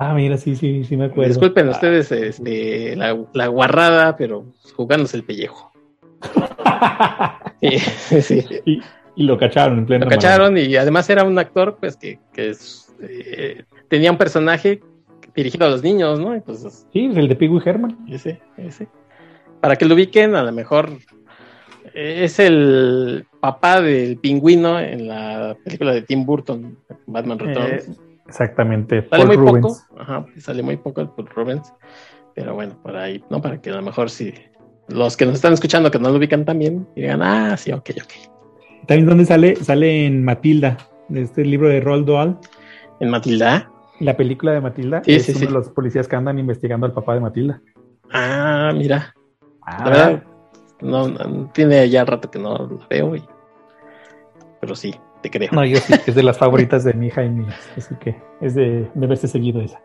Ah, 0.00 0.14
mira, 0.14 0.36
sí, 0.36 0.54
sí, 0.54 0.84
sí 0.84 0.96
me 0.96 1.06
acuerdo. 1.06 1.28
Disculpen 1.28 1.68
ustedes 1.68 2.12
este, 2.12 2.94
la, 2.94 3.46
guarrada, 3.48 4.16
pero 4.16 4.46
jugándose 4.76 5.16
el 5.16 5.24
pellejo. 5.24 5.72
sí, 8.22 8.44
Y, 8.64 8.80
lo 9.24 9.38
cacharon 9.38 9.78
en 9.78 9.86
pleno. 9.86 10.04
Lo 10.04 10.10
cacharon 10.10 10.56
y 10.56 10.76
además 10.76 11.08
era 11.10 11.24
un 11.24 11.38
actor 11.38 11.76
pues 11.80 11.96
que, 11.96 12.18
que 12.32 12.54
eh, 13.02 13.64
tenía 13.88 14.10
un 14.10 14.18
personaje 14.18 14.80
dirigido 15.34 15.66
a 15.66 15.70
los 15.70 15.82
niños, 15.82 16.18
¿no? 16.20 16.34
Entonces, 16.34 16.86
sí, 16.92 17.10
el 17.14 17.28
de 17.28 17.36
Pee 17.36 17.50
Herman. 17.64 17.96
Ese, 18.08 18.40
ese. 18.56 18.88
Para 19.60 19.76
que 19.76 19.84
lo 19.84 19.94
ubiquen, 19.94 20.34
a 20.34 20.42
lo 20.42 20.52
mejor 20.52 20.90
es 21.94 22.38
el 22.38 23.26
papá 23.40 23.80
del 23.80 24.18
pingüino 24.18 24.78
en 24.78 25.08
la 25.08 25.56
película 25.64 25.92
de 25.92 26.02
Tim 26.02 26.24
Burton, 26.24 26.78
Batman 27.06 27.38
Returns. 27.38 27.88
Eh, 27.88 27.92
exactamente. 28.26 29.06
Sale 29.08 29.24
muy 29.24 29.36
poco, 29.36 29.76
ajá, 29.96 30.26
sale 30.36 30.62
muy 30.62 30.76
poco 30.76 31.00
el 31.00 31.08
Paul 31.08 31.28
Rubens, 31.34 31.72
pero 32.34 32.54
bueno, 32.54 32.78
por 32.82 32.96
ahí, 32.96 33.22
¿no? 33.30 33.40
Para 33.40 33.60
que 33.60 33.70
a 33.70 33.74
lo 33.74 33.82
mejor 33.82 34.10
si 34.10 34.32
los 34.88 35.16
que 35.16 35.26
nos 35.26 35.34
están 35.34 35.52
escuchando 35.52 35.90
que 35.90 35.98
no 35.98 36.10
lo 36.10 36.18
ubican 36.18 36.44
también, 36.44 36.86
digan, 36.94 37.22
ah, 37.22 37.56
sí, 37.56 37.72
ok, 37.72 37.90
ok. 38.02 38.37
¿También 38.88 39.06
dónde 39.06 39.26
sale? 39.26 39.54
Sale 39.56 40.06
en 40.06 40.24
Matilda, 40.24 40.78
de 41.10 41.20
este 41.20 41.44
libro 41.44 41.68
de 41.68 41.78
Roald 41.78 42.06
Dahl. 42.08 42.38
¿En 43.00 43.10
Matilda? 43.10 43.70
La 44.00 44.16
película 44.16 44.52
de 44.52 44.62
Matilda 44.62 45.02
sí, 45.04 45.12
es 45.12 45.26
sí, 45.26 45.32
uno 45.36 45.40
de 45.46 45.52
los 45.52 45.68
policías 45.68 46.08
que 46.08 46.16
andan 46.16 46.38
investigando 46.38 46.86
al 46.86 46.94
papá 46.94 47.12
de 47.12 47.20
Matilda. 47.20 47.60
Ah, 48.10 48.72
mira. 48.74 49.14
Ah, 49.60 49.84
la 49.84 49.90
verdad, 49.90 50.22
no, 50.80 51.50
tiene 51.52 51.86
ya 51.90 52.06
rato 52.06 52.30
que 52.30 52.38
no 52.38 52.56
la 52.56 52.86
veo, 52.88 53.14
pero 54.58 54.74
sí, 54.74 54.94
te 55.22 55.28
creo. 55.28 55.50
No, 55.52 55.66
yo 55.66 55.76
sí, 55.76 55.92
es 56.06 56.14
de 56.14 56.22
las 56.22 56.38
favoritas 56.38 56.82
de 56.82 56.94
mi 56.94 57.08
hija 57.08 57.22
y 57.22 57.28
mías, 57.28 57.68
así 57.76 57.94
que 57.96 58.16
es 58.40 58.54
de, 58.54 58.88
de 58.94 59.06
verse 59.06 59.28
seguido 59.28 59.60
esa. 59.60 59.82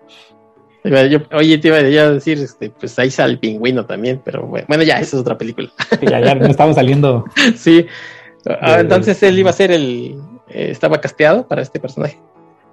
oye, 1.33 1.57
te 1.57 1.67
iba 1.67 1.77
a 1.77 2.11
decir, 2.11 2.37
este, 2.37 2.69
pues 2.69 2.97
ahí 2.99 3.11
sale 3.11 3.33
el 3.33 3.39
pingüino 3.39 3.85
también, 3.85 4.21
pero 4.23 4.47
bueno, 4.47 4.83
ya, 4.83 4.99
esa 5.01 5.17
es 5.17 5.21
otra 5.21 5.37
película. 5.37 5.69
ya, 6.01 6.21
ya 6.21 6.35
no 6.35 6.47
estamos 6.47 6.75
saliendo. 6.75 7.25
sí. 7.57 7.85
Ah, 8.45 8.77
entonces 8.79 9.21
él 9.23 9.39
iba 9.39 9.49
a 9.49 9.53
ser 9.53 9.71
el. 9.71 10.19
Eh, 10.49 10.71
estaba 10.71 10.99
casteado 10.99 11.47
para 11.47 11.61
este 11.61 11.79
personaje. 11.79 12.19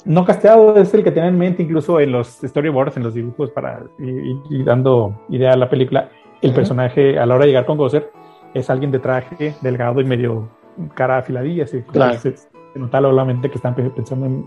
No 0.04 0.24
casteado, 0.24 0.76
es 0.76 0.92
el 0.94 1.04
que 1.04 1.10
tenía 1.10 1.28
en 1.28 1.38
mente 1.38 1.62
incluso 1.62 2.00
en 2.00 2.12
los 2.12 2.38
storyboards, 2.42 2.96
en 2.96 3.02
los 3.02 3.14
dibujos, 3.14 3.50
para 3.50 3.82
ir, 3.98 4.64
dando 4.64 5.20
idea 5.28 5.52
a 5.52 5.56
la 5.56 5.68
película 5.68 6.08
el 6.40 6.54
personaje 6.54 7.18
a 7.18 7.26
la 7.26 7.34
hora 7.34 7.44
de 7.44 7.50
llegar 7.50 7.66
con 7.66 7.76
Gosser 7.76 8.10
es 8.54 8.70
alguien 8.70 8.90
de 8.90 8.98
traje 8.98 9.54
delgado 9.60 10.00
y 10.00 10.04
medio 10.04 10.48
cara 10.94 11.18
afiladilla, 11.18 11.64
así 11.64 11.82
claro. 11.82 12.18
se, 12.18 12.34
nota 12.74 12.98
obviamente 13.00 13.50
que 13.50 13.56
están 13.56 13.74
pensando 13.74 14.26
en, 14.26 14.44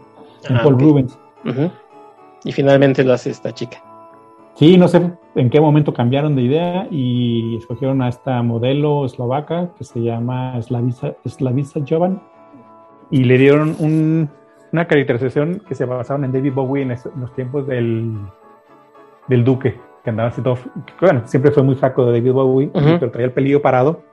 ah, 0.49 0.61
Paul 0.63 0.80
Rubens. 0.80 1.17
Y 2.43 2.51
finalmente 2.51 3.03
lo 3.03 3.13
hace 3.13 3.30
esta 3.30 3.53
chica. 3.53 3.82
Sí, 4.55 4.77
no 4.77 4.87
sé 4.87 5.11
en 5.35 5.49
qué 5.49 5.59
momento 5.59 5.93
cambiaron 5.93 6.35
de 6.35 6.43
idea 6.43 6.87
y 6.91 7.57
escogieron 7.57 8.01
a 8.01 8.09
esta 8.09 8.43
modelo 8.43 9.05
eslovaca 9.05 9.71
que 9.77 9.83
se 9.83 10.01
llama 10.01 10.61
Slavisa, 10.61 11.15
Slavisa 11.25 11.79
Jovan 11.87 12.21
y 13.09 13.23
le 13.23 13.37
dieron 13.37 13.75
una 14.71 14.87
caracterización 14.87 15.61
que 15.67 15.73
se 15.73 15.85
basaron 15.85 16.25
en 16.25 16.31
David 16.31 16.53
Bowie 16.53 16.83
en, 16.83 16.89
los 16.89 17.33
tiempos 17.33 17.67
del, 17.67 18.13
del 19.27 19.43
Duque 19.43 19.79
que 20.03 20.09
andaba 20.09 20.29
así 20.29 20.41
todo, 20.41 20.57
bueno, 20.99 21.21
siempre 21.25 21.51
fue 21.51 21.63
muy 21.63 21.75
flaco 21.75 22.05
de 22.05 22.19
David 22.19 22.33
Bowie, 22.33 22.69
pero 22.73 23.09
traía 23.09 23.27
el 23.27 23.31
pelillo 23.31 23.61
parado. 23.61 24.03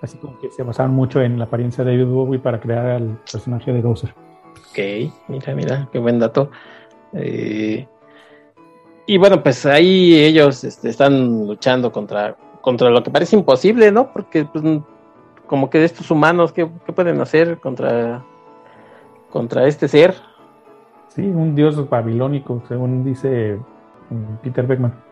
Así 0.00 0.16
como 0.18 0.38
que 0.38 0.50
se 0.50 0.62
basaban 0.62 0.92
mucho 0.92 1.20
en 1.20 1.38
la 1.38 1.44
apariencia 1.44 1.84
de 1.84 1.96
David 1.96 2.10
Bowie 2.10 2.38
para 2.38 2.58
crear 2.58 2.86
al 2.86 3.18
personaje 3.30 3.72
de 3.72 3.82
Gozer. 3.82 4.14
Ok, 4.70 5.12
mira, 5.28 5.54
mira, 5.54 5.88
qué 5.92 5.98
buen 5.98 6.18
dato. 6.18 6.50
Eh, 7.12 7.86
y 9.06 9.18
bueno, 9.18 9.42
pues 9.42 9.64
ahí 9.66 10.14
ellos 10.14 10.64
este, 10.64 10.88
están 10.88 11.46
luchando 11.46 11.92
contra, 11.92 12.36
contra 12.60 12.90
lo 12.90 13.02
que 13.02 13.10
parece 13.10 13.36
imposible, 13.36 13.92
¿no? 13.92 14.12
Porque 14.12 14.44
pues, 14.44 14.64
como 15.46 15.70
que 15.70 15.78
de 15.78 15.84
estos 15.84 16.10
humanos, 16.10 16.52
¿qué, 16.52 16.68
¿qué, 16.84 16.92
pueden 16.92 17.20
hacer 17.20 17.58
contra, 17.58 18.24
contra 19.30 19.66
este 19.66 19.86
ser? 19.86 20.14
Sí, 21.08 21.22
un 21.22 21.54
dios 21.54 21.88
babilónico, 21.88 22.62
según 22.68 23.04
dice 23.04 23.58
mm, 24.10 24.36
Peter 24.42 24.66
Beckman. 24.66 25.06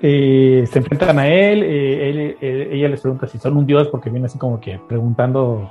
Eh, 0.00 0.64
se 0.70 0.78
enfrentan 0.78 1.18
a 1.18 1.28
él, 1.28 1.62
eh, 1.62 2.36
eh, 2.40 2.68
ella 2.72 2.88
les 2.88 3.00
pregunta 3.00 3.26
si 3.26 3.38
son 3.38 3.56
un 3.58 3.66
dios 3.66 3.88
porque 3.88 4.08
viene 4.08 4.26
así 4.26 4.38
como 4.38 4.58
que 4.58 4.80
preguntando, 4.88 5.70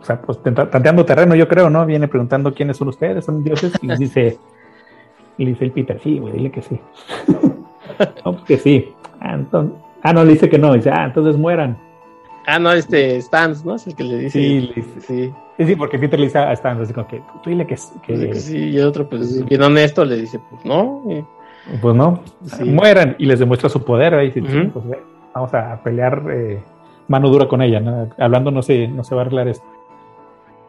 o 0.00 0.04
sea, 0.04 0.20
pues 0.20 0.42
tanteando 0.42 1.06
terreno, 1.06 1.34
yo 1.34 1.48
creo, 1.48 1.70
¿no? 1.70 1.86
Viene 1.86 2.06
preguntando 2.06 2.52
quiénes 2.52 2.76
son 2.76 2.88
ustedes, 2.88 3.24
son 3.24 3.42
dioses, 3.42 3.72
y 3.80 3.86
les 3.86 3.98
dice, 3.98 4.38
y 5.38 5.46
dice 5.46 5.64
el 5.64 5.72
Peter, 5.72 5.98
sí, 6.02 6.18
güey, 6.18 6.34
dile 6.34 6.50
que 6.50 6.62
sí. 6.62 6.78
no, 8.24 8.32
pues 8.32 8.44
que 8.44 8.58
sí. 8.58 8.92
Ah, 9.20 9.38
ah, 10.02 10.12
no, 10.12 10.24
le 10.24 10.32
dice 10.32 10.48
que 10.48 10.58
no, 10.58 10.72
dice, 10.74 10.90
ah, 10.90 11.04
entonces 11.06 11.36
mueran. 11.36 11.76
Ah, 12.46 12.58
no, 12.58 12.72
este 12.72 13.20
Stans, 13.20 13.64
¿no? 13.64 13.76
Es 13.76 13.86
el 13.86 13.94
que 13.94 14.04
le 14.04 14.18
dice. 14.18 14.38
Sí, 14.38 14.60
le 14.60 14.74
dice, 14.74 15.00
sí. 15.00 15.32
Sí, 15.64 15.76
porque 15.76 15.98
Peter 15.98 16.18
le 16.18 16.26
dice 16.26 16.38
a 16.38 16.54
Stans, 16.56 16.80
así 16.80 16.92
como 16.92 17.06
que, 17.06 17.22
tú 17.42 17.50
dile 17.50 17.66
que, 17.66 17.76
que... 18.02 18.34
Sí, 18.34 18.58
y 18.70 18.78
el 18.78 18.86
otro, 18.86 19.08
pues, 19.08 19.44
bien 19.44 19.62
honesto, 19.62 20.04
le 20.04 20.16
dice, 20.16 20.40
pues 20.50 20.64
no. 20.64 21.02
Pues 21.80 21.94
no, 21.94 22.20
mueran 22.64 23.14
y 23.18 23.26
les 23.26 23.38
demuestra 23.38 23.68
su 23.68 23.84
poder. 23.84 24.14
¿eh? 24.14 24.32
pues, 24.72 24.84
vamos 25.32 25.54
a 25.54 25.80
pelear 25.82 26.22
eh, 26.30 26.60
mano 27.08 27.28
dura 27.28 27.46
con 27.46 27.62
ella. 27.62 28.08
Hablando 28.18 28.50
no 28.50 28.62
se, 28.62 28.88
no 28.88 29.04
se 29.04 29.14
va 29.14 29.22
a 29.22 29.24
arreglar 29.24 29.48
esto. 29.48 29.66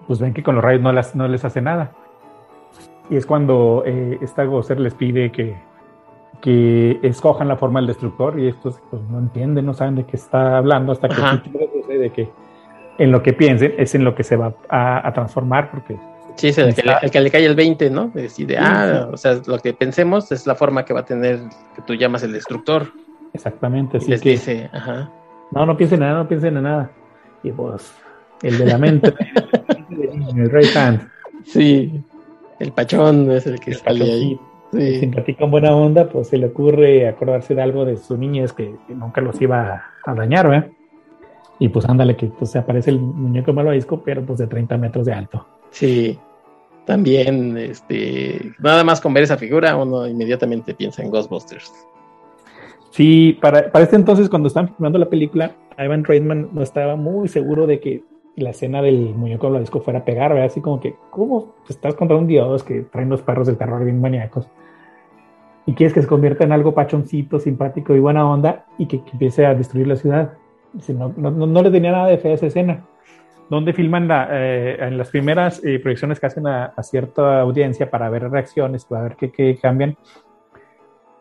Pues 0.07 0.20
ven 0.20 0.34
que 0.34 0.43
con 0.43 0.55
los 0.55 0.64
rayos 0.64 0.82
no, 0.82 0.91
las, 0.91 1.16
no 1.16 1.28
les 1.28 1.43
hace 1.45 1.61
nada. 1.61 1.91
Y 3.10 3.18
es 3.18 3.26
cuando 3.26 3.84
eh, 3.86 4.18
esta 4.22 4.43
Gozer 4.45 4.80
les 4.80 4.93
pide 4.93 5.32
que, 5.32 5.56
que 6.41 6.99
escojan 7.04 7.47
la 7.47 7.58
forma 7.58 7.80
del 7.80 7.88
destructor 7.88 8.39
y 8.39 8.47
estos 8.47 8.80
pues, 8.89 9.01
no 9.10 9.20
entienden, 9.20 9.66
no 9.66 9.74
saben 9.74 9.95
de 9.95 10.06
qué 10.06 10.16
está 10.16 10.58
hablando 10.58 10.91
hasta 10.93 11.10
que 11.10 11.97
de 11.97 12.10
que 12.12 12.30
en 12.97 13.12
lo 13.12 13.22
que 13.22 13.34
piensen 13.34 13.74
es 13.78 13.93
en 13.95 14.04
lo 14.04 14.16
que 14.16 14.24
se 14.24 14.36
va 14.36 14.54
a 14.70 15.12
transformar 15.14 15.70
porque 15.72 15.97
Sí, 16.36 16.47
es 16.47 16.58
el, 16.58 16.74
que 16.74 17.22
le, 17.22 17.32
cae 17.32 17.45
el 17.45 17.56
20, 17.56 17.89
¿no? 17.89 18.12
Decide, 18.14 18.58
ah, 18.58 19.10
o 19.12 19.18
sea, 19.18 19.39
lo 19.45 19.60
que 19.60 19.74
pensemos 19.74 20.32
es 20.32 20.47
la 20.47 20.56
forma 20.56 20.84
que 20.84 20.93
va 20.93 21.01
a 21.01 21.06
tener 21.06 21.39
que 21.76 21.82
tú 21.84 21.93
llamas 21.93 22.24
el 22.24 22.34
destructor. 22.34 22.91
Exactamente, 23.34 23.99
sí. 23.99 24.10
Les 24.10 24.22
dice, 24.22 24.70
ajá. 24.74 25.12
No, 25.51 25.66
no 25.66 25.78
piensen 25.78 26.01
en 26.01 26.08
nada, 26.08 26.24
no 26.24 26.28
piensen 26.28 26.58
en 26.58 26.64
nada. 26.64 26.89
Y 27.43 27.51
pues, 27.51 27.93
el 28.41 28.58
de 28.58 28.66
la 28.66 28.78
mente, 28.78 29.14
el 30.36 30.49
right 30.49 30.76
hand. 30.76 31.08
Sí, 31.45 32.04
el 32.60 32.72
pachón 32.72 33.32
es 33.32 33.45
el 33.47 33.60
que 33.60 33.74
sale 33.74 34.04
ahí. 34.06 34.39
Sí. 34.72 35.12
En 35.38 35.51
buena 35.51 35.76
onda, 35.76 36.10
pues 36.10 36.30
se 36.30 36.38
le 36.38 36.47
ocurre 36.47 37.08
acordarse 37.08 37.54
de 37.54 37.62
algo 37.62 37.86
de 37.86 37.97
su 37.97 38.18
niñez 38.18 38.54
que, 38.54 38.74
nunca 38.89 39.22
los 39.22 39.39
iba 39.39 39.84
a 40.04 40.16
dañar, 40.16 40.49
¿verdad? 40.49 40.72
Y 41.60 41.70
pues 41.70 41.88
ándale, 41.88 42.16
que 42.16 42.28
pues, 42.28 42.51
se 42.51 42.58
aparece 42.58 42.89
el 42.89 42.99
muñeco 42.99 43.54
malvavisco, 43.54 44.01
pero 44.04 44.24
pues 44.26 44.39
de 44.39 44.47
30 44.47 44.78
metros 44.78 45.06
de 45.06 45.14
alto. 45.14 45.45
Sí, 45.70 46.18
también, 46.86 47.56
este, 47.58 48.54
nada 48.60 48.84
más 48.84 48.99
con 48.99 49.14
ver 49.14 49.24
esa 49.24 49.38
figura, 49.38 49.76
uno 49.76 50.08
inmediatamente 50.08 50.74
piensa 50.74 51.04
en 51.04 51.12
Ghostbusters. 51.12 51.72
Sí, 52.89 53.38
para, 53.41 53.72
para 53.72 53.86
este 53.86 53.95
entonces, 53.95 54.30
cuando 54.30 54.47
estaban 54.47 54.74
filmando 54.76 54.97
la 54.97 55.10
película, 55.10 55.56
Ivan 55.78 56.04
Reitman 56.04 56.49
no 56.51 56.62
estaba 56.62 56.95
muy 56.95 57.28
seguro 57.28 57.68
de 57.68 57.80
que 57.80 58.04
la 58.36 58.49
escena 58.49 58.81
del 58.81 59.13
muñeco 59.15 59.47
de 59.47 59.53
la 59.53 59.59
disco 59.59 59.81
fuera 59.81 59.99
a 59.99 60.05
pegar, 60.05 60.31
¿verdad? 60.31 60.47
Así 60.47 60.61
como 60.61 60.79
que, 60.79 60.95
¿cómo 61.09 61.53
estás 61.69 61.95
contra 61.95 62.17
un 62.17 62.27
dios 62.27 62.63
que 62.63 62.81
traen 62.81 63.09
los 63.09 63.21
perros 63.21 63.47
del 63.47 63.57
terror 63.57 63.84
bien 63.84 64.01
maníacos? 64.01 64.47
Y 65.65 65.73
quieres 65.73 65.93
que 65.93 66.01
se 66.01 66.07
convierta 66.07 66.43
en 66.43 66.51
algo 66.51 66.73
pachoncito, 66.73 67.39
simpático 67.39 67.95
y 67.95 67.99
buena 67.99 68.29
onda 68.29 68.65
y 68.77 68.88
que, 68.88 69.01
empiece 69.11 69.45
a 69.45 69.53
destruir 69.55 69.88
la 69.88 69.95
ciudad. 69.95 70.34
no, 70.89 71.13
no, 71.15 71.31
no, 71.31 71.61
le 71.61 71.71
tenía 71.71 71.91
nada 71.91 72.07
de 72.07 72.17
fe 72.17 72.31
a 72.31 72.34
esa 72.34 72.47
escena 72.47 72.84
donde 73.49 73.73
filman 73.73 74.09
eh, 74.31 74.77
en 74.79 74.97
las 74.97 75.09
primeras 75.09 75.63
eh, 75.63 75.79
proyecciones 75.79 76.19
que 76.19 76.25
hacen 76.25 76.47
a, 76.47 76.73
cierta 76.81 77.41
audiencia 77.41 77.89
para 77.89 78.09
ver 78.09 78.29
reacciones, 78.29 78.86
para 78.86 79.03
ver 79.03 79.15
qué, 79.15 79.57
cambian. 79.61 79.95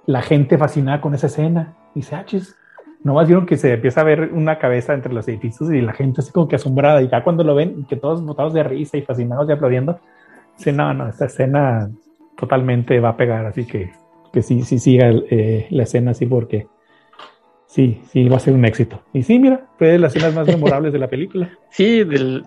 La 0.07 0.23
gente 0.23 0.57
fascinada 0.57 1.01
con 1.01 1.15
esa 1.15 1.27
escena. 1.27 1.77
Dice, 1.95 2.15
ah, 2.15 2.25
chis, 2.25 2.57
más 3.05 3.27
vieron 3.27 3.47
que 3.47 3.57
se 3.57 3.73
empieza 3.73 4.01
a 4.01 4.05
ver 4.05 4.31
una 4.33 4.59
cabeza 4.59 4.95
entre 4.95 5.13
los 5.13 5.27
edificios 5.29 5.73
y 5.73 5.81
la 5.81 5.93
gente 5.93 6.21
así 6.21 6.31
como 6.33 6.49
que 6.49 6.57
asombrada. 6.57 7.03
Y 7.03 7.09
ya 7.09 7.25
cuando 7.25 7.43
lo 7.45 7.55
ven, 7.55 7.85
que 7.89 7.97
todos 7.97 8.25
botados 8.25 8.55
de 8.55 8.63
risa 8.63 8.97
y 8.97 9.03
fascinados 9.03 9.49
y 9.49 9.53
aplaudiendo, 9.53 9.99
dice, 10.57 10.73
no, 10.73 10.95
no, 10.95 11.09
esta 11.09 11.27
escena 11.27 11.91
totalmente 12.37 13.01
va 13.01 13.11
a 13.11 13.17
pegar. 13.17 13.47
Así 13.47 13.67
que, 13.67 13.91
que 14.33 14.43
sí, 14.43 14.63
sí 14.63 14.79
siga 14.79 15.11
eh, 15.31 15.67
la 15.71 15.83
escena 15.83 16.13
así 16.13 16.27
porque 16.27 16.69
Sí, 17.73 18.03
sí, 18.11 18.29
va 18.29 18.37
a 18.37 18.41
ser 18.41 18.53
un 18.53 18.67
éxito. 18.67 19.01
Y 19.15 19.23
sí, 19.23 19.39
mira, 19.39 19.67
fue 19.79 19.93
de 19.93 19.99
las 19.99 20.15
escenas 20.15 20.35
más 20.35 20.47
memorables 20.59 20.93
de 20.93 20.99
la 20.99 21.09
película. 21.09 21.57
Sí, 21.71 22.05
del, 22.05 22.45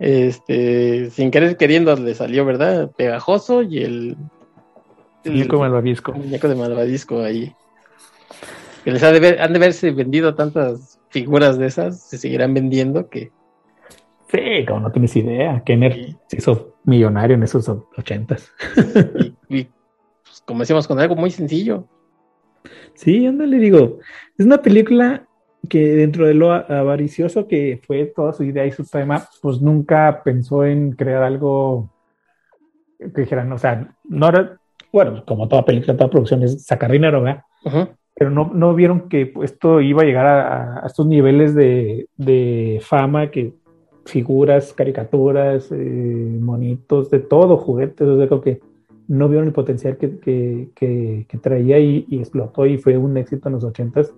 este, 0.00 1.10
sin 1.10 1.30
querer 1.30 1.58
queriendo 1.58 1.94
le 1.94 2.14
salió, 2.14 2.46
¿verdad? 2.46 2.90
Pegajoso 2.96 3.60
y 3.60 3.82
el... 3.82 4.16
El 5.24 5.32
muñeco 5.32 5.58
malvavisco. 5.58 6.12
muñeco 6.12 6.48
de 6.48 6.54
malvavisco 6.54 7.20
ahí. 7.20 7.54
Que 8.84 8.90
les 8.90 9.02
ha 9.02 9.12
de 9.12 9.20
ver, 9.20 9.40
han 9.40 9.52
de 9.52 9.58
haberse 9.58 9.90
vendido 9.92 10.34
tantas 10.34 11.00
figuras 11.10 11.58
de 11.58 11.66
esas, 11.66 12.00
se 12.00 12.18
seguirán 12.18 12.54
vendiendo 12.54 13.08
que... 13.08 13.30
Sí, 14.28 14.64
como 14.66 14.80
no 14.80 14.92
tienes 14.92 15.14
idea. 15.14 15.62
Kenner 15.64 16.16
se 16.26 16.38
hizo 16.38 16.74
millonario 16.84 17.36
en 17.36 17.42
esos 17.42 17.68
ochentas. 17.68 18.50
y, 19.48 19.68
como 20.46 20.60
decíamos, 20.60 20.88
con 20.88 20.98
algo 20.98 21.16
muy 21.16 21.30
sencillo. 21.30 21.86
Sí, 22.94 23.28
le 23.28 23.58
digo, 23.58 23.98
es 24.38 24.46
una 24.46 24.62
película 24.62 25.26
que 25.68 25.94
dentro 25.94 26.26
de 26.26 26.34
lo 26.34 26.52
avaricioso 26.52 27.46
que 27.46 27.80
fue 27.86 28.06
toda 28.06 28.32
su 28.32 28.42
idea 28.44 28.66
y 28.66 28.72
su 28.72 28.84
tema, 28.84 29.28
pues 29.40 29.60
nunca 29.60 30.22
pensó 30.24 30.64
en 30.64 30.92
crear 30.92 31.22
algo 31.22 31.90
que 32.98 33.22
dijeran, 33.22 33.52
o 33.52 33.58
sea, 33.58 33.94
no 34.04 34.28
era, 34.28 34.58
bueno, 34.92 35.24
como 35.26 35.48
toda 35.48 35.64
película, 35.64 35.96
toda 35.96 36.10
producción 36.10 36.42
es 36.42 36.64
sacar 36.64 36.90
dinero, 36.90 37.22
¿verdad? 37.22 37.44
Pero 38.14 38.30
no, 38.30 38.50
no 38.54 38.74
vieron 38.74 39.08
que 39.08 39.32
esto 39.42 39.80
iba 39.80 40.02
a 40.02 40.04
llegar 40.04 40.26
a, 40.26 40.86
estos 40.86 41.06
niveles 41.06 41.54
de, 41.54 42.08
de, 42.16 42.80
fama 42.82 43.30
que 43.30 43.54
figuras, 44.04 44.72
caricaturas, 44.72 45.70
eh, 45.72 46.38
monitos, 46.40 47.10
de 47.10 47.20
todo, 47.20 47.56
juguetes, 47.56 48.06
o 48.06 48.18
sea, 48.18 48.26
creo 48.26 48.40
que 48.40 48.60
no 49.08 49.28
vieron 49.28 49.48
el 49.48 49.52
potencial 49.52 49.96
que, 49.96 50.18
que, 50.18 51.26
que, 51.28 51.38
traía 51.38 51.78
y, 51.78 52.06
y, 52.08 52.18
explotó 52.18 52.66
y 52.66 52.78
fue 52.78 52.96
un 52.96 53.16
éxito 53.16 53.48
en 53.48 53.54
los 53.54 53.64
ochentas, 53.64 54.14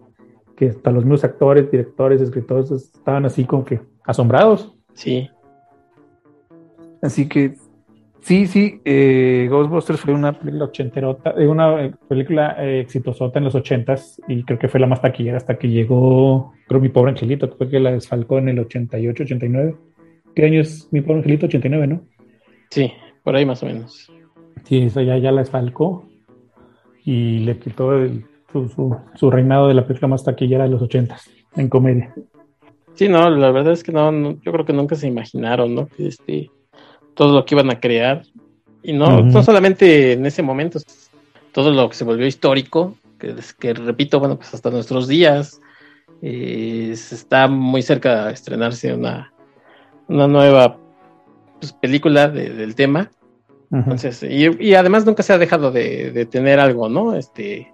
que 0.56 0.68
hasta 0.68 0.90
los 0.90 1.04
mismos 1.04 1.24
actores, 1.24 1.70
directores, 1.70 2.20
escritores 2.20 2.70
estaban 2.70 3.24
así 3.24 3.44
como 3.44 3.64
que 3.64 3.80
asombrados. 4.04 4.74
Sí. 4.94 5.28
Así 7.02 7.28
que 7.28 7.54
sí, 8.24 8.46
sí, 8.46 8.80
eh, 8.84 9.46
Ghostbusters 9.50 10.00
fue 10.00 10.14
una 10.14 10.32
película 10.32 10.64
ochenterota, 10.64 11.34
eh, 11.36 11.46
una 11.46 11.96
película 12.08 12.56
eh, 12.58 12.80
exitosota 12.80 13.38
en 13.38 13.44
los 13.44 13.54
ochentas 13.54 14.20
y 14.26 14.42
creo 14.42 14.58
que 14.58 14.68
fue 14.68 14.80
la 14.80 14.86
más 14.86 15.02
taquillera 15.02 15.36
hasta 15.36 15.58
que 15.58 15.68
llegó, 15.68 16.52
creo, 16.66 16.80
Mi 16.80 16.88
Pobre 16.88 17.10
Angelito, 17.10 17.56
creo 17.56 17.70
que 17.70 17.80
la 17.80 17.92
desfalcó 17.92 18.38
en 18.38 18.48
el 18.48 18.58
88, 18.58 19.22
89. 19.22 19.76
¿Qué 20.34 20.44
año 20.44 20.60
es 20.60 20.88
Mi 20.90 21.00
Pobre 21.00 21.18
Angelito? 21.18 21.46
89, 21.46 21.86
¿no? 21.86 22.02
Sí, 22.70 22.92
por 23.22 23.36
ahí 23.36 23.46
más 23.46 23.62
o 23.62 23.66
menos. 23.66 24.10
Sí, 24.64 24.78
eso 24.78 25.02
ya, 25.02 25.18
ya 25.18 25.30
la 25.30 25.42
desfalcó 25.42 26.08
y 27.04 27.40
le 27.40 27.58
quitó 27.58 27.92
su, 28.52 28.96
su, 29.14 29.30
reinado 29.30 29.68
de 29.68 29.74
la 29.74 29.86
película 29.86 30.08
más 30.08 30.24
taquillera 30.24 30.64
de 30.64 30.70
los 30.70 30.82
ochentas 30.82 31.30
en 31.54 31.68
comedia. 31.68 32.14
Sí, 32.94 33.08
no, 33.08 33.28
la 33.28 33.50
verdad 33.50 33.72
es 33.72 33.82
que 33.82 33.92
no, 33.92 34.40
yo 34.40 34.52
creo 34.52 34.64
que 34.64 34.72
nunca 34.72 34.94
se 34.94 35.08
imaginaron, 35.08 35.74
¿no? 35.74 35.88
Este, 35.98 36.50
todo 37.14 37.34
lo 37.34 37.44
que 37.44 37.54
iban 37.54 37.70
a 37.70 37.80
crear. 37.80 38.22
Y 38.82 38.92
no, 38.92 39.22
no 39.22 39.42
solamente 39.42 40.12
en 40.12 40.26
ese 40.26 40.42
momento, 40.42 40.78
todo 41.52 41.70
lo 41.70 41.88
que 41.88 41.96
se 41.96 42.04
volvió 42.04 42.26
histórico, 42.26 42.96
que, 43.18 43.34
que 43.58 43.72
repito, 43.72 44.20
bueno, 44.20 44.36
pues 44.36 44.52
hasta 44.52 44.70
nuestros 44.70 45.08
días, 45.08 45.60
eh, 46.26 46.90
está 46.92 47.48
muy 47.48 47.82
cerca 47.82 48.26
de 48.26 48.32
estrenarse 48.32 48.94
una, 48.94 49.32
una 50.08 50.26
nueva 50.26 50.78
pues, 51.60 51.72
película 51.72 52.28
del 52.28 52.74
tema. 52.74 53.10
Entonces, 53.70 54.22
y, 54.22 54.74
además 54.74 55.04
nunca 55.04 55.24
se 55.24 55.32
ha 55.32 55.38
dejado 55.38 55.72
de, 55.72 56.26
tener 56.30 56.60
algo, 56.60 56.88
¿no? 56.88 57.14
Este, 57.14 57.72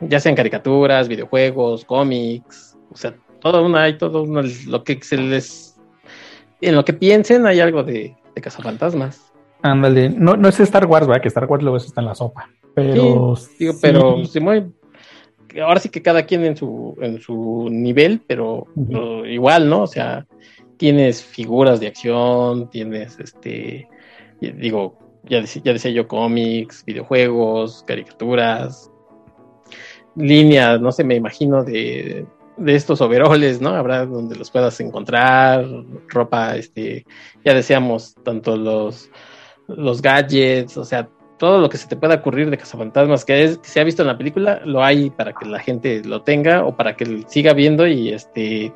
ya 0.00 0.18
sean 0.18 0.34
caricaturas, 0.34 1.06
videojuegos, 1.06 1.84
cómics, 1.84 2.76
o 2.90 2.96
sea, 2.96 3.14
todo 3.40 3.64
una, 3.64 3.84
hay 3.84 3.96
todo 3.96 4.26
lo 4.26 4.84
que 4.84 5.00
se 5.02 5.16
les, 5.18 5.78
en 6.60 6.74
lo 6.74 6.84
que 6.84 6.94
piensen 6.94 7.46
hay 7.46 7.60
algo 7.60 7.84
de, 7.84 8.16
de 8.40 8.42
cazafantasmas. 8.42 9.32
Ándale, 9.62 10.08
no, 10.08 10.36
no 10.36 10.48
es 10.48 10.58
Star 10.60 10.86
Wars, 10.86 11.06
¿verdad? 11.06 11.22
Que 11.22 11.28
Star 11.28 11.44
Wars 11.44 11.62
luego 11.62 11.76
está 11.76 12.00
en 12.00 12.06
la 12.06 12.14
sopa, 12.14 12.48
pero... 12.74 13.36
digo, 13.58 13.74
pero 13.80 14.24
sí, 14.24 14.40
muy, 14.40 14.72
ahora 15.62 15.80
sí 15.80 15.88
que 15.88 16.02
cada 16.02 16.24
quien 16.24 16.44
en 16.44 16.56
su, 16.56 16.96
en 17.00 17.20
su 17.20 17.68
nivel, 17.70 18.22
pero, 18.26 18.66
pero 18.88 19.26
igual, 19.26 19.68
¿no? 19.68 19.82
O 19.82 19.86
sea, 19.86 20.26
tienes 20.76 21.22
figuras 21.22 21.80
de 21.80 21.88
acción, 21.88 22.70
tienes 22.70 23.18
este, 23.18 23.88
digo, 24.40 24.98
ya 25.24 25.40
decía, 25.40 25.62
ya 25.64 25.72
decía 25.74 25.90
yo, 25.90 26.08
cómics, 26.08 26.84
videojuegos, 26.86 27.84
caricaturas, 27.86 28.90
líneas, 30.16 30.80
no 30.80 30.92
sé, 30.92 31.04
me 31.04 31.16
imagino 31.16 31.64
de, 31.64 32.24
de 32.60 32.74
estos 32.74 33.00
overoles, 33.00 33.60
¿no? 33.60 33.70
Habrá 33.70 34.06
donde 34.06 34.36
los 34.36 34.50
puedas 34.50 34.78
encontrar, 34.80 35.66
ropa, 36.08 36.56
este, 36.56 37.06
ya 37.44 37.54
decíamos, 37.54 38.14
tanto 38.22 38.56
los, 38.56 39.10
los 39.66 40.02
gadgets, 40.02 40.76
o 40.76 40.84
sea, 40.84 41.08
todo 41.38 41.58
lo 41.58 41.70
que 41.70 41.78
se 41.78 41.88
te 41.88 41.96
pueda 41.96 42.16
ocurrir 42.16 42.50
de 42.50 42.58
cazafantasmas 42.58 43.24
que, 43.24 43.42
es, 43.42 43.58
que 43.58 43.68
se 43.68 43.80
ha 43.80 43.84
visto 43.84 44.02
en 44.02 44.08
la 44.08 44.18
película, 44.18 44.60
lo 44.64 44.84
hay 44.84 45.08
para 45.08 45.32
que 45.32 45.46
la 45.46 45.58
gente 45.58 46.02
lo 46.04 46.22
tenga 46.22 46.64
o 46.66 46.76
para 46.76 46.96
que 46.96 47.24
siga 47.28 47.54
viendo 47.54 47.86
y 47.86 48.10
este 48.10 48.74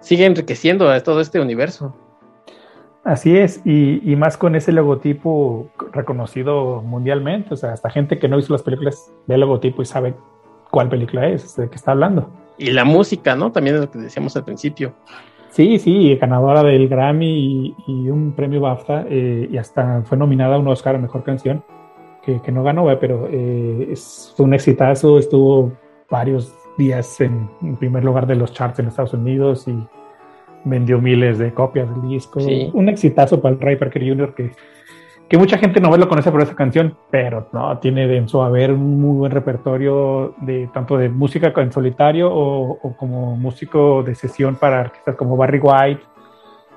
siga 0.00 0.26
enriqueciendo 0.26 0.90
a 0.90 1.00
todo 1.00 1.20
este 1.20 1.40
universo. 1.40 1.96
Así 3.02 3.36
es, 3.36 3.62
y, 3.64 4.16
más 4.16 4.36
con 4.36 4.56
ese 4.56 4.72
logotipo 4.72 5.70
reconocido 5.92 6.82
mundialmente, 6.82 7.54
o 7.54 7.56
sea, 7.56 7.72
hasta 7.72 7.88
gente 7.88 8.18
que 8.18 8.28
no 8.28 8.38
hizo 8.38 8.52
las 8.52 8.62
películas 8.62 9.12
ve 9.26 9.36
el 9.36 9.40
logotipo 9.40 9.80
y 9.80 9.86
sabe 9.86 10.14
cuál 10.70 10.88
película 10.88 11.28
es, 11.28 11.56
de 11.56 11.70
qué 11.70 11.76
está 11.76 11.92
hablando. 11.92 12.28
Y 12.58 12.70
la 12.70 12.84
música, 12.84 13.36
¿no? 13.36 13.52
También 13.52 13.76
es 13.76 13.82
lo 13.82 13.90
que 13.90 13.98
decíamos 13.98 14.36
al 14.36 14.44
principio. 14.44 14.94
Sí, 15.50 15.78
sí, 15.78 16.14
ganadora 16.16 16.62
del 16.62 16.88
Grammy 16.88 17.74
y, 17.86 18.08
un 18.10 18.32
premio 18.32 18.60
BAFTA, 18.60 19.06
eh, 19.08 19.48
y 19.50 19.56
hasta 19.56 20.02
fue 20.02 20.18
nominada 20.18 20.56
a 20.56 20.58
un 20.58 20.68
Oscar 20.68 20.96
a 20.96 20.98
Mejor 20.98 21.22
Canción, 21.22 21.64
que, 22.22 22.52
no 22.52 22.62
ganó, 22.64 22.86
pero 22.98 23.28
eh, 23.30 23.88
es 23.90 24.34
un 24.38 24.52
exitazo, 24.52 25.18
estuvo 25.18 25.72
varios 26.10 26.52
días 26.76 27.20
en, 27.20 27.48
en, 27.62 27.76
primer 27.76 28.04
lugar 28.04 28.26
de 28.26 28.34
los 28.34 28.52
charts 28.52 28.80
en 28.80 28.88
Estados 28.88 29.14
Unidos 29.14 29.66
y 29.68 29.78
vendió 30.64 31.00
miles 31.00 31.38
de 31.38 31.54
copias 31.54 31.88
del 31.88 32.10
disco. 32.10 32.40
Un 32.74 32.88
exitazo 32.88 33.40
para 33.40 33.54
el 33.54 33.60
Ray 33.60 33.76
Parker 33.76 34.06
Jr. 34.06 34.34
que, 34.34 34.50
que 35.28 35.38
mucha 35.38 35.58
gente 35.58 35.80
no 35.80 35.96
lo 35.96 36.08
conoce 36.08 36.30
por 36.30 36.42
esa 36.42 36.54
canción, 36.54 36.96
pero 37.10 37.48
no, 37.52 37.78
tiene 37.78 38.16
en 38.16 38.28
su 38.28 38.42
haber 38.42 38.72
un 38.72 39.00
muy 39.00 39.16
buen 39.16 39.32
repertorio 39.32 40.34
de 40.38 40.68
tanto 40.72 40.96
de 40.96 41.08
música 41.08 41.52
en 41.56 41.72
solitario 41.72 42.30
o, 42.32 42.94
como 42.96 43.36
músico 43.36 44.02
de 44.02 44.14
sesión 44.14 44.56
para 44.56 44.80
artistas 44.80 45.16
como 45.16 45.36
Barry 45.36 45.58
White, 45.58 46.02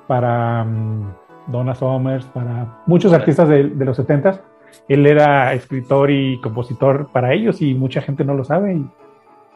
para 0.08 0.64
um, 0.64 1.12
Donna 1.48 1.76
Summers, 1.76 2.26
para 2.26 2.82
muchos 2.88 3.14
artistas 3.14 3.48
de, 3.50 3.66
de 3.70 3.86
los 3.86 3.98
70 3.98 4.42
Él 4.88 5.06
era 5.06 5.54
escritor 5.54 6.10
y 6.10 6.42
compositor 6.42 7.10
para 7.12 7.34
ellos 7.34 7.62
y 7.62 7.76
mucha 7.76 8.02
gente 8.02 8.24
no 8.24 8.34
lo 8.34 8.44
sabe. 8.44 8.74
Y 8.74 8.90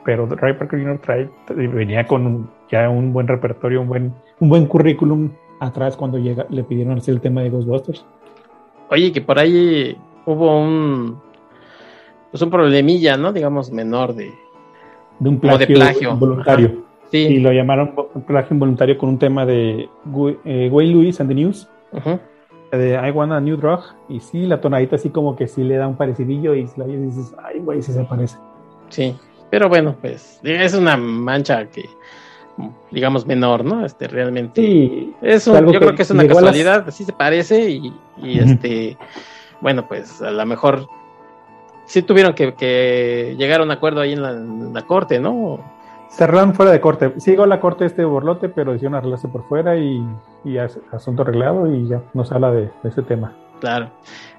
pero 0.04 0.28
Ray 0.28 0.54
Parker 0.54 0.80
Jr. 0.80 1.00
Trae, 1.00 1.30
venía 1.56 2.06
con 2.06 2.50
ya 2.70 2.89
un 2.89 3.14
buen 3.14 3.28
repertorio, 3.28 3.82
un 3.82 3.88
buen, 3.88 4.14
un 4.39 4.50
buen 4.50 4.66
currículum 4.66 5.32
atrás 5.60 5.96
cuando 5.96 6.18
llega, 6.18 6.46
le 6.50 6.64
pidieron 6.64 6.98
hacer 6.98 7.16
el 7.16 7.22
tema 7.22 7.41
de 7.41 7.50
Ghostbusters. 7.50 8.06
Oye, 8.94 9.12
que 9.12 9.22
por 9.22 9.39
ahí 9.39 9.98
hubo 10.28 10.62
un 10.62 11.20
pues 12.30 12.44
un 12.44 12.52
problemilla, 12.52 13.18
¿no? 13.18 13.34
Digamos, 13.34 13.72
menor 13.72 14.14
de, 14.14 14.32
de 15.20 15.30
un 15.30 15.39
plagio, 15.39 16.12
involuntario. 16.12 16.84
Sí. 17.12 17.18
Y 17.18 17.39
lo 17.39 17.52
llamaron 17.52 17.96
plagio 18.28 18.54
involuntario 18.54 18.96
con 19.00 19.10
un 19.10 19.18
tema 19.18 19.48
de 19.48 19.89
eh, 20.46 20.70
Wayne 20.72 20.94
Lewis 20.94 21.20
and 21.20 21.30
the 21.30 21.36
News. 21.36 21.68
De 22.72 22.94
I 22.94 23.11
Want 23.11 23.32
a 23.32 23.41
New 23.41 23.57
Drug. 23.57 23.82
Y 24.10 24.20
sí, 24.20 24.45
la 24.45 24.61
tonadita 24.61 24.95
así 24.95 25.10
como 25.10 25.36
que 25.36 25.48
sí 25.48 25.64
le 25.64 25.78
da 25.78 25.88
un 25.88 25.98
parecidillo 25.98 26.53
y 26.53 26.68
la 26.76 26.86
dices, 26.86 27.34
ay, 27.44 27.61
güey, 27.61 27.82
sí 27.82 27.94
se 27.94 28.03
parece. 28.03 28.38
Sí. 28.90 29.15
Pero 29.49 29.70
bueno, 29.70 29.95
pues 29.99 30.40
es 30.44 30.76
una 30.76 30.98
mancha 30.98 31.65
que, 31.68 31.90
digamos, 32.91 33.25
menor, 33.25 33.65
¿no? 33.65 33.85
Este, 33.85 34.07
realmente. 34.07 34.61
Sí, 34.61 35.13
es 35.21 35.45
yo 35.45 35.63
creo 35.63 35.95
que 35.95 36.03
es 36.03 36.11
una 36.11 36.27
casualidad, 36.27 36.85
así 36.88 37.03
se 37.03 37.13
parece 37.13 37.69
y, 37.69 37.93
este, 38.39 38.97
bueno, 39.61 39.88
pues 39.88 40.21
a 40.21 40.31
lo 40.31 40.45
mejor 40.45 40.88
sí 41.85 42.01
tuvieron 42.01 42.34
que, 42.34 43.35
llegar 43.38 43.61
a 43.61 43.63
un 43.63 43.71
acuerdo 43.71 44.01
ahí 44.01 44.13
en 44.13 44.73
la, 44.73 44.81
corte, 44.84 45.19
¿no? 45.19 45.59
Cerraron 46.09 46.53
fuera 46.53 46.71
de 46.71 46.80
corte. 46.80 47.13
Sigo 47.19 47.45
la 47.47 47.59
corte 47.59 47.85
este 47.85 48.05
borlote, 48.05 48.49
pero 48.49 48.75
hicieron 48.75 48.95
arreglarse 48.95 49.27
por 49.27 49.47
fuera 49.47 49.75
y, 49.77 49.99
y 50.45 50.57
asunto 50.57 51.23
arreglado 51.23 51.73
y 51.73 51.88
ya 51.88 52.03
no 52.13 52.23
se 52.23 52.35
habla 52.35 52.51
de, 52.51 52.69
de 52.84 52.89
ese 52.89 53.01
tema. 53.01 53.34
Claro. 53.59 53.89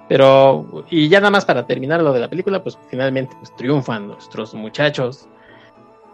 Pero, 0.08 0.84
y 0.90 1.08
ya 1.08 1.20
nada 1.20 1.30
más 1.30 1.44
para 1.44 1.66
terminar 1.66 2.02
lo 2.02 2.12
de 2.12 2.20
la 2.20 2.28
película, 2.28 2.62
pues 2.62 2.78
finalmente 2.88 3.34
pues, 3.38 3.54
triunfan 3.56 4.06
nuestros 4.08 4.54
muchachos 4.54 5.26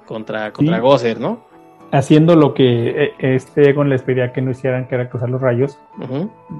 contra, 0.06 0.52
contra 0.52 0.78
Gozer, 0.78 1.20
¿no? 1.20 1.49
Haciendo 1.92 2.36
lo 2.36 2.54
que 2.54 3.04
eh, 3.04 3.14
este 3.18 3.70
Egon 3.70 3.88
les 3.88 4.02
pedía 4.02 4.32
que 4.32 4.40
no 4.40 4.52
hicieran, 4.52 4.86
que 4.86 4.94
era 4.94 5.08
cruzar 5.08 5.28
los 5.28 5.40
rayos, 5.40 5.78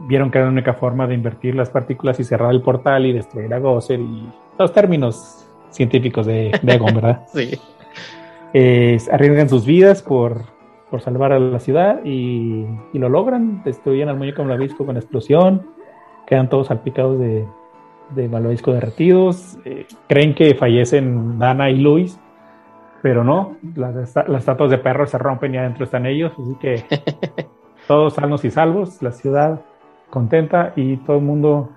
vieron 0.08 0.30
que 0.30 0.38
era 0.38 0.46
la 0.46 0.52
única 0.52 0.74
forma 0.74 1.06
de 1.06 1.14
invertir 1.14 1.54
las 1.54 1.70
partículas 1.70 2.18
y 2.18 2.24
cerrar 2.24 2.50
el 2.50 2.62
portal 2.62 3.06
y 3.06 3.12
destruir 3.12 3.52
a 3.54 3.58
Gozer 3.58 4.00
y 4.00 4.28
los 4.58 4.72
términos 4.72 5.46
científicos 5.70 6.26
de, 6.26 6.50
Egon, 6.66 6.94
¿verdad? 6.94 7.26
sí. 7.32 7.58
arriesgan 9.12 9.48
sus 9.48 9.64
vidas 9.64 10.02
por, 10.02 10.42
por 10.90 11.00
salvar 11.00 11.32
a 11.32 11.38
la 11.38 11.60
ciudad 11.60 12.04
y, 12.04 12.66
y 12.92 12.98
lo 12.98 13.08
logran, 13.08 13.62
destruyen 13.62 14.08
al 14.08 14.16
muñeco 14.16 14.44
visco 14.56 14.84
con 14.84 14.96
explosión 14.96 15.64
quedan 16.30 16.48
todos 16.48 16.68
salpicados 16.68 17.18
de, 17.18 17.44
de 18.14 18.28
malvavisco 18.28 18.72
derretidos. 18.72 19.58
Eh, 19.64 19.86
creen 20.08 20.34
que 20.34 20.54
fallecen 20.54 21.40
Dana 21.40 21.70
y 21.70 21.78
Luis, 21.78 22.18
pero 23.02 23.24
no, 23.24 23.56
las, 23.74 23.94
las 23.94 24.40
estatuas 24.40 24.70
de 24.70 24.78
perros 24.78 25.10
se 25.10 25.18
rompen 25.18 25.54
y 25.54 25.58
adentro 25.58 25.84
están 25.84 26.06
ellos, 26.06 26.32
así 26.32 26.54
que 26.60 26.84
todos 27.88 28.14
sanos 28.14 28.44
y 28.44 28.50
salvos, 28.50 29.02
la 29.02 29.12
ciudad 29.12 29.60
contenta 30.10 30.72
y 30.76 30.96
todo 30.98 31.16
el 31.16 31.22
mundo 31.22 31.70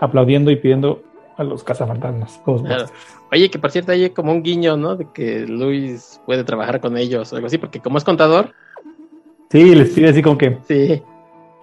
aplaudiendo 0.00 0.50
y 0.50 0.56
pidiendo 0.56 1.02
a 1.36 1.44
los 1.44 1.64
cazafantasmas. 1.64 2.40
Oye, 3.30 3.50
que 3.50 3.58
por 3.58 3.70
cierto 3.70 3.92
hay 3.92 4.10
como 4.10 4.32
un 4.32 4.42
guiño, 4.42 4.76
¿no? 4.76 4.96
De 4.96 5.06
que 5.12 5.46
Luis 5.46 6.20
puede 6.26 6.44
trabajar 6.44 6.80
con 6.80 6.96
ellos 6.96 7.32
o 7.32 7.36
algo 7.36 7.46
así, 7.46 7.58
porque 7.58 7.80
como 7.80 7.98
es 7.98 8.04
contador. 8.04 8.52
Sí, 9.50 9.74
les 9.74 9.90
pide 9.90 10.08
así 10.08 10.22
como 10.22 10.36
que. 10.36 10.58
Sí. 10.66 11.02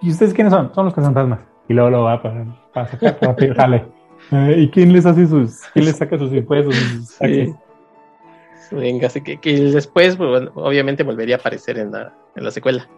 ¿Y 0.02 0.10
ustedes 0.10 0.34
quiénes 0.34 0.52
son? 0.52 0.74
Son 0.74 0.86
los 0.86 0.94
cazafantasmas. 0.94 1.40
Y 1.68 1.74
luego 1.74 1.90
lo 1.90 2.02
va 2.04 2.22
para, 2.22 2.44
para 2.72 2.86
sacar, 2.86 3.18
para 3.18 3.36
pedirle. 3.36 3.84
Eh, 4.32 4.56
¿Y 4.58 4.70
quién 4.70 4.92
les 4.92 5.06
hace 5.06 5.24
sus, 5.26 5.60
quién 5.72 5.84
les 5.84 5.98
saca 5.98 6.18
sus 6.18 6.32
impuestos? 6.32 6.74
Sí. 7.20 7.54
Venga, 8.70 9.06
así 9.06 9.20
que, 9.20 9.38
que 9.38 9.60
después, 9.60 10.16
pues, 10.16 10.48
obviamente, 10.54 11.02
volvería 11.02 11.36
a 11.36 11.38
aparecer 11.38 11.78
en 11.78 11.92
la, 11.92 12.14
en 12.34 12.44
la 12.44 12.50
secuela. 12.50 12.88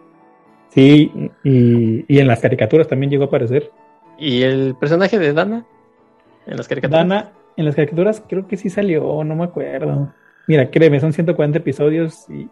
Sí, 0.69 1.11
y, 1.43 2.05
y 2.07 2.19
en 2.19 2.27
las 2.27 2.39
caricaturas 2.39 2.87
también 2.87 3.09
llegó 3.09 3.23
a 3.23 3.27
aparecer. 3.27 3.71
¿Y 4.17 4.43
el 4.43 4.75
personaje 4.79 5.17
de 5.17 5.33
Dana? 5.33 5.65
En 6.45 6.57
las 6.57 6.67
caricaturas. 6.67 7.07
Dana, 7.07 7.31
en 7.57 7.65
las 7.65 7.75
caricaturas 7.75 8.23
creo 8.27 8.47
que 8.47 8.57
sí 8.57 8.69
salió, 8.69 9.23
no 9.23 9.35
me 9.35 9.45
acuerdo. 9.45 10.13
Mira, 10.47 10.69
créeme, 10.69 10.99
son 10.99 11.13
140 11.13 11.59
episodios 11.59 12.29
y 12.29 12.49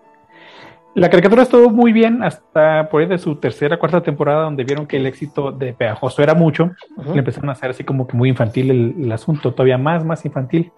la 0.97 1.09
caricatura 1.09 1.43
estuvo 1.43 1.69
muy 1.69 1.93
bien 1.93 2.23
hasta 2.23 2.89
por 2.89 3.01
ahí 3.01 3.07
de 3.07 3.19
su 3.19 3.35
tercera, 3.35 3.77
cuarta 3.77 4.01
temporada, 4.01 4.43
donde 4.43 4.63
vieron 4.63 4.87
que 4.87 4.97
el 4.97 5.05
éxito 5.05 5.51
de 5.51 5.73
Pegajoso 5.73 6.23
era 6.23 6.33
mucho. 6.33 6.71
Le 7.13 7.19
empezaron 7.19 7.49
a 7.49 7.51
hacer 7.51 7.69
así 7.69 7.83
como 7.83 8.07
que 8.07 8.17
muy 8.17 8.29
infantil 8.29 8.95
el, 8.99 9.11
asunto, 9.11 9.53
todavía 9.53 9.77
más, 9.77 10.03
más 10.03 10.25
infantil. 10.25 10.71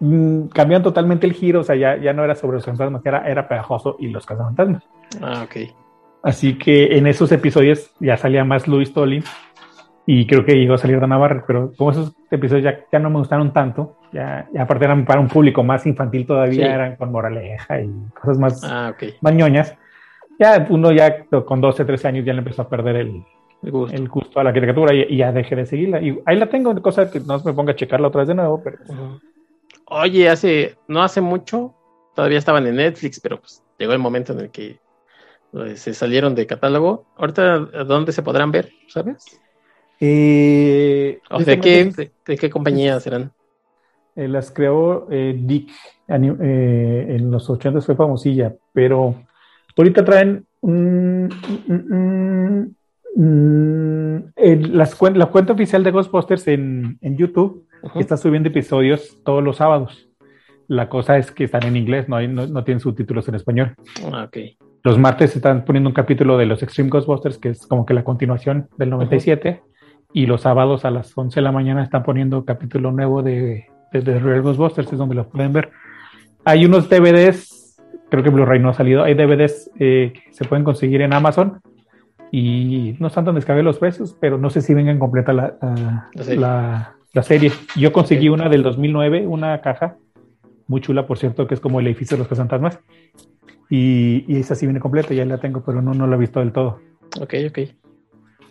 Mm, 0.00 0.46
cambiaron 0.48 0.82
totalmente 0.82 1.26
el 1.26 1.34
giro, 1.34 1.60
o 1.60 1.62
sea, 1.62 1.76
ya, 1.76 1.96
ya 1.98 2.12
no 2.12 2.24
era 2.24 2.34
sobre 2.34 2.56
los 2.56 2.64
fantasmas, 2.64 3.04
era, 3.04 3.28
era 3.28 3.46
Pegajoso 3.46 3.96
y 3.98 4.08
los 4.08 4.24
cazafantasmas. 4.24 4.82
Ah, 5.20 5.44
ok. 5.44 5.70
Así 6.22 6.58
que 6.58 6.96
en 6.96 7.06
esos 7.06 7.30
episodios 7.32 7.90
ya 8.00 8.16
salía 8.16 8.44
más 8.44 8.66
Luis 8.66 8.92
Tolin 8.92 9.22
y 10.06 10.26
creo 10.26 10.44
que 10.44 10.54
llegó 10.54 10.74
a 10.74 10.78
salir 10.78 11.00
de 11.00 11.06
Navarra, 11.06 11.44
pero 11.46 11.72
como 11.76 11.90
esos 11.90 12.14
episodios 12.30 12.64
ya, 12.64 12.80
ya 12.90 12.98
no 12.98 13.10
me 13.10 13.18
gustaron 13.18 13.52
tanto, 13.52 13.96
ya, 14.12 14.48
aparte 14.58 14.86
eran 14.86 15.04
para 15.04 15.20
un 15.20 15.28
público 15.28 15.62
más 15.62 15.86
infantil 15.86 16.26
todavía, 16.26 16.74
eran 16.74 16.96
con 16.96 17.12
moraleja 17.12 17.80
y 17.80 17.90
cosas 18.18 18.38
más, 18.38 18.64
ah, 18.64 18.92
okay. 18.94 19.14
Ya 20.38 20.66
uno 20.70 20.90
ya 20.92 21.26
con 21.44 21.60
12, 21.60 21.84
13 21.84 22.08
años 22.08 22.24
ya 22.24 22.32
le 22.32 22.38
empezó 22.38 22.62
a 22.62 22.68
perder 22.68 22.96
el, 22.96 23.22
el, 23.62 24.08
gusto. 24.08 24.40
a 24.40 24.44
la 24.44 24.54
caricatura 24.54 24.94
y, 24.94 25.18
ya 25.18 25.32
dejé 25.32 25.54
de 25.54 25.66
seguirla. 25.66 26.00
Y 26.00 26.18
ahí 26.24 26.38
la 26.38 26.48
tengo, 26.48 26.74
cosa 26.80 27.10
que 27.10 27.20
no 27.20 27.38
me 27.44 27.52
ponga 27.52 27.72
a 27.72 27.76
checarla 27.76 28.08
otra 28.08 28.20
vez 28.20 28.28
de 28.28 28.34
nuevo, 28.34 28.62
pero... 28.62 28.78
Oye, 29.92 30.28
hace, 30.28 30.76
no 30.86 31.02
hace 31.02 31.20
mucho, 31.20 31.74
todavía 32.14 32.38
estaban 32.38 32.64
en 32.64 32.76
Netflix, 32.76 33.18
pero 33.18 33.40
pues 33.40 33.64
llegó 33.76 33.92
el 33.92 33.98
momento 33.98 34.32
en 34.32 34.38
el 34.38 34.50
que 34.50 34.78
eh, 35.52 35.76
se 35.76 35.94
salieron 35.94 36.36
de 36.36 36.46
catálogo. 36.46 37.06
Ahorita, 37.16 37.58
¿dónde 37.58 38.12
se 38.12 38.22
podrán 38.22 38.52
ver? 38.52 38.70
¿Sabes? 38.86 39.40
Eh, 39.98 41.18
de, 41.44 41.60
qué, 41.60 42.12
de, 42.24 42.36
qué, 42.38 42.50
compañía 42.50 43.00
serán? 43.00 43.32
Eh, 44.14 44.28
las 44.28 44.52
creó 44.52 45.08
eh, 45.10 45.34
Dick. 45.36 45.70
en 46.06 47.30
los 47.32 47.50
80 47.50 47.80
fue 47.80 47.96
famosilla, 47.96 48.54
pero 48.72 49.16
ahorita 49.76 50.04
traen 50.04 50.46
las, 54.72 55.02
la 55.02 55.26
cuenta 55.26 55.52
oficial 55.52 55.82
de 55.82 55.90
Ghostbusters 55.90 56.46
en, 56.46 56.96
en 57.00 57.16
YouTube 57.16 57.66
está 57.94 58.16
subiendo 58.16 58.48
episodios 58.48 59.22
todos 59.24 59.42
los 59.42 59.56
sábados. 59.56 60.08
La 60.68 60.88
cosa 60.88 61.18
es 61.18 61.32
que 61.32 61.44
están 61.44 61.64
en 61.64 61.76
inglés, 61.76 62.08
no, 62.08 62.16
hay, 62.16 62.28
no, 62.28 62.64
tienen 62.64 62.80
subtítulos 62.80 63.28
en 63.28 63.34
español. 63.34 63.74
Ah, 64.12 64.24
okay. 64.24 64.56
Los 64.82 64.98
martes 64.98 65.34
están 65.36 65.64
poniendo 65.64 65.90
un 65.90 65.94
capítulo 65.94 66.38
de 66.38 66.46
los 66.46 66.62
Extreme 66.62 66.90
Ghostbusters, 66.90 67.38
que 67.38 67.50
es 67.50 67.66
como 67.66 67.84
que 67.84 67.92
la 67.92 68.04
continuación 68.04 68.68
del 68.78 68.90
97 68.90 69.62
y 70.12 70.26
los 70.26 70.42
sábados 70.42 70.84
a 70.84 70.90
las 70.90 71.16
11 71.16 71.36
de 71.36 71.42
la 71.42 71.52
mañana 71.52 71.82
están 71.82 72.02
poniendo 72.02 72.44
capítulo 72.44 72.90
nuevo 72.90 73.22
de, 73.22 73.66
de, 73.92 74.18
Real 74.18 74.42
Ghostbusters, 74.42 74.92
es 74.92 74.98
donde 74.98 75.14
lo 75.14 75.28
pueden 75.28 75.52
ver. 75.52 75.70
Hay 76.44 76.64
unos 76.64 76.88
DVDs, 76.88 77.76
creo 78.08 78.22
que 78.22 78.30
Blu-ray 78.30 78.60
no 78.60 78.70
ha 78.70 78.74
salido, 78.74 79.02
hay 79.02 79.14
DVDs 79.14 79.70
eh, 79.78 80.12
que 80.14 80.32
se 80.32 80.44
pueden 80.44 80.64
conseguir 80.64 81.02
en 81.02 81.12
Amazon 81.12 81.60
y 82.32 82.96
no 82.98 83.08
están 83.08 83.24
tan 83.24 83.34
descargados 83.34 83.64
los 83.64 83.78
precios, 83.78 84.16
pero 84.20 84.38
no 84.38 84.50
sé 84.50 84.62
si 84.62 84.72
vengan 84.72 84.98
completa 84.98 85.32
la, 85.32 85.56
la, 86.14 86.94
la, 87.12 87.22
serie. 87.22 87.52
Yo 87.76 87.92
conseguí 87.92 88.28
una 88.28 88.48
del 88.48 88.62
2009, 88.62 89.26
una 89.26 89.60
caja 89.60 89.96
muy 90.66 90.80
chula, 90.80 91.06
por 91.06 91.18
cierto, 91.18 91.46
que 91.46 91.54
es 91.54 91.60
como 91.60 91.80
el 91.80 91.86
edificio 91.86 92.16
de 92.16 92.24
los 92.24 92.38
fantasmas. 92.38 92.78
Y, 93.68 94.24
y 94.26 94.40
esa 94.40 94.54
sí 94.54 94.66
viene 94.66 94.80
completa, 94.80 95.14
ya 95.14 95.24
la 95.24 95.38
tengo, 95.38 95.62
pero 95.64 95.82
no, 95.82 95.94
no 95.94 96.06
la 96.06 96.16
he 96.16 96.18
visto 96.18 96.40
del 96.40 96.52
todo. 96.52 96.80
Ok, 97.20 97.34
ok. 97.48 97.58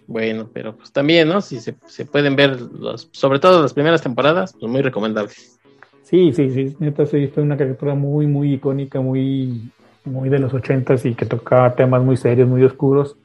Bueno, 0.08 0.50
pero 0.52 0.76
pues 0.76 0.92
también, 0.92 1.28
¿no? 1.28 1.40
Si 1.40 1.60
se, 1.60 1.76
se 1.86 2.06
pueden 2.06 2.36
ver, 2.36 2.60
los, 2.60 3.10
sobre 3.12 3.40
todo 3.40 3.62
las 3.62 3.74
primeras 3.74 4.02
temporadas, 4.02 4.56
pues 4.60 4.72
muy 4.72 4.82
recomendables. 4.82 5.60
Sí, 6.02 6.34
sí, 6.34 6.50
sí, 6.50 6.76
neta, 6.80 7.06
sí, 7.06 7.28
fue 7.28 7.44
una 7.44 7.56
caricatura 7.56 7.94
muy, 7.94 8.26
muy 8.26 8.54
icónica, 8.54 9.00
muy, 9.00 9.72
muy 10.06 10.30
de 10.30 10.40
los 10.40 10.52
ochentas 10.54 11.06
y 11.06 11.14
que 11.14 11.28
tocaba 11.28 11.76
temas 11.76 12.02
muy 12.02 12.18
serios, 12.18 12.50
muy 12.50 12.64
oscuros, 12.64 13.18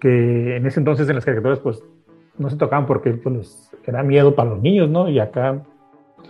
que 0.00 0.56
en 0.56 0.66
ese 0.66 0.80
entonces 0.80 1.06
en 1.08 1.16
las 1.16 1.26
caricaturas 1.26 1.58
pues 1.58 1.82
no 2.38 2.50
se 2.50 2.56
tocaban 2.56 2.86
porque 2.86 3.12
pues 3.12 3.70
era 3.86 4.02
miedo 4.02 4.34
para 4.34 4.50
los 4.50 4.60
niños, 4.60 4.88
¿no? 4.88 5.08
Y 5.08 5.18
acá 5.18 5.62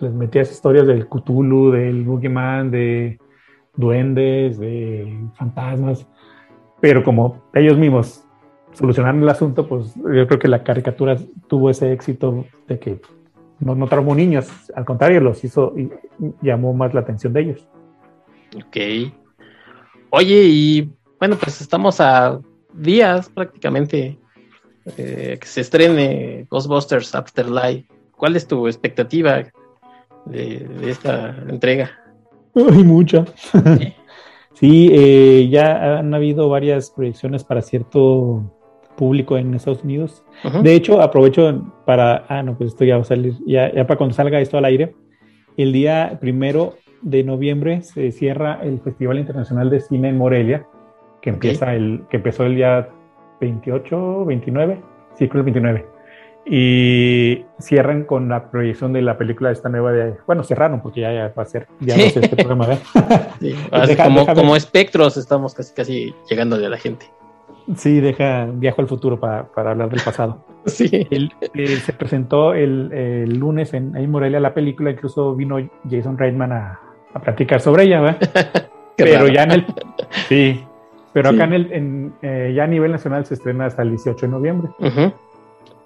les 0.01 0.13
metías 0.13 0.51
historias 0.51 0.87
del 0.87 1.09
Cthulhu, 1.09 1.71
del 1.73 2.05
Boogeyman, 2.05 2.71
de 2.71 3.19
duendes, 3.77 4.59
de 4.59 5.19
fantasmas, 5.35 6.07
pero 6.81 7.03
como 7.05 7.43
ellos 7.55 7.79
mismos 7.79 8.25
solucionaron 8.73 9.23
el 9.23 9.29
asunto, 9.29 9.67
pues 9.67 9.95
yo 9.95 10.27
creo 10.27 10.39
que 10.39 10.49
la 10.49 10.63
caricatura 10.63 11.17
tuvo 11.49 11.71
ese 11.71 11.93
éxito 11.93 12.45
de 12.67 12.79
que 12.79 13.01
no, 13.61 13.75
no 13.75 13.87
traumó 13.87 14.15
niños, 14.15 14.49
al 14.75 14.85
contrario, 14.85 15.21
los 15.21 15.43
hizo 15.43 15.75
y 15.77 15.91
llamó 16.43 16.73
más 16.75 16.95
la 16.95 17.01
atención 17.01 17.33
de 17.33 17.41
ellos. 17.41 17.69
Ok. 18.57 19.13
Oye, 20.11 20.43
y 20.45 20.93
bueno, 21.19 21.37
pues 21.37 21.61
estamos 21.61 22.01
a 22.01 22.41
días 22.73 23.29
prácticamente 23.29 24.19
eh, 24.97 25.39
que 25.41 25.47
se 25.47 25.61
estrene 25.61 26.47
Ghostbusters 26.51 27.15
Afterlife. 27.15 27.87
¿Cuál 28.17 28.37
es 28.37 28.47
tu 28.47 28.67
expectativa 28.67 29.45
de, 30.25 30.67
esta 30.83 31.37
entrega? 31.49 31.91
Hay 32.55 32.85
mucha. 32.85 33.25
Sí, 34.55 34.91
eh, 34.93 35.49
ya 35.53 35.99
han 36.01 36.13
habido 36.13 36.49
varias 36.49 36.91
proyecciones 36.91 37.45
para 37.45 37.63
cierto 37.63 38.43
público 38.97 39.39
en 39.39 39.55
Estados 39.55 39.85
Unidos. 39.85 40.25
De 40.65 40.75
hecho, 40.75 41.01
aprovecho 41.01 41.73
para, 41.87 42.25
ah, 42.29 42.43
no, 42.43 42.59
pues 42.59 42.73
esto 42.73 42.85
ya 42.85 42.97
va 42.97 43.03
a 43.03 43.05
salir, 43.05 43.35
ya, 43.47 43.73
ya 43.73 43.87
para 43.87 43.97
cuando 43.97 44.17
salga 44.17 44.41
esto 44.41 44.59
al 44.59 44.65
aire, 44.65 44.97
el 45.57 45.73
día 45.73 46.19
primero 46.21 46.75
de 47.03 47.23
noviembre 47.23 47.83
se 47.83 48.11
cierra 48.11 48.59
el 48.63 48.81
Festival 48.81 49.21
Internacional 49.21 49.71
de 49.71 49.81
Cine 49.81 50.09
en 50.09 50.19
Morelia, 50.19 50.67
que 51.23 51.31
empieza 51.31 51.75
el, 51.75 52.03
que 52.11 52.17
empezó 52.17 52.45
el 52.45 52.57
día 52.57 52.89
28, 53.41 54.25
29, 54.25 54.81
sí, 55.15 55.29
creo 55.29 55.41
el 55.41 55.45
29. 55.45 55.87
Y 56.51 57.45
cierran 57.59 58.05
con 58.05 58.29
la 58.31 58.51
proyección 58.51 58.95
de 58.95 59.03
la 59.03 59.19
película 59.19 59.51
esta 59.51 59.69
nueva 59.69 59.93
de, 59.93 60.15
bueno, 60.27 60.43
cerraron 60.45 60.81
porque 60.81 61.03
ya, 61.03 61.33
va 61.37 61.43
a 61.43 61.47
ser, 61.47 61.67
ya 61.81 61.97
no 61.97 62.05
sé 62.05 62.21
este 62.21 62.37
programa. 62.37 62.69
Sí, 63.41 63.55
como, 64.03 64.27
como 64.27 64.57
espectros 64.57 65.17
estamos 65.17 65.55
casi 65.55 65.75
casi 65.75 66.15
llegándole 66.29 66.67
a 66.67 66.71
la 66.71 66.79
gente. 66.79 67.07
Sí, 67.77 68.01
deja 68.01 68.47
viajo 68.51 68.81
al 68.81 68.89
futuro 68.89 69.21
para, 69.21 69.47
hablar 69.55 69.91
del 69.91 70.01
pasado. 70.03 70.43
sí. 70.65 70.89
Eh, 70.93 71.77
se 71.85 71.93
presentó 71.93 72.55
el, 72.55 73.39
lunes 73.39 73.75
en, 73.75 73.95
en, 73.95 74.11
Morelia 74.11 74.41
la 74.41 74.55
película, 74.55 74.91
incluso 74.91 75.35
vino 75.35 75.59
Jason 75.89 76.17
Reitman 76.17 76.53
a, 76.53 76.81
a 77.13 77.21
platicar 77.21 77.61
sobre 77.61 77.85
ella, 77.85 78.01
¿verdad? 78.01 78.69
pero 78.97 79.29
ya 79.29 79.45
en 79.45 79.51
el. 79.53 79.67
Sí, 80.29 80.65
pero 81.13 81.31
acá 81.31 81.45
en 81.45 81.53
el, 81.53 81.73
en, 81.73 82.13
eh, 82.23 82.53
ya 82.55 82.65
a 82.65 82.67
nivel 82.67 82.93
nacional 82.93 83.25
se 83.25 83.35
estrena 83.35 83.67
hasta 83.67 83.83
el 83.83 83.91
18 83.91 84.27
de 84.27 84.33
noviembre. 84.33 84.71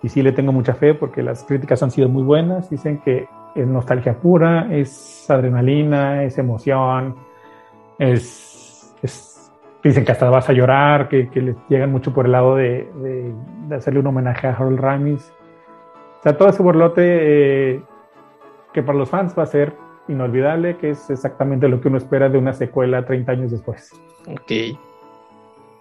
Y 0.02 0.08
sí 0.08 0.22
le 0.22 0.32
tengo 0.32 0.52
mucha 0.52 0.74
fe 0.74 0.94
porque 0.94 1.22
las 1.22 1.44
críticas 1.44 1.82
han 1.82 1.90
sido 1.90 2.08
muy 2.08 2.24
buenas. 2.24 2.68
Dicen 2.68 3.00
que 3.04 3.28
es 3.54 3.66
nostalgia 3.66 4.14
pura, 4.14 4.68
es 4.70 5.30
adrenalina, 5.30 6.24
es 6.24 6.38
emoción, 6.38 7.14
es, 7.98 8.94
es 9.02 9.52
dicen 9.82 10.04
que 10.04 10.12
hasta 10.12 10.28
vas 10.28 10.48
a 10.48 10.52
llorar, 10.52 11.08
que, 11.08 11.28
que 11.28 11.40
les 11.40 11.56
llegan 11.68 11.92
mucho 11.92 12.12
por 12.12 12.26
el 12.26 12.32
lado 12.32 12.56
de, 12.56 12.90
de, 12.96 13.76
hacerle 13.76 14.00
un 14.00 14.08
homenaje 14.08 14.46
a 14.48 14.54
Harold 14.54 14.80
Ramis. 14.80 15.32
O 16.18 16.22
sea, 16.22 16.36
todo 16.36 16.48
ese 16.48 16.62
borlote 16.62 17.02
eh, 17.74 17.82
que 18.72 18.82
para 18.82 18.98
los 18.98 19.08
fans 19.08 19.34
va 19.38 19.44
a 19.44 19.46
ser 19.46 19.74
inolvidable, 20.08 20.76
que 20.76 20.90
es 20.90 21.10
exactamente 21.10 21.68
lo 21.68 21.80
que 21.80 21.88
uno 21.88 21.98
espera 21.98 22.28
de 22.28 22.38
una 22.38 22.52
secuela 22.52 23.04
30 23.04 23.32
años 23.32 23.50
después. 23.50 23.92
Ok. 24.26 24.78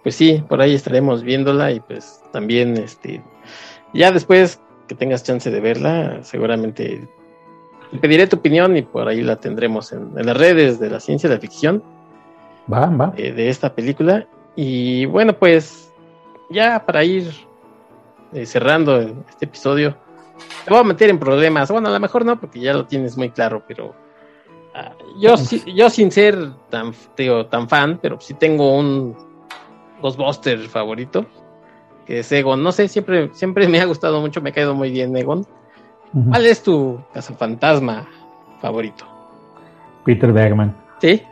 Pues 0.02 0.16
sí, 0.16 0.42
por 0.48 0.60
ahí 0.60 0.74
estaremos 0.74 1.22
viéndola 1.22 1.70
y 1.70 1.80
pues 1.80 2.22
también, 2.32 2.76
este, 2.76 3.22
ya 3.94 4.10
después 4.10 4.60
que 4.88 4.94
tengas 4.94 5.22
chance 5.22 5.50
de 5.50 5.60
verla, 5.60 6.22
seguramente 6.22 7.08
te 7.90 7.98
pediré 7.98 8.26
tu 8.26 8.36
opinión 8.36 8.76
y 8.76 8.82
por 8.82 9.06
ahí 9.06 9.22
la 9.22 9.36
tendremos 9.36 9.92
en, 9.92 10.10
en 10.16 10.26
las 10.26 10.36
redes 10.36 10.80
de 10.80 10.90
la 10.90 10.98
ciencia 10.98 11.28
de 11.28 11.36
la 11.36 11.40
ficción 11.40 11.82
Va, 12.72 13.12
eh, 13.16 13.32
de 13.32 13.48
esta 13.48 13.74
película. 13.74 14.26
Y 14.54 15.04
bueno, 15.06 15.32
pues 15.32 15.90
ya 16.50 16.84
para 16.84 17.04
ir 17.04 17.30
eh, 18.32 18.46
cerrando 18.46 19.00
este 19.00 19.46
episodio, 19.46 19.96
te 20.64 20.70
voy 20.70 20.80
a 20.80 20.84
meter 20.84 21.10
en 21.10 21.18
problemas. 21.18 21.70
Bueno, 21.70 21.88
a 21.88 21.92
lo 21.92 22.00
mejor 22.00 22.24
no, 22.24 22.38
porque 22.38 22.60
ya 22.60 22.72
lo 22.72 22.86
tienes 22.86 23.16
muy 23.16 23.30
claro, 23.30 23.62
pero 23.66 23.94
ah, 24.74 24.92
yo, 25.18 25.34
yo 25.74 25.90
sin 25.90 26.10
ser 26.10 26.50
tan, 26.70 26.92
tan 27.50 27.68
fan, 27.68 27.98
pero 28.00 28.20
sí 28.20 28.34
tengo 28.34 28.76
un 28.76 29.31
Ghostbuster 30.02 30.58
favorito, 30.68 31.24
que 32.04 32.18
es 32.18 32.30
Egon. 32.32 32.62
No 32.62 32.72
sé, 32.72 32.88
siempre, 32.88 33.30
siempre 33.32 33.68
me 33.68 33.80
ha 33.80 33.86
gustado 33.86 34.20
mucho, 34.20 34.42
me 34.42 34.50
ha 34.50 34.52
caído 34.52 34.74
muy 34.74 34.90
bien 34.90 35.16
Egon. 35.16 35.46
¿Cuál 36.28 36.44
es 36.44 36.62
tu 36.62 37.00
cazafantasma 37.14 38.06
favorito? 38.60 39.06
Peter 40.04 40.30
Bergman. 40.30 40.76
¿Sí? 41.00 41.22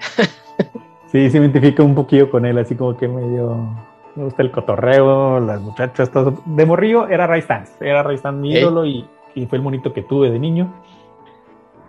sí, 1.13 1.31
se 1.31 1.39
identifica 1.39 1.83
un 1.83 1.95
poquillo 1.95 2.31
con 2.31 2.47
él, 2.47 2.57
así 2.59 2.75
como 2.75 2.97
que 2.97 3.07
medio... 3.07 3.77
Me 4.17 4.25
gusta 4.25 4.43
el 4.43 4.51
cotorreo, 4.51 5.39
las 5.39 5.61
muchachas, 5.61 6.11
todo. 6.11 6.43
De 6.45 6.67
morrillo 6.67 7.09
era 7.09 7.29
Ray 7.29 7.43
Stans, 7.43 7.71
era 7.81 8.03
Ray 8.03 8.19
Stans 8.19 8.41
mi 8.41 8.53
ídolo 8.53 8.85
y, 8.85 9.07
fue 9.49 9.59
el 9.59 9.63
monito 9.63 9.93
que 9.93 10.03
tuve 10.03 10.31
de 10.31 10.39
niño. 10.39 10.73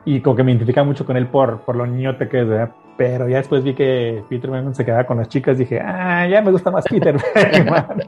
Y 0.05 0.19
como 0.21 0.35
que 0.35 0.43
me 0.43 0.51
identificaba 0.51 0.85
mucho 0.85 1.05
con 1.05 1.17
él 1.17 1.27
por, 1.27 1.61
por 1.61 1.75
lo 1.75 1.87
niñote 1.87 2.29
que 2.29 2.41
es, 2.41 2.47
¿verdad? 2.47 2.75
Pero 3.01 3.27
ya 3.27 3.37
después 3.37 3.63
vi 3.63 3.73
que 3.73 4.23
Peter 4.29 4.51
Bergman 4.51 4.75
se 4.75 4.85
quedaba 4.85 5.05
con 5.05 5.17
las 5.17 5.27
chicas, 5.27 5.57
dije, 5.57 5.79
ah, 5.79 6.27
ya 6.27 6.39
me 6.43 6.51
gusta 6.51 6.69
más 6.69 6.85
Peter 6.87 7.17
Bergman. 7.33 8.03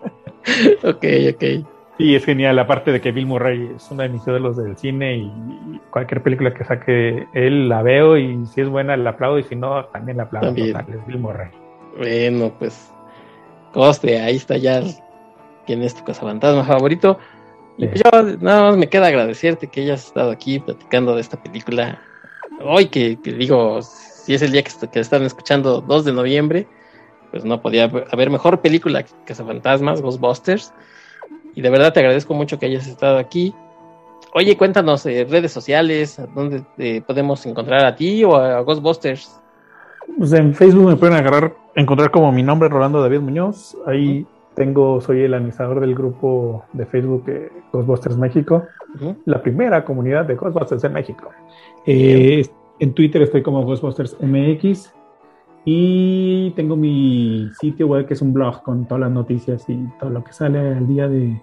ok, 0.84 1.06
ok. 1.34 1.66
Sí, 1.98 2.14
es 2.14 2.24
genial. 2.24 2.60
Aparte 2.60 2.92
de 2.92 3.02
que 3.02 3.12
Bill 3.12 3.26
Murray 3.26 3.72
es 3.76 3.90
uno 3.90 4.04
de 4.04 4.10
mis 4.10 4.22
ídolos 4.28 4.56
del 4.56 4.78
cine 4.78 5.16
y 5.16 5.82
cualquier 5.90 6.22
película 6.22 6.54
que 6.54 6.64
saque 6.64 7.28
él 7.34 7.70
la 7.70 7.82
veo 7.82 8.18
y 8.18 8.46
si 8.46 8.62
es 8.62 8.70
buena 8.70 8.96
la 8.96 9.10
aplaudo 9.10 9.40
y 9.40 9.44
si 9.44 9.56
no 9.56 9.84
también 9.86 10.18
la 10.18 10.24
aplaudo. 10.26 10.50
También. 10.50 10.78
es 10.78 11.08
Bill 11.08 11.18
Murray. 11.18 11.50
Bueno, 11.98 12.54
pues 12.60 12.94
coste, 13.72 14.22
ahí 14.22 14.36
está 14.36 14.58
ya 14.58 14.84
quién 15.66 15.82
es 15.82 15.96
tu 15.96 16.04
cazafantasma 16.04 16.66
favorito. 16.66 17.18
Y 17.78 17.88
pues 17.88 18.04
yo 18.04 18.38
nada 18.42 18.70
más 18.70 18.78
me 18.78 18.90
queda 18.90 19.08
agradecerte 19.08 19.66
que 19.66 19.82
hayas 19.82 20.06
estado 20.06 20.30
aquí 20.30 20.60
platicando 20.60 21.16
de 21.16 21.22
esta 21.22 21.42
película. 21.42 22.00
Hoy 22.62 22.86
que, 22.86 23.18
digo, 23.24 23.80
si 24.24 24.34
es 24.34 24.42
el 24.42 24.52
día 24.52 24.64
que, 24.64 24.72
que 24.88 25.00
están 25.00 25.24
escuchando 25.24 25.82
2 25.82 26.06
de 26.06 26.14
noviembre, 26.14 26.68
pues 27.32 27.44
no 27.44 27.62
podía 27.62 27.86
haber 28.12 28.30
mejor 28.30 28.62
película 28.62 29.04
que 29.04 29.12
Cazafantasmas, 29.26 30.02
Ghostbusters. 30.02 30.72
Y 31.56 31.62
de 31.62 31.70
verdad 31.70 31.92
te 31.92 32.00
agradezco 32.00 32.34
mucho 32.34 32.58
que 32.58 32.68
hayas 32.68 32.88
estado 32.88 33.18
aquí. 33.18 33.54
Oye, 34.34 34.56
cuéntanos 34.56 35.06
eh, 35.06 35.28
redes 35.30 35.52
sociales, 35.52 36.22
dónde 36.34 36.64
eh, 36.78 37.02
podemos 37.06 37.46
encontrar 37.46 37.86
a 37.86 37.96
ti 37.96 38.24
o 38.24 38.36
a, 38.36 38.62
Ghostbusters. 38.62 39.42
Pues 40.18 40.32
en 40.34 40.54
Facebook 40.54 40.88
me 40.88 40.96
pueden 40.96 41.16
agarrar, 41.16 41.56
encontrar 41.76 42.12
como 42.12 42.32
mi 42.32 42.44
nombre, 42.44 42.70
Rolando 42.70 43.02
David 43.02 43.20
Muñoz. 43.20 43.76
Ahí 43.86 44.26
tengo, 44.56 45.02
soy 45.02 45.24
el 45.24 45.34
administrador 45.34 45.80
del 45.80 45.96
grupo 45.96 46.66
de 46.74 46.86
Facebook 46.86 47.26
Ghostbusters 47.72 48.18
México, 48.18 48.64
la 49.26 49.42
primera 49.42 49.84
comunidad 49.84 50.26
de 50.26 50.36
Ghostbusters 50.36 50.84
en 50.84 50.94
México. 50.94 51.32
Eh, 51.86 52.46
en 52.80 52.94
Twitter 52.94 53.22
estoy 53.22 53.44
como 53.44 53.64
Ghostbusters 53.64 54.18
MX 54.22 54.94
y 55.66 56.52
tengo 56.52 56.76
mi 56.76 57.50
sitio 57.60 57.88
web 57.88 58.06
que 58.06 58.16
es 58.16 58.22
un 58.22 58.34
blog 58.34 58.62
con 58.64 58.86
todas 58.86 59.00
las 59.02 59.12
noticias 59.12 59.64
y 59.70 59.78
todo 60.00 60.10
lo 60.10 60.24
que 60.24 60.34
sale 60.34 60.60
al 60.60 60.88
día 60.88 61.08
de 61.08 61.42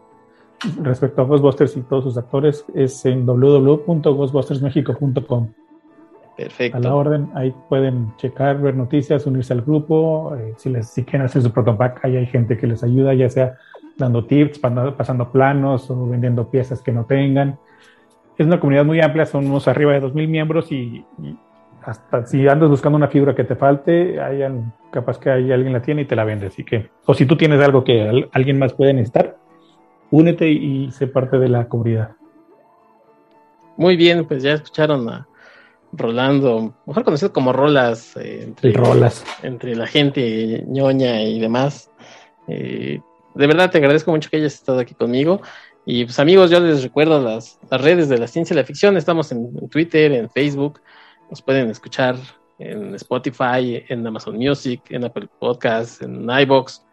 respecto 0.83 1.23
a 1.23 1.25
Ghostbusters 1.25 1.75
y 1.77 1.83
todos 1.83 2.05
sus 2.05 2.17
actores 2.19 2.65
es 2.75 3.05
en 3.07 3.25
www.ghostbustersmexico.com. 3.27 5.49
Perfecto. 6.37 6.77
A 6.77 6.81
la 6.81 6.95
orden, 6.95 7.31
ahí 7.35 7.53
pueden 7.69 8.15
checar, 8.17 8.61
ver 8.61 8.77
noticias, 8.77 9.27
unirse 9.27 9.53
al 9.53 9.63
grupo. 9.63 10.37
Eh, 10.37 10.55
si, 10.57 10.71
les, 10.71 10.89
si 10.89 11.05
quieren 11.05 11.27
hacer 11.27 11.43
su 11.43 11.53
protopack, 11.53 12.05
ahí 12.05 12.17
hay 12.17 12.27
gente 12.27 12.57
que 12.57 12.67
les 12.67 12.83
ayuda, 12.83 13.15
ya 13.15 13.29
sea 13.29 13.57
dando 13.99 14.25
tips, 14.25 14.59
pasando 14.59 15.31
planos 15.31 15.91
o 15.91 16.07
vendiendo 16.07 16.51
piezas 16.51 16.81
que 16.81 16.93
no 16.93 17.05
tengan. 17.05 17.59
Es 18.41 18.47
una 18.47 18.59
comunidad 18.59 18.87
muy 18.87 19.03
amplia, 19.03 19.27
somos 19.27 19.69
arriba 19.69 19.93
de 19.93 20.01
2.000 20.01 20.27
miembros 20.27 20.73
y 20.73 21.05
hasta 21.83 22.25
si 22.25 22.49
andas 22.49 22.71
buscando 22.71 22.97
una 22.97 23.09
figura 23.09 23.35
que 23.35 23.45
te 23.45 23.55
falte, 23.55 24.19
hayan, 24.19 24.73
capaz 24.91 25.19
que 25.19 25.29
hay 25.29 25.53
alguien 25.53 25.75
la 25.75 25.83
tiene 25.83 26.01
y 26.01 26.05
te 26.07 26.17
la 26.17 26.25
vende. 26.25 26.47
Así 26.47 26.65
que, 26.65 26.89
o 27.05 27.13
si 27.13 27.27
tú 27.27 27.37
tienes 27.37 27.61
algo 27.61 27.85
que 27.85 28.29
alguien 28.33 28.59
más 28.59 28.73
puede 28.73 28.95
necesitar, 28.95 29.37
únete 30.11 30.49
y, 30.49 30.91
sé 30.91 31.07
parte 31.07 31.39
de 31.39 31.51
la 31.51 31.69
comunidad. 31.69 32.13
Muy 33.77 33.99
bien, 33.99 34.25
pues 34.25 34.43
ya 34.43 34.55
escucharon 34.55 35.07
a 35.11 35.29
Rolando, 35.93 36.73
mejor 36.87 37.05
conocido 37.05 37.35
como 37.35 37.53
Rolas, 37.53 38.17
eh, 38.17 38.45
entre, 38.45 38.73
Rolas. 38.73 39.23
entre 39.43 39.77
la 39.77 39.87
gente 39.87 40.65
ñoña 40.67 41.25
y 41.25 41.41
demás. 41.41 41.91
Eh, 42.49 43.01
de 43.35 43.47
verdad 43.47 43.71
te 43.71 43.77
agradezco 43.77 44.11
mucho 44.13 44.31
que 44.31 44.39
hayas 44.39 44.55
estado 44.55 44.81
aquí 44.81 44.95
conmigo. 44.95 45.43
Y 45.87 46.05
pues 46.05 46.19
amigos, 46.19 46.51
yo 46.51 46.61
les 46.61 46.83
recuerdo 46.83 47.21
las, 47.21 47.59
las 47.71 47.81
redes 47.81 48.09
de 48.09 48.19
la 48.19 48.27
ciencia 48.27 48.55
y 48.55 48.57
la 48.57 48.65
ficción. 48.65 48.97
Estamos 48.97 49.33
en 49.33 49.69
Twitter, 49.69 50.13
en 50.13 50.31
Facebook, 50.31 50.81
nos 51.31 51.43
pueden 51.43 51.71
escuchar 51.71 52.17
en 52.59 52.95
Spotify, 52.95 53.83
en 53.89 54.07
Amazon 54.07 54.37
Music, 54.37 54.83
en 54.91 55.05
Apple 55.05 55.29
Podcasts, 55.39 56.03
en 56.03 56.29
iBox. 56.29 56.85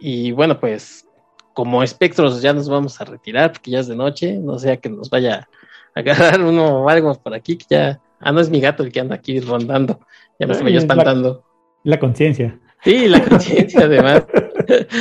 Y 0.00 0.30
bueno, 0.32 0.58
pues 0.58 1.08
como 1.52 1.82
espectros 1.82 2.40
ya 2.40 2.52
nos 2.52 2.68
vamos 2.68 3.00
a 3.00 3.04
retirar 3.04 3.50
porque 3.50 3.72
ya 3.72 3.80
es 3.80 3.88
de 3.88 3.96
noche, 3.96 4.38
no 4.38 4.58
sea 4.60 4.76
que 4.76 4.88
nos 4.88 5.10
vaya 5.10 5.48
a 5.94 5.98
agarrar 5.98 6.40
uno 6.40 6.82
o 6.82 6.88
algo 6.88 7.12
por 7.14 7.34
aquí 7.34 7.56
que 7.56 7.66
ya... 7.68 8.00
Ah, 8.20 8.32
no 8.32 8.40
es 8.40 8.50
mi 8.50 8.60
gato 8.60 8.82
el 8.82 8.90
que 8.90 9.00
anda 9.00 9.14
aquí 9.14 9.38
rondando, 9.38 10.00
ya 10.40 10.46
me 10.46 10.52
estoy 10.52 10.76
espantando. 10.76 11.44
La, 11.84 12.00
conciencia. 12.00 12.58
Sí, 12.82 13.08
la 13.08 13.22
conciencia 13.22 13.82
además. 13.82 14.26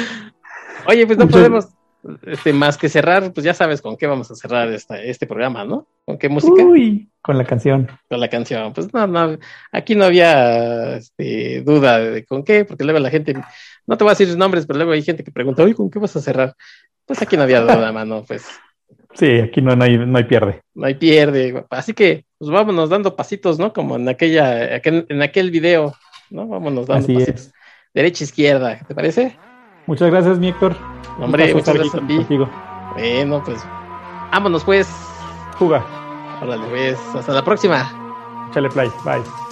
Oye, 0.88 1.06
pues 1.08 1.18
no 1.18 1.28
podemos, 1.28 1.68
este, 2.26 2.54
más 2.54 2.78
que 2.78 2.90
cerrar, 2.90 3.34
pues 3.34 3.44
ya 3.44 3.54
sabes 3.54 3.82
con 3.82 3.98
qué 3.98 4.08
vamos 4.08 4.30
a 4.32 4.36
cerrar 4.36 4.70
esta, 4.70 5.02
este 5.02 5.28
programa, 5.28 5.66
¿no? 5.66 5.88
¿Con 6.06 6.18
qué 6.18 6.30
música? 6.30 6.64
Uy, 6.64 7.10
con 7.22 7.38
la 7.38 7.46
canción. 7.46 7.88
Con 8.10 8.20
la 8.20 8.30
canción. 8.30 8.74
Pues 8.74 8.94
no, 8.94 9.08
no, 9.08 9.38
aquí 9.72 9.96
no 9.96 10.06
había 10.06 10.98
este, 10.98 11.62
duda 11.62 12.00
de 12.00 12.26
con 12.26 12.44
qué, 12.44 12.66
porque 12.66 12.84
luego 12.84 13.00
la 13.00 13.10
gente, 13.10 13.34
no 13.86 13.98
te 13.98 14.04
voy 14.04 14.12
a 14.12 14.16
decir 14.16 14.38
nombres, 14.38 14.66
pero 14.66 14.78
luego 14.78 14.94
hay 14.94 15.04
gente 15.04 15.24
que 15.24 15.32
pregunta, 15.32 15.64
oye, 15.64 15.76
¿con 15.76 15.90
qué 15.90 16.00
vas 16.00 16.16
a 16.16 16.22
cerrar? 16.22 16.56
Pues 17.06 17.22
aquí 17.22 17.38
no 17.38 17.44
había 17.44 17.62
duda, 17.62 17.92
mano, 17.92 18.24
pues. 18.28 18.46
Sí, 19.14 19.40
aquí 19.40 19.62
no, 19.62 19.72
hay, 19.84 19.98
no 19.98 20.18
hay 20.18 20.24
pierde. 20.26 20.62
No 20.76 20.86
hay 20.86 20.96
pierde. 20.96 21.66
Así 21.70 21.94
que, 21.94 22.26
pues 22.38 22.52
vámonos 22.52 22.90
dando 22.90 23.16
pasitos, 23.16 23.58
¿no? 23.58 23.74
Como 23.74 23.96
en 23.96 24.08
aquella, 24.10 24.76
en 24.78 25.22
aquel 25.22 25.52
video, 25.52 25.96
¿no? 26.30 26.48
Vámonos 26.48 26.86
dando 26.86 27.08
pasitos. 27.08 27.52
Derecha, 27.94 28.24
izquierda, 28.24 28.80
¿te 28.88 28.94
parece? 28.94 29.36
Muchas 29.88 30.12
gracias, 30.12 30.38
mi 30.38 30.50
Héctor. 30.50 30.76
Hombre, 31.20 31.54
muchas 31.54 31.76
gracias 31.76 31.96
a 31.96 32.08
ti. 32.08 32.26
Bueno, 32.94 33.42
pues 33.44 33.66
vámonos 34.32 34.64
pues. 34.64 34.88
Juga. 35.58 35.84
Órale, 36.42 36.68
pues. 36.68 37.00
Hasta 37.16 37.34
la 37.34 37.44
próxima. 37.44 37.90
Chale 38.52 38.70
play. 38.70 38.92
Bye. 39.04 39.47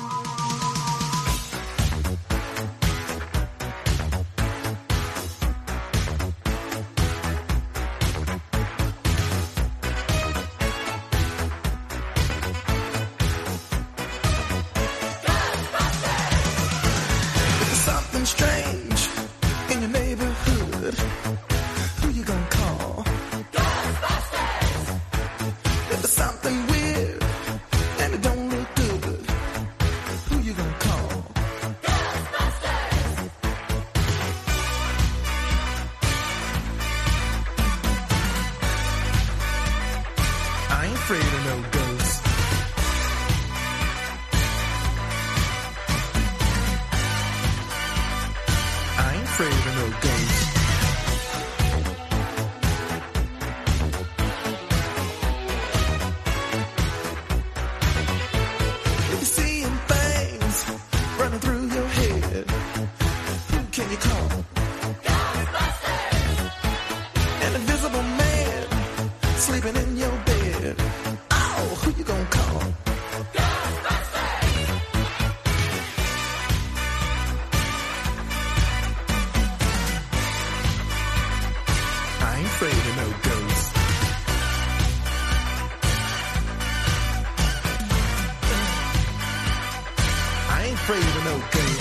American. 91.53 91.74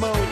mode. 0.00 0.29